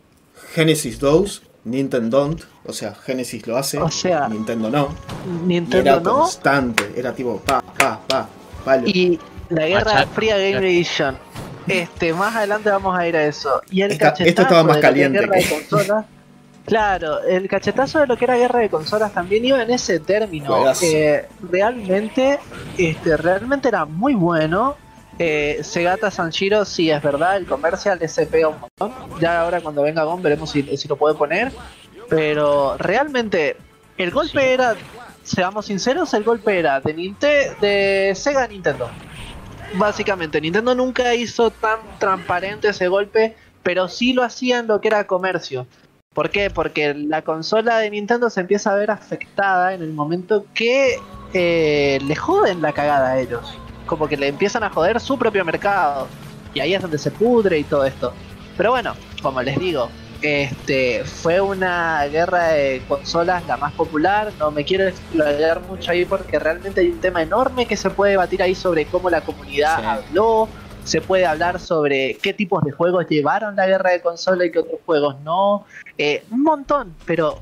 Genesis 0.54 1.00
2, 1.00 1.44
Nintendo 1.66 2.20
don't, 2.20 2.42
o 2.66 2.74
sea, 2.74 2.96
Genesis 2.96 3.46
lo 3.48 3.58
hace, 3.58 3.78
O 3.80 3.92
sea, 3.92 4.28
Nintendo 4.30 4.70
no. 4.70 4.90
Nintendo 5.46 5.78
era 5.92 6.00
no. 6.00 6.14
constante, 6.20 6.92
era 6.96 7.14
tipo 7.14 7.38
pa, 7.42 7.62
pa, 7.62 8.00
pa, 8.08 8.28
palo. 8.66 8.88
Y 8.88 9.20
la 9.50 9.68
guerra 9.68 10.06
fría 10.08 10.38
Game 10.38 10.58
Edition. 10.68 11.18
Este, 11.70 12.14
más 12.14 12.36
adelante 12.36 12.70
vamos 12.70 12.98
a 12.98 13.08
ir 13.08 13.16
a 13.16 13.24
eso. 13.26 13.62
Y 13.70 13.82
el 13.82 13.92
Esta- 13.92 14.10
esto 14.10 14.18
cachetazo 14.24 14.42
estaba 14.42 14.64
más 14.64 14.76
de 14.78 14.82
lo 14.82 14.82
que 14.82 14.88
es 14.88 14.92
caliente 15.10 15.20
guerra 15.20 15.34
que- 15.36 15.44
de 15.44 15.50
consolas. 15.70 16.06
Claro, 16.66 17.24
el 17.24 17.48
cachetazo 17.50 18.00
de 18.00 18.08
lo 18.08 18.16
que 18.18 18.26
era 18.26 18.36
guerra 18.38 18.60
de 18.60 18.70
consolas 18.70 19.12
también 19.12 19.44
iba 19.44 19.62
en 19.62 19.72
ese 19.72 20.00
término. 20.00 20.72
Eh, 20.84 21.26
realmente, 21.52 22.40
este, 22.78 23.18
realmente 23.18 23.68
era 23.70 23.86
muy 23.86 24.14
bueno. 24.14 24.76
Eh, 25.18 25.60
Segata 25.64 26.12
Sanshiro, 26.12 26.64
sí 26.66 26.92
es 26.92 27.02
verdad, 27.02 27.38
el 27.38 27.46
comercial 27.46 28.00
se 28.08 28.26
pega 28.28 28.50
un 28.50 28.58
montón. 28.60 28.94
Ya 29.20 29.42
ahora 29.42 29.62
cuando 29.62 29.82
venga 29.82 30.04
Gon 30.04 30.22
veremos 30.22 30.50
si, 30.52 30.64
si 30.78 30.88
lo 30.88 30.96
puede 30.96 31.16
poner. 31.16 31.52
Pero 32.10 32.78
realmente, 32.78 33.58
el 33.98 34.12
golpe 34.12 34.54
era, 34.54 34.76
seamos 35.24 35.66
sinceros, 35.66 36.14
el 36.14 36.24
golpe 36.24 36.58
era 36.58 36.80
de, 36.80 36.96
Ninte- 36.96 37.58
de 37.60 38.14
Sega 38.16 38.44
a 38.44 38.48
Nintendo. 38.48 38.90
Básicamente, 39.74 40.42
Nintendo 40.42 40.74
nunca 40.74 41.14
hizo 41.14 41.52
tan 41.52 41.80
transparente 42.00 42.70
ese 42.70 42.88
golpe, 42.88 43.36
pero 43.64 43.88
sí 43.88 44.14
lo 44.14 44.24
hacía 44.24 44.60
en 44.60 44.68
lo 44.68 44.82
que 44.82 44.88
era 44.88 45.06
comercio. 45.06 45.68
¿Por 46.14 46.32
qué? 46.32 46.50
Porque 46.50 46.94
la 46.96 47.22
consola 47.22 47.78
de 47.78 47.92
Nintendo 47.92 48.30
se 48.30 48.42
empieza 48.42 48.72
a 48.72 48.76
ver 48.76 48.90
afectada 48.90 49.74
en 49.74 49.82
el 49.82 49.94
momento 49.94 50.46
que 50.54 50.98
eh, 51.34 52.00
le 52.04 52.16
joden 52.16 52.62
la 52.62 52.74
cagada 52.74 53.12
a 53.12 53.20
ellos. 53.20 53.58
Como 53.86 54.08
que 54.08 54.18
le 54.18 54.28
empiezan 54.28 54.64
a 54.64 54.70
joder 54.70 55.00
su 55.00 55.18
propio 55.18 55.46
mercado. 55.46 56.08
Y 56.54 56.60
ahí 56.62 56.74
es 56.74 56.82
donde 56.82 56.98
se 56.98 57.12
pudre 57.12 57.60
y 57.60 57.64
todo 57.64 57.86
esto. 57.86 58.14
Pero 58.58 58.72
bueno, 58.72 58.96
como 59.22 59.42
les 59.42 59.58
digo, 59.60 59.90
este 60.22 61.04
fue 61.06 61.40
una 61.42 62.06
guerra 62.08 62.50
de 62.50 62.82
consolas 62.88 63.46
la 63.48 63.58
más 63.58 63.74
popular. 63.74 64.32
No 64.40 64.52
me 64.52 64.64
quiero 64.66 64.88
explayar 64.88 65.62
mucho 65.62 65.92
ahí 65.92 66.06
porque 66.06 66.40
realmente 66.40 66.82
hay 66.82 66.88
un 66.90 67.00
tema 67.00 67.22
enorme 67.22 67.66
que 67.66 67.78
se 67.78 67.90
puede 67.90 68.12
debatir 68.12 68.42
ahí 68.44 68.56
sobre 68.56 68.86
cómo 68.86 69.10
la 69.10 69.22
comunidad 69.22 69.80
Sí. 69.80 69.86
habló. 69.86 70.50
Se 70.84 71.02
puede 71.02 71.26
hablar 71.26 71.60
sobre 71.60 72.16
qué 72.22 72.34
tipos 72.34 72.64
de 72.64 72.72
juegos 72.72 73.06
llevaron 73.08 73.56
la 73.56 73.68
guerra 73.68 73.92
de 73.92 74.02
consola 74.02 74.46
y 74.46 74.52
qué 74.52 74.60
otros 74.60 74.80
juegos 74.86 75.16
no. 75.24 75.66
Eh, 75.98 76.24
un 76.32 76.44
montón, 76.44 76.96
pero 77.06 77.42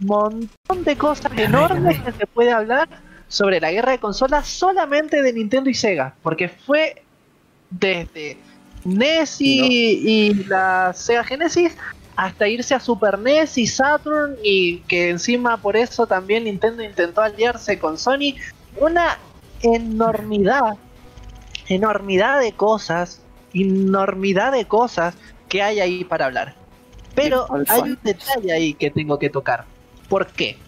un 0.00 0.06
montón 0.06 0.84
de 0.84 0.96
cosas 0.96 1.30
enormes 1.36 2.00
que 2.00 2.12
se 2.12 2.26
puede 2.26 2.50
hablar 2.50 2.88
sobre 3.28 3.60
la 3.60 3.70
guerra 3.70 3.92
de 3.92 3.98
consolas 3.98 4.46
solamente 4.48 5.22
de 5.22 5.32
Nintendo 5.32 5.70
y 5.70 5.74
Sega, 5.74 6.14
porque 6.22 6.48
fue 6.48 7.02
desde 7.70 8.36
NES 8.84 9.40
y, 9.40 10.30
y 10.30 10.34
la 10.44 10.92
Sega 10.94 11.22
Genesis 11.24 11.76
hasta 12.16 12.48
irse 12.48 12.74
a 12.74 12.80
Super 12.80 13.18
NES 13.18 13.58
y 13.58 13.66
Saturn 13.66 14.36
y 14.42 14.78
que 14.80 15.10
encima 15.10 15.56
por 15.56 15.76
eso 15.76 16.06
también 16.06 16.44
Nintendo 16.44 16.82
intentó 16.82 17.22
aliarse 17.22 17.78
con 17.78 17.98
Sony. 17.98 18.34
Una 18.76 19.18
enormidad, 19.62 20.76
enormidad 21.68 22.40
de 22.40 22.52
cosas, 22.52 23.22
enormidad 23.54 24.52
de 24.52 24.66
cosas 24.66 25.14
que 25.48 25.62
hay 25.62 25.80
ahí 25.80 26.04
para 26.04 26.26
hablar. 26.26 26.54
Pero 27.14 27.46
hay 27.68 27.82
un 27.82 27.98
detalle 28.02 28.52
ahí 28.52 28.74
que 28.74 28.90
tengo 28.90 29.18
que 29.18 29.30
tocar. 29.30 29.64
¿Por 30.08 30.26
qué? 30.28 30.58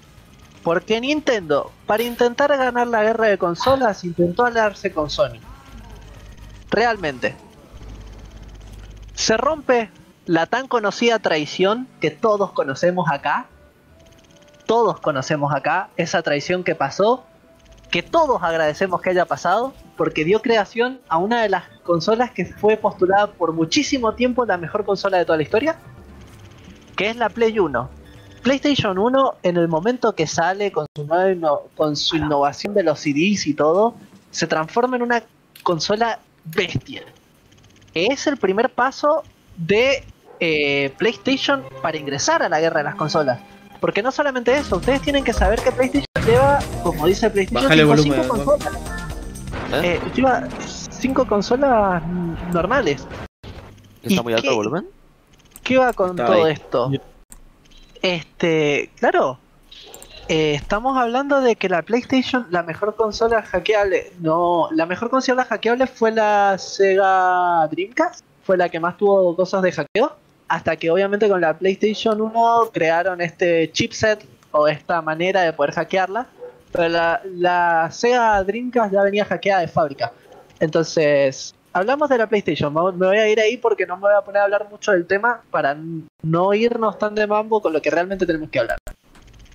Porque 0.62 1.00
Nintendo, 1.00 1.72
para 1.86 2.02
intentar 2.02 2.56
ganar 2.56 2.86
la 2.86 3.02
guerra 3.02 3.28
de 3.28 3.38
consolas, 3.38 4.04
intentó 4.04 4.44
aliarse 4.44 4.92
con 4.92 5.10
Sony. 5.10 5.40
Realmente. 6.70 7.34
Se 9.14 9.36
rompe 9.36 9.90
la 10.26 10.46
tan 10.46 10.68
conocida 10.68 11.18
traición 11.18 11.86
que 12.00 12.10
todos 12.10 12.52
conocemos 12.52 13.08
acá. 13.10 13.46
Todos 14.66 14.98
conocemos 15.00 15.52
acá 15.54 15.90
esa 15.96 16.22
traición 16.22 16.64
que 16.64 16.74
pasó, 16.74 17.24
que 17.90 18.02
todos 18.02 18.42
agradecemos 18.42 19.02
que 19.02 19.10
haya 19.10 19.26
pasado, 19.26 19.74
porque 19.96 20.24
dio 20.24 20.40
creación 20.40 21.00
a 21.08 21.18
una 21.18 21.42
de 21.42 21.50
las 21.50 21.64
consolas 21.82 22.30
que 22.30 22.46
fue 22.46 22.76
postulada 22.76 23.26
por 23.26 23.52
muchísimo 23.52 24.14
tiempo 24.14 24.46
la 24.46 24.56
mejor 24.56 24.84
consola 24.86 25.18
de 25.18 25.26
toda 25.26 25.36
la 25.36 25.42
historia, 25.42 25.76
que 26.96 27.10
es 27.10 27.16
la 27.16 27.28
Play 27.28 27.58
1. 27.58 27.90
PlayStation 28.42 28.98
1 28.98 29.34
en 29.42 29.56
el 29.56 29.68
momento 29.68 30.14
que 30.14 30.26
sale 30.26 30.72
con 30.72 30.86
su, 30.94 31.06
nueva 31.06 31.60
con 31.76 31.96
su 31.96 32.16
innovación 32.16 32.74
de 32.74 32.82
los 32.82 33.00
CDs 33.00 33.46
y 33.46 33.54
todo, 33.54 33.94
se 34.30 34.46
transforma 34.46 34.96
en 34.96 35.02
una 35.02 35.22
consola 35.62 36.18
bestia. 36.44 37.02
Es 37.94 38.26
el 38.26 38.36
primer 38.36 38.70
paso 38.70 39.22
de 39.56 40.04
eh, 40.40 40.92
PlayStation 40.98 41.62
para 41.82 41.96
ingresar 41.96 42.42
a 42.42 42.48
la 42.48 42.60
guerra 42.60 42.78
de 42.78 42.84
las 42.84 42.94
consolas. 42.94 43.40
Porque 43.80 44.02
no 44.02 44.10
solamente 44.12 44.54
eso, 44.56 44.76
ustedes 44.76 45.02
tienen 45.02 45.24
que 45.24 45.32
saber 45.32 45.60
que 45.60 45.70
PlayStation 45.72 46.06
lleva, 46.26 46.58
como 46.82 47.06
dice 47.06 47.28
PlayStation, 47.30 47.64
Bájale 47.64 47.82
el 47.82 47.98
cinco- 47.98 48.16
volumen, 48.16 48.22
cinco 48.22 48.36
¿no? 48.36 48.44
consolas. 48.44 48.82
¿Eh? 49.72 50.00
Eh, 50.04 50.10
lleva 50.14 50.48
cinco 50.60 51.26
consolas 51.26 52.02
normales. 52.52 53.06
¿Está 54.02 54.20
¿y 54.20 54.22
muy 54.22 54.32
alto 54.32 54.42
qué? 54.42 54.48
el 54.48 54.54
volumen? 54.54 54.86
¿Qué 55.62 55.78
va 55.78 55.92
con 55.92 56.10
Está 56.10 56.26
todo 56.26 56.44
ahí. 56.44 56.52
esto? 56.52 56.90
Este, 58.02 58.90
claro, 58.98 59.38
eh, 60.28 60.54
estamos 60.54 60.96
hablando 60.98 61.40
de 61.40 61.56
que 61.56 61.68
la 61.68 61.82
PlayStation, 61.82 62.46
la 62.50 62.62
mejor 62.62 62.96
consola 62.96 63.42
hackeable, 63.42 64.12
no, 64.20 64.68
la 64.72 64.84
mejor 64.86 65.08
consola 65.10 65.44
hackeable 65.44 65.86
fue 65.86 66.10
la 66.12 66.56
Sega 66.58 67.66
Dreamcast, 67.70 68.24
fue 68.44 68.56
la 68.58 68.68
que 68.68 68.78
más 68.80 68.96
tuvo 68.98 69.34
cosas 69.36 69.62
de 69.62 69.72
hackeo, 69.72 70.16
hasta 70.54 70.76
que 70.76 70.88
obviamente 70.88 71.28
con 71.28 71.40
la 71.40 71.58
PlayStation 71.58 72.20
1 72.20 72.70
crearon 72.72 73.20
este 73.20 73.72
chipset 73.72 74.24
o 74.52 74.68
esta 74.68 75.02
manera 75.02 75.42
de 75.42 75.52
poder 75.52 75.74
hackearla, 75.74 76.28
pero 76.70 76.88
la, 76.88 77.20
la 77.24 77.88
Sega 77.90 78.40
Dreamcast 78.44 78.92
ya 78.92 79.02
venía 79.02 79.24
hackeada 79.24 79.62
de 79.62 79.66
fábrica. 79.66 80.12
Entonces, 80.60 81.56
hablamos 81.72 82.08
de 82.08 82.18
la 82.18 82.28
PlayStation. 82.28 82.72
Me 82.72 83.06
voy 83.06 83.16
a 83.16 83.28
ir 83.28 83.40
ahí 83.40 83.56
porque 83.56 83.84
no 83.84 83.96
me 83.96 84.02
voy 84.02 84.12
a 84.16 84.20
poner 84.20 84.42
a 84.42 84.44
hablar 84.44 84.68
mucho 84.70 84.92
del 84.92 85.08
tema 85.08 85.42
para 85.50 85.76
no 86.22 86.54
irnos 86.54 87.00
tan 87.00 87.16
de 87.16 87.26
mambo 87.26 87.60
con 87.60 87.72
lo 87.72 87.82
que 87.82 87.90
realmente 87.90 88.24
tenemos 88.24 88.48
que 88.48 88.60
hablar. 88.60 88.78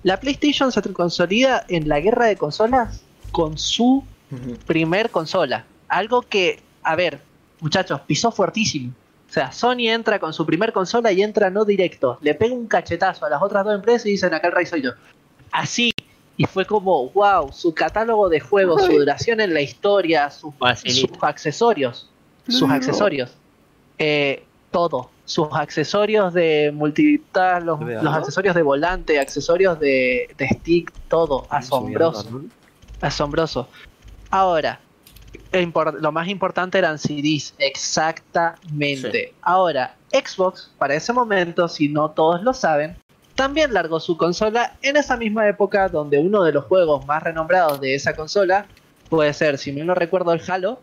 La 0.02 0.20
PlayStation 0.20 0.70
se 0.70 0.82
consolida 0.92 1.64
en 1.68 1.88
la 1.88 2.00
guerra 2.00 2.26
de 2.26 2.36
consolas 2.36 3.02
con 3.32 3.56
su 3.56 4.04
primer 4.66 5.08
consola. 5.08 5.64
Algo 5.88 6.20
que, 6.20 6.60
a 6.82 6.94
ver, 6.94 7.20
muchachos, 7.60 8.02
pisó 8.02 8.30
fuertísimo. 8.30 8.92
O 9.30 9.32
sea, 9.32 9.52
Sony 9.52 9.88
entra 9.88 10.18
con 10.18 10.34
su 10.34 10.44
primer 10.44 10.72
consola 10.72 11.12
y 11.12 11.22
entra 11.22 11.50
no 11.50 11.64
directo. 11.64 12.18
Le 12.20 12.34
pega 12.34 12.52
un 12.52 12.66
cachetazo 12.66 13.24
a 13.26 13.30
las 13.30 13.40
otras 13.40 13.64
dos 13.64 13.76
empresas 13.76 14.06
y 14.06 14.10
dicen, 14.10 14.34
acá 14.34 14.48
el 14.48 14.54
rey 14.54 14.66
soy 14.66 14.82
yo. 14.82 14.90
Así. 15.52 15.92
Y 16.36 16.46
fue 16.46 16.64
como, 16.64 17.10
wow, 17.10 17.52
su 17.52 17.72
catálogo 17.72 18.28
de 18.28 18.40
juegos, 18.40 18.84
su 18.84 18.92
duración 18.92 19.40
en 19.40 19.54
la 19.54 19.60
historia, 19.60 20.30
sus, 20.30 20.52
accesorios. 21.20 22.10
Sus 22.48 22.68
accesorios. 22.70 23.30
Eh, 23.98 24.42
todo. 24.72 25.10
Sus 25.24 25.46
accesorios 25.52 26.34
de 26.34 26.72
multitask, 26.74 27.64
los, 27.64 27.78
¿De 27.78 28.02
los 28.02 28.12
accesorios 28.12 28.56
de 28.56 28.62
volante, 28.62 29.20
accesorios 29.20 29.78
de, 29.78 30.34
de 30.36 30.48
stick, 30.48 30.92
todo. 31.08 31.46
Asombroso 31.50 32.42
asombroso. 33.00 33.68
Ahora, 34.30 34.80
lo 36.00 36.12
más 36.12 36.28
importante 36.28 36.78
eran 36.78 36.98
CDs, 36.98 37.54
exactamente. 37.58 39.32
Ahora, 39.42 39.96
Xbox, 40.12 40.70
para 40.78 40.94
ese 40.94 41.12
momento, 41.12 41.68
si 41.68 41.88
no 41.88 42.10
todos 42.10 42.42
lo 42.42 42.54
saben, 42.54 42.96
también 43.34 43.72
largó 43.72 44.00
su 44.00 44.16
consola 44.16 44.76
en 44.82 44.96
esa 44.96 45.16
misma 45.16 45.48
época 45.48 45.88
donde 45.88 46.18
uno 46.18 46.42
de 46.42 46.52
los 46.52 46.64
juegos 46.64 47.06
más 47.06 47.22
renombrados 47.22 47.80
de 47.80 47.94
esa 47.94 48.14
consola 48.14 48.66
puede 49.08 49.32
ser, 49.32 49.58
si 49.58 49.72
mal 49.72 49.86
no 49.86 49.94
recuerdo, 49.94 50.32
el 50.32 50.42
Halo, 50.46 50.80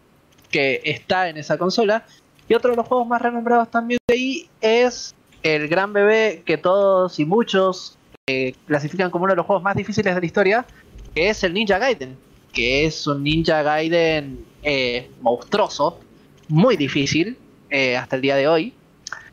que 0.50 0.82
está 0.84 1.30
en 1.30 1.38
esa 1.38 1.58
consola, 1.58 2.06
y 2.50 2.54
otro 2.54 2.72
de 2.72 2.78
los 2.78 2.88
juegos 2.88 3.08
más 3.08 3.22
renombrados 3.22 3.70
también 3.70 4.00
de 4.08 4.14
ahí 4.14 4.50
es 4.62 5.16
el 5.44 5.68
gran 5.68 5.94
bebé 5.94 6.44
que 6.46 6.58
todos 6.58 7.20
y 7.20 7.26
muchos 7.26 7.98
eh, 8.28 8.54
clasifican 8.66 9.12
como 9.12 9.26
uno 9.26 9.34
de 9.34 9.38
los 9.38 9.46
juegos 9.46 9.64
más 9.64 9.76
difíciles 9.76 10.14
de 10.14 10.20
la 10.20 10.26
historia, 10.26 10.66
que 11.14 11.30
es 11.30 11.44
el 11.44 11.54
Ninja 11.54 11.78
Gaiden, 11.78 12.18
que 12.58 12.88
es 12.88 13.06
un 13.06 13.22
Ninja 13.24 13.62
Gaiden 13.62 14.44
eh, 14.64 15.12
monstruoso, 15.22 16.00
muy 16.48 16.76
difícil 16.76 17.38
eh, 17.70 17.96
hasta 17.96 18.16
el 18.16 18.24
día 18.24 18.36
de 18.36 18.48
hoy. 18.48 18.74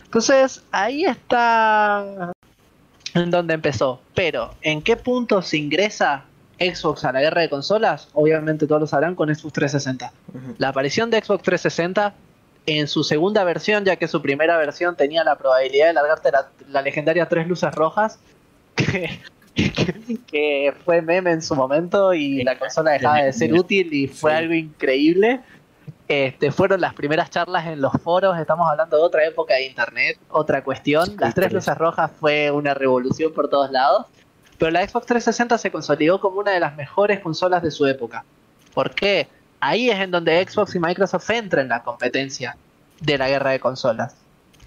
Entonces 0.04 0.62
ahí 0.70 1.06
está 1.06 2.32
en 3.14 3.30
donde 3.30 3.54
empezó. 3.54 4.02
Pero 4.14 4.54
¿en 4.60 4.82
qué 4.82 4.96
punto 4.96 5.40
se 5.40 5.56
ingresa 5.56 6.24
Xbox 6.58 7.06
a 7.06 7.12
la 7.12 7.22
guerra 7.22 7.40
de 7.40 7.48
consolas? 7.48 8.08
Obviamente 8.12 8.66
todos 8.66 8.82
lo 8.82 8.86
sabrán 8.86 9.14
con 9.14 9.34
Xbox 9.34 9.54
360. 9.54 10.12
Ujú. 10.28 10.54
La 10.58 10.68
aparición 10.68 11.08
de 11.10 11.16
Xbox 11.24 11.42
360 11.44 12.14
en 12.66 12.88
su 12.88 13.04
segunda 13.04 13.42
versión, 13.42 13.86
ya 13.86 13.96
que 13.96 14.06
su 14.06 14.20
primera 14.20 14.58
versión 14.58 14.96
tenía 14.96 15.24
la 15.24 15.36
probabilidad 15.36 15.86
de 15.86 15.92
largarte 15.94 16.30
la, 16.30 16.50
la 16.68 16.82
legendaria 16.82 17.26
tres 17.26 17.48
luces 17.48 17.74
rojas, 17.74 18.18
que, 18.74 19.18
que- 20.26 20.74
fue 20.84 21.00
meme 21.02 21.30
en 21.32 21.42
su 21.42 21.54
momento 21.54 22.12
y 22.14 22.42
la 22.44 22.58
consola 22.58 22.92
dejaba 22.92 23.22
de 23.22 23.32
ser 23.32 23.52
útil 23.54 23.92
y 23.92 24.08
fue 24.08 24.30
Sí. 24.32 24.36
algo 24.36 24.54
increíble. 24.54 25.40
Este, 26.06 26.52
fueron 26.52 26.80
las 26.82 26.92
primeras 26.92 27.30
charlas 27.30 27.66
en 27.66 27.80
los 27.80 27.92
foros, 28.02 28.38
estamos 28.38 28.68
hablando 28.70 28.96
de 28.98 29.02
otra 29.02 29.24
época 29.26 29.54
de 29.54 29.66
internet, 29.66 30.18
otra 30.28 30.62
cuestión. 30.62 31.06
Sí, 31.06 31.16
Las 31.18 31.34
tres 31.34 31.50
luces 31.52 31.76
rojas 31.78 32.10
fue 32.20 32.50
una 32.50 32.74
revolución 32.74 33.32
por 33.32 33.48
todos 33.48 33.70
lados, 33.70 34.06
pero 34.58 34.70
la 34.70 34.86
Xbox 34.86 35.06
360 35.06 35.56
se 35.56 35.70
consolidó 35.70 36.20
como 36.20 36.40
una 36.40 36.50
de 36.52 36.60
las 36.60 36.76
mejores 36.76 37.20
consolas 37.20 37.62
de 37.62 37.70
su 37.70 37.86
época. 37.86 38.24
¿Por 38.74 38.90
qué? 38.94 39.28
Ahí 39.60 39.88
es 39.88 39.98
en 39.98 40.10
donde 40.10 40.44
Xbox 40.46 40.74
y 40.74 40.78
Microsoft 40.78 41.30
entran 41.30 41.62
en 41.64 41.68
la 41.70 41.82
competencia 41.82 42.56
de 43.00 43.16
la 43.16 43.28
guerra 43.28 43.50
de 43.52 43.60
consolas. 43.60 44.14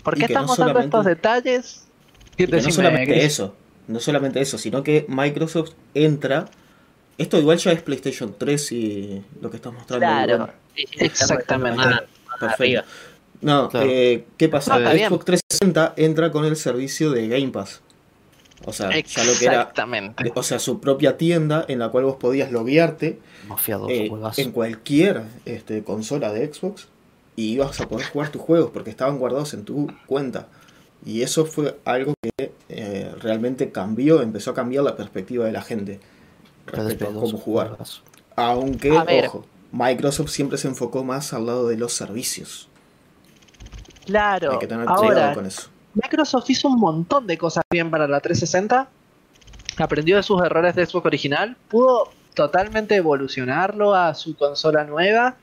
¿Por 0.01 0.15
qué 0.15 0.21
no 0.21 0.25
estamos 0.27 0.57
dando 0.57 0.79
estos 0.79 1.05
detalles? 1.05 1.87
Y 2.35 2.45
que 2.45 2.47
no 2.47 2.55
Decime, 2.57 2.71
solamente 2.73 3.11
Gris. 3.13 3.23
eso, 3.25 3.55
no 3.87 3.99
solamente 3.99 4.41
eso, 4.41 4.57
sino 4.57 4.83
que 4.83 5.05
Microsoft 5.07 5.71
entra. 5.93 6.45
Esto 7.17 7.39
igual 7.39 7.57
ya 7.57 7.71
es 7.71 7.81
PlayStation 7.81 8.35
3 8.37 8.71
y 8.73 9.23
lo 9.41 9.49
que 9.49 9.57
estás 9.57 9.73
mostrando. 9.73 10.05
Claro. 10.05 10.49
Exactamente. 10.99 11.83
Perfecto. 12.39 12.63
arriba. 12.63 12.83
No, 13.41 13.69
Claro. 13.69 13.87
eh, 13.89 14.25
¿qué 14.37 14.49
pasa? 14.49 14.79
No. 14.79 14.89
Xbox 14.89 15.25
360 15.25 15.93
entra 15.97 16.31
con 16.31 16.45
el 16.45 16.55
servicio 16.55 17.11
de 17.11 17.27
Game 17.27 17.49
Pass. 17.49 17.81
O 18.65 18.73
sea, 18.73 18.89
ya 18.89 19.23
lo 19.23 19.33
que 19.37 19.45
era. 19.45 19.61
Exactamente. 19.61 20.31
O 20.35 20.43
sea, 20.43 20.59
su 20.59 20.79
propia 20.79 21.17
tienda 21.17 21.63
en 21.67 21.79
la 21.79 21.89
cual 21.89 22.05
vos 22.05 22.15
podías 22.17 22.51
loguearte 22.51 23.19
eh, 23.89 24.11
en 24.37 24.51
cualquier 24.51 25.23
este, 25.45 25.83
consola 25.83 26.33
de 26.33 26.51
Xbox 26.51 26.87
y 27.35 27.53
ibas 27.53 27.79
a 27.79 27.87
poder 27.87 28.07
jugar 28.07 28.29
tus 28.29 28.41
juegos 28.41 28.71
porque 28.73 28.89
estaban 28.89 29.19
guardados 29.19 29.53
en 29.53 29.63
tu 29.63 29.91
cuenta. 30.07 30.47
Y 31.05 31.21
eso 31.21 31.45
fue 31.45 31.77
algo 31.85 32.13
que 32.21 32.51
eh, 32.69 33.11
realmente 33.19 33.71
cambió, 33.71 34.21
empezó 34.21 34.51
a 34.51 34.53
cambiar 34.53 34.83
la 34.83 34.95
perspectiva 34.95 35.45
de 35.45 35.51
la 35.51 35.61
gente 35.61 35.99
respecto 36.65 37.05
a 37.05 37.09
PS2, 37.09 37.19
cómo 37.19 37.37
jugar. 37.37 37.77
Aunque, 38.35 38.97
A 38.97 39.03
ver. 39.03 39.27
ojo, 39.27 39.45
Microsoft 39.71 40.29
siempre 40.29 40.57
se 40.57 40.67
enfocó 40.67 41.03
más 41.03 41.33
al 41.33 41.45
lado 41.45 41.67
de 41.67 41.77
los 41.77 41.93
servicios. 41.93 42.67
Claro. 44.05 44.53
Hay 44.53 44.59
que 44.59 44.67
tener 44.67 44.85
cuidado 44.85 45.03
Ahora, 45.03 45.33
con 45.33 45.45
eso. 45.45 45.69
Microsoft 45.93 46.49
hizo 46.49 46.67
un 46.67 46.79
montón 46.79 47.27
de 47.27 47.37
cosas 47.37 47.63
bien 47.69 47.89
para 47.89 48.07
la 48.07 48.19
360. 48.19 48.87
Aprendió 49.77 50.15
de 50.15 50.23
sus 50.23 50.41
errores 50.41 50.75
de 50.75 50.85
Xbox 50.85 51.05
original. 51.05 51.57
Pudo 51.67 52.09
totalmente 52.33 52.95
evolucionarlo 52.95 53.95
a 53.95 54.13
su 54.13 54.35
consola 54.35 54.83
nueva. 54.83 55.35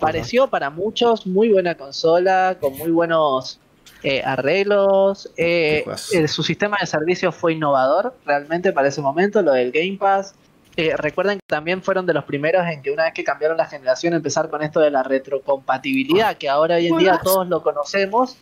Pareció 0.00 0.48
para 0.48 0.70
muchos 0.70 1.26
muy 1.26 1.50
buena 1.50 1.76
consola, 1.76 2.56
con 2.60 2.76
muy 2.76 2.90
buenos 2.90 3.60
eh, 4.02 4.22
arreglos. 4.24 5.30
eh, 5.36 5.84
su 6.26 6.42
sistema 6.42 6.78
de 6.80 6.86
servicios 6.86 7.34
fue 7.34 7.54
innovador 7.54 8.14
realmente 8.24 8.72
para 8.72 8.88
ese 8.88 9.00
momento, 9.00 9.42
lo 9.42 9.52
del 9.52 9.72
Game 9.72 9.96
Pass. 9.98 10.34
Eh, 10.78 10.96
recuerden 10.96 11.40
que 11.40 11.44
también 11.48 11.82
fueron 11.82 12.06
de 12.06 12.14
los 12.14 12.22
primeros 12.22 12.64
en 12.68 12.82
que 12.82 12.92
una 12.92 13.02
vez 13.02 13.12
que 13.12 13.24
cambiaron 13.24 13.56
la 13.56 13.66
generación 13.66 14.14
empezar 14.14 14.48
con 14.48 14.62
esto 14.62 14.78
de 14.78 14.92
la 14.92 15.02
retrocompatibilidad, 15.02 16.36
que 16.36 16.48
ahora 16.48 16.76
hoy 16.76 16.86
en 16.86 16.98
día 16.98 17.18
todos 17.20 17.48
lo 17.48 17.64
conocemos, 17.64 18.36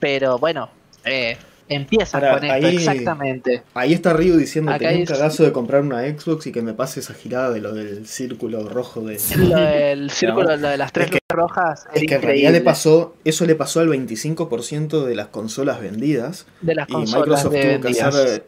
pero 0.00 0.38
bueno, 0.38 0.70
eh, 1.04 1.36
empiezan 1.68 2.24
Ahora, 2.24 2.34
con 2.38 2.44
esto, 2.50 2.66
ahí- 2.66 2.76
exactamente. 2.76 3.62
Ahí 3.74 3.92
está 3.92 4.12
Ryu 4.12 4.36
diciendo 4.36 4.70
Acá 4.70 4.78
tenía 4.80 4.96
un 4.96 5.02
es- 5.02 5.10
cagazo 5.10 5.42
de 5.44 5.52
comprar 5.52 5.82
una 5.82 6.00
Xbox 6.02 6.46
y 6.46 6.52
que 6.52 6.62
me 6.62 6.72
pase 6.74 7.00
esa 7.00 7.14
girada 7.14 7.50
de 7.50 7.60
lo 7.60 7.72
del 7.74 8.06
círculo 8.06 8.68
rojo 8.68 9.00
de... 9.02 9.18
Lo 9.36 9.56
del 9.56 10.10
círculo, 10.10 10.56
lo 10.56 10.68
de 10.68 10.76
las 10.76 10.92
tres 10.92 11.06
Es 11.06 11.10
que- 11.12 11.16
luces 11.16 11.28
rojas, 11.30 11.86
Es 11.94 12.04
que 12.06 12.14
en 12.14 12.22
realidad 12.22 12.52
le 12.52 12.60
pasó, 12.62 13.14
eso 13.24 13.44
le 13.44 13.54
pasó 13.54 13.80
al 13.80 13.88
25% 13.88 15.04
de 15.04 15.14
las 15.14 15.28
consolas 15.28 15.80
vendidas 15.80 16.46
de 16.62 16.74
las 16.74 16.88
y 16.88 16.92
consolas 16.92 17.44
Microsoft 17.44 17.52
de 17.52 17.78
tuvo 17.78 17.92
que 17.92 18.00
hacer 18.02 18.44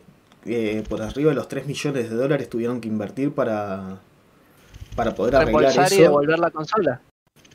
eh, 0.47 0.82
por 0.88 1.02
arriba 1.02 1.28
de 1.30 1.36
los 1.36 1.48
3 1.48 1.66
millones 1.66 2.09
de 2.09 2.16
dólares 2.16 2.48
tuvieron 2.48 2.80
que 2.80 2.88
invertir 2.88 3.32
para, 3.32 3.98
para 4.97 5.14
poder 5.14 5.36
arreglar 5.36 5.62
reembolsar 5.64 5.92
y 5.92 5.94
eso. 5.97 6.02
devolver 6.05 6.38
la 6.38 6.51
consola. 6.51 7.01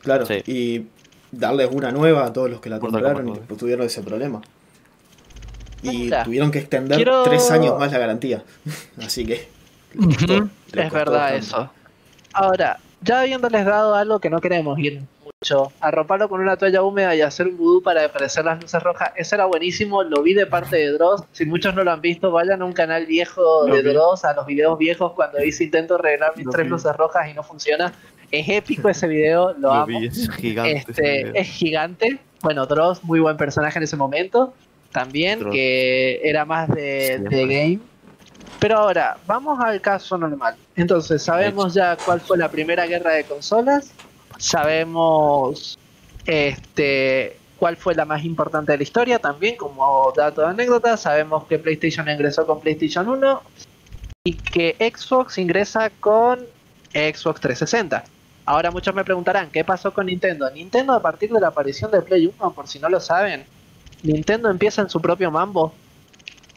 Claro, 0.01 0.25
Sí. 0.27 0.35
y 0.45 0.85
darles 1.31 1.69
una 1.71 1.91
nueva 1.91 2.25
a 2.27 2.31
todos 2.31 2.49
los 2.49 2.61
que 2.61 2.69
la 2.69 2.79
compraron 2.79 3.41
y 3.49 3.53
tuvieron 3.55 3.85
ese 3.87 4.03
problema. 4.03 4.41
Y 5.91 5.97
Mira, 6.05 6.23
tuvieron 6.23 6.51
que 6.51 6.59
extender 6.59 6.95
quiero- 6.97 7.23
3 7.23 7.51
años 7.51 7.77
más 7.79 7.91
la 7.91 7.97
garantía. 7.99 8.43
Así 9.03 9.25
que... 9.25 9.47
costó, 9.97 10.47
Es 10.73 10.91
verdad 10.91 11.35
eso. 11.35 11.69
Ahora, 12.33 12.79
ya 13.01 13.21
habiéndoles 13.21 13.65
dado 13.65 13.95
algo 13.95 14.19
que 14.19 14.29
no 14.29 14.41
queremos 14.41 14.77
ir 14.79 15.01
mucho, 15.23 15.71
arroparlo 15.79 16.27
con 16.27 16.41
una 16.41 16.57
toalla 16.57 16.81
húmeda 16.81 17.15
y 17.15 17.21
hacer 17.21 17.47
un 17.47 17.57
vudú 17.57 17.81
para 17.81 18.03
aparecer 18.05 18.43
las 18.45 18.61
luces 18.61 18.81
rojas, 18.81 19.11
eso 19.15 19.35
era 19.35 19.45
buenísimo, 19.45 20.03
lo 20.03 20.21
vi 20.23 20.33
de 20.33 20.45
parte 20.45 20.75
de 20.77 20.91
Dross, 20.91 21.23
si 21.31 21.45
muchos 21.45 21.73
no 21.75 21.83
lo 21.83 21.91
han 21.91 22.01
visto, 22.01 22.31
vayan 22.31 22.61
a 22.61 22.65
un 22.65 22.73
canal 22.73 23.05
viejo 23.05 23.65
de. 23.65 23.83
Dross, 23.83 24.25
a 24.25 24.33
los 24.33 24.45
videos 24.45 24.77
viejos 24.77 25.13
cuando 25.13 25.37
dice 25.39 25.63
intento 25.65 25.95
arreglar 25.95 26.33
mis 26.35 26.47
tres 26.49 26.67
luces 26.67 26.95
rojas 26.95 27.29
y 27.29 27.33
no 27.33 27.43
funciona. 27.43 27.93
Es 28.31 28.49
épico 28.49 28.89
ese 28.89 29.07
video, 29.07 29.53
lo, 29.53 29.59
Lo 29.59 29.73
amo. 29.73 29.85
vi, 29.99 30.07
es 30.07 30.29
gigante. 30.31 30.77
Este, 30.89 31.39
es 31.39 31.47
gigante. 31.47 32.19
Bueno, 32.41 32.65
Dross, 32.65 33.03
muy 33.03 33.19
buen 33.19 33.37
personaje 33.37 33.77
en 33.77 33.83
ese 33.83 33.95
momento. 33.95 34.53
También, 34.95 35.49
que 35.51 36.21
era 36.23 36.45
más 36.45 36.69
de 36.73 37.19
game. 37.21 37.79
Pero 38.61 38.77
ahora, 38.77 39.17
vamos 39.27 39.59
al 39.59 39.81
caso 39.81 40.17
normal. 40.17 40.55
Entonces, 40.73 41.21
sabemos 41.21 41.73
ya 41.73 41.97
cuál 41.97 42.21
fue 42.21 42.37
la 42.37 42.49
primera 42.49 42.85
guerra 42.87 43.11
de 43.11 43.25
consolas. 43.25 43.91
Sabemos 44.37 45.77
este 46.25 47.37
cuál 47.59 47.75
fue 47.75 47.93
la 47.93 48.05
más 48.05 48.23
importante 48.23 48.71
de 48.71 48.77
la 48.77 48.83
historia 48.83 49.19
también, 49.19 49.57
como 49.57 50.13
dato 50.15 50.41
de 50.41 50.47
anécdota. 50.47 50.95
Sabemos 50.95 51.43
que 51.45 51.59
PlayStation 51.59 52.07
ingresó 52.07 52.47
con 52.47 52.61
PlayStation 52.61 53.09
1 53.09 53.41
y 54.23 54.33
que 54.33 54.77
Xbox 54.79 55.37
ingresa 55.37 55.89
con 55.89 56.39
Xbox 56.93 57.41
360. 57.41 58.05
Ahora 58.45 58.71
muchos 58.71 58.95
me 58.95 59.03
preguntarán, 59.03 59.49
¿qué 59.51 59.65
pasó 59.65 59.93
con 59.93 60.05
Nintendo? 60.05 60.49
Nintendo 60.51 60.93
a 60.93 61.01
partir 61.01 61.33
de 61.33 61.41
la 61.41 61.49
aparición 61.49 61.91
de 61.91 62.01
Play 62.01 62.33
1, 62.39 62.53
por 62.53 62.69
si 62.69 62.79
no 62.79 62.87
lo 62.87 63.01
saben, 63.01 63.45
Nintendo 64.05 64.49
empieza 64.49 64.81
en 64.81 64.89
su 64.89 65.01
propio 65.01 65.31
mambo, 65.31 65.73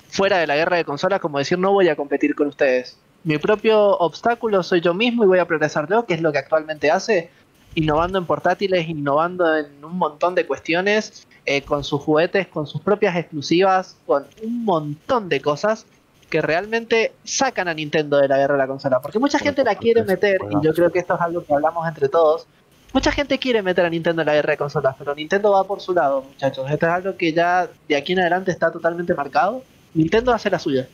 fuera 0.09 0.39
de 0.39 0.47
la 0.47 0.57
guerra 0.57 0.77
de 0.77 0.85
consolas, 0.85 1.21
como 1.21 1.39
decir 1.39 1.59
no 1.59 1.73
voy 1.73 1.89
a 1.89 1.97
competir 1.97 2.35
con 2.35 2.49
ustedes. 2.49 2.99
Mi 3.25 3.39
propio 3.39 3.97
obstáculo 3.99 4.63
soy 4.63 4.81
yo 4.81 4.95
mismo 4.95 5.25
y 5.25 5.27
voy 5.27 5.39
a 5.39 5.47
progresar 5.47 5.89
yo, 5.89 6.07
que 6.07 6.15
es 6.15 6.23
lo 6.23 6.33
que 6.33 6.39
actualmente 6.39 6.91
hace, 6.91 7.31
innovando 7.75 8.19
en 8.19 8.27
portátiles, 8.27 8.89
innovando 8.89 9.57
en 9.57 9.85
un 9.85 9.99
montón 9.99 10.35
de 10.35 10.47
cuestiones, 10.47 11.27
eh, 11.45 11.63
con 11.63 11.85
sus 11.85 12.01
juguetes, 12.03 12.47
con 12.47 12.67
sus 12.67 12.81
propias 12.81 13.17
exclusivas, 13.17 13.97
con 14.07 14.27
un 14.43 14.65
montón 14.65 15.29
de 15.29 15.41
cosas. 15.41 15.87
que 16.29 16.43
realmente 16.43 17.15
sacan 17.25 17.69
a 17.69 17.73
Nintendo 17.73 18.19
de 18.19 18.29
la 18.29 18.37
guerra 18.37 18.53
de 18.53 18.59
la 18.59 18.67
consola. 18.67 19.01
Porque 19.01 19.19
mucha 19.19 19.39
gente 19.39 19.65
la 19.65 19.77
quiere 19.77 20.05
meter, 20.05 20.39
y 20.51 20.63
yo 20.63 20.75
creo 20.75 20.93
que 20.93 20.99
esto 20.99 21.15
es 21.15 21.21
algo 21.23 21.43
que 21.43 21.55
hablamos 21.55 21.89
entre 21.89 22.11
todos. 22.11 22.47
Mucha 22.93 23.13
gente 23.13 23.39
quiere 23.39 23.63
meter 23.63 23.85
a 23.85 23.91
Nintendo 23.91 24.23
en 24.23 24.27
la 24.27 24.35
guerra 24.35 24.53
de 24.53 24.57
consolas, 24.57 24.97
pero 24.99 25.15
Nintendo 25.15 25.53
va 25.53 25.65
por 25.65 25.81
su 25.81 25.93
lado, 25.93 26.23
muchachos. 26.23 26.71
Esto 26.71 26.87
es 26.87 26.93
algo 26.93 27.17
que 27.17 27.33
ya 27.33 27.69
de 27.87 27.97
aquí 27.97 28.13
en 28.15 28.21
adelante 28.21 28.51
está 28.51 28.73
totalmente 28.73 29.15
marcado. 29.15 29.63
Nintendo 29.95 30.33
hace 30.33 30.49
la 30.49 30.59
suya. 30.59 30.89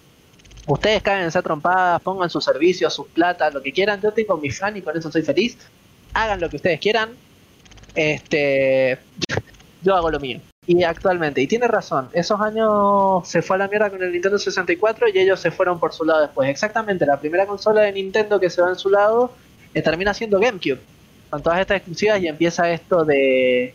Ustedes 0.67 1.03
caen 1.03 1.23
en 1.23 1.29
esa 1.29 1.43
trompadas, 1.43 2.01
pongan 2.03 2.31
sus 2.31 2.45
servicios, 2.45 2.93
sus 2.93 3.07
plata, 3.09 3.51
lo 3.51 3.63
que 3.63 3.73
quieran. 3.73 4.01
Yo 4.01 4.13
tengo 4.13 4.37
mi 4.37 4.51
fan 4.51 4.77
y 4.77 4.83
con 4.83 4.97
eso 4.97 5.11
soy 5.13 5.23
feliz. 5.23 5.57
Hagan 6.15 6.41
lo 6.41 6.49
que 6.51 6.57
ustedes 6.57 6.81
quieran. 6.81 7.11
Este, 7.95 8.99
yo 9.83 9.95
hago 9.95 10.11
lo 10.11 10.19
mío. 10.19 10.41
Y 10.67 10.83
actualmente, 10.83 11.43
y 11.43 11.47
tiene 11.47 11.69
razón, 11.69 12.09
esos 12.15 12.41
años 12.41 13.29
se 13.29 13.43
fue 13.43 13.57
a 13.57 13.59
la 13.59 13.69
mierda 13.69 13.91
con 13.91 14.03
el 14.03 14.11
Nintendo 14.11 14.39
64 14.39 15.09
y 15.13 15.19
ellos 15.19 15.39
se 15.39 15.51
fueron 15.51 15.79
por 15.79 15.93
su 15.93 16.05
lado 16.05 16.23
después. 16.23 16.49
Exactamente, 16.49 17.05
la 17.05 17.21
primera 17.21 17.47
consola 17.47 17.83
de 17.83 17.93
Nintendo 17.93 18.41
que 18.41 18.49
se 18.49 18.63
va 18.63 18.71
en 18.71 18.77
su 18.77 18.89
lado 18.89 19.31
eh, 19.75 19.83
termina 19.83 20.15
siendo 20.15 20.41
GameCube. 20.41 20.81
Con 21.35 21.43
todas 21.43 21.59
estas 21.59 21.79
exclusivas 21.79 22.23
y 22.23 22.29
empieza 22.29 22.71
esto 22.71 23.05
de... 23.05 23.75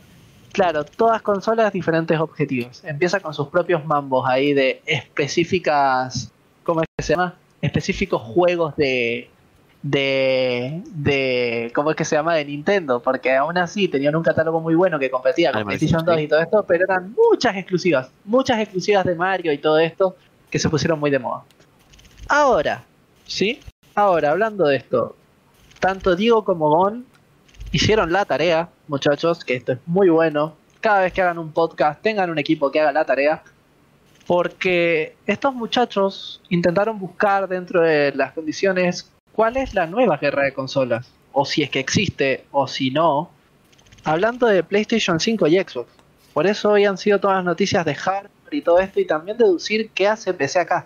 Claro, 0.53 0.85
todas 0.85 1.21
consolas 1.21 1.73
diferentes 1.73 2.17
objetivos. 2.17 2.81
Empieza 2.85 3.19
con 3.19 3.33
sus 3.33 3.49
propios 3.49 3.83
mambos 3.83 4.25
ahí 4.29 4.53
de 4.53 4.81
específicas... 4.85 6.31
¿Cómo 6.63 6.79
es 6.79 6.87
que 6.95 7.03
se 7.03 7.13
llama? 7.15 7.35
Específicos 7.61 8.21
juegos 8.21 8.77
de... 8.77 9.29
De, 9.81 10.83
de 10.85 11.69
cómo 11.75 11.89
es 11.89 11.97
que 11.97 12.05
se 12.05 12.15
llama 12.15 12.33
de 12.35 12.45
Nintendo 12.45 13.01
porque 13.01 13.35
aún 13.35 13.57
así 13.57 13.89
tenían 13.89 14.15
un 14.15 14.23
catálogo 14.23 14.61
muy 14.61 14.75
bueno 14.75 14.97
que 14.99 15.09
competía 15.09 15.51
con 15.53 15.65
PlayStation 15.65 15.99
2 15.99 16.05
Crossing. 16.05 16.25
y 16.25 16.27
todo 16.27 16.39
esto 16.41 16.65
pero 16.67 16.83
eran 16.83 17.13
muchas 17.13 17.55
exclusivas 17.55 18.11
muchas 18.25 18.59
exclusivas 18.59 19.05
de 19.05 19.15
Mario 19.15 19.53
y 19.53 19.57
todo 19.57 19.79
esto 19.79 20.17
que 20.49 20.59
se 20.59 20.69
pusieron 20.69 20.99
muy 20.99 21.09
de 21.09 21.19
moda 21.19 21.45
ahora 22.27 22.83
sí 23.25 23.61
ahora 23.95 24.31
hablando 24.31 24.65
de 24.65 24.75
esto 24.75 25.15
tanto 25.79 26.17
Diego 26.17 26.43
como 26.43 26.67
Gon 26.67 27.05
hicieron 27.71 28.11
la 28.11 28.25
tarea, 28.25 28.69
muchachos, 28.87 29.43
que 29.43 29.55
esto 29.55 29.73
es 29.73 29.79
muy 29.85 30.09
bueno. 30.09 30.55
Cada 30.81 31.01
vez 31.01 31.13
que 31.13 31.21
hagan 31.21 31.37
un 31.37 31.51
podcast, 31.51 32.01
tengan 32.01 32.29
un 32.29 32.39
equipo 32.39 32.71
que 32.71 32.79
haga 32.79 32.91
la 32.91 33.05
tarea. 33.05 33.43
Porque 34.25 35.15
estos 35.25 35.53
muchachos 35.53 36.41
intentaron 36.49 36.99
buscar 36.99 37.47
dentro 37.47 37.81
de 37.81 38.11
las 38.13 38.33
condiciones 38.33 39.11
cuál 39.33 39.57
es 39.57 39.73
la 39.73 39.87
nueva 39.87 40.17
guerra 40.17 40.43
de 40.43 40.53
consolas. 40.53 41.11
O 41.31 41.45
si 41.45 41.63
es 41.63 41.69
que 41.69 41.79
existe, 41.79 42.45
o 42.51 42.67
si 42.67 42.91
no. 42.91 43.31
Hablando 44.03 44.47
de 44.47 44.63
PlayStation 44.63 45.19
5 45.19 45.47
y 45.47 45.59
Xbox. 45.59 45.91
Por 46.33 46.47
eso 46.47 46.71
hoy 46.71 46.85
han 46.85 46.97
sido 46.97 47.19
todas 47.19 47.37
las 47.37 47.45
noticias 47.45 47.83
de 47.85 47.95
hardware 47.95 48.31
y 48.51 48.61
todo 48.61 48.79
esto. 48.79 48.99
Y 48.99 49.05
también 49.05 49.37
deducir 49.37 49.89
qué 49.91 50.07
hace 50.07 50.33
PC 50.33 50.59
acá. 50.59 50.85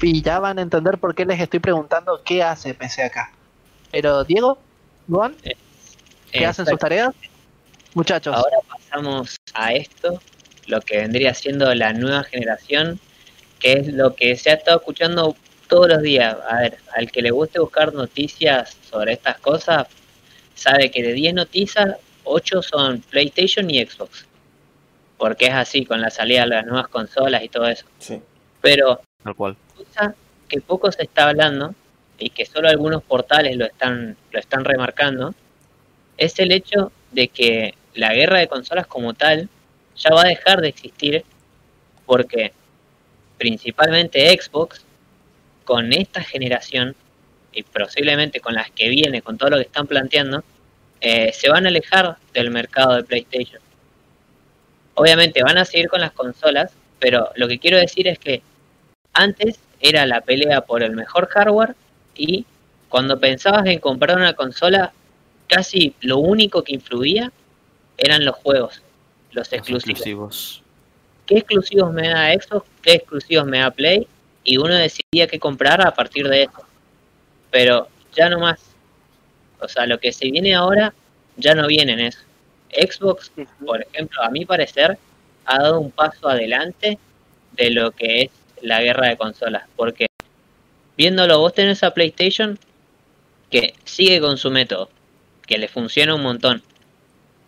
Y 0.00 0.20
ya 0.20 0.38
van 0.38 0.58
a 0.58 0.62
entender 0.62 0.98
por 0.98 1.14
qué 1.14 1.24
les 1.24 1.40
estoy 1.40 1.60
preguntando 1.60 2.20
qué 2.22 2.42
hace 2.42 2.74
PC 2.74 3.02
acá. 3.02 3.32
Pero 3.90 4.24
Diego, 4.24 4.58
Juan, 5.08 5.34
¿qué 6.32 6.46
hacen 6.46 6.66
sus 6.66 6.78
tareas? 6.78 7.14
Muchachos, 7.94 8.34
Ahora 8.34 8.56
pasamos 8.68 9.36
a 9.52 9.72
esto, 9.72 10.20
lo 10.66 10.80
que 10.80 10.98
vendría 10.98 11.32
siendo 11.34 11.72
la 11.74 11.92
nueva 11.92 12.24
generación, 12.24 12.98
que 13.60 13.74
es 13.74 13.88
lo 13.88 14.14
que 14.14 14.36
se 14.36 14.50
ha 14.50 14.54
estado 14.54 14.78
escuchando 14.78 15.36
todos 15.68 15.88
los 15.88 16.02
días. 16.02 16.36
A 16.48 16.60
ver, 16.60 16.78
al 16.96 17.10
que 17.10 17.22
le 17.22 17.30
guste 17.30 17.60
buscar 17.60 17.92
noticias 17.94 18.76
sobre 18.90 19.12
estas 19.12 19.38
cosas, 19.38 19.86
sabe 20.54 20.90
que 20.90 21.02
de 21.02 21.12
10 21.12 21.34
noticias, 21.34 21.96
8 22.24 22.62
son 22.62 23.00
PlayStation 23.02 23.70
y 23.70 23.84
Xbox. 23.84 24.26
Porque 25.18 25.46
es 25.46 25.54
así, 25.54 25.84
con 25.86 26.00
la 26.00 26.10
salida 26.10 26.42
de 26.42 26.48
las 26.48 26.66
nuevas 26.66 26.88
consolas 26.88 27.42
y 27.44 27.48
todo 27.48 27.68
eso. 27.68 27.86
Sí. 27.98 28.20
Pero 28.60 29.00
Tal 29.22 29.34
cual. 29.36 29.56
cosa 29.76 30.14
que 30.48 30.60
poco 30.60 30.90
se 30.90 31.04
está 31.04 31.28
hablando 31.28 31.74
y 32.18 32.30
que 32.30 32.46
solo 32.46 32.68
algunos 32.68 33.02
portales 33.02 33.56
lo 33.56 33.64
están 33.64 34.16
lo 34.30 34.38
están 34.38 34.64
remarcando 34.64 35.34
es 36.16 36.38
el 36.38 36.52
hecho 36.52 36.92
de 37.12 37.28
que 37.28 37.74
la 37.94 38.14
guerra 38.14 38.38
de 38.38 38.48
consolas 38.48 38.86
como 38.86 39.14
tal 39.14 39.48
ya 39.96 40.10
va 40.14 40.22
a 40.22 40.28
dejar 40.28 40.60
de 40.60 40.68
existir 40.68 41.24
porque 42.06 42.52
principalmente 43.38 44.28
Xbox 44.36 44.84
con 45.64 45.92
esta 45.92 46.22
generación 46.22 46.94
y 47.52 47.62
posiblemente 47.62 48.40
con 48.40 48.54
las 48.54 48.70
que 48.70 48.88
viene 48.88 49.22
con 49.22 49.38
todo 49.38 49.50
lo 49.50 49.56
que 49.56 49.62
están 49.62 49.86
planteando 49.86 50.44
eh, 51.00 51.32
se 51.32 51.50
van 51.50 51.66
a 51.66 51.68
alejar 51.68 52.16
del 52.32 52.50
mercado 52.50 52.96
de 52.96 53.04
PlayStation. 53.04 53.60
Obviamente 54.94 55.42
van 55.42 55.58
a 55.58 55.64
seguir 55.64 55.88
con 55.88 56.00
las 56.00 56.12
consolas 56.12 56.72
pero 57.04 57.30
lo 57.36 57.48
que 57.48 57.58
quiero 57.58 57.76
decir 57.76 58.08
es 58.08 58.18
que 58.18 58.40
antes 59.12 59.58
era 59.80 60.06
la 60.06 60.22
pelea 60.22 60.62
por 60.62 60.82
el 60.82 60.92
mejor 60.92 61.28
hardware 61.28 61.74
y 62.14 62.44
cuando 62.88 63.18
pensabas 63.18 63.66
en 63.66 63.78
comprar 63.80 64.16
una 64.16 64.34
consola, 64.34 64.92
casi 65.48 65.94
lo 66.00 66.18
único 66.18 66.62
que 66.62 66.74
influía 66.74 67.32
eran 67.98 68.24
los 68.24 68.36
juegos, 68.36 68.82
los 69.30 69.48
Los 69.48 69.52
exclusivos. 69.52 69.84
exclusivos. 69.90 70.62
¿Qué 71.26 71.38
exclusivos 71.38 71.92
me 71.92 72.08
da 72.08 72.32
Xbox? 72.32 72.66
¿Qué 72.82 72.92
exclusivos 72.94 73.46
me 73.46 73.58
da 73.60 73.70
Play? 73.70 74.06
Y 74.44 74.58
uno 74.58 74.74
decidía 74.74 75.26
qué 75.26 75.38
comprar 75.38 75.86
a 75.86 75.94
partir 75.94 76.28
de 76.28 76.42
eso. 76.42 76.66
Pero 77.50 77.88
ya 78.14 78.28
no 78.28 78.40
más. 78.40 78.60
O 79.60 79.68
sea, 79.68 79.86
lo 79.86 79.98
que 79.98 80.12
se 80.12 80.30
viene 80.30 80.54
ahora 80.54 80.92
ya 81.36 81.54
no 81.54 81.66
viene 81.66 81.92
en 81.94 82.00
eso. 82.00 82.20
Xbox, 82.70 83.32
por 83.64 83.80
ejemplo, 83.82 84.22
a 84.22 84.30
mi 84.30 84.44
parecer, 84.44 84.98
ha 85.46 85.58
dado 85.58 85.80
un 85.80 85.90
paso 85.90 86.28
adelante 86.28 86.98
de 87.52 87.70
lo 87.70 87.92
que 87.92 88.22
es 88.22 88.30
la 88.60 88.82
guerra 88.82 89.08
de 89.08 89.16
consolas. 89.16 89.64
Porque 89.76 90.06
viéndolo, 90.96 91.38
vos 91.38 91.54
tenés 91.54 91.82
a 91.82 91.92
PlayStation 91.92 92.58
que 93.50 93.74
sigue 93.84 94.20
con 94.20 94.38
su 94.38 94.50
método, 94.50 94.90
que 95.46 95.58
le 95.58 95.68
funciona 95.68 96.14
un 96.14 96.22
montón. 96.22 96.62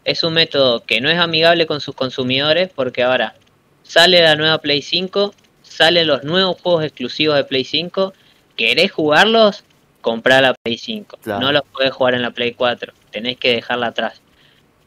Es 0.04 0.22
un 0.22 0.34
método 0.34 0.84
que 0.84 1.00
no 1.00 1.10
es 1.10 1.18
amigable 1.18 1.66
con 1.66 1.80
sus 1.80 1.94
consumidores 1.94 2.70
porque 2.74 3.02
ahora 3.02 3.34
sale 3.82 4.22
la 4.22 4.36
nueva 4.36 4.58
Play 4.58 4.82
5, 4.82 5.34
salen 5.62 6.06
los 6.06 6.24
nuevos 6.24 6.60
juegos 6.60 6.84
exclusivos 6.84 7.36
de 7.36 7.44
Play 7.44 7.64
5, 7.64 8.14
querés 8.56 8.92
jugarlos, 8.92 9.64
comprá 10.00 10.40
la 10.40 10.54
Play 10.54 10.78
5. 10.78 11.18
Claro. 11.22 11.40
No 11.40 11.52
los 11.52 11.62
podés 11.62 11.92
jugar 11.92 12.14
en 12.14 12.22
la 12.22 12.30
Play 12.30 12.52
4, 12.52 12.92
tenés 13.10 13.36
que 13.36 13.52
dejarla 13.52 13.88
atrás. 13.88 14.20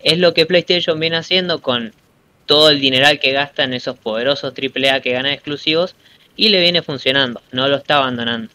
Es 0.02 0.18
lo 0.18 0.34
que 0.34 0.45
PlayStation 0.45 0.99
viene 0.99 1.18
haciendo 1.18 1.61
con 1.61 1.94
todo 2.45 2.69
el 2.69 2.80
dineral 2.80 3.19
que 3.19 3.31
gasta 3.31 3.64
en 3.64 3.73
esos 3.73 3.98
poderosos 3.98 4.53
AAA 4.53 5.02
que 5.02 5.11
ganan 5.11 5.34
exclusivos 5.34 5.95
y 6.40 6.48
le 6.48 6.61
viene 6.61 6.82
funcionando, 6.82 7.41
no 7.52 7.68
lo 7.68 7.76
está 7.76 7.98
abandonando. 7.98 8.49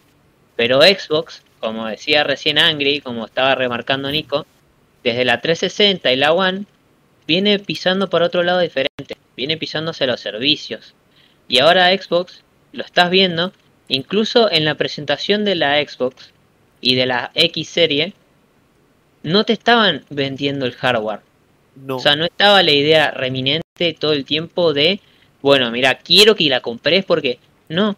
Pero 0.57 0.81
Xbox, 0.81 1.43
como 1.61 1.85
decía 1.85 2.25
recién 2.25 2.59
Angry, 2.59 3.03
como 3.03 3.27
estaba 3.27 3.55
remarcando 3.57 4.11
Nico, 4.11 4.47
desde 5.03 5.27
la 5.27 5.43
360 5.43 6.11
y 6.11 6.17
la 6.17 6.33
One, 6.33 6.65
viene 7.27 7.59
pisando 7.59 8.09
por 8.09 8.23
otro 8.23 8.43
lado 8.43 8.61
diferente, 8.61 9.19
viene 9.37 9.59
pisándose 9.59 10.07
los 10.07 10.19
servicios. 10.19 10.95
Y 11.47 11.59
ahora 11.59 11.95
Xbox, 11.95 12.43
lo 12.73 12.83
estás 12.83 13.11
viendo, 13.11 13.53
incluso 13.89 14.51
en 14.51 14.65
la 14.65 14.77
presentación 14.77 15.45
de 15.45 15.55
la 15.55 15.77
Xbox 15.87 16.33
y 16.81 16.95
de 16.95 17.05
la 17.05 17.33
X 17.35 17.69
serie, 17.69 18.15
no 19.23 19.45
te 19.45 19.53
estaban 19.53 20.07
vendiendo 20.09 20.65
el 20.65 20.73
hardware. 20.73 21.21
No. 21.77 21.97
O 21.97 22.01
sea, 22.01 22.17
no 22.17 22.25
estaba 22.25 22.63
la 22.63 22.73
idea 22.73 23.11
reminente 23.11 23.93
todo 24.01 24.15
el 24.15 24.25
tiempo 24.25 24.73
de, 24.73 25.01
bueno, 25.43 25.71
mira, 25.71 25.99
quiero 25.99 26.35
que 26.35 26.49
la 26.49 26.63
compres 26.63 27.05
porque 27.05 27.39
no. 27.69 27.97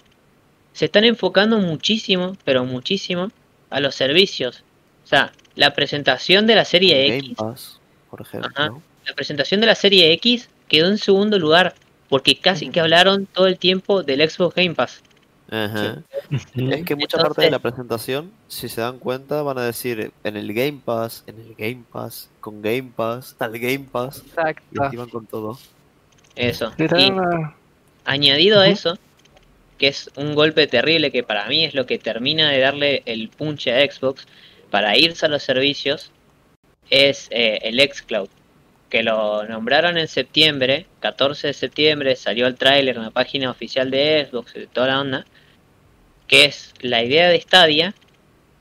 Se 0.72 0.86
están 0.86 1.04
enfocando 1.04 1.58
muchísimo, 1.58 2.36
pero 2.44 2.64
muchísimo, 2.64 3.30
a 3.70 3.80
los 3.80 3.94
servicios. 3.94 4.62
O 5.04 5.06
sea, 5.08 5.32
la 5.54 5.72
presentación 5.72 6.46
de 6.46 6.54
la 6.54 6.64
serie 6.64 7.04
Game 7.06 7.18
X, 7.18 7.34
Pass, 7.36 7.80
por 8.10 8.20
ejemplo. 8.20 8.50
Ajá. 8.54 8.72
la 9.06 9.14
presentación 9.14 9.60
de 9.60 9.66
la 9.68 9.74
serie 9.74 10.12
X 10.14 10.48
quedó 10.68 10.88
en 10.88 10.98
segundo 10.98 11.38
lugar, 11.38 11.74
porque 12.08 12.38
casi 12.38 12.68
que 12.70 12.80
hablaron 12.80 13.26
todo 13.26 13.46
el 13.46 13.56
tiempo 13.58 14.02
del 14.02 14.28
Xbox 14.28 14.54
Game 14.54 14.74
Pass. 14.74 15.02
Ajá. 15.48 16.02
Es 16.30 16.44
que 16.84 16.96
mucha 16.96 17.18
parte 17.18 17.28
Entonces- 17.28 17.44
de 17.44 17.50
la 17.52 17.58
presentación, 17.60 18.32
si 18.48 18.68
se 18.68 18.80
dan 18.80 18.98
cuenta, 18.98 19.42
van 19.42 19.58
a 19.58 19.62
decir 19.64 20.12
en 20.24 20.36
el 20.36 20.52
Game 20.52 20.80
Pass, 20.84 21.22
en 21.28 21.38
el 21.40 21.54
Game 21.54 21.84
Pass, 21.90 22.28
con 22.40 22.60
Game 22.60 22.90
Pass, 22.94 23.36
tal 23.38 23.52
Game 23.58 23.86
Pass, 23.90 24.22
y 24.24 24.28
exacto. 24.28 24.82
así 24.82 24.96
van 24.96 25.08
con 25.08 25.24
todo. 25.26 25.56
Eso. 26.34 26.72
Y 26.78 27.12
añadido 28.04 28.60
a 28.60 28.68
eso, 28.68 28.98
que 29.78 29.88
es 29.88 30.10
un 30.16 30.34
golpe 30.34 30.66
terrible 30.66 31.10
que 31.12 31.22
para 31.22 31.46
mí 31.46 31.64
es 31.64 31.74
lo 31.74 31.86
que 31.86 31.98
termina 31.98 32.50
de 32.50 32.60
darle 32.60 33.02
el 33.06 33.28
punche 33.28 33.72
a 33.72 33.90
Xbox 33.90 34.26
para 34.70 34.96
irse 34.96 35.26
a 35.26 35.28
los 35.28 35.42
servicios, 35.42 36.10
es 36.90 37.28
eh, 37.30 37.58
el 37.62 37.80
xCloud, 37.80 38.28
que 38.88 39.02
lo 39.02 39.44
nombraron 39.44 39.98
en 39.98 40.08
septiembre, 40.08 40.86
14 41.00 41.48
de 41.48 41.52
septiembre, 41.54 42.16
salió 42.16 42.46
el 42.46 42.56
tráiler 42.56 42.96
en 42.96 43.02
la 43.02 43.10
página 43.10 43.50
oficial 43.50 43.90
de 43.90 44.28
Xbox 44.30 44.54
y 44.56 44.60
de 44.60 44.66
toda 44.66 44.88
la 44.88 45.00
onda, 45.00 45.26
que 46.28 46.44
es 46.44 46.74
la 46.80 47.02
idea 47.02 47.28
de 47.28 47.40
Stadia, 47.40 47.94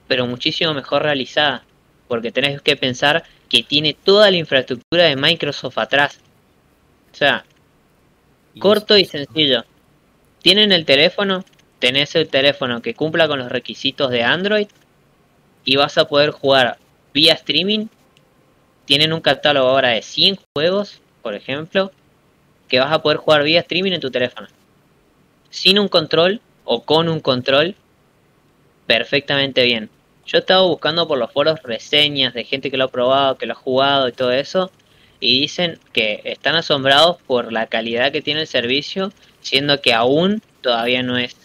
pero 0.08 0.28
muchísimo 0.28 0.74
mejor 0.74 1.04
realizada, 1.04 1.64
porque 2.08 2.32
tenés 2.32 2.62
que 2.62 2.76
pensar 2.76 3.24
que 3.50 3.64
tiene 3.64 3.94
toda 3.94 4.32
la 4.32 4.38
infraestructura 4.38 5.06
de 5.06 5.16
Microsoft 5.16 5.78
atrás. 5.78 6.20
O 7.12 7.16
sea, 7.16 7.46
corto 8.60 8.98
y 8.98 9.06
sencillo. 9.06 9.64
Tienen 10.46 10.72
el 10.72 10.86
teléfono, 10.86 11.44
tenés 11.80 12.14
el 12.14 12.28
teléfono 12.28 12.84
que 12.84 12.94
cumpla 12.94 13.28
con 13.28 13.40
los 13.40 13.52
requisitos 13.52 14.12
de 14.12 14.22
Android 14.22 14.68
y 15.64 15.76
vas 15.76 15.98
a 15.98 16.08
poder 16.08 16.30
jugar 16.30 16.78
vía 17.16 17.34
streaming. 17.34 17.88
Tienen 18.86 19.12
un 19.12 19.22
catálogo 19.22 19.70
ahora 19.70 19.90
de 19.90 20.04
100 20.04 20.38
juegos, 20.54 21.02
por 21.24 21.34
ejemplo, 21.34 21.92
que 22.68 22.80
vas 22.80 22.92
a 22.92 23.02
poder 23.02 23.18
jugar 23.18 23.42
vía 23.42 23.62
streaming 23.62 23.94
en 23.94 24.02
tu 24.02 24.12
teléfono. 24.12 24.48
Sin 25.50 25.80
un 25.80 25.88
control 25.88 26.40
o 26.64 26.84
con 26.84 27.10
un 27.10 27.22
control, 27.22 27.74
perfectamente 28.86 29.64
bien. 29.64 29.90
Yo 30.28 30.38
estaba 30.38 30.62
buscando 30.62 31.08
por 31.08 31.18
los 31.18 31.32
foros 31.32 31.60
reseñas 31.64 32.36
de 32.36 32.44
gente 32.44 32.70
que 32.70 32.78
lo 32.78 32.84
ha 32.84 32.92
probado, 32.92 33.40
que 33.40 33.48
lo 33.48 33.54
ha 33.54 33.56
jugado 33.56 34.10
y 34.10 34.12
todo 34.12 34.32
eso, 34.32 34.72
y 35.20 35.42
dicen 35.42 35.80
que 35.94 36.22
están 36.26 36.56
asombrados 36.56 37.18
por 37.26 37.52
la 37.52 37.68
calidad 37.68 38.12
que 38.12 38.22
tiene 38.22 38.42
el 38.42 38.48
servicio, 38.48 39.12
siendo 39.42 39.82
que 39.82 39.94
aún 39.94 40.42
todavía 40.62 41.04
no 41.04 41.18
es 41.18 41.36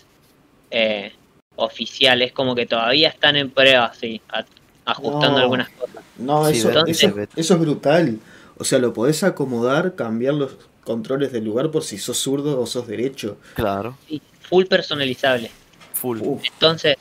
eh, 0.70 1.12
oficial, 1.56 2.22
es 2.22 2.32
como 2.32 2.54
que 2.54 2.66
todavía 2.66 3.08
están 3.08 3.36
en 3.36 3.50
prueba, 3.50 3.92
sí, 3.94 4.20
a- 4.30 4.44
ajustando 4.84 5.36
No. 5.36 5.42
algunas 5.42 5.68
cosas. 5.70 6.02
No, 6.16 6.44
Sí, 6.46 6.58
eso, 6.58 6.86
eso, 6.86 7.20
es 7.36 7.58
brutal. 7.58 8.18
O 8.58 8.64
sea, 8.64 8.78
lo 8.78 8.92
podés 8.92 9.22
acomodar, 9.24 9.94
cambiar 9.94 10.34
los 10.34 10.56
controles 10.84 11.32
del 11.32 11.44
lugar 11.44 11.70
por 11.70 11.82
si 11.84 11.98
sos 11.98 12.18
zurdo 12.18 12.60
o 12.60 12.66
sos 12.66 12.86
derecho. 12.86 13.38
Claro, 13.54 13.96
Sí, 14.08 14.20
full 14.42 14.64
personalizable. 14.66 15.50
full. 15.94 16.18
Uf, 16.22 16.42
Entonces, 16.44 16.96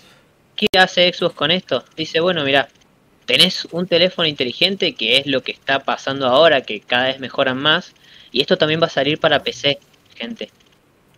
¿qué 0.56 0.68
hace 0.78 1.12
Xbox 1.14 1.36
con 1.36 1.52
esto? 1.52 1.84
Dice, 1.96 2.20
bueno, 2.20 2.44
mira, 2.44 2.70
tenés 3.30 3.68
un 3.70 3.86
teléfono 3.86 4.28
inteligente 4.28 4.96
que 4.96 5.18
es 5.18 5.28
lo 5.28 5.44
que 5.44 5.52
está 5.52 5.82
pasando 5.82 6.26
ahora, 6.26 6.62
que 6.62 6.80
cada 6.80 7.10
vez 7.10 7.20
mejoran 7.20 7.60
más, 7.60 7.94
y 8.32 8.42
esto 8.42 8.58
también 8.58 8.82
va 8.82 8.88
a 8.88 8.90
salir 8.90 9.20
para 9.20 9.44
PC, 9.44 9.78
gente. 10.16 10.50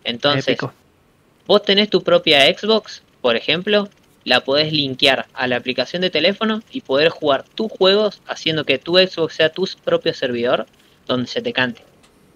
Entonces, 0.03 0.45
Épico. 0.49 0.73
vos 1.47 1.63
tenés 1.63 1.89
tu 1.89 2.03
propia 2.03 2.45
Xbox, 2.53 3.01
por 3.21 3.37
ejemplo, 3.37 3.87
la 4.25 4.41
podés 4.41 4.73
linkear 4.73 5.27
a 5.33 5.47
la 5.47 5.55
aplicación 5.55 6.01
de 6.01 6.09
teléfono 6.09 6.61
y 6.69 6.81
poder 6.81 7.07
jugar 7.07 7.45
tus 7.45 7.71
juegos 7.71 8.21
haciendo 8.27 8.65
que 8.65 8.77
tu 8.77 8.97
Xbox 8.97 9.35
sea 9.35 9.47
tu 9.47 9.65
propio 9.81 10.13
servidor 10.13 10.65
donde 11.07 11.27
se 11.27 11.41
te 11.41 11.53
cante. 11.53 11.81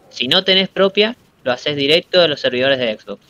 Si 0.09 0.29
no 0.29 0.45
tenés 0.45 0.69
propia, 0.69 1.17
lo 1.43 1.51
haces 1.51 1.75
directo 1.75 2.21
de 2.21 2.29
los 2.29 2.39
servidores 2.39 2.79
de 2.79 2.97
Xbox. 2.97 3.21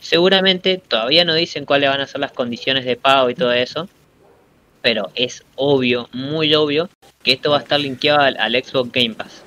Seguramente 0.00 0.78
todavía 0.78 1.24
no 1.24 1.34
dicen 1.34 1.64
cuáles 1.64 1.90
van 1.90 2.00
a 2.00 2.08
ser 2.08 2.20
las 2.20 2.32
condiciones 2.32 2.84
de 2.84 2.96
pago 2.96 3.30
y 3.30 3.36
todo 3.36 3.52
eso, 3.52 3.88
pero 4.82 5.10
es 5.14 5.44
obvio, 5.56 6.08
muy 6.12 6.54
obvio, 6.54 6.88
que 7.22 7.32
esto 7.32 7.50
va 7.50 7.58
a 7.58 7.60
estar 7.60 7.78
linkeado 7.80 8.20
al, 8.20 8.36
al 8.38 8.52
Xbox 8.64 8.90
Game 8.92 9.14
Pass. 9.14 9.42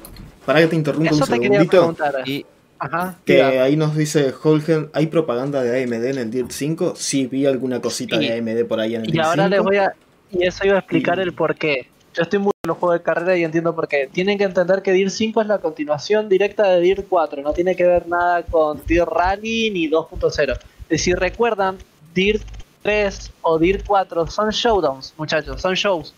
para 0.46 0.60
que 0.62 0.68
te 0.68 0.76
interrumpa 0.76 1.10
Eso 1.12 1.20
un 1.24 1.26
segundito. 1.28 1.96
Y 2.26 2.46
Ajá. 2.80 3.18
Que 3.24 3.42
ahí 3.42 3.78
nos 3.78 3.96
dice 3.96 4.34
Holgen, 4.44 4.90
¿hay 4.94 5.08
propaganda 5.08 5.64
de 5.64 5.84
AMD 5.84 6.04
en 6.06 6.18
el 6.18 6.30
Dirt 6.30 6.52
5? 6.52 6.96
Sí, 6.98 7.28
vi 7.28 7.46
alguna 7.46 7.80
cosita 7.80 8.18
Sí. 8.20 8.28
de 8.28 8.38
AMD 8.38 8.66
por 8.66 8.82
ahí 8.82 8.96
en 8.96 9.02
el 9.04 9.10
Y 9.10 9.12
Dirt 9.14 9.24
ahora 9.24 9.44
5. 9.46 9.50
les 9.56 9.64
voy 9.64 9.78
a. 9.78 9.94
Y 10.32 10.46
eso 10.46 10.66
iba 10.66 10.76
a 10.76 10.80
explicar 10.80 11.18
el 11.20 11.32
por 11.34 11.56
qué. 11.56 11.88
Yo 12.14 12.24
estoy 12.24 12.40
muy 12.40 12.52
en 12.64 12.68
los 12.68 12.78
juegos 12.78 13.00
de 13.00 13.04
carrera 13.04 13.38
y 13.38 13.44
entiendo 13.46 13.74
por 13.74 13.88
qué. 13.88 14.10
Tienen 14.12 14.38
que 14.38 14.44
entender 14.44 14.82
que 14.82 14.92
DIR 14.92 15.10
5 15.12 15.42
es 15.42 15.48
la 15.48 15.60
continuación 15.60 16.28
directa 16.28 16.68
de 16.70 16.82
DIR 16.82 17.06
4. 17.08 17.42
No 17.42 17.54
tiene 17.54 17.76
que 17.78 17.86
ver 17.86 18.08
nada 18.10 18.44
con 18.44 18.82
DIR 18.86 19.06
Rally 19.06 19.70
ni 19.72 19.88
2.0. 19.90 20.58
Y 20.90 20.98
Si 20.98 21.14
recuerdan, 21.14 21.78
DIR 22.14 22.42
3 22.84 23.32
o 23.42 23.58
DIR 23.58 23.84
4 23.86 24.28
son 24.28 24.50
showdowns, 24.50 25.14
muchachos. 25.18 25.62
Son 25.62 25.74
shows. 25.74 26.14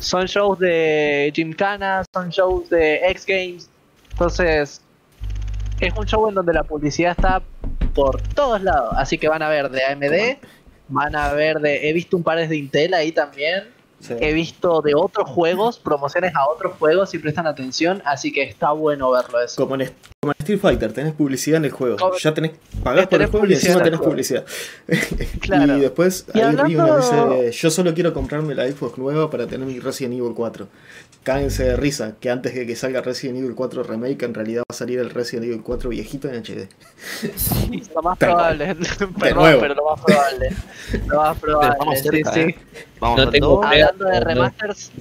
Son 0.00 0.26
shows 0.26 0.58
de 0.58 1.32
Gymkhana, 1.34 2.04
son 2.12 2.28
shows 2.28 2.68
de 2.70 2.96
X 3.10 3.26
Games. 3.26 3.70
Entonces, 4.12 4.80
es 5.80 5.94
un 5.96 6.06
show 6.06 6.28
en 6.28 6.34
donde 6.34 6.52
la 6.52 6.62
publicidad 6.62 7.12
está 7.12 7.42
por 7.94 8.20
todos 8.34 8.62
lados. 8.62 8.94
Así 8.96 9.18
que 9.18 9.28
van 9.28 9.42
a 9.42 9.48
ver 9.48 9.70
de 9.70 9.84
AMD, 9.84 10.38
van 10.88 11.16
a 11.16 11.32
ver 11.32 11.58
de. 11.60 11.88
He 11.88 11.92
visto 11.92 12.16
un 12.16 12.22
par 12.22 12.46
de 12.46 12.56
Intel 12.56 12.94
ahí 12.94 13.12
también. 13.12 13.64
Sí. 14.00 14.14
He 14.20 14.34
visto 14.34 14.82
de 14.82 14.94
otros 14.94 15.28
juegos, 15.28 15.78
promociones 15.78 16.34
a 16.34 16.46
otros 16.48 16.74
juegos 16.78 17.10
si 17.10 17.18
prestan 17.18 17.46
atención. 17.46 18.02
Así 18.04 18.32
que 18.32 18.42
está 18.42 18.72
bueno 18.72 19.10
verlo 19.10 19.40
eso. 19.40 19.62
Como 19.62 19.76
en, 19.76 19.90
como 20.26 20.32
en 20.32 20.36
Street 20.42 20.58
Fighter, 20.60 20.92
tenés 20.92 21.12
publicidad 21.14 21.58
en 21.58 21.64
el 21.66 21.70
juego. 21.70 21.96
Como- 21.96 22.16
Ya 22.18 22.34
tenés, 22.34 22.52
pagás 22.82 23.06
por 23.06 23.20
el 23.22 23.28
juego 23.28 23.46
y 23.46 23.48
publicidad 23.50 23.70
encima 23.70 23.84
tenés 23.84 23.98
juego. 23.98 24.10
publicidad. 24.12 24.44
Claro. 25.40 25.76
Y 25.78 25.80
después 25.80 26.26
Y 26.34 26.38
ahí 26.40 26.44
hablando- 26.56 27.36
dice, 27.40 27.52
yo 27.52 27.70
solo 27.70 27.94
quiero 27.94 28.12
comprarme 28.12 28.54
la 28.54 28.66
Xbox 28.68 28.98
nueva 28.98 29.30
para 29.30 29.46
tener 29.46 29.66
mi 29.66 29.78
Resident 29.78 30.14
Evil 30.14 30.32
4. 30.34 30.66
Cáguense 31.22 31.64
de 31.64 31.76
risa, 31.76 32.14
que 32.20 32.30
antes 32.30 32.54
de 32.54 32.66
que 32.66 32.76
salga 32.76 33.00
Resident 33.02 33.38
Evil 33.38 33.54
4 33.56 33.82
Remake, 33.82 34.24
en 34.24 34.34
realidad 34.34 34.60
va 34.62 34.72
a 34.72 34.74
salir 34.74 34.98
el 35.00 35.10
Resident 35.10 35.46
Evil 35.46 35.62
4 35.62 35.90
viejito 35.90 36.28
en 36.28 36.36
HD. 36.42 36.68
Lo 37.94 38.02
más 38.02 38.18
Pero- 38.18 38.32
probable. 38.34 38.76
Perdón, 39.20 39.36
nuevo. 39.42 39.60
pero 39.60 39.74
lo 39.74 39.84
más 39.90 40.00
probable. 40.04 40.52
Lo 41.08 41.16
más 41.22 41.38
probable. 41.38 41.72
estamos 41.72 41.98
sí, 41.98 42.02
cerca, 42.08 42.32
sí. 42.32 42.40
¿eh? 42.40 42.56
Vamos 43.00 43.18
No 43.24 43.30
tengo. 43.30 43.64
Hablando 43.64 44.04
de 44.04 44.20
remasters, 44.20 44.92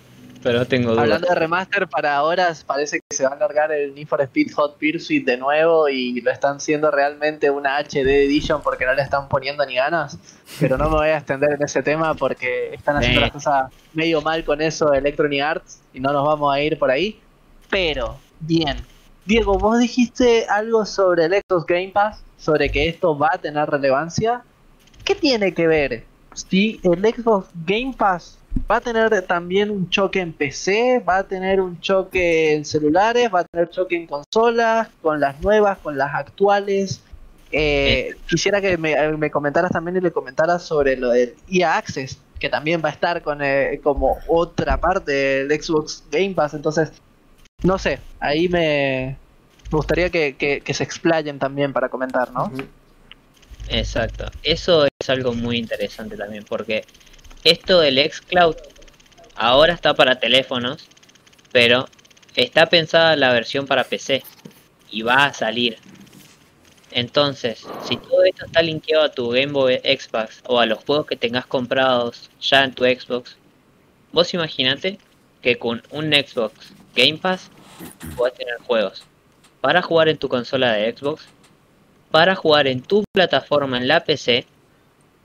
Pero 0.46 0.60
no 0.60 0.66
tengo 0.68 0.92
dudas. 0.92 1.02
Hablando 1.06 1.28
de 1.28 1.34
remaster, 1.36 1.88
para 1.88 2.16
ahora 2.16 2.54
parece 2.68 3.00
que 3.00 3.16
se 3.16 3.24
va 3.24 3.32
a 3.32 3.34
alargar 3.34 3.72
el 3.72 3.96
Need 3.96 4.08
for 4.08 4.22
Speed 4.22 4.52
Hot 4.54 4.78
Pursuit 4.78 5.26
de 5.26 5.38
nuevo 5.38 5.90
y 5.90 6.22
lo 6.22 6.30
están 6.30 6.58
haciendo 6.58 6.92
realmente 6.92 7.50
una 7.50 7.78
HD 7.80 8.26
Edition 8.26 8.62
porque 8.62 8.86
no 8.86 8.94
le 8.94 9.02
están 9.02 9.28
poniendo 9.28 9.66
ni 9.66 9.74
ganas. 9.74 10.20
Pero 10.60 10.78
no 10.78 10.84
me 10.88 10.98
voy 10.98 11.08
a 11.08 11.18
extender 11.18 11.54
en 11.54 11.64
ese 11.64 11.82
tema 11.82 12.14
porque 12.14 12.76
están 12.76 12.98
haciendo 12.98 13.22
Eh. 13.22 13.24
las 13.24 13.32
cosas 13.32 13.72
medio 13.94 14.22
mal 14.22 14.46
con 14.46 14.62
eso 14.62 14.92
de 14.92 15.00
Electronic 15.00 15.42
Arts 15.42 15.82
y 15.96 16.00
no 16.00 16.14
nos 16.14 16.24
vamos 16.24 16.54
a 16.54 16.62
ir 16.62 16.78
por 16.78 16.92
ahí. 16.92 17.20
Pero, 17.72 18.20
bien. 18.40 18.78
Diego, 19.26 19.58
vos 19.58 19.80
dijiste 19.80 20.46
algo 20.48 20.86
sobre 20.86 21.26
el 21.26 21.34
Xbox 21.34 21.66
Game 21.66 21.90
Pass, 21.92 22.22
sobre 22.38 22.70
que 22.70 22.88
esto 22.88 23.18
va 23.18 23.32
a 23.34 23.40
tener 23.40 23.68
relevancia. 23.68 24.44
¿Qué 25.04 25.16
tiene 25.16 25.56
que 25.56 25.66
ver? 25.66 26.04
Si 26.36 26.80
el 26.84 27.02
Xbox 27.02 27.48
Game 27.66 27.96
Pass 27.98 28.38
va 28.70 28.78
a 28.78 28.82
tener 28.82 29.22
también 29.24 29.70
un 29.70 29.90
choque 29.90 30.20
en 30.20 30.34
PC, 30.34 31.00
va 31.08 31.18
a 31.20 31.24
tener 31.24 31.62
un 31.62 31.80
choque 31.80 32.54
en 32.56 32.66
celulares, 32.66 33.30
va 33.34 33.42
a 33.42 33.44
tener 33.44 33.70
choque 33.70 33.96
en 33.96 34.08
consolas, 34.08 34.90
con 35.02 35.20
las 35.20 35.40
nuevas, 35.42 35.78
con 35.80 35.98
las 35.98 36.14
actuales. 36.16 37.02
Eh, 37.52 38.16
quisiera 38.28 38.60
que 38.62 38.78
me, 38.78 38.96
me 39.18 39.30
comentaras 39.32 39.72
también 39.72 39.98
y 39.98 40.02
le 40.02 40.12
comentaras 40.12 40.64
sobre 40.64 40.98
lo 40.98 41.10
del 41.12 41.36
EA 41.50 41.78
Access, 41.78 42.18
que 42.40 42.50
también 42.50 42.82
va 42.84 42.90
a 42.90 42.92
estar 42.92 43.22
con 43.22 43.42
eh, 43.42 43.80
como 43.84 44.18
otra 44.28 44.78
parte 44.78 45.12
del 45.12 45.62
Xbox 45.62 46.04
Game 46.12 46.32
Pass. 46.34 46.54
Entonces, 46.54 46.92
no 47.64 47.78
sé, 47.78 48.00
ahí 48.20 48.50
me, 48.50 49.18
me 49.72 49.78
gustaría 49.78 50.10
que, 50.10 50.36
que- 50.36 50.62
que 50.62 50.74
se 50.74 50.84
explayen 50.84 51.40
también 51.40 51.72
para 51.72 51.90
comentar, 51.90 52.32
¿no? 52.32 52.52
Exacto. 53.68 54.26
Eso 54.44 54.86
es 54.86 55.10
algo 55.10 55.34
muy 55.34 55.58
interesante 55.58 56.18
también, 56.18 56.44
porque 56.48 56.86
esto 57.46 57.80
del 57.80 58.00
xCloud 58.00 58.56
ahora 59.36 59.74
está 59.74 59.94
para 59.94 60.20
teléfonos, 60.20 60.88
pero 61.52 61.88
está 62.36 62.66
pensada 62.66 63.16
la 63.16 63.32
versión 63.32 63.68
para 63.68 63.84
PC 63.84 64.24
y 64.90 65.04
va 65.04 65.26
a 65.26 65.34
salir. 65.34 65.78
Entonces, 66.90 67.64
si 67.84 67.98
todo 67.98 68.24
esto 68.24 68.48
está 68.48 68.64
linkeado 68.64 69.04
a 69.04 69.12
tu 69.12 69.30
Game 69.30 69.52
Boy 69.52 69.78
Xbox 69.78 70.42
o 70.48 70.60
a 70.60 70.66
los 70.66 70.84
juegos 70.84 71.06
que 71.06 71.18
tengas 71.18 71.46
comprados 71.46 72.32
ya 72.42 72.64
en 72.64 72.74
tu 72.74 72.84
Xbox, 72.84 73.38
vos 74.12 74.34
imaginate 74.34 74.98
que 75.44 75.60
con 75.60 75.84
un 75.92 76.12
Xbox 76.14 76.74
Game 76.96 77.20
Pass 77.20 77.52
podés 78.18 78.34
tener 78.34 78.58
juegos 78.66 79.04
para 79.62 79.84
jugar 79.84 80.10
en 80.10 80.18
tu 80.18 80.30
consola 80.30 80.74
de 80.74 80.98
Xbox, 80.98 81.28
para 82.10 82.36
jugar 82.36 82.66
en 82.66 82.82
tu 82.82 83.04
plataforma 83.14 83.78
en 83.78 83.88
la 83.88 84.04
PC 84.04 84.48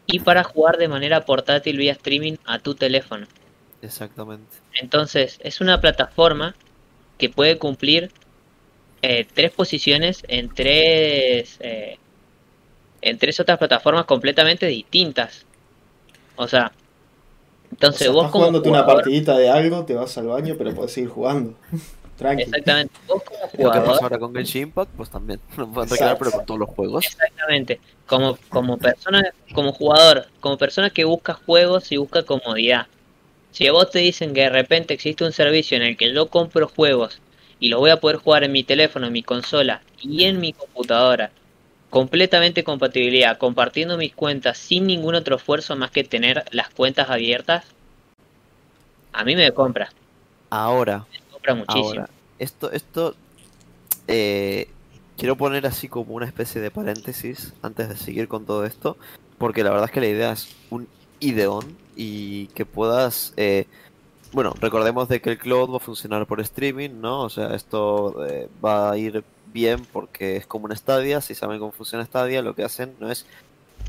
y 0.07 0.21
para 0.21 0.45
jugar 0.45 0.79
de 0.79 0.89
manera 0.89 1.25
portátil 1.25 1.79
vía 1.79 1.93
streaming 1.93 2.37
a 2.45 2.59
tu 2.61 2.75
teléfono. 2.75 3.29
Exactamente. 3.83 4.59
Entonces, 4.75 5.39
es 5.43 5.61
una 5.61 5.81
plataforma 5.81 6.57
que 7.19 7.31
puede 7.31 7.59
cumplir 7.59 8.13
eh, 9.03 9.27
tres 9.33 9.53
posiciones 9.53 10.25
en 10.29 10.53
tres, 10.55 11.57
eh, 11.61 11.99
en 13.03 13.19
tres 13.19 13.41
otras 13.41 13.59
plataformas 13.59 14.07
completamente 14.07 14.67
distintas. 14.67 15.47
O 16.37 16.49
sea, 16.49 16.73
O 17.89 17.89
entonces 17.89 17.99
sea, 17.99 18.13
vos 18.13 18.27
estás 18.27 18.31
como 18.31 18.47
jugándote 18.47 18.69
una 18.69 18.87
partidita 18.87 19.37
de 19.39 19.51
algo, 19.51 19.85
te 19.85 19.95
vas 19.95 20.17
al 20.19 20.29
baño, 20.29 20.57
pero 20.59 20.75
podés 20.75 20.93
seguir 20.93 21.11
jugando. 21.11 21.59
Tranqui. 22.21 22.43
exactamente, 22.43 22.95
vos 23.09 23.23
como 23.25 23.41
Lo 23.59 23.73
que 23.73 23.81
jugador 23.81 23.85
pasa 23.85 24.05
ahora 24.05 24.19
con 24.19 24.35
Genshin 24.35 24.63
Impact, 24.65 24.93
pues 24.97 25.11
también. 25.11 25.41
No 25.57 25.67
recrear, 25.67 25.87
Exacto. 25.87 26.19
pero 26.19 26.31
con 26.33 26.47
todos 26.47 26.61
los 26.61 26.69
juegos. 26.71 27.07
Exactamente. 27.07 27.81
Como, 28.07 28.39
como 28.51 28.79
persona, 28.79 29.23
como 29.55 29.73
jugador, 29.73 30.27
como 30.41 30.59
persona 30.59 30.91
que 30.91 31.05
busca 31.05 31.35
juegos 31.35 31.91
y 31.93 31.97
busca 31.97 32.25
comodidad. 32.25 32.89
Si 33.53 33.67
a 33.67 33.73
vos 33.73 33.91
te 33.91 34.01
dicen 34.01 34.35
que 34.35 34.43
de 34.43 34.51
repente 34.51 34.95
existe 34.95 35.25
un 35.25 35.33
servicio 35.33 35.77
en 35.77 35.83
el 35.83 35.97
que 35.97 36.13
yo 36.13 36.29
compro 36.29 36.69
juegos 36.69 37.21
y 37.59 37.69
los 37.69 37.81
voy 37.81 37.91
a 37.91 38.01
poder 38.01 38.17
jugar 38.19 38.45
en 38.45 38.53
mi 38.53 38.65
teléfono, 38.65 39.07
en 39.09 39.13
mi 39.13 39.23
consola 39.23 39.83
y 40.01 40.25
en 40.25 40.41
mi 40.41 40.53
computadora, 40.53 41.31
completamente 41.91 42.65
compatibilidad, 42.65 43.39
compartiendo 43.39 43.97
mis 43.99 44.15
cuentas 44.15 44.59
sin 44.59 44.87
ningún 44.87 45.15
otro 45.17 45.37
esfuerzo 45.37 45.77
más 45.77 45.91
que 45.91 46.05
tener 46.05 46.45
las 46.53 46.71
cuentas 46.71 47.11
abiertas, 47.11 47.65
a 49.13 49.25
mí 49.25 49.35
me 49.37 49.51
compra, 49.53 49.91
Ahora, 50.51 51.07
ahora. 51.69 52.09
Esto, 52.39 52.71
esto. 52.73 53.15
eh, 54.09 54.69
quiero 55.17 55.37
poner 55.37 55.67
así 55.67 55.89
como 55.89 56.15
una 56.15 56.27
especie 56.27 56.61
de 56.61 56.71
paréntesis 56.71 57.53
antes 57.63 57.89
de 57.89 57.97
seguir 57.97 58.29
con 58.29 58.47
todo 58.47 58.65
esto, 58.65 58.97
porque 59.39 59.63
la 59.63 59.71
verdad 59.71 59.87
es 59.87 59.93
que 59.93 60.01
la 60.01 60.09
idea 60.09 60.33
es 60.33 60.49
un 60.71 60.89
ideón 61.21 61.77
y 61.97 62.47
que 62.49 62.65
puedas... 62.65 63.35
eh, 63.37 63.67
bueno, 64.33 64.55
recordemos 64.61 65.09
de 65.09 65.21
que 65.21 65.31
el 65.31 65.39
cloud 65.39 65.71
va 65.73 65.77
a 65.77 65.81
funcionar 65.81 66.27
por 66.27 66.41
streaming, 66.41 67.01
¿no? 67.01 67.23
O 67.23 67.29
sea, 67.29 67.55
esto 67.55 68.25
eh, 68.27 68.49
va 68.65 68.93
a 68.93 68.97
ir 68.97 69.25
bien 69.53 69.85
porque 69.93 70.37
es 70.37 70.47
como 70.47 70.67
una 70.67 70.77
Stadia. 70.77 71.21
Si 71.21 71.35
saben 71.35 71.59
cómo 71.59 71.73
funciona 71.73 72.05
Stadia, 72.05 72.41
lo 72.41 72.55
que 72.55 72.63
hacen 72.63 72.95
no 73.01 73.11
es 73.11 73.27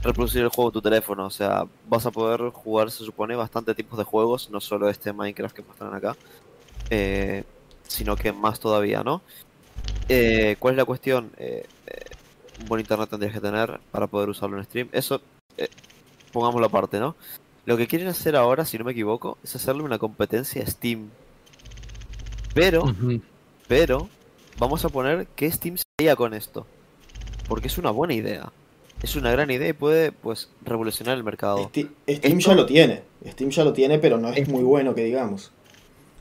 reproducir 0.01 0.41
el 0.41 0.49
juego 0.49 0.69
en 0.69 0.73
tu 0.73 0.81
teléfono. 0.81 1.27
O 1.27 1.29
sea, 1.29 1.65
vas 1.87 2.05
a 2.07 2.11
poder 2.11 2.49
jugar, 2.49 2.89
se 2.89 3.05
supone, 3.05 3.35
bastante 3.35 3.75
tipos 3.75 3.99
de 3.99 4.03
juegos, 4.03 4.49
no 4.49 4.59
solo 4.59 4.89
este 4.89 5.13
Minecraft 5.13 5.55
que 5.55 5.61
muestran 5.61 5.93
acá, 5.93 6.17
eh, 6.91 7.43
sino 7.87 8.15
que 8.15 8.31
más 8.31 8.59
todavía, 8.59 9.03
¿no? 9.03 9.21
Eh, 10.09 10.57
¿Cuál 10.59 10.73
es 10.73 10.77
la 10.77 10.85
cuestión? 10.85 11.31
Eh, 11.37 11.65
eh, 11.87 11.99
un 12.59 12.67
buen 12.67 12.81
internet 12.81 13.09
tendrías 13.09 13.33
que 13.33 13.39
tener 13.39 13.79
para 13.91 14.07
poder 14.07 14.29
usarlo 14.29 14.57
en 14.57 14.65
stream. 14.65 14.89
Eso, 14.91 15.21
eh, 15.57 15.69
pongámoslo 16.31 16.67
aparte, 16.67 16.99
¿no? 16.99 17.15
Lo 17.65 17.77
que 17.77 17.87
quieren 17.87 18.07
hacer 18.07 18.35
ahora, 18.35 18.65
si 18.65 18.77
no 18.77 18.83
me 18.83 18.91
equivoco, 18.91 19.37
es 19.43 19.55
hacerle 19.55 19.83
una 19.83 19.97
competencia 19.99 20.63
a 20.63 20.67
Steam. 20.67 21.09
Pero, 22.53 22.93
pero, 23.67 24.09
vamos 24.57 24.83
a 24.83 24.89
poner 24.89 25.27
que 25.27 25.49
Steam 25.51 25.77
se 25.77 25.83
haría 25.99 26.15
con 26.15 26.33
esto. 26.33 26.65
Porque 27.47 27.67
es 27.67 27.77
una 27.77 27.91
buena 27.91 28.13
idea. 28.13 28.51
Es 29.01 29.15
una 29.15 29.31
gran 29.31 29.49
idea 29.49 29.69
y 29.69 29.73
puede, 29.73 30.11
pues, 30.11 30.49
revolucionar 30.63 31.17
el 31.17 31.23
mercado. 31.23 31.69
Steam 31.69 31.89
Esto- 32.05 32.37
ya 32.39 32.55
lo 32.55 32.65
tiene. 32.65 33.03
Steam 33.27 33.49
ya 33.51 33.63
lo 33.63 33.73
tiene, 33.73 33.99
pero 33.99 34.17
no 34.17 34.29
es 34.29 34.47
muy 34.49 34.63
bueno 34.63 34.93
que 34.93 35.05
digamos. 35.05 35.51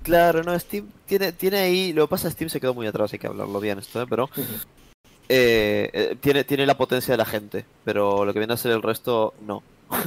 Claro, 0.03 0.43
no, 0.43 0.59
Steam 0.59 0.87
tiene, 1.07 1.33
tiene 1.33 1.59
ahí. 1.59 1.93
Lo 1.93 2.07
que 2.07 2.11
pasa 2.11 2.29
es 2.29 2.35
que 2.35 2.39
Steam 2.39 2.51
se 2.51 2.61
quedó 2.61 2.75
muy 2.75 2.87
atrás, 2.87 3.13
hay 3.13 3.19
que 3.19 3.27
hablarlo 3.27 3.61
bien 3.61 3.79
esto, 3.79 4.01
¿eh? 4.03 4.07
pero 4.09 4.31
eh, 5.29 5.91
eh, 5.93 6.17
tiene, 6.21 6.45
tiene 6.45 6.65
la 6.67 6.77
potencia 6.77 7.13
de 7.13 7.19
la 7.19 7.27
gente, 7.27 7.65
pero 7.85 8.25
lo 8.25 8.33
que 8.33 8.39
viene 8.41 8.55
a 8.55 8.57
ser 8.57 8.73
el 8.73 8.83
resto, 8.83 9.35
no. 9.47 9.63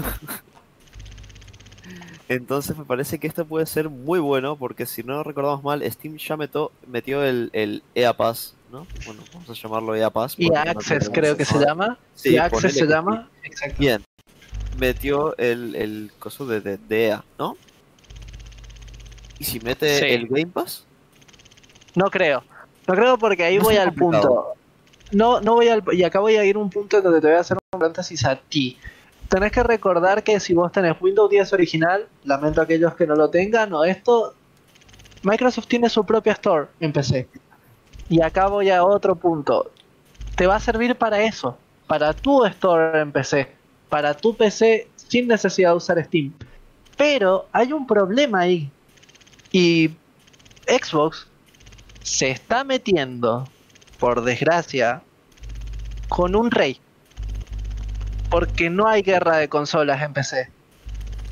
Entonces 2.29 2.77
me 2.77 2.85
parece 2.85 3.19
que 3.19 3.27
esto 3.27 3.45
puede 3.45 3.65
ser 3.65 3.89
muy 3.89 4.19
bueno, 4.19 4.55
porque 4.55 4.85
si 4.85 5.03
no 5.03 5.23
recordamos 5.23 5.63
mal, 5.63 5.83
Steam 5.91 6.17
ya 6.17 6.37
meto- 6.37 6.71
metió 6.87 7.23
el, 7.23 7.49
el 7.53 7.83
EA 7.93 8.13
Pass, 8.15 8.55
¿no? 8.71 8.87
Bueno, 9.05 9.21
vamos 9.33 9.49
a 9.49 9.53
llamarlo 9.53 9.93
EA 9.95 10.09
Pass. 10.09 10.39
No 10.39 10.55
Access 10.55 11.09
creo 11.13 11.35
que 11.37 11.45
se 11.45 11.59
llama. 11.59 11.97
Sí, 12.15 12.31
y 12.31 12.37
Access 12.37 12.73
se 12.75 12.87
llama. 12.87 13.29
Exacto. 13.43 13.75
Bien. 13.77 14.01
Metió 14.79 15.37
el, 15.37 15.75
el 15.75 16.11
coso 16.17 16.45
de, 16.47 16.61
de, 16.61 16.77
de 16.77 17.07
EA, 17.07 17.23
¿no? 17.37 17.57
Y 19.43 19.45
si 19.45 19.59
mete 19.59 19.99
Sí. 19.99 20.05
el 20.05 20.27
Game 20.29 20.47
Pass, 20.47 20.85
No 21.95 22.09
creo. 22.09 22.43
No 22.87 22.95
creo 22.95 23.17
porque 23.17 23.43
ahí 23.43 23.57
No 23.57 23.63
voy 23.65 23.75
al 23.75 23.89
complicado. 23.93 24.21
punto. 24.21 24.53
No, 25.11 25.41
no 25.41 25.53
voy 25.55 25.67
al. 25.67 25.83
Y 25.91 26.03
acá 26.03 26.19
voy 26.21 26.37
a 26.37 26.45
ir 26.45 26.55
a 26.55 26.59
un 26.59 26.69
punto 26.69 27.01
donde 27.01 27.19
te 27.19 27.27
voy 27.27 27.35
a 27.35 27.41
hacer 27.41 27.57
un 27.71 27.79
paréntesis 27.79 28.23
a 28.25 28.37
ti. 28.37 28.77
Tenés 29.27 29.51
que 29.51 29.61
recordar 29.63 30.23
que 30.23 30.39
si 30.39 30.53
vos 30.53 30.71
tenés 30.71 30.95
Windows 31.01 31.29
10 31.29 31.51
original, 31.53 32.07
lamento 32.23 32.61
a 32.61 32.63
aquellos 32.63 32.95
que 32.95 33.05
no 33.05 33.15
lo 33.15 33.29
tengan, 33.29 33.73
o 33.73 33.83
esto. 33.83 34.33
Microsoft 35.23 35.67
tiene 35.67 35.89
su 35.89 36.05
propia 36.05 36.31
store 36.33 36.67
en 36.79 36.93
PC. 36.93 37.27
Y 38.09 38.21
acá 38.21 38.47
voy 38.47 38.69
a 38.69 38.83
otro 38.85 39.15
punto. 39.15 39.71
Te 40.35 40.47
va 40.47 40.55
a 40.55 40.59
servir 40.61 40.95
para 40.95 41.21
eso. 41.21 41.57
Para 41.87 42.13
tu 42.13 42.45
store 42.45 43.01
en 43.01 43.11
PC. 43.11 43.49
Para 43.89 44.13
tu 44.13 44.35
PC 44.35 44.87
sin 44.95 45.27
necesidad 45.27 45.71
de 45.71 45.75
usar 45.77 46.03
Steam. 46.05 46.33
Pero 46.97 47.45
hay 47.51 47.71
un 47.73 47.85
problema 47.85 48.39
ahí. 48.39 48.69
Y 49.53 49.91
Xbox 50.67 51.27
se 52.01 52.31
está 52.31 52.63
metiendo, 52.63 53.47
por 53.99 54.23
desgracia, 54.23 55.03
con 56.09 56.35
un 56.35 56.51
rey. 56.51 56.79
Porque 58.29 58.69
no 58.69 58.87
hay 58.87 59.03
guerra 59.03 59.37
de 59.37 59.47
consolas 59.47 60.01
en 60.01 60.11
PC. 60.11 60.49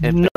En 0.03 0.21
No, 0.21 0.29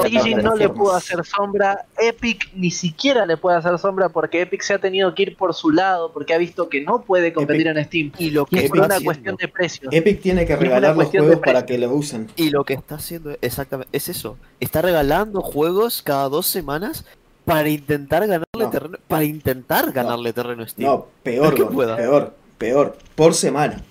no 0.43 0.56
le 0.56 0.69
pudo 0.69 0.94
hacer 0.94 1.24
sombra, 1.24 1.86
Epic 1.98 2.51
ni 2.55 2.70
siquiera 2.70 3.24
le 3.24 3.36
puede 3.39 3.56
hacer 3.56 3.78
sombra 3.78 4.11
porque 4.11 4.43
Epic 4.43 4.61
se 4.62 4.74
ha 4.74 4.78
tenido 4.78 5.15
que 5.15 5.23
ir 5.23 5.36
por 5.36 5.55
su 5.55 5.70
lado 5.70 6.12
porque 6.12 6.35
ha 6.35 6.39
visto 6.39 6.69
que 6.69 6.82
no 6.82 7.02
puede 7.02 7.32
competir 7.32 7.69
en 7.69 7.82
Steam. 7.85 8.12
y 8.19 8.31
lo 8.31 8.44
que 8.44 8.65
es 8.66 8.70
una 8.70 8.85
haciendo- 8.86 9.05
cuestión 9.05 9.36
de 9.36 9.48
precios. 9.48 9.93
Epic 9.94 10.20
tiene 10.20 10.44
que 10.44 10.56
regalar 10.56 10.97
los 10.97 11.09
juegos 11.09 11.36
para 11.36 11.65
que 11.65 11.78
lo 11.78 11.90
usen. 11.94 12.28
Y 12.36 12.51
lo 12.51 12.65
que 12.65 12.74
está 12.74 12.97
haciendo 12.97 13.36
exactamente 13.40 13.94
es 13.97 14.09
eso. 14.11 14.36
Está 14.61 14.82
regalando 14.82 15.40
juegos 15.40 16.02
cada 16.02 16.28
dos 16.28 16.47
semanas 16.47 17.06
para 17.45 17.69
intentar 17.69 18.23
ganarle 18.27 18.47
No. 18.65 18.71
terreno. 18.71 18.99
Para 19.07 19.25
intentar 19.25 19.93
ganarle 19.93 20.33
terreno 20.33 20.62
a 20.62 20.69
Steam. 20.69 20.89
No, 20.89 21.07
peor, 21.23 21.55
peor, 21.97 22.35
peor. 22.59 22.97
Por 23.15 23.35
semana. 23.35 23.83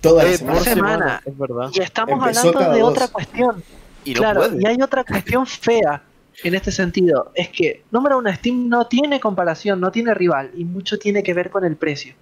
Toda 0.00 0.24
la 0.24 0.30
Eh, 0.30 0.36
semana. 0.38 0.58
por 0.58 0.64
semana. 0.68 1.22
es 1.24 1.38
verdad. 1.38 1.70
Y 1.72 1.80
estamos 1.80 2.18
Empezó 2.18 2.48
hablando 2.48 2.74
de 2.74 2.80
dos. 2.80 2.90
otra 2.90 3.08
cuestión. 3.08 3.62
Y 4.04 4.12
no 4.14 4.20
claro, 4.20 4.40
puede. 4.40 4.62
y 4.62 4.66
hay 4.66 4.82
otra 4.82 5.02
cuestión 5.04 5.46
fea 5.46 6.02
en 6.42 6.54
este 6.54 6.70
sentido. 6.72 7.30
Es 7.34 7.48
que, 7.48 7.84
número 7.90 8.18
uno, 8.18 8.30
Steam 8.34 8.68
no 8.68 8.86
tiene 8.86 9.18
comparación, 9.20 9.80
no 9.80 9.90
tiene 9.92 10.12
rival, 10.12 10.50
y 10.54 10.64
mucho 10.64 10.98
tiene 10.98 11.22
que 11.22 11.32
ver 11.32 11.48
con 11.48 11.64
el 11.64 11.76
precio. 11.76 12.14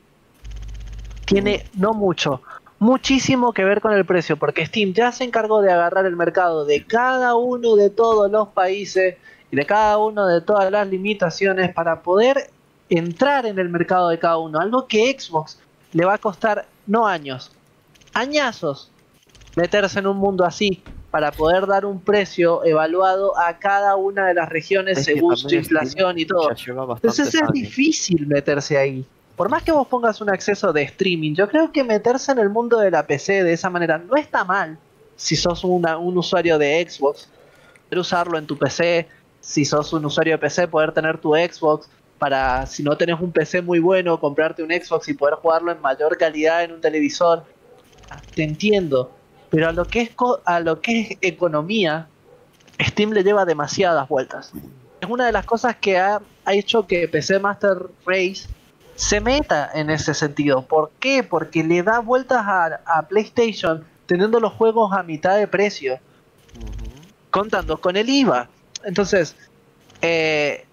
Tiene, 1.25 1.65
no 1.75 1.93
mucho, 1.93 2.43
muchísimo 2.79 3.53
que 3.53 3.65
ver 3.65 3.81
con 3.81 3.93
el 3.95 4.05
precio, 4.05 4.37
porque 4.37 4.67
Steam 4.67 4.93
ya 4.93 5.11
se 5.13 5.25
encargó 5.25 5.63
de 5.63 5.73
agarrar 5.73 6.05
el 6.07 6.15
mercado 6.17 6.65
de 6.65 6.85
cada 6.85 7.35
uno 7.37 7.75
de 7.77 7.91
todos 7.91 8.31
los 8.31 8.49
países 8.49 9.17
y 9.53 9.57
de 9.57 9.67
cada 9.67 9.99
uno 9.99 10.27
de 10.27 10.41
todas 10.41 10.71
las 10.73 10.89
limitaciones 10.89 11.73
para 11.75 12.03
poder 12.03 12.51
entrar 12.89 13.45
en 13.47 13.59
el 13.59 13.69
mercado 13.69 14.09
de 14.09 14.19
cada 14.19 14.39
uno. 14.39 14.59
Algo 14.59 14.89
que 14.89 15.15
Xbox 15.17 15.61
le 15.93 16.05
va 16.07 16.15
a 16.15 16.19
costar 16.19 16.67
no 16.87 17.07
años, 17.07 17.53
añazos 18.15 18.91
meterse 19.55 19.99
en 19.99 20.07
un 20.07 20.17
mundo 20.17 20.45
así 20.45 20.83
para 21.11 21.31
poder 21.33 21.67
dar 21.67 21.85
un 21.85 22.01
precio 22.01 22.65
evaluado 22.65 23.39
a 23.39 23.59
cada 23.59 23.97
una 23.97 24.27
de 24.27 24.33
las 24.35 24.49
regiones 24.49 24.97
Es 24.99 25.05
según 25.05 25.37
su 25.37 25.55
inflación 25.55 26.19
y 26.19 26.25
todo. 26.25 26.49
Entonces 26.51 27.29
es 27.29 27.35
años. 27.43 27.53
difícil 27.53 28.27
meterse 28.27 28.79
ahí. 28.79 29.05
Por 29.37 29.51
más 29.51 29.63
que 29.63 29.73
vos 29.73 29.87
pongas 29.89 30.23
un 30.23 30.31
acceso 30.31 30.73
de 30.73 30.83
streaming, 30.85 31.35
yo 31.35 31.47
creo 31.49 31.71
que 31.73 31.85
meterse 31.85 32.33
en 32.33 32.39
el 32.39 32.49
mundo 32.49 32.79
de 32.79 32.91
la 32.91 33.07
PC 33.07 33.45
de 33.45 33.53
esa 33.53 33.69
manera 33.69 33.99
no 33.99 34.17
está 34.17 34.45
mal. 34.45 34.79
Si 35.15 35.37
sos 35.37 35.63
una- 35.65 35.99
un 35.99 36.17
usuario 36.17 36.57
de 36.59 36.87
Xbox, 36.89 37.29
poder 37.91 37.99
usarlo 37.99 38.39
en 38.39 38.47
tu 38.47 38.57
PC. 38.57 39.07
Si 39.43 39.65
sos 39.67 39.93
un 39.93 40.05
usuario 40.07 40.35
de 40.35 40.39
PC, 40.39 40.69
poder 40.69 40.93
tener 40.93 41.19
tu 41.19 41.35
Xbox 41.35 41.91
para, 42.19 42.65
si 42.67 42.83
no 42.83 42.97
tenés 42.97 43.21
un 43.21 43.33
PC 43.33 43.61
muy 43.61 43.81
bueno, 43.81 44.19
comprarte 44.19 44.63
un 44.63 44.71
Xbox 44.71 45.09
y 45.09 45.15
poder 45.15 45.35
jugarlo 45.35 45.71
en 45.73 45.81
mayor 45.83 46.17
calidad 46.17 46.63
en 46.65 46.73
un 46.73 46.81
televisor. 46.81 47.45
Te 48.35 48.45
entiendo. 48.45 49.11
Pero 49.51 49.69
a 49.69 49.73
lo 49.73 49.89
que 49.89 50.01
es, 50.03 50.11
co- 50.11 50.41
a 50.45 50.61
lo 50.61 50.81
que 50.81 51.01
es 51.01 51.19
economía, 51.21 52.07
Steam 52.81 53.11
le 53.11 53.23
lleva 53.25 53.45
demasiadas 53.45 54.09
vueltas. 54.09 54.53
Es 55.01 55.11
una 55.11 55.27
de 55.27 55.33
las 55.33 55.45
cosas 55.45 55.77
que 55.77 55.99
ha, 55.99 56.23
ha 56.45 56.55
hecho 56.55 56.87
que 56.87 57.09
PC 57.09 57.39
Master 57.41 57.79
Race 58.07 58.49
se 58.95 59.21
meta 59.21 59.71
en 59.75 59.91
ese 59.91 60.15
sentido. 60.15 60.63
¿Por 60.63 60.93
qué? 61.01 61.25
Porque 61.25 61.65
le 61.65 61.83
da 61.83 61.99
vueltas 61.99 62.43
a, 62.47 62.81
a 62.87 63.03
PlayStation 63.09 63.85
teniendo 64.07 64.39
los 64.39 64.53
juegos 64.53 64.93
a 64.93 65.03
mitad 65.03 65.37
de 65.37 65.49
precio, 65.49 65.99
contando 67.31 67.81
con 67.81 67.97
el 67.97 68.09
IVA. 68.09 68.49
Entonces, 68.85 69.37
eh, 70.01 70.65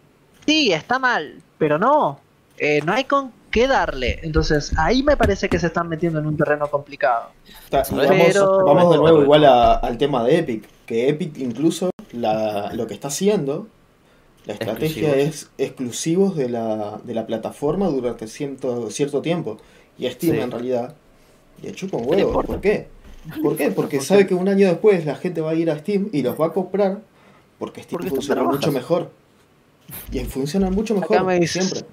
sí, 0.45 0.71
está 0.73 0.99
mal, 0.99 1.35
pero 1.57 1.77
no, 1.77 2.19
eh, 2.57 2.81
no 2.85 2.93
hay 2.93 3.03
con 3.05 3.31
qué 3.51 3.67
darle. 3.67 4.19
Entonces, 4.23 4.71
ahí 4.77 5.01
me 5.03 5.17
parece 5.17 5.49
que 5.49 5.59
se 5.59 5.67
están 5.67 5.87
metiendo 5.89 6.19
en 6.19 6.25
un 6.27 6.37
terreno 6.37 6.67
complicado. 6.69 7.29
Vamos, 7.71 8.91
de 8.91 8.97
nuevo 8.97 9.21
igual 9.23 9.45
a- 9.45 9.73
al 9.75 9.97
tema 9.97 10.23
de 10.23 10.37
Epic, 10.39 10.67
que 10.85 11.09
Epic 11.09 11.37
incluso 11.39 11.89
la- 12.11 12.71
lo 12.73 12.87
que 12.87 12.93
está 12.93 13.07
haciendo, 13.09 13.67
la 14.45 14.53
estrategia 14.53 15.09
Exclusivos. 15.09 15.49
es 15.57 15.65
exclusivos 15.65 16.35
de 16.35 16.49
la, 16.49 16.99
de 17.03 17.13
la 17.13 17.25
plataforma 17.27 17.87
durante 17.87 18.27
cierto, 18.27 18.89
cierto 18.89 19.21
tiempo. 19.21 19.57
Y 19.97 20.09
Steam 20.09 20.35
Sí. 20.35 20.41
en 20.41 20.51
realidad 20.51 20.95
le 21.61 21.71
chupa 21.73 21.97
un 21.97 22.09
huevo. 22.09 22.31
¿Por 22.31 22.61
qué? 22.61 22.87
¿Por 23.43 23.55
qué? 23.57 23.69
Porque 23.75 23.99
sabe 24.01 24.25
que 24.25 24.33
un 24.33 24.47
año 24.47 24.67
después 24.67 25.05
la 25.05 25.15
gente 25.15 25.41
va 25.41 25.51
a 25.51 25.55
ir 25.55 25.69
a 25.69 25.77
Steam 25.77 26.09
y 26.13 26.21
los 26.23 26.39
va 26.39 26.47
a 26.47 26.53
comprar 26.53 26.99
porque 27.59 27.83
Steam 27.83 27.99
Porque 27.99 28.09
funciona 28.09 28.43
mucho 28.43 28.71
mejor. 28.71 29.11
Y 30.11 30.19
funciona 30.21 30.69
mucho 30.69 30.97
Acá 30.97 31.01
mejor, 31.09 31.25
me 31.27 31.39
dices- 31.39 31.67
siempre. 31.67 31.89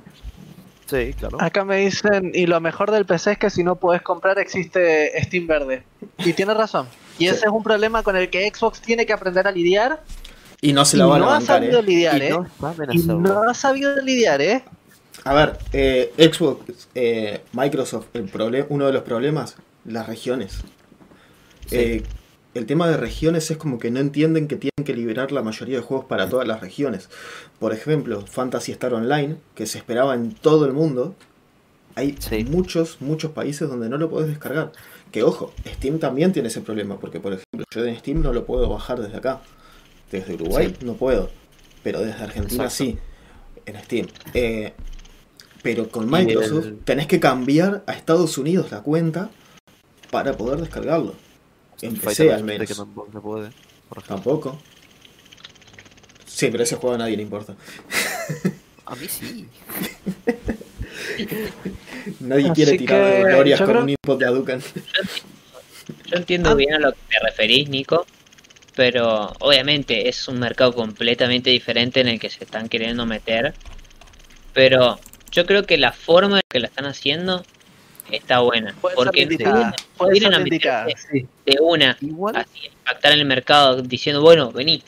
Sí, 0.87 1.15
claro. 1.19 1.39
Acá 1.41 1.65
me 1.65 1.79
dicen, 1.79 2.31
y 2.33 2.47
lo 2.47 2.61
mejor 2.61 2.93
del 2.93 3.05
PC 3.07 3.33
es 3.33 3.39
que 3.39 3.51
si 3.51 3.65
no 3.65 3.75
puedes 3.77 4.03
comprar 4.03 4.39
existe 4.39 5.11
Steam 5.25 5.47
verde. 5.49 5.83
Y 6.19 6.33
tiene 6.33 6.55
razón. 6.55 6.87
Y 7.19 7.25
Sí. 7.25 7.29
ese 7.29 7.47
es 7.47 7.51
un 7.53 7.65
problema 7.65 8.03
con 8.05 8.15
el 8.17 8.31
que 8.31 8.49
Xbox 8.49 8.81
tiene 8.81 9.05
que 9.05 9.13
aprender 9.13 9.49
a 9.49 9.51
lidiar. 9.51 10.03
Y 10.61 10.73
no 10.73 10.85
se 10.85 10.97
la 10.97 11.07
van 11.07 11.21
no 11.21 11.27
a 11.27 11.37
ha 11.37 11.39
bancar, 11.41 11.57
sabido 11.61 11.81
¿eh? 11.81 11.83
lidiar, 11.83 12.23
y 12.23 12.27
¿eh? 12.27 12.31
no 12.31 12.47
Y 12.93 13.51
ha 13.51 13.55
sabido 13.55 14.01
lidiar, 14.01 14.41
¿eh? 14.41 14.63
A 15.25 15.35
ver, 15.35 15.59
eh, 15.73 16.13
Xbox, 16.33 16.89
eh, 16.95 17.41
Microsoft, 17.53 18.07
el 18.15 18.31
uno 18.69 18.87
de 18.87 18.93
los 18.93 19.03
problemas, 19.03 19.57
las 19.85 20.07
regiones. 20.07 20.59
Sí. 21.67 21.77
Eh, 21.77 22.03
el 22.59 22.67
tema 22.67 22.89
de 22.89 22.97
regiones 22.97 23.51
es 23.51 23.57
como 23.57 23.79
que 23.79 23.91
no 23.91 24.01
entienden 24.01 24.49
que 24.49 24.57
tienen 24.57 24.85
que 24.85 24.95
liberar 24.95 25.33
la 25.33 25.43
mayoría 25.43 25.77
de 25.77 25.83
juegos 25.83 26.07
para 26.07 26.29
todas 26.29 26.47
las 26.47 26.61
regiones. 26.61 27.09
Por 27.59 27.73
ejemplo, 27.73 28.21
Fantasy 28.27 28.73
Star 28.73 28.95
Online, 28.95 29.37
que 29.55 29.67
se 29.67 29.79
esperaba 29.79 30.15
en 30.15 30.33
todo 30.33 30.65
el 30.67 30.73
mundo, 30.73 31.15
hay 31.95 32.17
Sí. 32.19 32.45
muchos, 32.45 32.99
muchos 33.01 33.33
países 33.33 33.69
donde 33.69 33.89
no 33.89 33.97
lo 33.99 34.11
podés 34.11 34.29
descargar. 34.29 34.73
Que 35.13 35.23
ojo, 35.23 35.53
Steam 35.67 35.99
también 35.99 36.33
tiene 36.33 36.49
ese 36.49 36.61
problema, 36.61 36.99
porque 37.01 37.21
por 37.21 37.33
ejemplo, 37.33 37.65
yo 37.75 37.85
en 37.85 37.97
Steam 37.99 38.23
no 38.23 38.33
lo 38.33 38.45
puedo 38.45 38.69
bajar 38.69 39.01
desde 39.01 39.17
acá. 39.17 39.41
Desde 40.11 40.35
Uruguay 40.35 40.75
no 40.83 40.95
puedo, 40.95 41.31
pero 41.83 42.01
desde 42.01 42.23
Argentina 42.23 42.65
Exacto. 42.65 42.85
sí, 42.85 42.99
en 43.67 43.81
Steam. 43.83 44.07
Eh, 44.35 44.73
pero 45.63 45.89
con 45.89 46.09
Microsoft 46.11 46.67
el- 46.67 46.79
tenés 46.79 47.07
que 47.09 47.19
cambiar 47.19 47.83
a 47.87 47.93
Estados 47.93 48.39
Unidos 48.39 48.71
la 48.71 48.83
cuenta 48.83 49.31
para 50.11 50.37
poder 50.37 50.61
descargarlo. 50.61 51.15
En 51.83 51.95
Street 51.97 52.03
Fighter 52.15 52.33
al 52.33 52.45
menos. 52.45 52.69
que 52.69 52.75
tampoco 52.75 53.13
se 53.13 53.21
puede. 53.21 53.51
por 53.89 53.99
ejemplo. 53.99 54.17
Tampoco. 54.17 54.59
Sí, 56.27 56.49
pero 56.51 56.63
ese 56.65 56.77
juego 56.77 56.95
a 56.97 56.99
nadie 56.99 57.17
le 57.17 57.23
importa. 57.23 57.55
A 58.87 58.95
mí 58.95 59.07
sí. 59.09 59.47
Nadie 62.21 62.45
Así 62.51 62.55
quiere 62.55 62.79
tirar 62.79 63.13
que 63.23 63.25
glorias 63.25 63.61
con 63.61 63.69
creo- 63.71 63.83
un 63.83 63.89
input 63.91 64.19
de 64.19 64.27
Hadouken. 64.27 64.61
Yo 66.07 66.17
entiendo 66.17 66.55
bien 66.57 66.75
a 66.75 66.79
lo 66.79 66.93
que 66.93 66.99
te 67.11 67.19
referís, 67.25 67.69
Nico, 67.69 68.07
pero 68.75 69.33
obviamente 69.41 70.09
es 70.09 70.27
un 70.29 70.39
mercado 70.41 70.73
completamente 70.75 71.51
diferente 71.51 72.01
en 72.01 72.09
el 72.09 72.19
que 72.21 72.29
se 72.31 72.43
están 72.45 72.69
queriendo 72.69 73.07
meter. 73.07 73.55
Pero 74.53 74.99
yo 75.31 75.47
creo 75.47 75.65
que 75.65 75.77
la 75.79 75.93
forma 75.93 76.37
en 76.39 76.43
que 76.49 76.61
la 76.61 76.67
están 76.69 76.87
haciendo 76.87 77.45
está 78.11 78.41
buena. 78.41 78.75
Porque 78.81 78.97
ser 79.21 79.27
no 79.27 79.33
indicada. 79.33 79.55
vienen- 79.57 79.75
Puede 79.97 80.13
vienen 80.13 80.33
ser 80.33 80.39
a 80.39 80.43
indicada, 80.43 80.85
meterse 80.87 81.09
sí. 81.13 81.27
de 81.47 81.57
una, 81.61 81.97
Igual, 82.01 82.37
así, 82.37 82.67
impactar 82.67 83.13
en 83.13 83.19
el 83.21 83.25
mercado 83.27 83.83
diciendo, 83.83 84.21
bueno, 84.23 84.53
vení, 84.53 84.83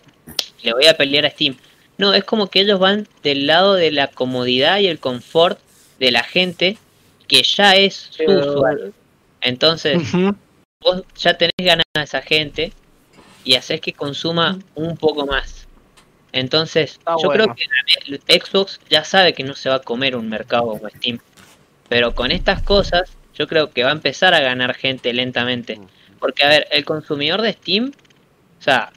le 0.62 0.72
voy 0.72 0.86
a 0.86 0.96
pelear 0.96 1.26
a 1.26 1.30
Steam. 1.30 1.56
No, 1.96 2.14
es 2.14 2.24
como 2.24 2.48
que 2.48 2.60
ellos 2.60 2.78
van 2.78 3.08
del 3.22 3.46
lado 3.46 3.74
de 3.74 3.90
la 3.90 4.06
comodidad 4.08 4.78
y 4.78 4.86
el 4.86 4.98
confort 5.00 5.58
de 5.98 6.10
la 6.12 6.22
gente 6.22 6.78
que 7.26 7.42
ya 7.42 7.74
es 7.76 8.08
su 8.12 8.22
usuario. 8.24 8.92
Entonces, 9.40 10.00
vos 10.80 11.02
ya 11.16 11.36
tenés 11.36 11.52
ganas 11.58 11.84
a 11.94 12.02
esa 12.02 12.22
gente 12.22 12.72
y 13.44 13.54
haces 13.54 13.80
que 13.80 13.92
consuma 13.92 14.58
un 14.74 14.96
poco 14.96 15.26
más. 15.26 15.66
Entonces, 16.32 16.92
Está 16.92 17.12
yo 17.20 17.28
bueno. 17.28 17.54
creo 17.54 18.20
que 18.26 18.40
Xbox 18.40 18.80
ya 18.90 19.02
sabe 19.02 19.32
que 19.32 19.42
no 19.42 19.54
se 19.54 19.68
va 19.70 19.76
a 19.76 19.80
comer 19.80 20.14
un 20.14 20.28
mercado 20.28 20.66
como 20.68 20.88
Steam. 20.90 21.18
Pero 21.88 22.14
con 22.14 22.30
estas 22.30 22.62
cosas, 22.62 23.16
yo 23.34 23.46
creo 23.46 23.70
que 23.70 23.84
va 23.84 23.90
a 23.90 23.94
empezar 23.94 24.34
a 24.34 24.40
ganar 24.40 24.74
gente 24.74 25.12
lentamente. 25.12 25.80
Porque, 26.18 26.44
a 26.44 26.48
ver, 26.48 26.66
el 26.70 26.84
consumidor 26.84 27.42
de 27.42 27.52
Steam, 27.52 27.92
o 28.58 28.62
sea, 28.62 28.92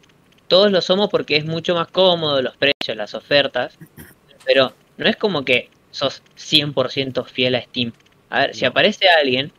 todos 0.48 0.72
lo 0.72 0.82
somos 0.82 1.10
porque 1.10 1.38
es 1.38 1.46
mucho 1.46 1.76
más 1.76 1.88
cómodo, 1.88 2.42
los 2.42 2.58
precios, 2.58 2.98
las 2.98 3.14
ofertas. 3.14 3.78
Pero 4.46 4.74
no 4.98 5.08
es 5.08 5.16
como 5.16 5.46
que 5.46 5.70
sos 5.92 6.24
100% 6.38 7.26
fiel 7.26 7.56
a 7.56 7.62
Steam. 7.62 7.94
A 8.30 8.40
ver, 8.42 8.56
si 8.56 8.66
aparece 8.66 9.10
alguien 9.10 9.52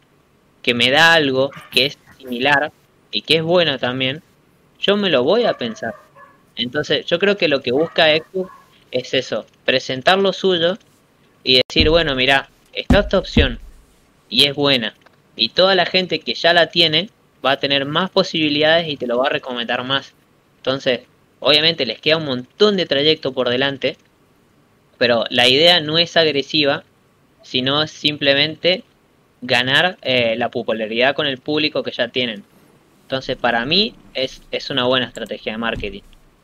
que 0.63 0.75
me 0.75 0.91
da 0.91 1.15
algo 1.15 1.51
que 1.71 1.87
es 1.87 1.99
similar 2.19 2.73
y 3.11 3.23
que 3.23 3.37
es 3.37 3.43
bueno 3.43 3.79
también, 3.79 4.23
yo 4.81 4.97
me 4.97 5.11
lo 5.11 5.23
voy 5.23 5.45
a 5.45 5.55
pensar. 5.55 5.95
Entonces, 6.57 7.07
yo 7.07 7.19
creo 7.19 7.37
que 7.37 7.49
lo 7.49 7.63
que 7.63 7.73
busca 7.73 8.15
Xbox 8.15 8.51
es 8.91 9.15
eso, 9.15 9.47
presentar 9.65 10.19
lo 10.19 10.33
suyo 10.33 10.79
y 11.45 11.61
decir, 11.67 11.89
bueno, 11.89 12.15
mira, 12.15 12.51
está 12.73 13.01
esta 13.01 13.19
opción 13.19 13.59
y 14.29 14.45
es 14.45 14.55
buena. 14.55 14.95
Y 15.37 15.51
toda 15.51 15.75
la 15.75 15.87
gente 15.87 16.21
que 16.21 16.35
ya 16.35 16.53
la 16.53 16.69
tiene 16.69 17.11
va 17.45 17.53
a 17.53 17.61
tener 17.61 17.85
más 17.85 18.11
posibilidades 18.11 18.89
y 18.89 18.97
te 18.97 19.07
lo 19.07 19.19
va 19.19 19.27
a 19.27 19.31
recomendar 19.31 19.85
más. 19.85 20.15
Entonces, 20.59 21.01
obviamente 21.41 21.87
les 21.87 22.01
queda 22.01 22.19
un 22.19 22.25
montón 22.25 22.77
de 22.77 22.87
trayecto 22.87 23.33
por 23.33 23.49
delante, 23.49 23.97
pero 24.99 25.25
la 25.31 25.49
idea 25.49 25.81
no 25.81 25.99
es 25.99 26.17
agresiva, 26.17 26.85
sino 27.43 27.87
simplemente 27.87 28.85
ganar 29.41 29.99
eh, 30.03 30.37
la 30.37 30.51
popularidad 30.51 31.15
con 31.15 31.27
el 31.27 31.39
público 31.39 31.83
que 31.83 31.91
ya 31.91 32.09
tienen. 32.09 32.45
Entonces, 33.03 33.37
para 33.37 33.65
mí 33.67 33.95
es, 34.15 34.43
es 34.53 34.71
una 34.71 34.85
buena 34.85 35.07
estrategia 35.07 35.53
de 35.53 35.59
marketing. 35.59 36.03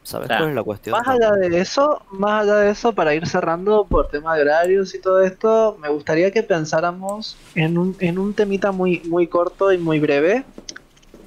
¿Sabes 0.08 0.28
cuál 0.28 0.48
es 0.48 0.54
la 0.54 0.62
cuestión? 0.62 0.96
Más 0.98 1.06
allá 1.06 1.32
de 1.32 1.58
eso, 1.60 2.02
más 2.10 2.42
allá 2.42 2.56
de 2.56 2.70
eso, 2.70 2.92
para 2.92 3.14
ir 3.14 3.26
cerrando 3.26 3.84
por 3.86 4.08
tema 4.08 4.34
de 4.34 4.42
horarios 4.42 4.94
y 4.94 5.00
todo 5.00 5.20
esto, 5.22 5.76
me 5.80 5.88
gustaría 5.88 6.30
que 6.30 6.42
pensáramos 6.42 7.36
en 7.54 7.78
un, 7.78 7.96
en 8.00 8.18
un 8.18 8.34
temita 8.34 8.72
muy, 8.72 9.00
muy 9.06 9.26
corto 9.26 9.72
y 9.72 9.78
muy 9.78 10.00
breve, 10.00 10.44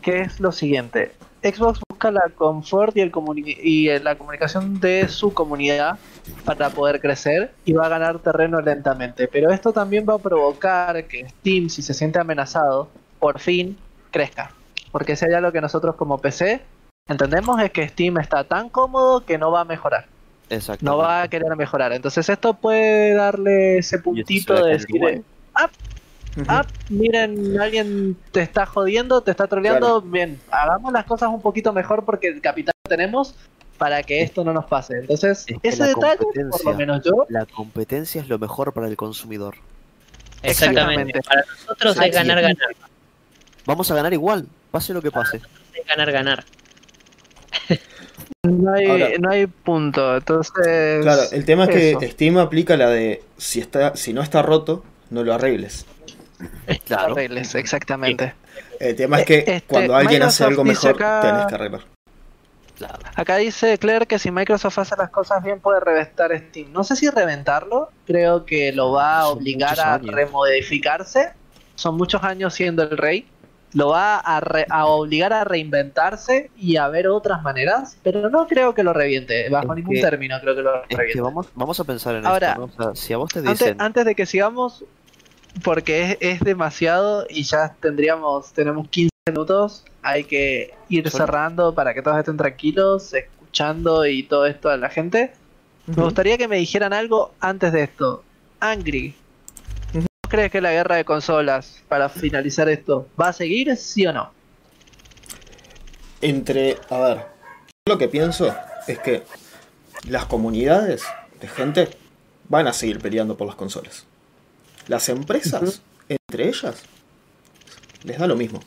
que 0.02 0.22
es 0.22 0.40
lo 0.40 0.52
siguiente. 0.52 1.12
Xbox 1.44 1.80
busca 1.90 2.12
la 2.12 2.22
confort 2.36 2.96
y, 2.98 3.02
el 3.02 3.12
comuni- 3.12 3.58
y 3.62 3.90
eh, 3.90 4.00
la 4.00 4.16
comunicación 4.16 4.80
de 4.80 5.08
su 5.08 5.34
comunidad 5.34 5.98
para 6.46 6.70
poder 6.70 7.00
crecer 7.00 7.52
y 7.66 7.74
va 7.74 7.88
a 7.88 7.90
ganar 7.90 8.20
terreno 8.20 8.62
lentamente. 8.62 9.28
Pero 9.28 9.52
esto 9.52 9.74
también 9.74 10.06
va 10.08 10.16
a 10.16 10.20
provocar 10.20 11.04
que 11.08 11.28
Steam, 11.30 11.70
si 11.70 11.82
se 11.82 11.94
siente 11.96 12.20
amenazado, 12.20 12.90
por 13.20 13.40
fin 13.40 13.76
crezca. 14.12 14.52
Porque 14.92 15.16
si 15.16 15.26
hay 15.26 15.34
algo 15.34 15.52
que 15.52 15.62
nosotros 15.62 15.96
como 15.96 16.20
PC 16.20 16.62
entendemos 17.12 17.62
es 17.62 17.72
que 17.72 17.88
Steam 17.88 18.18
está 18.18 18.44
tan 18.44 18.70
cómodo 18.70 19.26
que 19.26 19.38
no 19.38 19.52
va 19.52 19.62
a 19.62 19.66
mejorar. 19.66 20.06
Exacto. 20.50 20.86
No 20.86 20.98
va 20.98 21.24
a 21.24 21.28
querer 21.28 21.56
mejorar. 21.56 21.94
Entonces 21.94 22.28
esto 22.28 22.54
puede 22.54 23.14
darle 23.14 23.78
ese 23.78 24.00
puntito 24.00 24.54
de 24.66 24.74
decir, 24.74 25.24
ah, 25.56 25.70
ah, 26.48 26.66
miren, 26.90 27.60
alguien 27.60 28.18
te 28.32 28.42
está 28.42 28.66
jodiendo, 28.66 29.22
te 29.22 29.32
está 29.32 29.48
troleando, 29.48 30.02
bien, 30.02 30.40
hagamos 30.52 30.92
las 30.92 31.06
cosas 31.06 31.30
un 31.30 31.42
poquito 31.42 31.72
mejor 31.72 32.04
porque 32.04 32.28
el 32.28 32.42
capital 32.42 32.74
tenemos 32.84 33.36
para 33.78 34.04
que 34.04 34.22
esto 34.22 34.44
no 34.44 34.54
nos 34.54 34.66
pase. 34.66 35.00
Entonces, 35.00 35.46
Es 35.48 35.60
que 35.60 35.70
ese 35.70 35.86
detalle, 35.86 36.26
por 36.52 36.66
lo 36.66 36.74
menos 36.76 37.02
yo, 37.04 37.26
La 37.30 37.46
competencia 37.46 38.22
es 38.22 38.28
lo 38.28 38.38
mejor 38.38 38.74
para 38.74 38.88
el 38.88 38.98
consumidor. 38.98 39.56
Exactamente. 40.44 41.18
Exactamente. 41.18 41.22
Para 41.22 41.42
nosotros 41.50 41.98
es 41.98 42.14
ganar, 42.14 42.42
ganar. 42.42 42.76
Vamos 43.66 43.90
a 43.90 43.96
ganar 43.96 44.14
igual, 44.14 44.48
pase 44.70 44.94
lo 44.94 45.02
que 45.02 45.12
pase. 45.12 45.38
Es 45.74 45.88
ganar, 45.88 46.12
ganar. 46.12 46.44
No 48.44 48.74
hay, 48.74 48.86
Ahora- 48.88 49.10
no 49.20 49.30
hay 49.30 49.48
punto. 49.48 50.18
Entonces, 50.18 51.02
Claro, 51.04 51.22
el 51.32 51.46
tema 51.46 51.66
es 51.66 51.70
que. 52.00 52.10
Steam 52.12 52.38
aplica 52.38 52.78
la 52.78 52.90
de 52.90 53.24
si 53.38 53.60
está, 53.60 53.96
si 53.96 54.14
no 54.14 54.22
está 54.22 54.42
roto, 54.42 54.84
no 55.10 55.24
lo 55.24 55.34
arregles. 55.34 55.86
Claro. 56.86 57.14
arregles, 57.14 57.54
exactamente. 57.56 58.34
El 58.80 58.96
tema 58.96 59.20
es 59.20 59.26
que 59.26 59.40
Este, 59.40 59.62
cuando 59.68 59.96
alguien 59.96 60.24
hace 60.24 60.44
algo 60.44 60.64
mejor, 60.64 60.92
acá- 60.96 61.22
tenés 61.22 61.46
que 61.46 61.56
arreglar. 61.56 61.82
Claro. 62.78 62.98
Acá 63.14 63.38
dice 63.38 63.78
Claire 63.78 64.08
que 64.08 64.18
si 64.18 64.32
Microsoft 64.32 64.80
hace 64.80 64.96
las 64.98 65.12
cosas 65.12 65.44
bien 65.44 65.60
puede 65.60 65.80
reventar 65.82 66.36
Steam. 66.36 66.72
No 66.74 66.84
sé 66.84 66.96
si 66.96 67.08
reventarlo, 67.12 67.92
creo 68.08 68.44
que 68.44 68.72
lo 68.72 68.92
va 68.92 69.20
a 69.20 69.24
Son 69.26 69.38
obligar 69.38 69.80
a 69.80 70.00
remodificarse. 70.00 71.30
Son 71.76 71.96
muchos 71.96 72.24
años 72.24 72.56
siendo 72.56 72.82
el 72.82 72.98
rey. 72.98 73.28
Lo 73.74 73.90
va 73.90 74.18
a, 74.18 74.40
re- 74.42 74.66
a 74.70 74.86
obligar 74.86 75.32
a 75.32 75.44
reinventarse 75.46 76.52
y 76.58 76.76
a 76.76 76.88
ver 76.90 77.08
otras 77.08 77.42
maneras, 77.42 77.98
pero 78.04 78.30
no 78.30 78.46
creo 78.48 78.74
que 78.76 78.84
lo 78.84 78.92
reviente. 78.94 79.50
Bajo 79.50 79.72
Es 79.72 79.78
ningún 79.78 79.96
que- 79.96 80.02
término 80.02 80.40
creo 80.42 80.56
que 80.56 80.62
lo 80.62 80.84
Es 80.84 80.90
reviente. 80.90 81.14
que 81.14 81.22
vamos, 81.22 81.48
vamos 81.56 81.80
a 81.80 81.84
pensar 81.86 82.16
en 82.16 82.26
Ahora, 82.26 82.50
esto, 82.50 82.60
¿no? 82.60 82.66
O 82.66 82.94
sea, 82.94 83.02
si 83.02 83.14
a 83.14 83.18
vos 83.18 83.32
te 83.32 83.40
Antes, 83.40 83.60
dicen, 83.60 83.82
antes 83.82 84.04
de 84.06 84.14
que 84.16 84.26
sigamos, 84.26 84.84
porque 85.64 86.04
es, 86.04 86.18
es 86.20 86.40
demasiado 86.42 87.26
y 87.30 87.44
ya 87.44 87.76
tendríamos, 87.80 88.52
tenemos 88.54 88.88
15 88.90 89.10
minutos, 89.28 89.86
hay 90.02 90.24
que 90.26 90.74
ir 90.90 91.10
Solo- 91.10 91.26
cerrando 91.26 91.74
para 91.74 91.94
que 91.94 92.02
todos 92.02 92.18
estén 92.18 92.38
tranquilos, 92.38 93.14
escuchando 93.14 94.06
y 94.06 94.24
todo 94.24 94.46
esto 94.48 94.70
a 94.70 94.78
la 94.78 94.90
gente. 94.90 95.32
Me 95.88 96.04
gustaría 96.04 96.38
que 96.38 96.48
me 96.48 96.58
dijeran 96.58 96.94
algo 96.94 97.34
antes 97.40 97.72
de 97.74 97.84
esto. 97.84 98.24
Angry, 98.60 99.10
¿vos 99.10 99.21
crees 100.32 100.50
que 100.50 100.62
la 100.62 100.72
guerra 100.72 100.96
de 100.96 101.04
consolas, 101.04 101.84
para 101.90 102.08
finalizar 102.08 102.70
esto, 102.70 103.10
va 103.20 103.28
a 103.28 103.34
seguir, 103.34 103.76
sí 103.76 104.08
o 104.08 104.14
no? 104.14 104.32
Entre, 106.22 106.78
a 106.90 107.00
ver, 107.00 107.26
lo 107.86 107.98
que 107.98 108.08
pienso 108.08 108.56
es 108.88 108.98
que 109.00 109.24
las 110.08 110.26
comunidades 110.26 111.04
de 111.42 111.48
gente 111.50 111.90
van 112.48 112.68
a 112.68 112.74
seguir 112.74 113.00
peleando 113.00 113.36
por 113.36 113.46
las 113.46 113.58
consolas. 113.58 114.06
Las 114.88 115.10
empresas, 115.10 115.82
entre 116.08 116.48
ellas, 116.48 116.82
les 118.06 118.18
da 118.18 118.26
lo 118.26 118.38
mismo. 118.38 118.62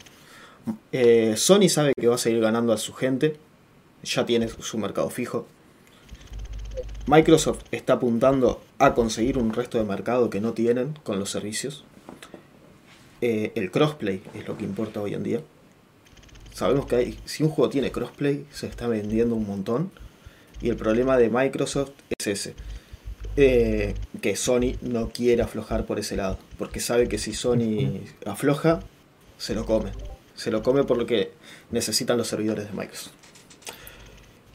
Eh, 0.93 1.35
Sony 1.39 1.71
sabe 1.71 1.95
que 1.99 2.09
va 2.09 2.17
a 2.17 2.19
seguir 2.19 2.41
ganando 2.41 2.75
a 2.75 2.77
su 2.77 2.93
gente, 2.93 3.39
ya 4.03 4.27
tiene 4.27 4.49
su 4.49 4.77
mercado 4.77 5.09
fijo. 5.09 5.47
Microsoft 7.07 7.63
está 7.71 7.95
apuntando 7.95 8.63
a 8.79 8.95
conseguir 8.95 9.37
un 9.39 9.53
resto 9.53 9.79
de 9.79 9.85
mercado 9.85 10.31
que 10.31 10.41
no 10.41 10.53
tienen 10.53 10.99
con 11.03 11.19
los 11.19 11.31
servicios. 11.31 11.85
Eh, 13.21 13.53
el 13.55 13.71
crossplay 13.71 14.23
es 14.35 14.47
lo 14.49 14.57
que 14.57 14.65
importa 14.65 15.01
hoy 15.01 15.15
en 15.15 15.23
día. 15.23 15.41
Sabemos 16.53 16.87
que 16.87 16.97
hay, 16.97 17.19
si 17.25 17.43
un 17.43 17.51
juego 17.51 17.69
tiene 17.71 17.91
crossplay, 17.91 18.47
se 18.53 18.67
está 18.67 18.87
vendiendo 18.87 19.35
un 19.35 19.47
montón. 19.47 19.91
Y 20.63 20.71
el 20.71 20.77
problema 20.77 21.19
de 21.19 21.29
Microsoft 21.29 21.91
es 22.19 22.27
ese. 22.27 22.55
Eh, 23.37 23.95
que 24.23 24.37
Sony 24.37 24.77
no 24.81 25.11
quiere 25.11 25.43
aflojar 25.43 25.85
por 25.85 25.99
ese 25.99 26.17
lado. 26.17 26.39
Porque 26.59 26.81
sabe 26.81 27.09
que 27.09 27.19
si 27.19 27.35
Sony 27.35 28.01
afloja, 28.25 28.81
se 29.37 29.55
lo 29.55 29.67
come. 29.67 29.91
Se 30.37 30.51
lo 30.51 30.63
come 30.63 30.85
por 30.85 30.97
lo 30.97 31.07
que 31.07 31.33
necesitan 31.71 32.17
los 32.17 32.29
servidores 32.29 32.67
de 32.67 32.73
Microsoft. 32.73 33.13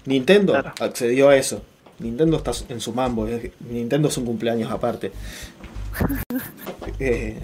Nintendo 0.05 0.53
Claro. 0.53 0.73
accedió 0.79 1.29
a 1.29 1.37
eso. 1.37 1.61
Nintendo 1.99 2.37
está 2.37 2.51
en 2.69 2.79
su 2.79 2.93
mambo. 2.93 3.27
Nintendo 3.69 4.07
es 4.07 4.17
un 4.17 4.25
cumpleaños 4.25 4.71
aparte. 4.71 5.11
Eh, 7.01 7.39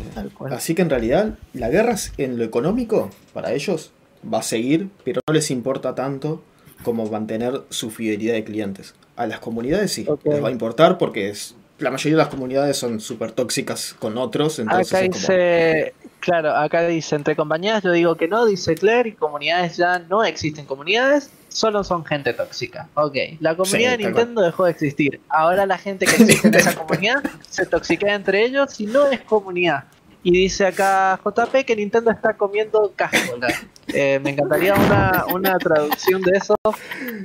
así 0.51 0.75
que 0.75 0.81
en 0.81 0.89
realidad 0.89 1.37
la 1.53 1.69
guerra 1.69 1.95
en 2.17 2.37
lo 2.37 2.43
económico 2.43 3.09
para 3.33 3.53
ellos 3.53 3.91
va 4.31 4.39
a 4.39 4.43
seguir, 4.43 4.89
pero 5.05 5.21
no 5.25 5.33
les 5.33 5.49
importa 5.49 5.95
tanto 5.95 6.43
como 6.83 7.09
mantener 7.09 7.61
su 7.69 7.89
fidelidad 7.89 8.33
de 8.33 8.43
clientes. 8.43 8.95
A 9.15 9.27
las 9.27 9.39
comunidades 9.39 9.93
sí, 9.93 10.05
les 10.23 10.43
va 10.43 10.49
a 10.49 10.51
importar 10.51 10.97
porque 10.97 11.29
es, 11.29 11.55
la 11.79 11.89
mayoría 11.89 12.17
de 12.17 12.23
las 12.23 12.27
comunidades 12.27 12.77
son 12.77 12.99
súper 12.99 13.31
tóxicas 13.31 13.95
con 13.97 14.17
otros, 14.17 14.59
entonces 14.59 14.93
Acá 14.93 15.03
dice, 15.03 15.93
claro, 16.25 16.55
acá 16.55 16.87
dice 16.87 17.15
entre 17.15 17.35
compañías, 17.35 17.83
yo 17.83 17.91
digo 17.91 18.15
que 18.15 18.27
no, 18.27 18.45
dice 18.45 18.73
Claire, 18.73 19.09
y 19.09 19.11
comunidades 19.13 19.77
ya 19.77 19.99
no 19.99 20.23
existen 20.23 20.65
comunidades, 20.65 21.29
solo 21.49 21.83
son 21.83 22.03
gente 22.03 22.33
tóxica. 22.33 22.89
Ok, 22.95 23.15
la 23.39 23.55
comunidad 23.55 23.91
Sí, 23.91 23.97
de 23.97 24.03
Nintendo 24.05 24.41
dejó 24.41 24.65
de 24.65 24.71
existir. 24.71 25.21
Ahora 25.29 25.67
la 25.67 25.77
gente 25.77 26.07
que 26.07 26.15
existe 26.15 26.47
en 26.47 26.55
esa 26.55 26.75
comunidad 26.83 27.23
se 27.47 27.67
toxiquea 27.67 28.15
entre 28.15 28.43
ellos 28.43 28.79
y 28.79 28.87
no 28.87 29.05
es 29.05 29.21
comunidad. 29.21 29.85
Y 30.23 30.31
dice 30.31 30.65
acá 30.65 31.19
JP 31.23 31.63
que 31.65 31.75
Nintendo 31.75 32.09
está 32.09 32.35
comiendo 32.35 32.91
cascola. 32.95 33.47
Eh, 33.95 34.19
me 34.19 34.31
encantaría 34.31 34.73
una, 34.73 35.25
una 35.33 35.57
traducción 35.57 36.21
de 36.21 36.37
eso. 36.37 36.55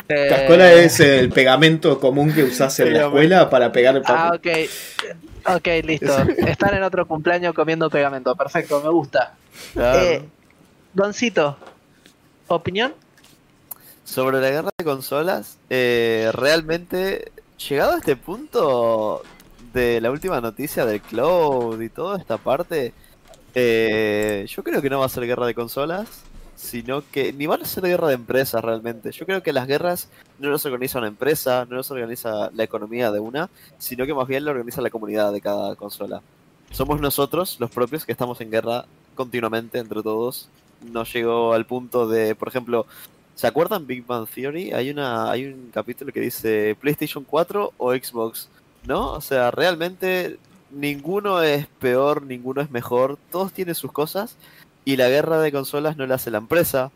Eh, 0.09 0.26
Cascola 0.28 0.72
es 0.72 1.01
el 1.01 1.30
pegamento 1.30 1.98
común 1.98 2.32
que 2.32 2.44
usás 2.44 2.78
en 2.80 2.92
la 2.92 3.06
escuela 3.06 3.51
para 3.51 3.72
pegar 3.72 4.01
Ah, 4.06 4.30
papel. 4.32 4.68
ok. 5.47 5.56
Ok, 5.56 5.66
listo. 5.84 6.16
Están 6.47 6.74
en 6.74 6.82
otro 6.82 7.06
cumpleaños 7.06 7.55
comiendo 7.55 7.90
pegamento. 7.90 8.34
Perfecto, 8.36 8.80
me 8.82 8.90
gusta. 8.90 9.34
Claro. 9.72 10.01
Eh, 10.01 10.22
Doncito, 10.92 11.56
¿opinión? 12.48 12.94
Sobre 14.05 14.40
la 14.40 14.51
guerra 14.51 14.70
de 14.76 14.84
consolas, 14.84 15.56
eh, 15.70 16.30
realmente, 16.34 17.30
llegado 17.68 17.92
a 17.92 17.98
este 17.98 18.16
punto 18.16 19.22
de 19.72 20.01
la 20.01 20.10
última 20.10 20.40
noticia 20.40 20.84
del 20.84 21.01
cloud 21.01 21.80
y 21.80 21.88
toda 21.88 22.18
esta 22.18 22.38
parte, 22.38 22.92
eh, 23.55 24.44
yo 24.48 24.64
creo 24.64 24.82
que 24.82 24.90
no 24.90 24.98
va 24.98 25.06
a 25.06 25.09
ser 25.09 25.26
guerra 25.26 25.47
de 25.47 25.55
consolas, 25.55 26.09
sino 26.61 27.03
que 27.11 27.32
ni 27.32 27.47
van 27.47 27.62
a 27.62 27.65
ser 27.65 27.85
guerra 27.85 28.09
de 28.09 28.15
empresas 28.15 28.62
realmente. 28.62 29.11
Yo 29.12 29.24
creo 29.24 29.43
que 29.43 29.53
las 29.53 29.66
guerras 29.66 30.11
no 30.39 30.51
las 30.51 30.66
organiza 30.66 30.99
una 30.99 31.09
empresa, 31.09 31.66
no 31.69 31.77
las 31.77 31.91
organiza 31.91 32.51
la 32.53 32.65
economía 32.65 33.11
de 33.11 33.19
una, 33.19 33.49
sino 33.78 34.05
que 34.05 34.12
más 34.12 34.28
bien 34.28 34.45
la 34.45 34.51
organiza 34.51 34.82
la 34.82 34.91
comunidad 34.91 35.32
de 35.32 35.41
cada 35.41 35.74
consola. 35.74 36.20
Somos 36.70 37.01
nosotros, 37.01 37.57
los 37.61 37.70
propios, 37.70 38.05
que 38.05 38.12
estamos 38.12 38.41
en 38.43 38.51
guerra 38.51 38.85
continuamente 39.15 39.78
entre 39.78 40.03
todos. 40.03 40.51
No 40.93 41.05
llegó 41.05 41.55
al 41.55 41.65
punto 41.65 42.07
de, 42.07 42.35
por 42.35 42.49
ejemplo, 42.49 42.87
¿Se 43.35 43.47
acuerdan 43.47 43.87
Big 43.87 44.05
Bang 44.05 44.28
Theory? 44.28 44.73
Hay 44.73 44.91
una 44.91 45.31
hay 45.31 45.47
un 45.47 45.70
capítulo 45.73 46.12
que 46.12 46.20
dice 46.20 46.77
PlayStation 46.78 47.24
4 47.24 47.73
o 47.78 47.93
Xbox, 47.95 48.51
¿no? 48.87 49.12
O 49.12 49.23
sea, 49.23 49.51
realmente 49.51 50.39
ninguno 50.70 51.41
es 51.41 51.66
peor, 51.78 52.23
ninguno 52.23 52.61
es 52.61 52.70
mejor, 52.70 53.16
todos 53.31 53.51
tienen 53.55 53.74
sus 53.74 53.93
cosas 53.93 54.37
y 54.85 54.97
la 54.97 55.09
guerra 55.09 55.40
de 55.40 55.52
consolas 55.52 55.97
no 55.97 56.07
la 56.07 56.16
hace 56.16 56.31
la 56.31 56.39
empresa, 56.39 56.90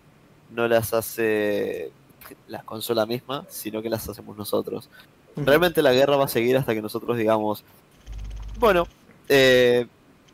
no 0.50 0.68
las 0.68 0.94
hace 0.94 1.90
la 2.48 2.62
consola 2.62 3.06
misma, 3.06 3.44
sino 3.48 3.82
que 3.82 3.90
las 3.90 4.08
hacemos 4.08 4.36
nosotros. 4.36 4.88
Realmente 5.36 5.82
la 5.82 5.92
guerra 5.92 6.16
va 6.16 6.24
a 6.24 6.28
seguir 6.28 6.56
hasta 6.56 6.74
que 6.74 6.82
nosotros 6.82 7.16
digamos, 7.18 7.64
bueno, 8.58 8.86
eh, 9.28 9.86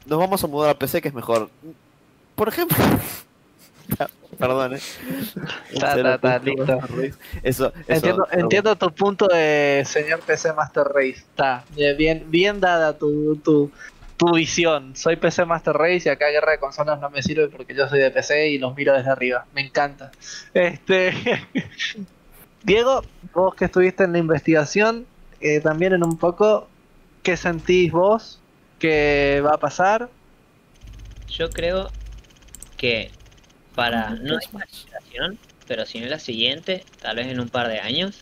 nos 0.07 0.19
vamos 0.19 0.43
a 0.45 0.47
mudar 0.47 0.71
a 0.71 0.79
PC 0.79 1.01
que 1.01 1.09
es 1.09 1.15
mejor. 1.15 1.49
Por 2.35 2.49
ejemplo, 2.49 2.77
perdón, 4.39 4.77
eh. 4.77 4.81
Ta, 5.81 6.03
ta, 6.03 6.19
ta, 6.19 6.39
listo. 6.39 6.79
Eso, 7.43 7.73
eso, 7.73 7.73
Entiendo, 7.89 8.27
entiendo 8.31 8.77
tu 8.77 8.93
punto 8.93 9.27
de 9.27 9.83
señor 9.87 10.21
PC 10.21 10.53
Master 10.53 10.85
Race. 10.85 11.19
Está 11.19 11.65
bien, 11.97 12.27
bien 12.29 12.61
dada 12.61 12.97
tu, 12.97 13.37
tu, 13.37 13.71
tu 14.21 14.35
visión. 14.35 14.95
Soy 14.97 15.17
PC 15.17 15.47
Master 15.47 15.75
Race 15.75 16.03
y 16.05 16.09
acá 16.11 16.29
guerra 16.29 16.53
de 16.53 16.59
consolas 16.59 17.01
no 17.01 17.09
me 17.09 17.23
sirve 17.23 17.49
porque 17.49 17.75
yo 17.75 17.89
soy 17.89 18.01
de 18.01 18.11
PC 18.11 18.51
y 18.51 18.59
los 18.59 18.77
miro 18.77 18.93
desde 18.93 19.09
arriba. 19.09 19.47
Me 19.55 19.63
encanta. 19.63 20.11
Este 20.53 21.15
Diego, 22.63 23.03
vos 23.33 23.55
que 23.55 23.65
estuviste 23.65 24.05
en 24.05 24.13
la 24.13 24.19
investigación, 24.19 25.07
eh, 25.41 25.61
también 25.61 25.95
en 25.95 26.05
un 26.05 26.19
poco, 26.19 26.69
¿qué 27.23 27.39
sentís 27.39 27.93
vos 27.93 28.39
que 28.79 29.43
va 29.43 29.55
a 29.55 29.59
pasar? 29.59 30.11
Yo 31.27 31.49
creo 31.49 31.91
que 32.77 33.11
para 33.75 34.11
no 34.11 34.39
esta 34.39 34.67
generación, 34.67 35.39
pero 35.67 35.87
si 35.87 35.99
no 35.99 36.09
la 36.09 36.19
siguiente, 36.19 36.85
tal 37.01 37.17
vez 37.17 37.29
en 37.29 37.41
un 37.41 37.49
par 37.49 37.69
de 37.69 37.81
años, 37.81 38.21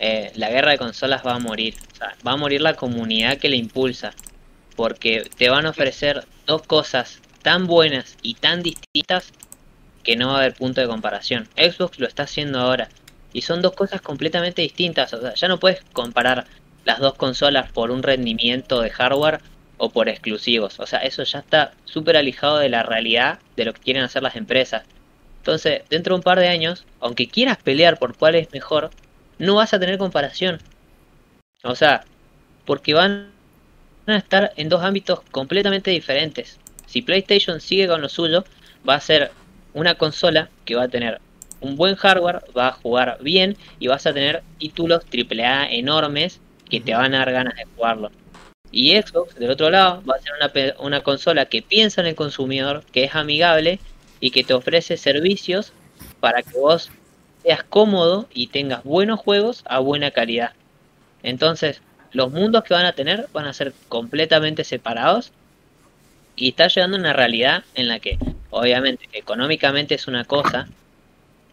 eh, 0.00 0.32
la 0.34 0.50
guerra 0.50 0.72
de 0.72 0.78
consolas 0.78 1.24
va 1.24 1.36
a 1.36 1.38
morir. 1.38 1.76
O 1.92 1.94
sea, 1.94 2.16
va 2.26 2.32
a 2.32 2.36
morir 2.36 2.60
la 2.60 2.74
comunidad 2.74 3.38
que 3.38 3.48
la 3.48 3.54
impulsa. 3.54 4.12
Porque 4.76 5.28
te 5.36 5.50
van 5.50 5.66
a 5.66 5.70
ofrecer 5.70 6.24
dos 6.46 6.62
cosas 6.62 7.20
tan 7.42 7.66
buenas 7.66 8.16
y 8.22 8.34
tan 8.34 8.62
distintas 8.62 9.32
que 10.02 10.16
no 10.16 10.28
va 10.28 10.34
a 10.34 10.38
haber 10.38 10.54
punto 10.54 10.80
de 10.80 10.88
comparación. 10.88 11.48
Xbox 11.56 11.98
lo 11.98 12.06
está 12.06 12.24
haciendo 12.24 12.60
ahora. 12.60 12.88
Y 13.32 13.42
son 13.42 13.62
dos 13.62 13.72
cosas 13.72 14.00
completamente 14.00 14.62
distintas. 14.62 15.12
O 15.14 15.20
sea, 15.20 15.34
ya 15.34 15.48
no 15.48 15.58
puedes 15.58 15.82
comparar 15.92 16.46
las 16.84 16.98
dos 16.98 17.14
consolas 17.14 17.70
por 17.72 17.90
un 17.90 18.02
rendimiento 18.02 18.80
de 18.80 18.90
hardware 18.90 19.40
o 19.78 19.90
por 19.90 20.08
exclusivos. 20.08 20.78
O 20.80 20.86
sea, 20.86 21.00
eso 21.00 21.22
ya 21.24 21.40
está 21.40 21.72
súper 21.84 22.16
alejado 22.16 22.58
de 22.58 22.68
la 22.68 22.82
realidad 22.82 23.38
de 23.56 23.64
lo 23.64 23.72
que 23.72 23.80
quieren 23.80 24.04
hacer 24.04 24.22
las 24.22 24.36
empresas. 24.36 24.84
Entonces, 25.38 25.82
dentro 25.90 26.14
de 26.14 26.18
un 26.18 26.22
par 26.22 26.38
de 26.38 26.48
años, 26.48 26.84
aunque 27.00 27.28
quieras 27.28 27.58
pelear 27.58 27.98
por 27.98 28.16
cuál 28.16 28.36
es 28.36 28.52
mejor, 28.52 28.90
no 29.38 29.56
vas 29.56 29.74
a 29.74 29.80
tener 29.80 29.98
comparación. 29.98 30.60
O 31.64 31.74
sea, 31.74 32.04
porque 32.64 32.94
van 32.94 33.32
a 34.06 34.16
estar 34.16 34.52
en 34.56 34.68
dos 34.68 34.82
ámbitos 34.82 35.20
completamente 35.30 35.90
diferentes. 35.90 36.58
Si 36.86 37.02
PlayStation 37.02 37.60
sigue 37.60 37.88
con 37.88 38.02
lo 38.02 38.08
suyo, 38.08 38.44
va 38.88 38.94
a 38.94 39.00
ser 39.00 39.30
una 39.74 39.94
consola 39.94 40.50
que 40.64 40.74
va 40.74 40.84
a 40.84 40.88
tener 40.88 41.20
un 41.60 41.76
buen 41.76 41.94
hardware, 41.94 42.42
va 42.56 42.68
a 42.68 42.72
jugar 42.72 43.18
bien 43.20 43.56
y 43.78 43.86
vas 43.86 44.06
a 44.06 44.12
tener 44.12 44.42
títulos 44.58 45.04
AAA 45.04 45.72
enormes 45.72 46.40
que 46.68 46.80
te 46.80 46.94
van 46.94 47.14
a 47.14 47.18
dar 47.18 47.32
ganas 47.32 47.54
de 47.54 47.64
jugarlo. 47.76 48.10
Y 48.70 48.96
Xbox, 48.96 49.34
del 49.36 49.50
otro 49.50 49.70
lado, 49.70 50.02
va 50.04 50.16
a 50.16 50.22
ser 50.22 50.32
una, 50.40 50.74
una 50.80 51.00
consola 51.02 51.46
que 51.46 51.62
piensa 51.62 52.00
en 52.00 52.08
el 52.08 52.14
consumidor, 52.14 52.84
que 52.90 53.04
es 53.04 53.14
amigable 53.14 53.78
y 54.18 54.30
que 54.30 54.44
te 54.44 54.54
ofrece 54.54 54.96
servicios 54.96 55.72
para 56.20 56.42
que 56.42 56.58
vos 56.58 56.90
seas 57.42 57.62
cómodo 57.64 58.28
y 58.32 58.48
tengas 58.48 58.82
buenos 58.84 59.20
juegos 59.20 59.62
a 59.66 59.78
buena 59.78 60.10
calidad. 60.10 60.52
Entonces, 61.22 61.82
los 62.12 62.30
mundos 62.30 62.64
que 62.64 62.74
van 62.74 62.86
a 62.86 62.92
tener 62.92 63.28
van 63.32 63.46
a 63.46 63.52
ser 63.52 63.72
completamente 63.88 64.64
separados 64.64 65.32
y 66.36 66.50
está 66.50 66.68
llegando 66.68 66.96
una 66.96 67.12
realidad 67.12 67.64
en 67.74 67.88
la 67.88 67.98
que, 67.98 68.18
obviamente, 68.50 69.08
económicamente 69.12 69.94
es 69.94 70.08
una 70.08 70.24
cosa, 70.24 70.68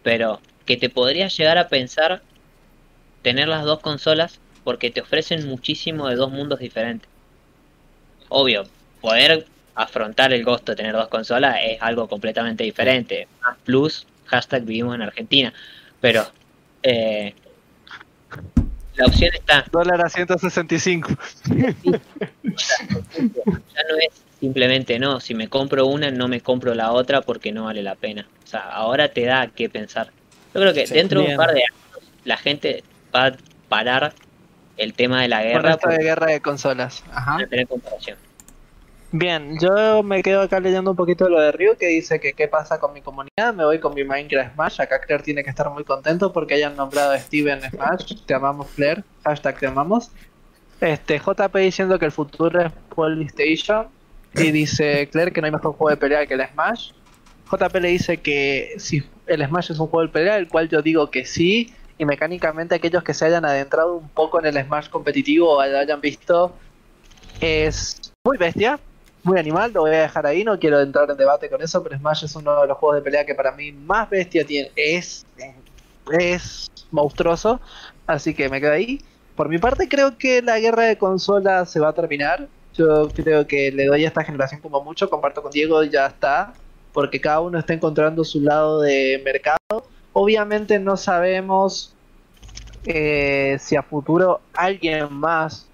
pero 0.02 0.40
que 0.66 0.76
te 0.76 0.88
podría 0.88 1.28
llegar 1.28 1.58
a 1.58 1.68
pensar 1.68 2.22
tener 3.22 3.48
las 3.48 3.64
dos 3.64 3.80
consolas 3.80 4.40
porque 4.64 4.90
te 4.90 5.00
ofrecen 5.00 5.48
muchísimo 5.48 6.08
de 6.08 6.16
dos 6.16 6.30
mundos 6.30 6.58
diferentes. 6.60 7.08
Obvio, 8.28 8.64
poder 9.00 9.46
afrontar 9.74 10.32
el 10.32 10.44
costo 10.44 10.72
de 10.72 10.76
tener 10.76 10.92
dos 10.92 11.08
consolas 11.08 11.56
es 11.62 11.80
algo 11.80 12.08
completamente 12.08 12.64
diferente. 12.64 13.28
Más 13.42 13.56
plus, 13.64 14.06
hashtag 14.26 14.64
vivimos 14.64 14.94
en 14.94 15.02
Argentina. 15.02 15.52
Pero 16.00 16.24
eh, 16.82 17.34
la 18.96 19.06
opción 19.06 19.30
está. 19.34 19.64
Dólar 19.70 20.04
a 20.04 20.08
165. 20.08 21.10
Ya 21.46 21.72
no 23.88 23.96
es 24.00 24.22
simplemente 24.40 24.98
no, 24.98 25.20
si 25.20 25.34
me 25.34 25.48
compro 25.48 25.86
una, 25.86 26.10
no 26.10 26.26
me 26.28 26.40
compro 26.40 26.74
la 26.74 26.92
otra 26.92 27.20
porque 27.20 27.52
no 27.52 27.64
vale 27.64 27.82
la 27.82 27.94
pena. 27.94 28.26
O 28.44 28.46
sea, 28.46 28.60
ahora 28.60 29.08
te 29.08 29.24
da 29.24 29.48
que 29.48 29.68
pensar. 29.68 30.10
Yo 30.54 30.60
creo 30.60 30.72
que 30.74 30.86
Sí. 30.86 30.94
dentro 30.94 31.20
de 31.22 31.28
un 31.30 31.36
par 31.36 31.52
de 31.52 31.60
años 31.62 32.08
la 32.24 32.36
gente 32.36 32.82
va 33.14 33.26
a 33.26 33.32
parar 33.68 34.14
el 34.76 34.94
tema 34.94 35.20
de 35.22 35.28
la 35.28 35.42
guerra 35.42 35.72
esto 35.72 35.88
de 35.88 35.96
por 35.96 36.04
guerra 36.04 36.26
de 36.26 36.40
consolas. 36.40 37.04
Ajá. 37.12 37.38
no 37.38 37.46
tener 37.48 37.66
comparación. 37.68 38.16
Bien, 39.12 39.58
yo 39.58 40.04
me 40.04 40.22
quedo 40.22 40.42
acá 40.42 40.60
leyendo 40.60 40.92
un 40.92 40.96
poquito 40.96 41.28
lo 41.28 41.40
de 41.40 41.50
Ryu 41.50 41.76
que 41.76 41.88
dice 41.88 42.20
que 42.20 42.32
qué 42.32 42.46
pasa 42.46 42.78
con 42.78 42.92
mi 42.92 43.00
comunidad, 43.00 43.52
me 43.52 43.64
voy 43.64 43.80
con 43.80 43.92
mi 43.92 44.04
Minecraft 44.04 44.54
Smash, 44.54 44.80
acá 44.80 45.00
Claire 45.00 45.24
tiene 45.24 45.42
que 45.42 45.50
estar 45.50 45.68
muy 45.68 45.82
contento 45.82 46.32
porque 46.32 46.54
hayan 46.54 46.76
nombrado 46.76 47.10
a 47.10 47.18
Steven 47.18 47.60
Smash, 47.60 48.24
te 48.24 48.34
amamos 48.34 48.68
Claire, 48.76 49.02
hashtag 49.24 49.58
te 49.58 49.66
amamos. 49.66 50.12
Este, 50.80 51.18
JP 51.18 51.56
diciendo 51.56 51.98
que 51.98 52.04
el 52.04 52.12
futuro 52.12 52.60
es 52.60 52.72
PlayStation 52.94 53.88
y 54.36 54.52
dice 54.52 55.08
Claire 55.10 55.32
que 55.32 55.40
no 55.40 55.46
hay 55.46 55.52
mejor 55.52 55.72
juego 55.72 55.90
de 55.90 55.96
pelea 55.96 56.24
que 56.26 56.34
el 56.34 56.46
Smash. 56.46 56.92
JP 57.50 57.74
le 57.80 57.88
dice 57.88 58.18
que 58.18 58.74
si 58.78 59.02
el 59.26 59.44
Smash 59.44 59.72
es 59.72 59.80
un 59.80 59.88
juego 59.88 60.06
de 60.06 60.12
pelea, 60.12 60.36
el 60.36 60.46
cual 60.46 60.68
yo 60.68 60.82
digo 60.82 61.10
que 61.10 61.24
sí, 61.24 61.74
y 61.98 62.04
mecánicamente 62.04 62.76
aquellos 62.76 63.02
que 63.02 63.12
se 63.12 63.24
hayan 63.24 63.44
adentrado 63.44 63.96
un 63.96 64.08
poco 64.08 64.38
en 64.38 64.46
el 64.46 64.64
Smash 64.64 64.88
competitivo 64.88 65.50
o 65.50 65.66
lo 65.66 65.78
hayan 65.78 66.00
visto, 66.00 66.54
es 67.40 68.12
muy 68.24 68.38
bestia, 68.38 68.78
muy 69.22 69.38
animal, 69.38 69.72
lo 69.72 69.82
voy 69.82 69.90
a 69.90 70.02
dejar 70.02 70.26
ahí, 70.26 70.44
no 70.44 70.58
quiero 70.58 70.80
entrar 70.80 71.10
en 71.10 71.16
debate 71.16 71.48
con 71.50 71.62
eso, 71.62 71.82
pero 71.82 71.96
Smash 71.98 72.24
es 72.24 72.34
uno 72.36 72.60
de 72.60 72.68
los 72.68 72.78
juegos 72.78 72.96
de 72.96 73.02
pelea 73.02 73.26
que 73.26 73.34
para 73.34 73.52
mí 73.52 73.72
más 73.72 74.08
bestia 74.08 74.44
tiene, 74.44 74.70
es, 74.76 75.26
es 76.18 76.70
monstruoso, 76.90 77.60
así 78.06 78.34
que 78.34 78.48
me 78.48 78.60
quedo 78.60 78.72
ahí. 78.72 79.00
Por 79.36 79.48
mi 79.48 79.58
parte 79.58 79.88
creo 79.88 80.18
que 80.18 80.42
la 80.42 80.58
guerra 80.58 80.84
de 80.84 80.98
consolas 80.98 81.70
se 81.70 81.80
va 81.80 81.88
a 81.88 81.92
terminar, 81.92 82.48
Yo 82.74 83.12
creo 83.12 83.46
que 83.46 83.72
le 83.72 83.86
doy 83.86 84.04
a 84.04 84.08
esta 84.08 84.24
generación 84.24 84.60
como 84.60 84.82
mucho, 84.82 85.10
comparto 85.10 85.42
con 85.42 85.50
Diego, 85.50 85.82
ya 85.84 86.06
está, 86.06 86.54
porque 86.92 87.20
cada 87.20 87.40
uno 87.40 87.58
está 87.58 87.74
encontrando 87.74 88.24
su 88.24 88.40
lado 88.40 88.80
de 88.80 89.20
mercado. 89.24 89.88
Obviamente 90.12 90.78
no 90.78 90.96
sabemos 90.96 91.94
eh, 92.84 93.56
si 93.60 93.76
a 93.76 93.82
futuro 93.82 94.40
alguien 94.54 95.12
más, 95.12 95.69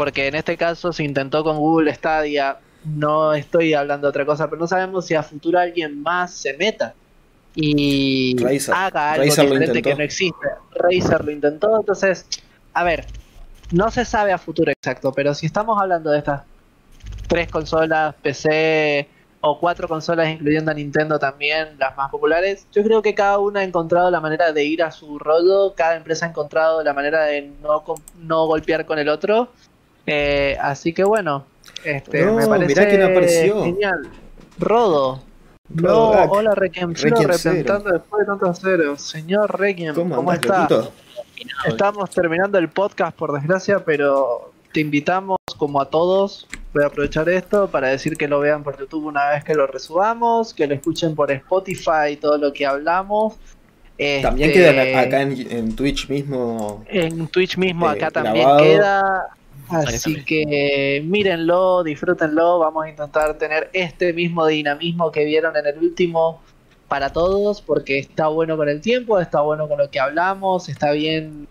porque 0.00 0.28
en 0.28 0.34
este 0.34 0.56
caso 0.56 0.94
se 0.94 1.04
intentó 1.04 1.44
con 1.44 1.58
Google 1.58 1.94
Stadia, 1.94 2.56
no 2.86 3.34
estoy 3.34 3.74
hablando 3.74 4.06
de 4.06 4.08
otra 4.08 4.24
cosa, 4.24 4.48
pero 4.48 4.58
no 4.58 4.66
sabemos 4.66 5.04
si 5.04 5.14
a 5.14 5.22
futuro 5.22 5.58
alguien 5.58 6.00
más 6.00 6.32
se 6.32 6.56
meta 6.56 6.94
y 7.54 8.34
Razer. 8.42 8.74
haga 8.74 9.12
algo 9.12 9.26
Razer 9.26 9.44
diferente 9.44 9.82
que 9.82 9.94
no 9.94 10.02
existe. 10.02 10.46
Razer 10.74 11.22
lo 11.22 11.30
intentó, 11.30 11.78
entonces, 11.78 12.24
a 12.72 12.82
ver, 12.82 13.04
no 13.72 13.90
se 13.90 14.06
sabe 14.06 14.32
a 14.32 14.38
futuro 14.38 14.72
exacto, 14.72 15.12
pero 15.12 15.34
si 15.34 15.44
estamos 15.44 15.78
hablando 15.78 16.10
de 16.10 16.16
estas 16.16 16.44
tres 17.28 17.50
consolas, 17.50 18.14
PC 18.22 19.06
o 19.42 19.60
cuatro 19.60 19.86
consolas, 19.86 20.30
incluyendo 20.30 20.70
a 20.70 20.74
Nintendo 20.74 21.18
también, 21.18 21.78
las 21.78 21.94
más 21.98 22.10
populares, 22.10 22.66
yo 22.72 22.82
creo 22.82 23.02
que 23.02 23.14
cada 23.14 23.36
una 23.36 23.60
ha 23.60 23.64
encontrado 23.64 24.10
la 24.10 24.20
manera 24.20 24.50
de 24.54 24.64
ir 24.64 24.82
a 24.82 24.92
su 24.92 25.18
rollo, 25.18 25.74
cada 25.74 25.96
empresa 25.96 26.24
ha 26.24 26.30
encontrado 26.30 26.82
la 26.82 26.94
manera 26.94 27.24
de 27.24 27.52
no, 27.60 27.84
no 28.16 28.46
golpear 28.46 28.86
con 28.86 28.98
el 28.98 29.10
otro. 29.10 29.50
Eh, 30.06 30.56
así 30.60 30.92
que 30.92 31.04
bueno, 31.04 31.44
este, 31.84 32.24
No, 32.24 32.34
me 32.34 32.46
parece 32.46 32.66
mirá 32.68 32.88
quién 32.88 33.02
apareció. 33.02 33.64
genial. 33.64 34.08
Rodo. 34.58 35.22
Hola 35.82 36.52
Requiem, 36.54 36.94
representando 36.94 37.90
después 37.90 38.20
de 38.20 38.26
tantos 38.26 38.58
ceros. 38.60 39.00
Señor 39.02 39.58
Requiem, 39.58 39.94
¿Cómo, 39.94 40.16
¿cómo, 40.16 40.32
está? 40.32 40.66
Estamos 41.66 42.10
terminando 42.10 42.58
el 42.58 42.68
podcast 42.68 43.16
por 43.16 43.32
desgracia, 43.32 43.84
pero 43.84 44.52
te 44.72 44.80
invitamos 44.80 45.38
como 45.58 45.80
a 45.80 45.88
todos. 45.88 46.46
Voy 46.74 46.82
a 46.84 46.88
aprovechar 46.88 47.28
esto 47.28 47.68
para 47.70 47.88
decir 47.88 48.16
que 48.16 48.26
lo 48.28 48.40
vean 48.40 48.62
por 48.64 48.78
YouTube 48.78 49.06
una 49.06 49.28
vez 49.30 49.44
que 49.44 49.54
lo 49.54 49.66
resubamos, 49.66 50.52
que 50.54 50.66
lo 50.66 50.74
escuchen 50.74 51.14
por 51.14 51.30
Spotify 51.30 52.16
todo 52.20 52.36
lo 52.36 52.52
que 52.52 52.66
hablamos. 52.66 53.34
También 54.22 54.50
Este, 54.50 54.52
queda 54.72 55.00
acá 55.00 55.20
en, 55.22 55.52
en 55.52 55.76
Twitch 55.76 56.08
mismo. 56.08 56.82
en 56.88 57.28
Twitch 57.28 57.56
mismo 57.58 57.86
eh, 57.88 57.92
acá 57.92 58.10
también 58.10 58.44
grabado. 58.46 58.64
queda. 58.64 59.26
Así 59.70 60.24
que 60.24 61.02
mírenlo, 61.04 61.82
disfrútenlo. 61.82 62.58
Vamos 62.58 62.84
a 62.84 62.90
intentar 62.90 63.38
tener 63.38 63.70
este 63.72 64.12
mismo 64.12 64.46
dinamismo 64.46 65.10
que 65.10 65.24
vieron 65.24 65.56
en 65.56 65.66
el 65.66 65.78
último 65.78 66.40
para 66.88 67.12
todos, 67.12 67.62
porque 67.62 67.98
está 67.98 68.26
bueno 68.28 68.56
con 68.56 68.68
el 68.68 68.80
tiempo, 68.80 69.20
está 69.20 69.42
bueno 69.42 69.68
con 69.68 69.78
lo 69.78 69.90
que 69.90 70.00
hablamos, 70.00 70.68
está 70.68 70.90
bien 70.90 71.46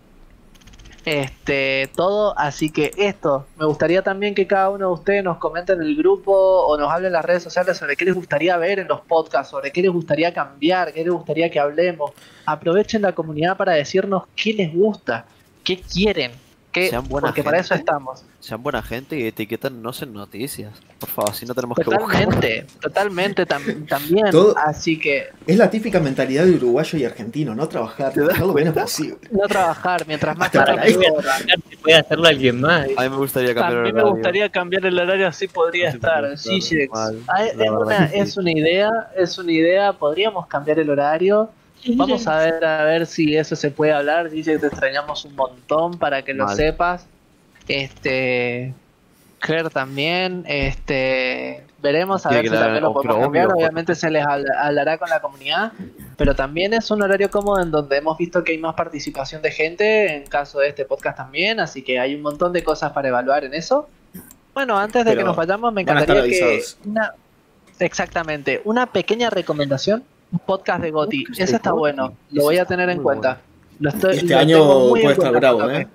este 1.04 1.90
todo. 1.96 2.38
Así 2.38 2.70
que 2.70 2.90
esto, 2.96 3.46
me 3.58 3.64
gustaría 3.64 4.02
también 4.02 4.34
que 4.34 4.46
cada 4.46 4.68
uno 4.70 4.88
de 4.88 4.92
ustedes 4.92 5.24
nos 5.24 5.38
comente 5.38 5.72
en 5.72 5.80
el 5.80 5.96
grupo 5.96 6.32
o 6.32 6.76
nos 6.76 6.90
hable 6.92 7.06
en 7.06 7.14
las 7.14 7.24
redes 7.24 7.42
sociales 7.42 7.78
sobre 7.78 7.96
qué 7.96 8.04
les 8.04 8.14
gustaría 8.14 8.56
ver 8.58 8.80
en 8.80 8.88
los 8.88 9.00
podcasts, 9.00 9.50
sobre 9.50 9.70
qué 9.72 9.82
les 9.82 9.90
gustaría 9.90 10.32
cambiar, 10.34 10.92
qué 10.92 11.02
les 11.04 11.12
gustaría 11.12 11.50
que 11.50 11.58
hablemos. 11.58 12.12
Aprovechen 12.44 13.02
la 13.02 13.14
comunidad 13.14 13.56
para 13.56 13.72
decirnos 13.72 14.24
qué 14.36 14.52
les 14.52 14.74
gusta, 14.74 15.24
qué 15.64 15.80
quieren, 15.80 16.32
qué, 16.72 16.88
Sean 16.90 17.06
buena 17.08 17.28
porque 17.28 17.42
para 17.42 17.58
eso 17.58 17.74
gente. 17.74 17.90
estamos. 17.90 18.24
Sean 18.40 18.62
buena 18.62 18.82
gente 18.82 19.18
y 19.18 19.26
etiquétanos 19.26 20.00
en 20.02 20.12
noticias. 20.12 20.72
Por 20.98 21.08
favor, 21.08 21.30
así 21.30 21.44
no 21.46 21.54
tenemos 21.54 21.76
que 21.76 21.84
buscar. 21.84 22.00
Totalmente, 22.08 22.66
totalmente 22.80 23.46
tam- 23.46 23.86
también. 23.88 24.30
Todo- 24.30 24.54
Así 24.58 24.98
que 24.98 25.28
Es 25.46 25.56
la 25.58 25.68
típica 25.70 26.00
mentalidad 26.00 26.44
de 26.44 26.52
uruguayo 26.52 26.98
y 26.98 27.04
argentino, 27.04 27.54
no 27.54 27.68
trabajar, 27.68 28.12
trabajar 28.12 28.46
lo 28.46 28.52
menos 28.52 28.74
posible. 28.74 29.18
no 29.30 29.46
trabajar 29.48 30.06
mientras 30.06 30.36
más 30.36 30.46
Hasta 30.46 30.64
para 30.64 30.74
que 30.82 30.88
ahí. 30.88 30.94
voy 30.96 31.06
a 31.06 31.12
trabajar, 31.14 31.46
si 31.68 31.76
puede 31.76 31.96
hacerlo 31.96 32.26
alguien 32.26 32.60
más. 32.60 32.86
A 32.96 33.02
mí 33.02 33.08
me 33.08 33.16
gustaría 33.16 33.54
cambiar 33.54 33.72
el 33.86 33.92
me 33.92 34.00
horario. 34.00 34.10
gustaría 34.14 34.48
cambiar 34.48 34.86
el 34.86 34.98
horario, 34.98 35.28
así 35.28 35.48
podría 35.48 35.88
Así 35.88 35.96
estar. 35.96 36.38
Sí, 36.38 36.60
Ah, 36.92 37.44
es, 37.44 37.54
una, 37.70 38.10
que 38.10 38.18
es 38.20 38.36
una 38.36 38.50
idea, 38.52 38.90
es 39.16 39.38
una 39.38 39.52
idea. 39.52 39.92
Podríamos 39.92 40.46
cambiar 40.46 40.78
el 40.78 40.90
horario. 40.90 41.50
Vamos 41.88 42.26
a 42.26 42.36
ver 42.44 42.64
a 42.64 42.84
ver 42.84 43.06
si 43.06 43.36
eso 43.36 43.56
se 43.56 43.70
puede 43.70 43.92
hablar. 43.92 44.30
Dice 44.30 44.52
que 44.52 44.58
te 44.58 44.66
extrañamos 44.68 45.24
un 45.24 45.34
montón 45.36 45.98
para 45.98 46.22
que 46.22 46.34
lo 46.34 46.48
sepas. 46.48 47.06
Este. 47.68 48.74
Claire 49.38 49.70
también. 49.70 50.44
Este. 50.46 51.64
Veremos 51.82 52.26
a 52.26 52.30
ver 52.30 52.44
si 52.46 52.50
también 52.52 52.82
lo 52.82 52.92
podemos 52.92 53.20
cambiar. 53.22 53.46
obvio, 53.46 53.56
Obviamente 53.56 53.94
se 53.94 54.10
les 54.10 54.22
habla- 54.26 54.52
hablará 54.60 54.98
con 54.98 55.08
la 55.08 55.20
comunidad. 55.20 55.72
Pero 56.18 56.34
también 56.34 56.74
es 56.74 56.90
un 56.90 57.00
horario 57.00 57.30
cómodo 57.30 57.62
en 57.62 57.70
donde 57.70 57.96
hemos 57.96 58.18
visto 58.18 58.44
que 58.44 58.52
hay 58.52 58.58
más 58.58 58.74
participación 58.74 59.40
de 59.40 59.50
gente. 59.50 60.14
En 60.16 60.26
caso 60.26 60.58
de 60.60 60.68
este 60.68 60.84
podcast 60.84 61.16
también. 61.16 61.58
Así 61.60 61.82
que 61.82 61.98
hay 61.98 62.14
un 62.14 62.20
montón 62.22 62.52
de 62.52 62.62
cosas 62.62 62.92
para 62.92 63.08
evaluar 63.08 63.44
en 63.44 63.54
eso. 63.54 63.88
Bueno, 64.52 64.78
antes 64.78 65.04
de 65.04 65.10
Pero 65.12 65.20
que 65.20 65.24
nos 65.24 65.36
vayamos, 65.36 65.72
me 65.72 65.80
encantaría 65.82 66.22
que. 66.24 66.62
Una, 66.84 67.14
exactamente. 67.78 68.60
Una 68.64 68.86
pequeña 68.86 69.30
recomendación. 69.30 70.04
Un 70.32 70.38
podcast 70.40 70.82
de 70.82 70.90
Goti. 70.90 71.24
Podcast 71.24 71.38
de 71.38 71.44
Ese 71.44 71.56
está 71.56 71.70
Goti. 71.70 71.78
bueno. 71.80 72.14
Lo 72.30 72.42
voy 72.44 72.58
a 72.58 72.64
tener 72.64 72.88
en 72.90 73.02
cuenta. 73.02 73.40
Lo 73.78 73.90
estoy, 73.90 74.16
Este 74.18 74.34
lo 74.34 74.38
año 74.38 74.88
puede 74.90 75.12
estar 75.12 75.32
bravo. 75.32 75.70
¿eh? 75.70 75.88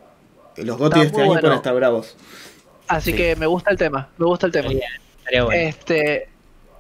Los 0.57 0.77
gotis 0.77 1.01
de 1.01 1.07
este 1.07 1.17
año 1.21 1.27
bueno. 1.27 1.41
pueden 1.41 1.57
estar 1.57 1.75
bravos. 1.75 2.15
Así 2.87 3.11
Sí. 3.11 3.17
que 3.17 3.35
me 3.35 3.45
gusta 3.45 3.71
el 3.71 3.77
tema. 3.77 4.07
Me 4.17 4.25
gusta 4.25 4.45
el 4.47 4.51
tema. 4.51 4.67
Estaría, 4.69 4.87
estaría 5.19 5.43
bueno. 5.43 5.61
Este. 5.69 6.29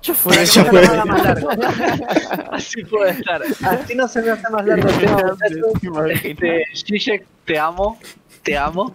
Ya 0.01 0.13
fue. 0.13 0.35
no 0.37 0.45
fue. 0.65 0.81
Así 2.51 2.83
puede 2.85 3.11
estar. 3.11 3.41
Así 3.63 3.95
no 3.95 4.07
se 4.07 4.21
me 4.21 4.31
hace 4.31 4.49
más 4.49 4.65
largo 4.65 4.87
el 4.89 4.97
tema, 4.97 5.17
muchachos. 5.23 6.21
Este, 6.23 6.63
Zizek, 6.75 7.25
te 7.45 7.57
amo. 7.59 7.97
Te 8.43 8.57
amo. 8.57 8.93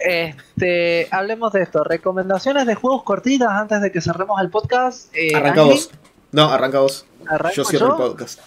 Este, 0.00 1.06
hablemos 1.10 1.52
de 1.52 1.62
esto. 1.62 1.84
Recomendaciones 1.84 2.66
de 2.66 2.74
juegos 2.74 3.02
cortitas 3.04 3.48
antes 3.50 3.80
de 3.80 3.92
que 3.92 4.00
cerremos 4.00 4.40
el 4.40 4.50
podcast. 4.50 5.14
Eh, 5.14 5.34
Arranca 5.34 5.60
Ángel, 5.62 5.74
vos. 5.76 5.90
No, 6.32 6.50
arranca 6.50 6.80
vos. 6.80 7.06
¿Arranco 7.28 7.56
Yo 7.56 7.64
cierro 7.64 7.88
yo? 7.88 7.92
el 7.92 7.98
podcast. 8.10 8.40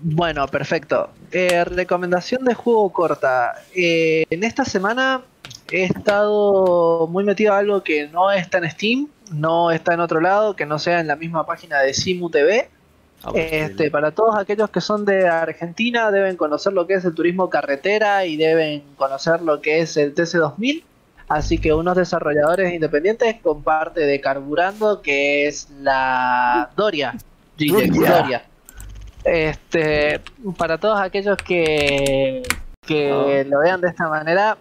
Bueno, 0.00 0.46
perfecto. 0.48 1.10
Eh, 1.30 1.64
recomendación 1.64 2.44
de 2.44 2.54
juego 2.54 2.92
corta. 2.92 3.54
Eh, 3.74 4.24
en 4.30 4.44
esta 4.44 4.64
semana 4.64 5.22
he 5.70 5.84
estado 5.84 7.06
muy 7.08 7.24
metido 7.24 7.54
a 7.54 7.58
algo 7.58 7.82
que 7.82 8.08
no 8.08 8.30
está 8.30 8.58
en 8.58 8.70
Steam, 8.70 9.08
no 9.30 9.70
está 9.70 9.94
en 9.94 10.00
otro 10.00 10.20
lado, 10.20 10.56
que 10.56 10.66
no 10.66 10.78
sea 10.78 11.00
en 11.00 11.06
la 11.06 11.16
misma 11.16 11.46
página 11.46 11.80
de 11.80 11.94
Simu 11.94 12.30
TV. 12.30 12.68
Ah, 13.22 13.32
Este, 13.34 13.90
para 13.90 14.10
todos 14.10 14.36
aquellos 14.36 14.68
que 14.68 14.80
son 14.82 15.04
de 15.06 15.26
Argentina 15.26 16.10
deben 16.10 16.36
conocer 16.36 16.74
lo 16.74 16.86
que 16.86 16.94
es 16.94 17.04
el 17.06 17.14
turismo 17.14 17.48
carretera 17.48 18.26
y 18.26 18.36
deben 18.36 18.82
conocer 18.96 19.40
lo 19.40 19.62
que 19.62 19.80
es 19.80 19.96
el 19.96 20.14
TC2000. 20.14 20.84
Así 21.28 21.56
que 21.56 21.72
unos 21.72 21.96
desarrolladores 21.96 22.74
independientes 22.74 23.36
con 23.40 23.62
parte 23.62 24.00
de 24.00 24.20
Carburando, 24.20 25.00
que 25.00 25.46
es 25.46 25.70
la 25.80 26.70
Doria. 26.76 27.14
Doria. 27.58 28.44
Este, 29.24 30.20
para 30.56 30.78
todos 30.78 31.00
aquellos 31.00 31.36
que, 31.38 32.42
que 32.86 33.46
lo 33.48 33.60
vean 33.60 33.80
de 33.80 33.88
esta 33.88 34.08
manera, 34.08 34.58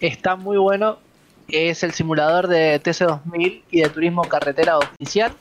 está 0.00 0.36
muy 0.36 0.56
bueno. 0.56 0.98
Es 1.48 1.82
el 1.82 1.92
simulador 1.92 2.48
de 2.48 2.80
TC2000 2.82 3.62
y 3.70 3.80
de 3.82 3.88
turismo 3.90 4.22
carretera 4.22 4.78
oficial. 4.78 5.32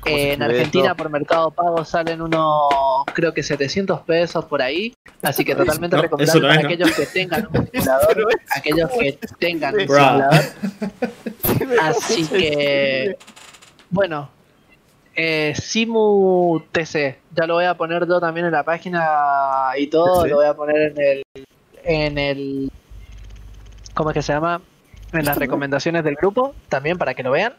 ¿Cómo 0.00 0.16
se 0.16 0.22
Eh, 0.22 0.32
en 0.32 0.42
Argentina 0.42 0.94
por 0.94 1.10
Mercado 1.10 1.50
Pago 1.50 1.84
salen 1.84 2.22
unos, 2.22 2.70
creo 3.12 3.34
que 3.34 3.42
700 3.42 4.00
pesos 4.02 4.44
por 4.46 4.62
ahí. 4.62 4.94
Así 5.20 5.44
que 5.44 5.54
totalmente 5.54 5.96
No, 5.96 6.02
recomendable 6.02 6.40
no 6.40 6.48
para 6.48 6.60
es, 6.60 6.62
¿no? 6.62 6.68
aquellos 6.68 6.92
que 6.96 7.06
tengan 7.06 7.48
un 7.52 7.66
simulador. 7.72 8.28
aquellos 8.56 8.90
que 8.92 9.18
tengan 9.38 9.74
un 9.74 9.80
simulador. 9.80 10.44
Así 11.82 12.26
que, 12.28 13.18
bueno, 13.90 14.30
eh, 15.22 15.54
Simu 15.54 16.62
TC, 16.72 17.18
ya 17.36 17.46
lo 17.46 17.54
voy 17.54 17.66
a 17.66 17.74
poner 17.74 18.08
yo 18.08 18.20
también 18.20 18.46
en 18.46 18.52
la 18.52 18.62
página 18.62 19.04
y 19.76 19.86
todo, 19.88 20.26
lo 20.26 20.36
voy 20.36 20.46
a 20.46 20.54
poner 20.54 20.92
en 20.92 20.98
el, 20.98 21.22
en 21.84 22.18
el, 22.18 22.72
¿cómo 23.92 24.10
es 24.10 24.14
que 24.14 24.22
se 24.22 24.32
llama? 24.32 24.62
En 25.12 25.26
las 25.26 25.36
recomendaciones 25.36 26.04
del 26.04 26.14
grupo, 26.14 26.54
también 26.70 26.96
para 26.96 27.12
que 27.12 27.22
lo 27.22 27.32
vean. 27.32 27.52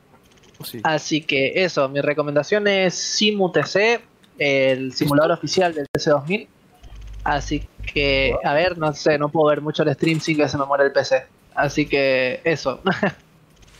Sí. 0.63 0.79
Así 0.83 1.21
que 1.21 1.63
eso, 1.63 1.87
mi 1.87 2.01
recomendación 2.01 2.67
es 2.67 2.95
Simu 2.95 3.51
TC, 3.51 4.01
el 4.39 4.93
simulador 4.93 5.33
oficial 5.33 5.75
del 5.75 5.85
TC2000. 5.95 6.47
Así 7.23 7.67
que, 7.93 8.33
a 8.43 8.55
ver, 8.55 8.79
no 8.79 8.91
sé, 8.93 9.19
no 9.19 9.29
puedo 9.29 9.49
ver 9.49 9.61
mucho 9.61 9.83
el 9.83 9.93
stream 9.93 10.19
sin 10.19 10.35
que 10.35 10.47
se 10.47 10.57
me 10.57 10.65
muera 10.65 10.83
el 10.83 10.91
PC. 10.91 11.25
Así 11.53 11.85
que 11.85 12.41
eso. 12.43 12.81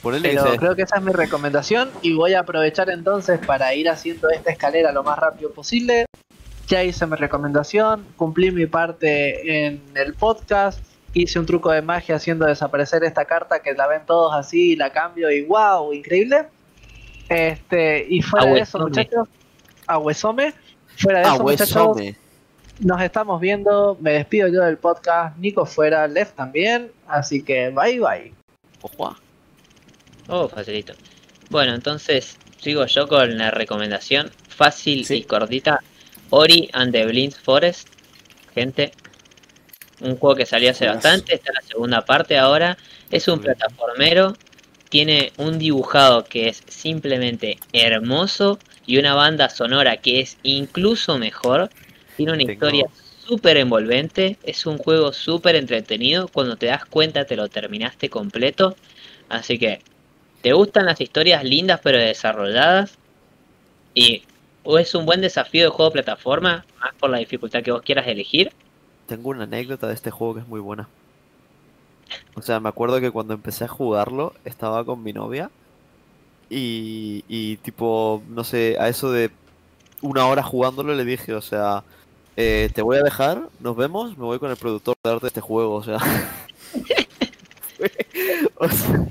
Pero 0.03 0.55
creo 0.57 0.75
que 0.75 0.81
esa 0.81 0.97
es 0.97 1.03
mi 1.03 1.11
recomendación 1.11 1.91
y 2.01 2.13
voy 2.13 2.33
a 2.33 2.39
aprovechar 2.39 2.89
entonces 2.89 3.39
para 3.45 3.73
ir 3.75 3.87
haciendo 3.87 4.29
esta 4.29 4.51
escalera 4.51 4.91
lo 4.91 5.03
más 5.03 5.19
rápido 5.19 5.51
posible. 5.51 6.05
Ya 6.67 6.83
hice 6.83 7.05
mi 7.05 7.15
recomendación, 7.15 8.05
cumplí 8.15 8.49
mi 8.49 8.65
parte 8.65 9.65
en 9.65 9.81
el 9.93 10.13
podcast, 10.13 10.79
hice 11.13 11.37
un 11.37 11.45
truco 11.45 11.71
de 11.71 11.81
magia 11.81 12.15
haciendo 12.15 12.45
desaparecer 12.45 13.03
esta 13.03 13.25
carta 13.25 13.61
que 13.61 13.73
la 13.73 13.87
ven 13.87 14.01
todos 14.05 14.33
así 14.33 14.71
y 14.71 14.75
la 14.75 14.91
cambio 14.91 15.29
y 15.29 15.43
wow, 15.43 15.93
increíble. 15.93 16.45
Este, 17.29 18.05
y 18.09 18.21
fuera 18.21 18.47
de 18.47 18.59
eso, 18.59 18.79
muchachos, 18.79 19.27
Ahuesome, 19.85 20.53
fuera 20.97 21.19
de 21.19 21.25
eso, 21.27 21.43
muchachos, 21.43 21.97
nos 22.79 23.01
estamos 23.01 23.39
viendo, 23.39 23.97
me 24.01 24.13
despido 24.13 24.47
yo 24.47 24.61
del 24.63 24.77
podcast, 24.77 25.37
Nico 25.37 25.65
fuera, 25.65 26.07
Left 26.07 26.35
también, 26.35 26.91
así 27.07 27.43
que 27.43 27.69
bye 27.69 27.99
bye. 27.99 28.33
Ojo. 28.81 29.15
Oh, 30.31 30.47
facilito. 30.47 30.93
Bueno, 31.49 31.73
entonces 31.75 32.37
sigo 32.61 32.85
yo 32.85 33.07
con 33.07 33.37
la 33.37 33.51
recomendación 33.51 34.31
fácil 34.47 35.05
Sí. 35.05 35.15
y 35.17 35.23
cortita. 35.23 35.81
Ori 36.29 36.69
and 36.73 36.93
the 36.93 37.05
Blind 37.05 37.33
Forest. 37.35 37.89
Gente, 38.55 38.93
un 39.99 40.15
juego 40.17 40.35
que 40.37 40.45
salió 40.45 40.71
hace 40.71 40.87
bastante, 40.87 41.35
está 41.35 41.49
en 41.51 41.55
la 41.55 41.61
segunda 41.67 42.05
parte 42.05 42.37
ahora. 42.37 42.77
Es 43.11 43.27
un 43.27 43.39
plataformero, 43.41 44.35
tiene 44.89 45.33
un 45.37 45.59
dibujado 45.59 46.23
que 46.23 46.47
es 46.47 46.63
simplemente 46.67 47.57
hermoso 47.73 48.57
y 48.85 48.97
una 48.97 49.13
banda 49.15 49.49
sonora 49.49 49.97
que 49.97 50.21
es 50.21 50.37
incluso 50.43 51.17
mejor. 51.17 51.69
Tiene 52.15 52.31
una 52.31 52.39
Tengo- 52.39 52.51
historia 52.53 52.85
súper 53.27 53.57
envolvente, 53.57 54.37
es 54.43 54.65
un 54.65 54.77
juego 54.77 55.11
súper 55.11 55.55
entretenido. 55.55 56.29
Cuando 56.29 56.55
te 56.55 56.67
das 56.67 56.85
cuenta 56.85 57.25
te 57.25 57.35
lo 57.35 57.49
terminaste 57.49 58.09
completo. 58.09 58.75
Así 59.29 59.57
que, 59.59 59.81
¿te 60.41 60.53
gustan 60.53 60.85
las 60.85 61.01
historias 61.01 61.43
lindas 61.43 61.79
pero 61.83 61.97
desarrolladas? 61.97 62.97
Y 63.93 64.23
o 64.63 64.77
es 64.77 64.93
un 64.95 65.05
buen 65.05 65.21
desafío 65.21 65.63
de 65.63 65.69
juego 65.69 65.89
de 65.89 66.03
plataforma, 66.03 66.65
más 66.79 66.93
por 66.95 67.09
la 67.09 67.17
dificultad 67.17 67.63
que 67.63 67.71
vos 67.71 67.81
quieras 67.81 68.07
elegir. 68.07 68.51
Tengo 69.07 69.29
una 69.29 69.43
anécdota 69.43 69.87
de 69.87 69.93
este 69.93 70.11
juego 70.11 70.35
que 70.35 70.39
es 70.41 70.47
muy 70.47 70.59
buena. 70.59 70.87
O 72.35 72.41
sea, 72.41 72.59
me 72.59 72.69
acuerdo 72.69 72.99
que 72.99 73.11
cuando 73.11 73.33
empecé 73.33 73.65
a 73.65 73.69
jugarlo 73.69 74.33
estaba 74.45 74.85
con 74.85 75.01
mi 75.01 75.13
novia 75.13 75.49
y, 76.49 77.23
y 77.27 77.57
tipo, 77.57 78.21
no 78.29 78.43
sé, 78.43 78.77
a 78.79 78.89
eso 78.89 79.11
de 79.11 79.31
una 80.01 80.27
hora 80.27 80.43
jugándolo 80.43 80.93
le 80.93 81.05
dije, 81.05 81.33
o 81.33 81.41
sea, 81.41 81.83
eh, 82.37 82.69
te 82.73 82.81
voy 82.81 82.97
a 82.97 83.03
dejar, 83.03 83.49
nos 83.59 83.75
vemos, 83.75 84.17
me 84.17 84.25
voy 84.25 84.39
con 84.39 84.51
el 84.51 84.57
productor 84.57 84.95
de 85.03 85.09
arte 85.09 85.21
de 85.21 85.27
este 85.27 85.41
juego, 85.41 85.75
o 85.75 85.83
sea. 85.83 85.97
O 88.55 88.69
sea, 88.69 89.07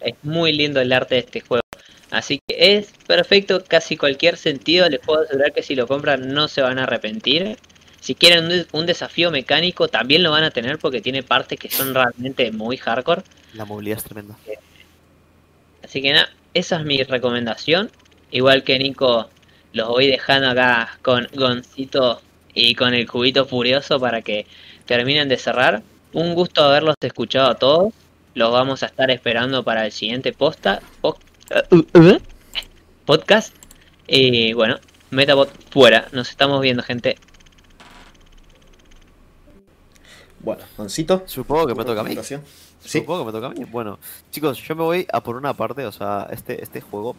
Es, 0.00 0.14
muy 0.22 0.52
lindo 0.52 0.80
el 0.80 0.92
arte 0.92 1.16
de 1.16 1.20
este 1.22 1.40
juego. 1.40 1.64
Así 2.10 2.40
que 2.46 2.76
es 2.76 2.92
perfecto 3.06 3.64
casi 3.66 3.96
cualquier 3.96 4.36
sentido. 4.36 4.88
Les 4.88 5.00
puedo 5.00 5.22
asegurar 5.22 5.52
que 5.52 5.62
si 5.62 5.74
lo 5.74 5.86
compran 5.86 6.32
no 6.32 6.48
se 6.48 6.62
van 6.62 6.78
a 6.78 6.84
arrepentir. 6.84 7.56
Si 8.00 8.14
quieren 8.14 8.44
un, 8.44 8.66
un 8.72 8.86
desafío 8.86 9.30
mecánico 9.30 9.88
también 9.88 10.22
lo 10.22 10.30
van 10.30 10.44
a 10.44 10.50
tener 10.50 10.78
porque 10.78 11.00
tiene 11.00 11.22
partes 11.22 11.58
que 11.58 11.68
son 11.68 11.94
realmente 11.94 12.52
muy 12.52 12.76
hardcore. 12.76 13.22
la 13.54 13.64
movilidad 13.64 13.98
es 13.98 14.04
tremenda. 14.04 14.36
Así 15.82 16.00
que 16.00 16.12
nada, 16.12 16.30
esa 16.54 16.76
es 16.76 16.84
mi 16.84 17.02
recomendación. 17.02 17.90
Igual 18.30 18.62
que 18.62 18.78
Nico, 18.78 19.28
los 19.72 19.88
voy 19.88 20.06
dejando 20.06 20.50
acá 20.50 20.98
con 21.02 21.28
Goncito 21.34 22.20
y 22.54 22.74
con 22.74 22.94
el 22.94 23.08
cubito 23.08 23.46
furioso 23.46 24.00
para 24.00 24.22
que 24.22 24.46
terminen 24.86 25.28
de 25.28 25.36
cerrar. 25.36 25.82
Un 26.12 26.34
gusto 26.34 26.62
haberlos 26.62 26.94
escuchado 27.00 27.50
a 27.50 27.54
todos. 27.54 27.92
Los 28.38 28.52
vamos 28.52 28.84
a 28.84 28.86
estar 28.86 29.10
esperando 29.10 29.64
para 29.64 29.84
el 29.84 29.90
siguiente 29.90 30.32
posta, 30.32 30.80
po- 31.00 31.18
podcast. 33.04 33.52
Y 34.06 34.52
bueno, 34.52 34.76
Metabot 35.10 35.50
fuera. 35.72 36.06
Nos 36.12 36.30
estamos 36.30 36.60
viendo, 36.60 36.84
gente. 36.84 37.18
Bueno, 40.38 40.62
Juancito. 40.76 41.24
Supongo 41.26 41.66
que 41.66 41.74
me 41.74 41.84
toca 41.84 42.02
a 42.02 42.04
mí. 42.04 42.16
Sí. 42.22 42.36
Supongo 43.00 43.24
que 43.24 43.26
me 43.26 43.32
toca 43.32 43.48
a 43.48 43.50
mí. 43.50 43.64
Bueno, 43.64 43.98
chicos, 44.30 44.56
yo 44.62 44.76
me 44.76 44.84
voy 44.84 45.06
a 45.12 45.20
por 45.20 45.34
una 45.34 45.52
parte, 45.54 45.84
o 45.84 45.90
sea, 45.90 46.28
este, 46.30 46.62
este 46.62 46.80
juego 46.80 47.16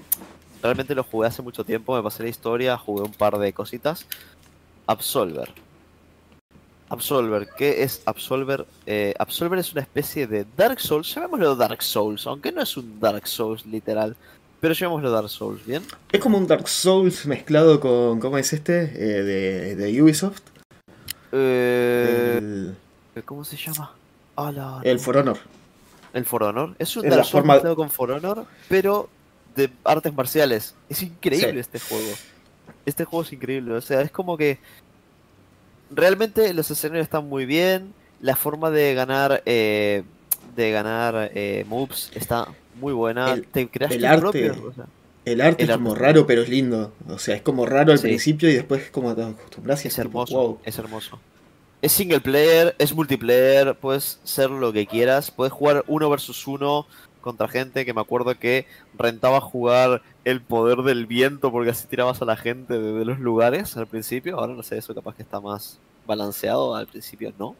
realmente 0.63 0.95
lo 0.95 1.03
jugué 1.03 1.27
hace 1.27 1.41
mucho 1.41 1.65
tiempo, 1.65 1.97
me 1.97 2.01
pasé 2.01 2.23
la 2.23 2.29
historia, 2.29 2.77
jugué 2.77 3.03
un 3.03 3.11
par 3.11 3.37
de 3.37 3.51
cositas. 3.51 4.05
Absolver. 4.87 5.51
Absolver, 6.89 7.47
¿qué 7.57 7.83
es 7.83 8.01
Absolver? 8.05 8.65
Eh, 8.85 9.13
Absolver 9.19 9.59
es 9.59 9.71
una 9.73 9.81
especie 9.81 10.25
de 10.27 10.45
Dark 10.57 10.79
Souls, 10.79 11.13
llamémoslo 11.13 11.55
Dark 11.55 11.81
Souls, 11.83 12.25
aunque 12.27 12.51
no 12.51 12.61
es 12.61 12.75
un 12.77 12.99
Dark 12.99 13.27
Souls 13.27 13.65
literal, 13.65 14.15
pero 14.59 14.73
llamémoslo 14.73 15.11
Dark 15.11 15.29
Souls, 15.29 15.63
¿bien? 15.65 15.83
Es 16.11 16.19
como 16.19 16.37
un 16.37 16.47
Dark 16.47 16.67
Souls 16.67 17.25
mezclado 17.25 17.79
con. 17.79 18.19
¿Cómo 18.19 18.37
es 18.37 18.51
este? 18.53 18.81
Eh, 18.95 19.23
de, 19.23 19.75
de 19.75 20.01
Ubisoft. 20.01 20.41
Eh, 21.31 22.37
El, 23.15 23.23
¿Cómo 23.23 23.43
se 23.43 23.55
llama? 23.57 23.91
El. 24.83 24.99
For 24.99 25.17
Honor. 25.17 25.37
El 26.13 26.25
For 26.25 26.43
Honor. 26.43 26.75
Es 26.79 26.95
un 26.97 27.05
Es 27.05 27.11
Dark 27.11 27.23
Souls 27.25 27.31
forma- 27.31 27.53
mezclado 27.53 27.75
con 27.75 27.89
For 27.89 28.11
Honor, 28.11 28.45
pero 28.67 29.09
de 29.55 29.69
artes 29.83 30.13
marciales. 30.13 30.73
Es 30.89 31.03
increíble 31.03 31.53
Sí. 31.53 31.59
este 31.59 31.79
juego. 31.79 32.11
Este 32.85 33.05
juego 33.05 33.23
es 33.23 33.33
increíble. 33.33 33.73
O 33.75 33.81
sea, 33.81 34.01
es 34.01 34.11
como 34.11 34.37
que 34.37 34.57
realmente 35.89 36.53
los 36.53 36.69
escenarios 36.71 37.05
están 37.05 37.27
muy 37.27 37.45
bien. 37.45 37.93
La 38.21 38.35
forma 38.35 38.69
de 38.69 38.93
ganar 38.93 39.41
eh, 39.45 40.03
de 40.55 40.71
ganar 40.71 41.31
eh, 41.33 41.65
moves 41.67 42.11
está 42.13 42.47
muy 42.79 42.93
buena. 42.93 43.33
El- 43.33 43.45
Te 43.47 43.67
creas 43.69 43.91
el 43.91 44.05
arte- 44.05 44.19
propio, 44.21 44.67
o 44.69 44.73
sea, 44.73 44.85
El 45.25 45.41
arte 45.41 45.63
El 45.63 45.69
es 45.69 45.75
como 45.77 45.95
raro, 45.95 46.25
pero 46.27 46.41
es 46.41 46.49
lindo. 46.49 46.93
O 47.07 47.17
sea, 47.19 47.35
es 47.35 47.41
como 47.41 47.65
raro 47.65 47.91
al 47.91 47.99
Sí. 47.99 48.03
principio 48.07 48.49
y 48.49 48.53
después 48.53 48.83
es 48.83 48.91
como 48.91 49.13
te 49.15 49.23
acostumbras 49.23 49.85
y 49.85 49.87
es 49.87 49.93
es 49.97 50.03
tipo, 50.05 50.19
hermoso. 50.21 50.37
wow. 50.37 50.59
Es 50.63 50.77
hermoso. 50.79 51.19
Es 51.81 51.93
single 51.93 52.19
player, 52.19 52.75
es 52.77 52.93
multiplayer, 52.93 53.73
puedes 53.75 54.19
ser 54.25 54.49
lo 54.49 54.73
que 54.73 54.85
quieras, 54.85 55.31
puedes 55.31 55.53
jugar 55.53 55.85
uno 55.87 56.09
versus 56.09 56.45
uno 56.45 56.85
contra 57.21 57.47
gente 57.47 57.85
que 57.85 57.93
me 57.93 58.01
acuerdo 58.01 58.37
que 58.37 58.65
rentaba 58.97 59.41
jugar 59.41 60.01
el 60.25 60.41
poder 60.41 60.79
del 60.83 61.05
viento 61.05 61.51
porque 61.51 61.71
así 61.71 61.87
tirabas 61.87 62.21
a 62.21 62.25
la 62.25 62.37
gente 62.37 62.79
de, 62.79 63.05
los 63.05 63.19
lugares 63.19 63.75
al 63.77 63.87
principio, 63.87 64.39
ahora 64.39 64.53
no 64.53 64.63
sé, 64.63 64.77
eso 64.77 64.95
capaz 64.95 65.15
que 65.15 65.23
está 65.23 65.39
más 65.39 65.79
balanceado, 66.05 66.75
al 66.75 66.87
principio 66.87 67.33
no. 67.37 67.55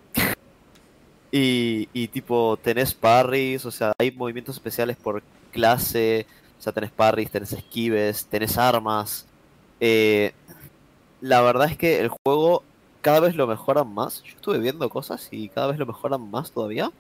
Y, 1.31 1.88
y 1.94 2.07
tipo, 2.07 2.57
tenés 2.61 2.94
parries, 2.94 3.65
o 3.65 3.72
sea, 3.72 3.94
hay 3.99 4.11
movimientos 4.11 4.56
especiales 4.56 4.98
por 4.98 5.22
clase, 5.52 6.26
o 6.57 6.61
sea, 6.61 6.73
tenés 6.73 6.91
parries, 6.91 7.31
tenés 7.31 7.53
esquives, 7.53 8.26
tenés 8.26 8.57
armas. 8.57 9.26
Eh, 9.80 10.34
la 11.22 11.41
verdad 11.41 11.69
es 11.69 11.77
que 11.77 11.99
el 11.99 12.10
juego 12.10 12.64
cada 13.02 13.19
vez 13.19 13.36
lo 13.36 13.48
mejoran 13.48 13.94
más. 13.94 14.22
Yo 14.23 14.36
estuve 14.36 14.60
viendo 14.60 14.90
cosas 14.90 15.30
y 15.31 15.49
cada 15.49 15.68
vez 15.68 15.80
lo 15.80 15.86
mejoran 15.86 16.30
más 16.30 16.52
todavía. 16.52 16.91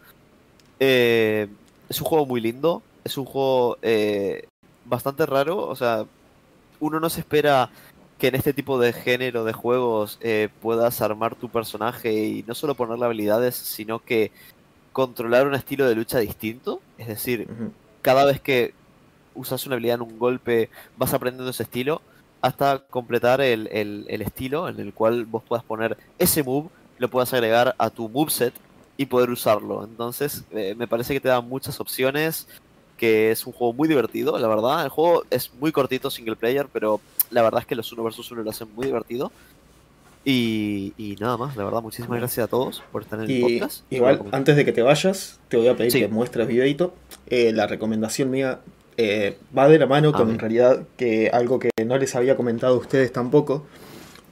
Eh, 0.79 1.47
es 1.89 1.99
un 2.01 2.07
juego 2.07 2.25
muy 2.25 2.41
lindo, 2.41 2.83
es 3.03 3.17
un 3.17 3.25
juego 3.25 3.77
eh, 3.81 4.47
bastante 4.85 5.25
raro, 5.25 5.57
o 5.67 5.75
sea, 5.75 6.05
uno 6.79 6.99
no 6.99 7.09
se 7.09 7.21
espera 7.21 7.69
que 8.17 8.27
en 8.27 8.35
este 8.35 8.53
tipo 8.53 8.79
de 8.79 8.93
género 8.93 9.43
de 9.45 9.53
juegos 9.53 10.17
eh, 10.21 10.49
puedas 10.61 11.01
armar 11.01 11.35
tu 11.35 11.49
personaje 11.49 12.13
y 12.13 12.43
no 12.47 12.55
solo 12.55 12.75
ponerle 12.75 13.05
habilidades, 13.05 13.55
sino 13.55 13.99
que 13.99 14.31
controlar 14.93 15.47
un 15.47 15.55
estilo 15.55 15.87
de 15.87 15.95
lucha 15.95 16.19
distinto. 16.19 16.81
Es 16.97 17.07
decir, 17.07 17.47
cada 18.01 18.25
vez 18.25 18.41
que 18.41 18.73
usas 19.35 19.65
una 19.65 19.75
habilidad 19.75 19.95
en 19.95 20.01
un 20.01 20.19
golpe, 20.19 20.69
vas 20.97 21.13
aprendiendo 21.13 21.49
ese 21.51 21.63
estilo 21.63 22.01
hasta 22.41 22.79
completar 22.89 23.41
el, 23.41 23.67
el- 23.71 24.05
el 24.09 24.21
estilo 24.21 24.69
en 24.69 24.79
el 24.79 24.93
cual 24.93 25.25
vos 25.25 25.43
puedas 25.47 25.63
poner 25.63 25.97
ese 26.17 26.43
move, 26.43 26.69
lo 26.97 27.09
puedas 27.09 27.33
agregar 27.33 27.75
a 27.77 27.89
tu 27.89 28.09
moveset 28.09 28.53
y 28.99 29.05
poder 29.05 29.29
usarlo. 29.29 29.85
Entonces, 29.85 30.43
eh, 30.51 30.75
me 30.77 30.85
parece 30.85 31.13
que 31.13 31.21
te 31.21 31.29
da 31.29 31.39
muchas 31.39 31.79
opciones, 31.79 32.47
que 32.97 33.31
es 33.31 33.47
un 33.47 33.53
juego 33.53 33.71
muy 33.71 33.87
divertido, 33.87 34.37
la 34.37 34.47
verdad. 34.49 34.83
El 34.83 34.89
juego 34.89 35.23
es 35.29 35.53
muy 35.57 35.71
cortito, 35.71 36.11
single 36.11 36.35
player, 36.35 36.67
pero 36.73 36.99
la 37.31 37.41
verdad 37.41 37.61
es 37.61 37.65
que 37.65 37.75
los 37.75 37.89
uno 37.93 38.03
versus 38.03 38.29
uno 38.31 38.43
lo 38.43 38.49
hacen 38.49 38.67
muy 38.75 38.87
divertido. 38.87 39.31
Y, 40.25 40.91
y 40.97 41.15
nada 41.19 41.37
más, 41.37 41.55
la 41.55 41.63
verdad, 41.63 41.81
muchísimas 41.81 42.19
gracias 42.19 42.43
a 42.43 42.47
todos 42.49 42.83
por 42.91 43.03
estar 43.03 43.19
en 43.19 43.25
el 43.25 43.31
Y 43.31 43.41
podcast. 43.59 43.83
igual, 43.89 44.21
antes 44.33 44.57
de 44.57 44.65
que 44.65 44.73
te 44.73 44.81
vayas, 44.81 45.39
te 45.47 45.55
voy 45.55 45.69
a 45.69 45.77
pedir 45.77 45.93
Sí. 45.93 45.99
que 46.01 46.09
muestres 46.09 46.45
videito. 46.47 46.93
Eh, 47.27 47.53
la 47.53 47.67
recomendación 47.67 48.29
mía 48.29 48.59
eh, 48.97 49.37
va 49.57 49.69
de 49.69 49.79
la 49.79 49.85
mano 49.85 50.11
con 50.11 50.29
en 50.29 50.39
realidad 50.39 50.83
que 50.97 51.29
algo 51.31 51.57
que 51.57 51.69
no 51.85 51.97
les 51.97 52.15
había 52.15 52.35
comentado 52.35 52.75
a 52.75 52.77
ustedes 52.77 53.13
tampoco. 53.13 53.65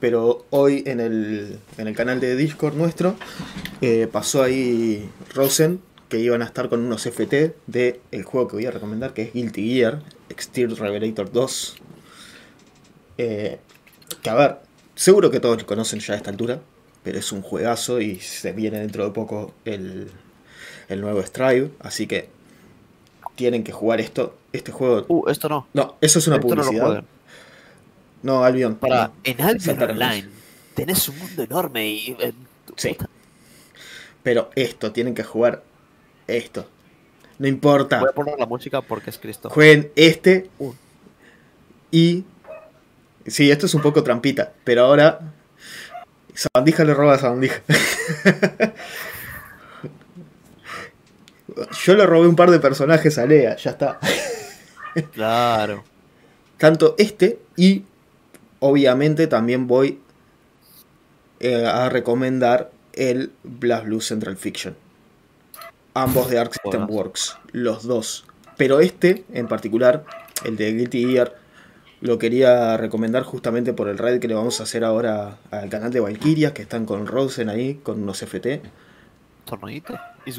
Pero 0.00 0.44
hoy 0.50 0.84
en 0.86 1.00
el, 1.00 1.58
en 1.76 1.88
el 1.88 1.94
canal 1.94 2.20
de 2.20 2.36
Discord 2.36 2.74
nuestro 2.74 3.16
eh, 3.80 4.08
pasó 4.10 4.42
ahí 4.42 5.10
Rosen 5.34 5.80
que 6.08 6.18
iban 6.18 6.42
a 6.42 6.44
estar 6.46 6.68
con 6.68 6.80
unos 6.80 7.06
FT 7.06 7.54
de 7.66 8.00
el 8.12 8.22
juego 8.22 8.48
que 8.48 8.56
voy 8.56 8.66
a 8.66 8.70
recomendar, 8.70 9.12
que 9.12 9.22
es 9.22 9.32
Guilty 9.32 9.74
Gear, 9.74 10.02
Extreme 10.30 10.74
Revelator 10.74 11.30
2. 11.30 11.76
Eh, 13.18 13.58
que 14.22 14.30
a 14.30 14.34
ver, 14.34 14.56
seguro 14.94 15.30
que 15.30 15.40
todos 15.40 15.60
lo 15.60 15.66
conocen 15.66 16.00
ya 16.00 16.14
a 16.14 16.16
esta 16.16 16.30
altura, 16.30 16.60
pero 17.02 17.18
es 17.18 17.30
un 17.32 17.42
juegazo 17.42 18.00
y 18.00 18.20
se 18.20 18.52
viene 18.52 18.78
dentro 18.78 19.04
de 19.04 19.10
poco 19.10 19.52
el, 19.64 20.10
el 20.88 21.00
nuevo 21.00 21.22
Strive, 21.22 21.70
así 21.80 22.06
que 22.06 22.30
tienen 23.34 23.64
que 23.64 23.72
jugar 23.72 24.00
esto. 24.00 24.34
Este 24.52 24.72
juego. 24.72 25.04
Uh, 25.08 25.28
esto 25.28 25.48
no. 25.48 25.66
No, 25.74 25.96
eso 26.00 26.18
es 26.18 26.26
una 26.26 26.36
esto 26.36 26.48
no 26.48 26.54
publicidad. 26.62 26.84
jueguen. 26.84 27.04
No, 28.22 28.42
Albion. 28.44 28.76
Para, 28.76 29.10
en 29.24 29.40
Albion 29.40 29.82
Online 29.82 30.28
tenés 30.74 31.08
un 31.08 31.18
mundo 31.18 31.42
enorme 31.42 31.86
y... 31.88 32.16
eh, 32.20 32.32
Sí. 32.76 32.90
puta- 32.90 33.08
Pero 34.22 34.50
esto, 34.54 34.92
tienen 34.92 35.14
que 35.14 35.24
jugar 35.24 35.62
esto. 36.26 36.68
No 37.38 37.46
importa. 37.48 38.00
Voy 38.00 38.08
a 38.10 38.12
poner 38.14 38.38
la 38.38 38.46
música 38.46 38.82
porque 38.82 39.10
es 39.10 39.18
Cristo. 39.18 39.48
Jueguen 39.50 39.90
este 39.96 40.50
Uh. 40.58 40.72
y. 41.90 42.24
Sí, 43.26 43.50
esto 43.50 43.66
es 43.66 43.74
un 43.74 43.82
poco 43.82 44.02
trampita, 44.02 44.52
pero 44.64 44.84
ahora. 44.84 45.20
Sabandija 46.34 46.84
le 46.84 46.94
roba 46.94 47.14
a 47.14 47.18
Sabandija. 47.18 47.62
yo 51.84 51.94
le 51.94 52.06
robé 52.06 52.28
un 52.28 52.36
par 52.36 52.50
de 52.50 52.60
personajes 52.60 53.18
a 53.18 53.26
Lea, 53.26 53.56
ya 53.56 53.70
está. 53.72 53.98
Claro. 55.12 55.84
Tanto 56.56 56.94
este 56.98 57.38
y 57.56 57.84
obviamente 58.60 59.26
también 59.26 59.66
voy 59.66 60.00
eh, 61.40 61.64
a 61.66 61.88
recomendar 61.88 62.70
el 62.92 63.32
Blast 63.44 63.86
Blue 63.86 64.00
Central 64.00 64.36
Fiction. 64.36 64.76
Ambos 65.94 66.30
de 66.30 66.38
Arc 66.38 66.52
System. 66.52 66.88
Works, 66.88 67.38
los 67.52 67.84
dos. 67.84 68.24
Pero 68.56 68.80
este 68.80 69.24
en 69.32 69.48
particular, 69.48 70.04
el 70.44 70.56
de 70.56 70.72
Guilty 70.72 71.12
Gear, 71.12 71.36
lo 72.00 72.18
quería 72.18 72.76
recomendar 72.76 73.24
justamente 73.24 73.72
por 73.72 73.88
el 73.88 73.98
raid 73.98 74.20
que 74.20 74.28
le 74.28 74.34
vamos 74.34 74.60
a 74.60 74.64
hacer 74.64 74.84
ahora 74.84 75.38
al 75.50 75.68
canal 75.68 75.92
de 75.92 76.00
Valkyria, 76.00 76.54
que 76.54 76.62
están 76.62 76.86
con 76.86 77.06
Rosen 77.06 77.48
ahí, 77.48 77.74
con 77.82 78.02
unos 78.02 78.22
FT. 78.22 78.62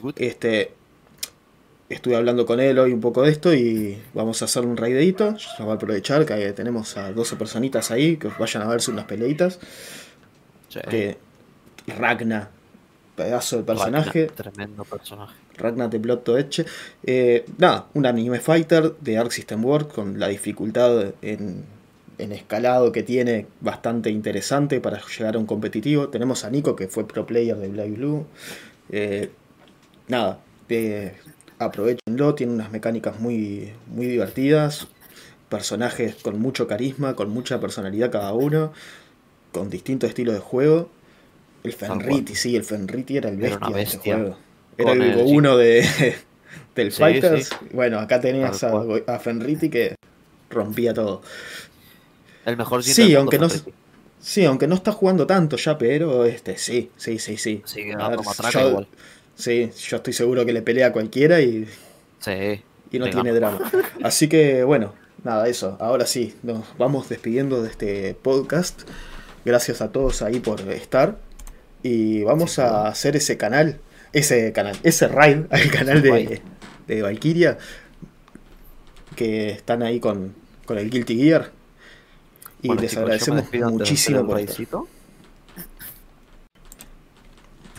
Good. 0.01 0.15
Este, 0.17 0.73
estuve 1.89 2.15
hablando 2.15 2.45
con 2.45 2.59
él 2.59 2.77
hoy 2.79 2.93
un 2.93 3.01
poco 3.01 3.23
de 3.23 3.31
esto 3.31 3.53
y 3.53 4.01
vamos 4.13 4.41
a 4.41 4.45
hacer 4.45 4.65
un 4.65 4.77
raidito. 4.77 5.35
Ya 5.35 5.65
voy 5.65 5.71
a 5.71 5.75
aprovechar 5.75 6.25
que 6.25 6.53
tenemos 6.53 6.95
a 6.97 7.11
12 7.11 7.35
personitas 7.35 7.91
ahí 7.91 8.17
que 8.17 8.29
vayan 8.39 8.63
a 8.63 8.67
verse 8.67 8.91
unas 8.91 9.05
peleitas. 9.05 9.59
Sí. 10.69 10.79
Que 10.89 11.17
Ragna, 11.87 12.49
pedazo 13.15 13.57
de 13.57 13.63
personaje. 13.63 14.27
Tremendo 14.27 14.85
personaje. 14.85 15.35
Ragna 15.57 15.87
de 15.87 15.97
Blood 15.97 16.37
Edge. 16.37 16.65
Eh, 17.03 17.45
nada, 17.57 17.87
un 17.93 18.05
anime 18.05 18.39
fighter 18.39 18.95
de 18.99 19.17
Arc 19.17 19.31
System 19.31 19.65
Works 19.65 19.93
con 19.93 20.19
la 20.19 20.27
dificultad 20.27 21.13
en, 21.21 21.65
en 22.19 22.31
escalado 22.31 22.91
que 22.91 23.01
tiene 23.01 23.47
bastante 23.61 24.11
interesante 24.11 24.79
para 24.79 25.01
llegar 25.01 25.35
a 25.35 25.39
un 25.39 25.47
competitivo. 25.47 26.09
Tenemos 26.09 26.45
a 26.45 26.51
Nico 26.51 26.75
que 26.75 26.87
fue 26.87 27.07
pro 27.07 27.25
player 27.25 27.57
de 27.57 27.67
Black 27.67 27.93
Blue. 27.95 28.27
Eh, 28.91 29.31
nada, 30.07 30.39
eh, 30.69 31.15
aprovechenlo, 31.59 32.35
tiene 32.35 32.53
unas 32.53 32.71
mecánicas 32.71 33.19
muy, 33.19 33.71
muy 33.87 34.07
divertidas. 34.07 34.87
Personajes 35.49 36.15
con 36.15 36.39
mucho 36.39 36.67
carisma, 36.67 37.15
con 37.15 37.29
mucha 37.31 37.59
personalidad 37.59 38.11
cada 38.11 38.33
uno, 38.33 38.71
con 39.51 39.69
distintos 39.69 40.09
estilos 40.09 40.35
de 40.35 40.41
juego. 40.41 40.89
El 41.63 41.73
Fenriti, 41.73 42.35
sí, 42.35 42.55
el 42.55 42.63
Fenriti 42.63 43.17
era 43.17 43.29
el 43.29 43.37
Era 43.43 43.57
bestia, 43.57 43.67
una 43.67 43.77
de 43.77 43.83
este 43.83 43.97
juego. 43.97 44.37
Era 44.77 44.91
el 44.93 45.21
1 45.25 45.57
de, 45.57 45.81
del 46.75 46.91
Sí, 46.91 46.99
Fighters. 46.99 47.49
sí. 47.49 47.55
Bueno, 47.73 47.99
acá 47.99 48.21
tenías 48.21 48.63
a, 48.63 48.71
a 49.07 49.19
Fenriti 49.19 49.69
que 49.69 49.95
rompía 50.49 50.93
todo. 50.93 51.21
El 52.45 52.57
mejor 52.57 52.83
Sí, 52.83 53.15
aunque 53.15 53.37
no, 53.37 53.47
sí, 54.21 54.45
aunque 54.45 54.67
no 54.67 54.75
está 54.75 54.91
jugando 54.91 55.27
tanto 55.27 55.57
ya, 55.57 55.77
pero 55.77 56.25
este 56.25 56.57
sí, 56.57 56.89
sí, 56.97 57.19
sí, 57.19 57.37
sí. 57.37 57.63
Que 57.73 57.93
A 57.93 58.09
ver, 58.09 58.17
como 58.17 58.33
yo- 58.33 58.69
igual. 58.69 58.87
Sí, 59.39 59.71
yo 59.87 59.97
estoy 59.97 60.11
seguro 60.11 60.45
que 60.45 60.51
le 60.51 60.61
pelea 60.61 60.87
a 60.87 60.91
cualquiera 60.91 61.39
y, 61.39 61.65
Sí. 62.19 62.61
y 62.91 62.99
no 62.99 63.09
tiene 63.09 63.31
drama. 63.31 63.71
Así 64.03 64.27
que 64.27 64.65
bueno, 64.65 64.93
nada, 65.23 65.47
eso. 65.47 65.77
Ahora 65.79 66.05
sí, 66.05 66.35
nos 66.43 66.65
vamos 66.77 67.07
despidiendo 67.07 67.63
de 67.63 67.69
este 67.69 68.13
podcast. 68.15 68.81
Gracias 69.45 69.81
a 69.81 69.93
todos 69.93 70.21
ahí 70.23 70.41
por 70.41 70.59
estar. 70.69 71.17
Y 71.83 72.23
vamos 72.23 72.51
Sí, 72.55 72.61
a 72.61 72.87
hacer 72.87 73.15
ese 73.15 73.37
canal, 73.37 73.79
ese 74.11 74.51
canal, 74.51 74.75
ese 74.83 75.07
raid 75.07 75.43
al 75.51 75.71
canal 75.71 76.01
de, 76.01 76.41
de 76.87 77.01
Valkyria. 77.01 77.57
Que 79.15 79.51
están 79.51 79.83
ahí 79.83 80.01
con, 80.01 80.35
con 80.65 80.77
el 80.77 80.89
Guilty 80.89 81.15
Gear. 81.17 81.51
Y 82.61 82.67
Bueno, 82.67 82.81
les 82.81 82.91
chicos, 82.91 83.03
agradecemos 83.03 83.45
muchísimo 83.71 84.27
por 84.27 84.37
estar. 84.41 84.81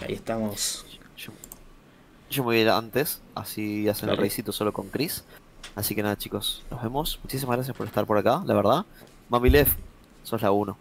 Ahí 0.02 0.14
estamos. 0.14 0.86
Yo, 2.30 2.42
me 2.42 2.46
voy 2.46 2.56
a 2.58 2.60
ir 2.60 2.68
antes, 2.70 3.20
así 3.34 3.88
hacen 3.88 4.08
el 4.08 4.16
Dale. 4.16 4.22
reisito 4.22 4.52
solo 4.52 4.72
con 4.72 4.88
Chris. 4.88 5.24
Así 5.74 5.94
que 5.94 6.02
nada, 6.02 6.16
chicos, 6.16 6.62
nos 6.70 6.82
vemos. 6.82 7.18
Muchísimas 7.22 7.56
gracias 7.56 7.76
por 7.76 7.86
estar 7.86 8.06
por 8.06 8.18
acá, 8.18 8.42
la 8.46 8.54
verdad. 8.54 8.86
Mami 9.28 9.50
Lev, 9.50 9.68
sos 10.22 10.40
la 10.42 10.52
uno. 10.52 10.76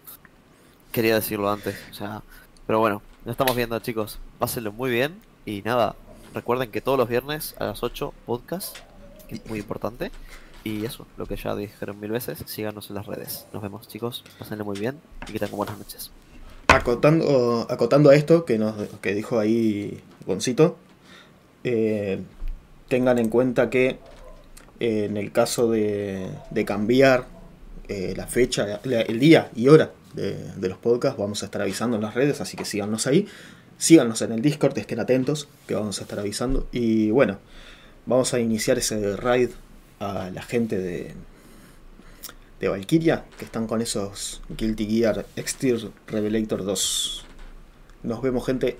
Quería 0.92 1.16
decirlo 1.16 1.50
antes, 1.52 1.76
o 1.92 1.94
sea. 1.94 2.22
Pero 2.68 2.80
bueno, 2.80 3.02
nos 3.26 3.34
estamos 3.34 3.56
viendo, 3.56 3.78
chicos. 3.80 4.20
Pásenlo 4.38 4.72
muy 4.72 4.92
bien. 4.92 5.20
Y 5.46 5.64
nada, 5.64 5.96
recuerden 6.34 6.70
que 6.70 6.82
todos 6.82 6.98
los 6.98 7.10
viernes 7.10 7.56
a 7.60 7.66
las 7.66 7.82
8 7.82 8.14
podcast, 8.26 8.78
que 9.28 9.36
es 9.36 9.46
muy 9.48 9.60
importante. 9.60 10.12
Y 10.64 10.86
eso, 10.86 11.08
lo 11.18 11.26
que 11.26 11.36
ya 11.36 11.56
dijeron 11.56 12.00
mil 12.00 12.12
veces, 12.12 12.44
síganos 12.46 12.90
en 12.90 12.96
las 12.96 13.08
redes. 13.08 13.48
Nos 13.54 13.64
vemos, 13.64 13.88
chicos. 13.88 14.24
Pásenlo 14.38 14.66
muy 14.66 14.80
bien 14.80 15.00
y 15.28 15.34
que 15.34 15.40
tengan 15.40 15.58
buenas 15.58 15.78
noches. 15.78 16.12
Acotando, 16.68 17.66
acotando 17.70 18.12
a 18.12 18.16
esto 18.16 18.46
que, 18.46 18.60
nos, 18.60 18.76
que 19.02 19.16
dijo 19.16 19.40
ahí 19.40 20.04
Goncito, 20.28 20.78
eh, 21.64 22.20
tengan 22.88 23.20
en 23.20 23.30
cuenta 23.30 23.70
que 23.70 23.98
eh, 24.80 25.06
en 25.06 25.18
el 25.18 25.32
caso 25.32 25.70
de, 25.70 26.30
cambiar 26.66 27.26
eh, 27.88 28.14
la 28.16 28.28
fecha, 28.28 28.80
el 28.84 29.20
día 29.20 29.50
y 29.56 29.68
hora 29.68 29.92
de, 30.14 30.36
de 30.56 30.70
los 30.70 30.78
podcasts, 30.78 31.20
vamos 31.20 31.44
a 31.44 31.46
estar 31.46 31.62
avisando 31.62 31.98
en 31.98 32.04
las 32.04 32.16
redes, 32.16 32.42
así 32.42 32.58
que 32.58 32.66
síganos 32.66 33.08
ahí. 33.08 33.28
Síganos 33.78 34.22
en 34.22 34.34
el 34.34 34.42
Discord, 34.42 34.78
estén 34.78 35.00
atentos, 35.00 35.48
que 35.66 35.74
vamos 35.74 36.00
a 36.00 36.02
estar 36.02 36.20
avisando. 36.20 36.68
Y 36.74 37.12
bueno, 37.12 37.40
vamos 38.06 38.34
a 38.34 38.40
iniciar 38.40 38.78
ese 38.78 39.16
raid 39.16 39.52
a 40.00 40.30
la 40.32 40.42
gente 40.42 40.78
de, 40.78 41.14
de 42.60 42.68
Valkyria, 42.68 43.24
que 43.38 43.46
están 43.46 43.68
con 43.68 43.82
esos 43.82 44.42
Guilty 44.50 44.86
Gear 44.86 45.26
Extir 45.36 45.92
Revelator 46.08 46.66
2. 46.66 47.26
Nos 48.04 48.22
vemos 48.22 48.46
gente. 48.46 48.78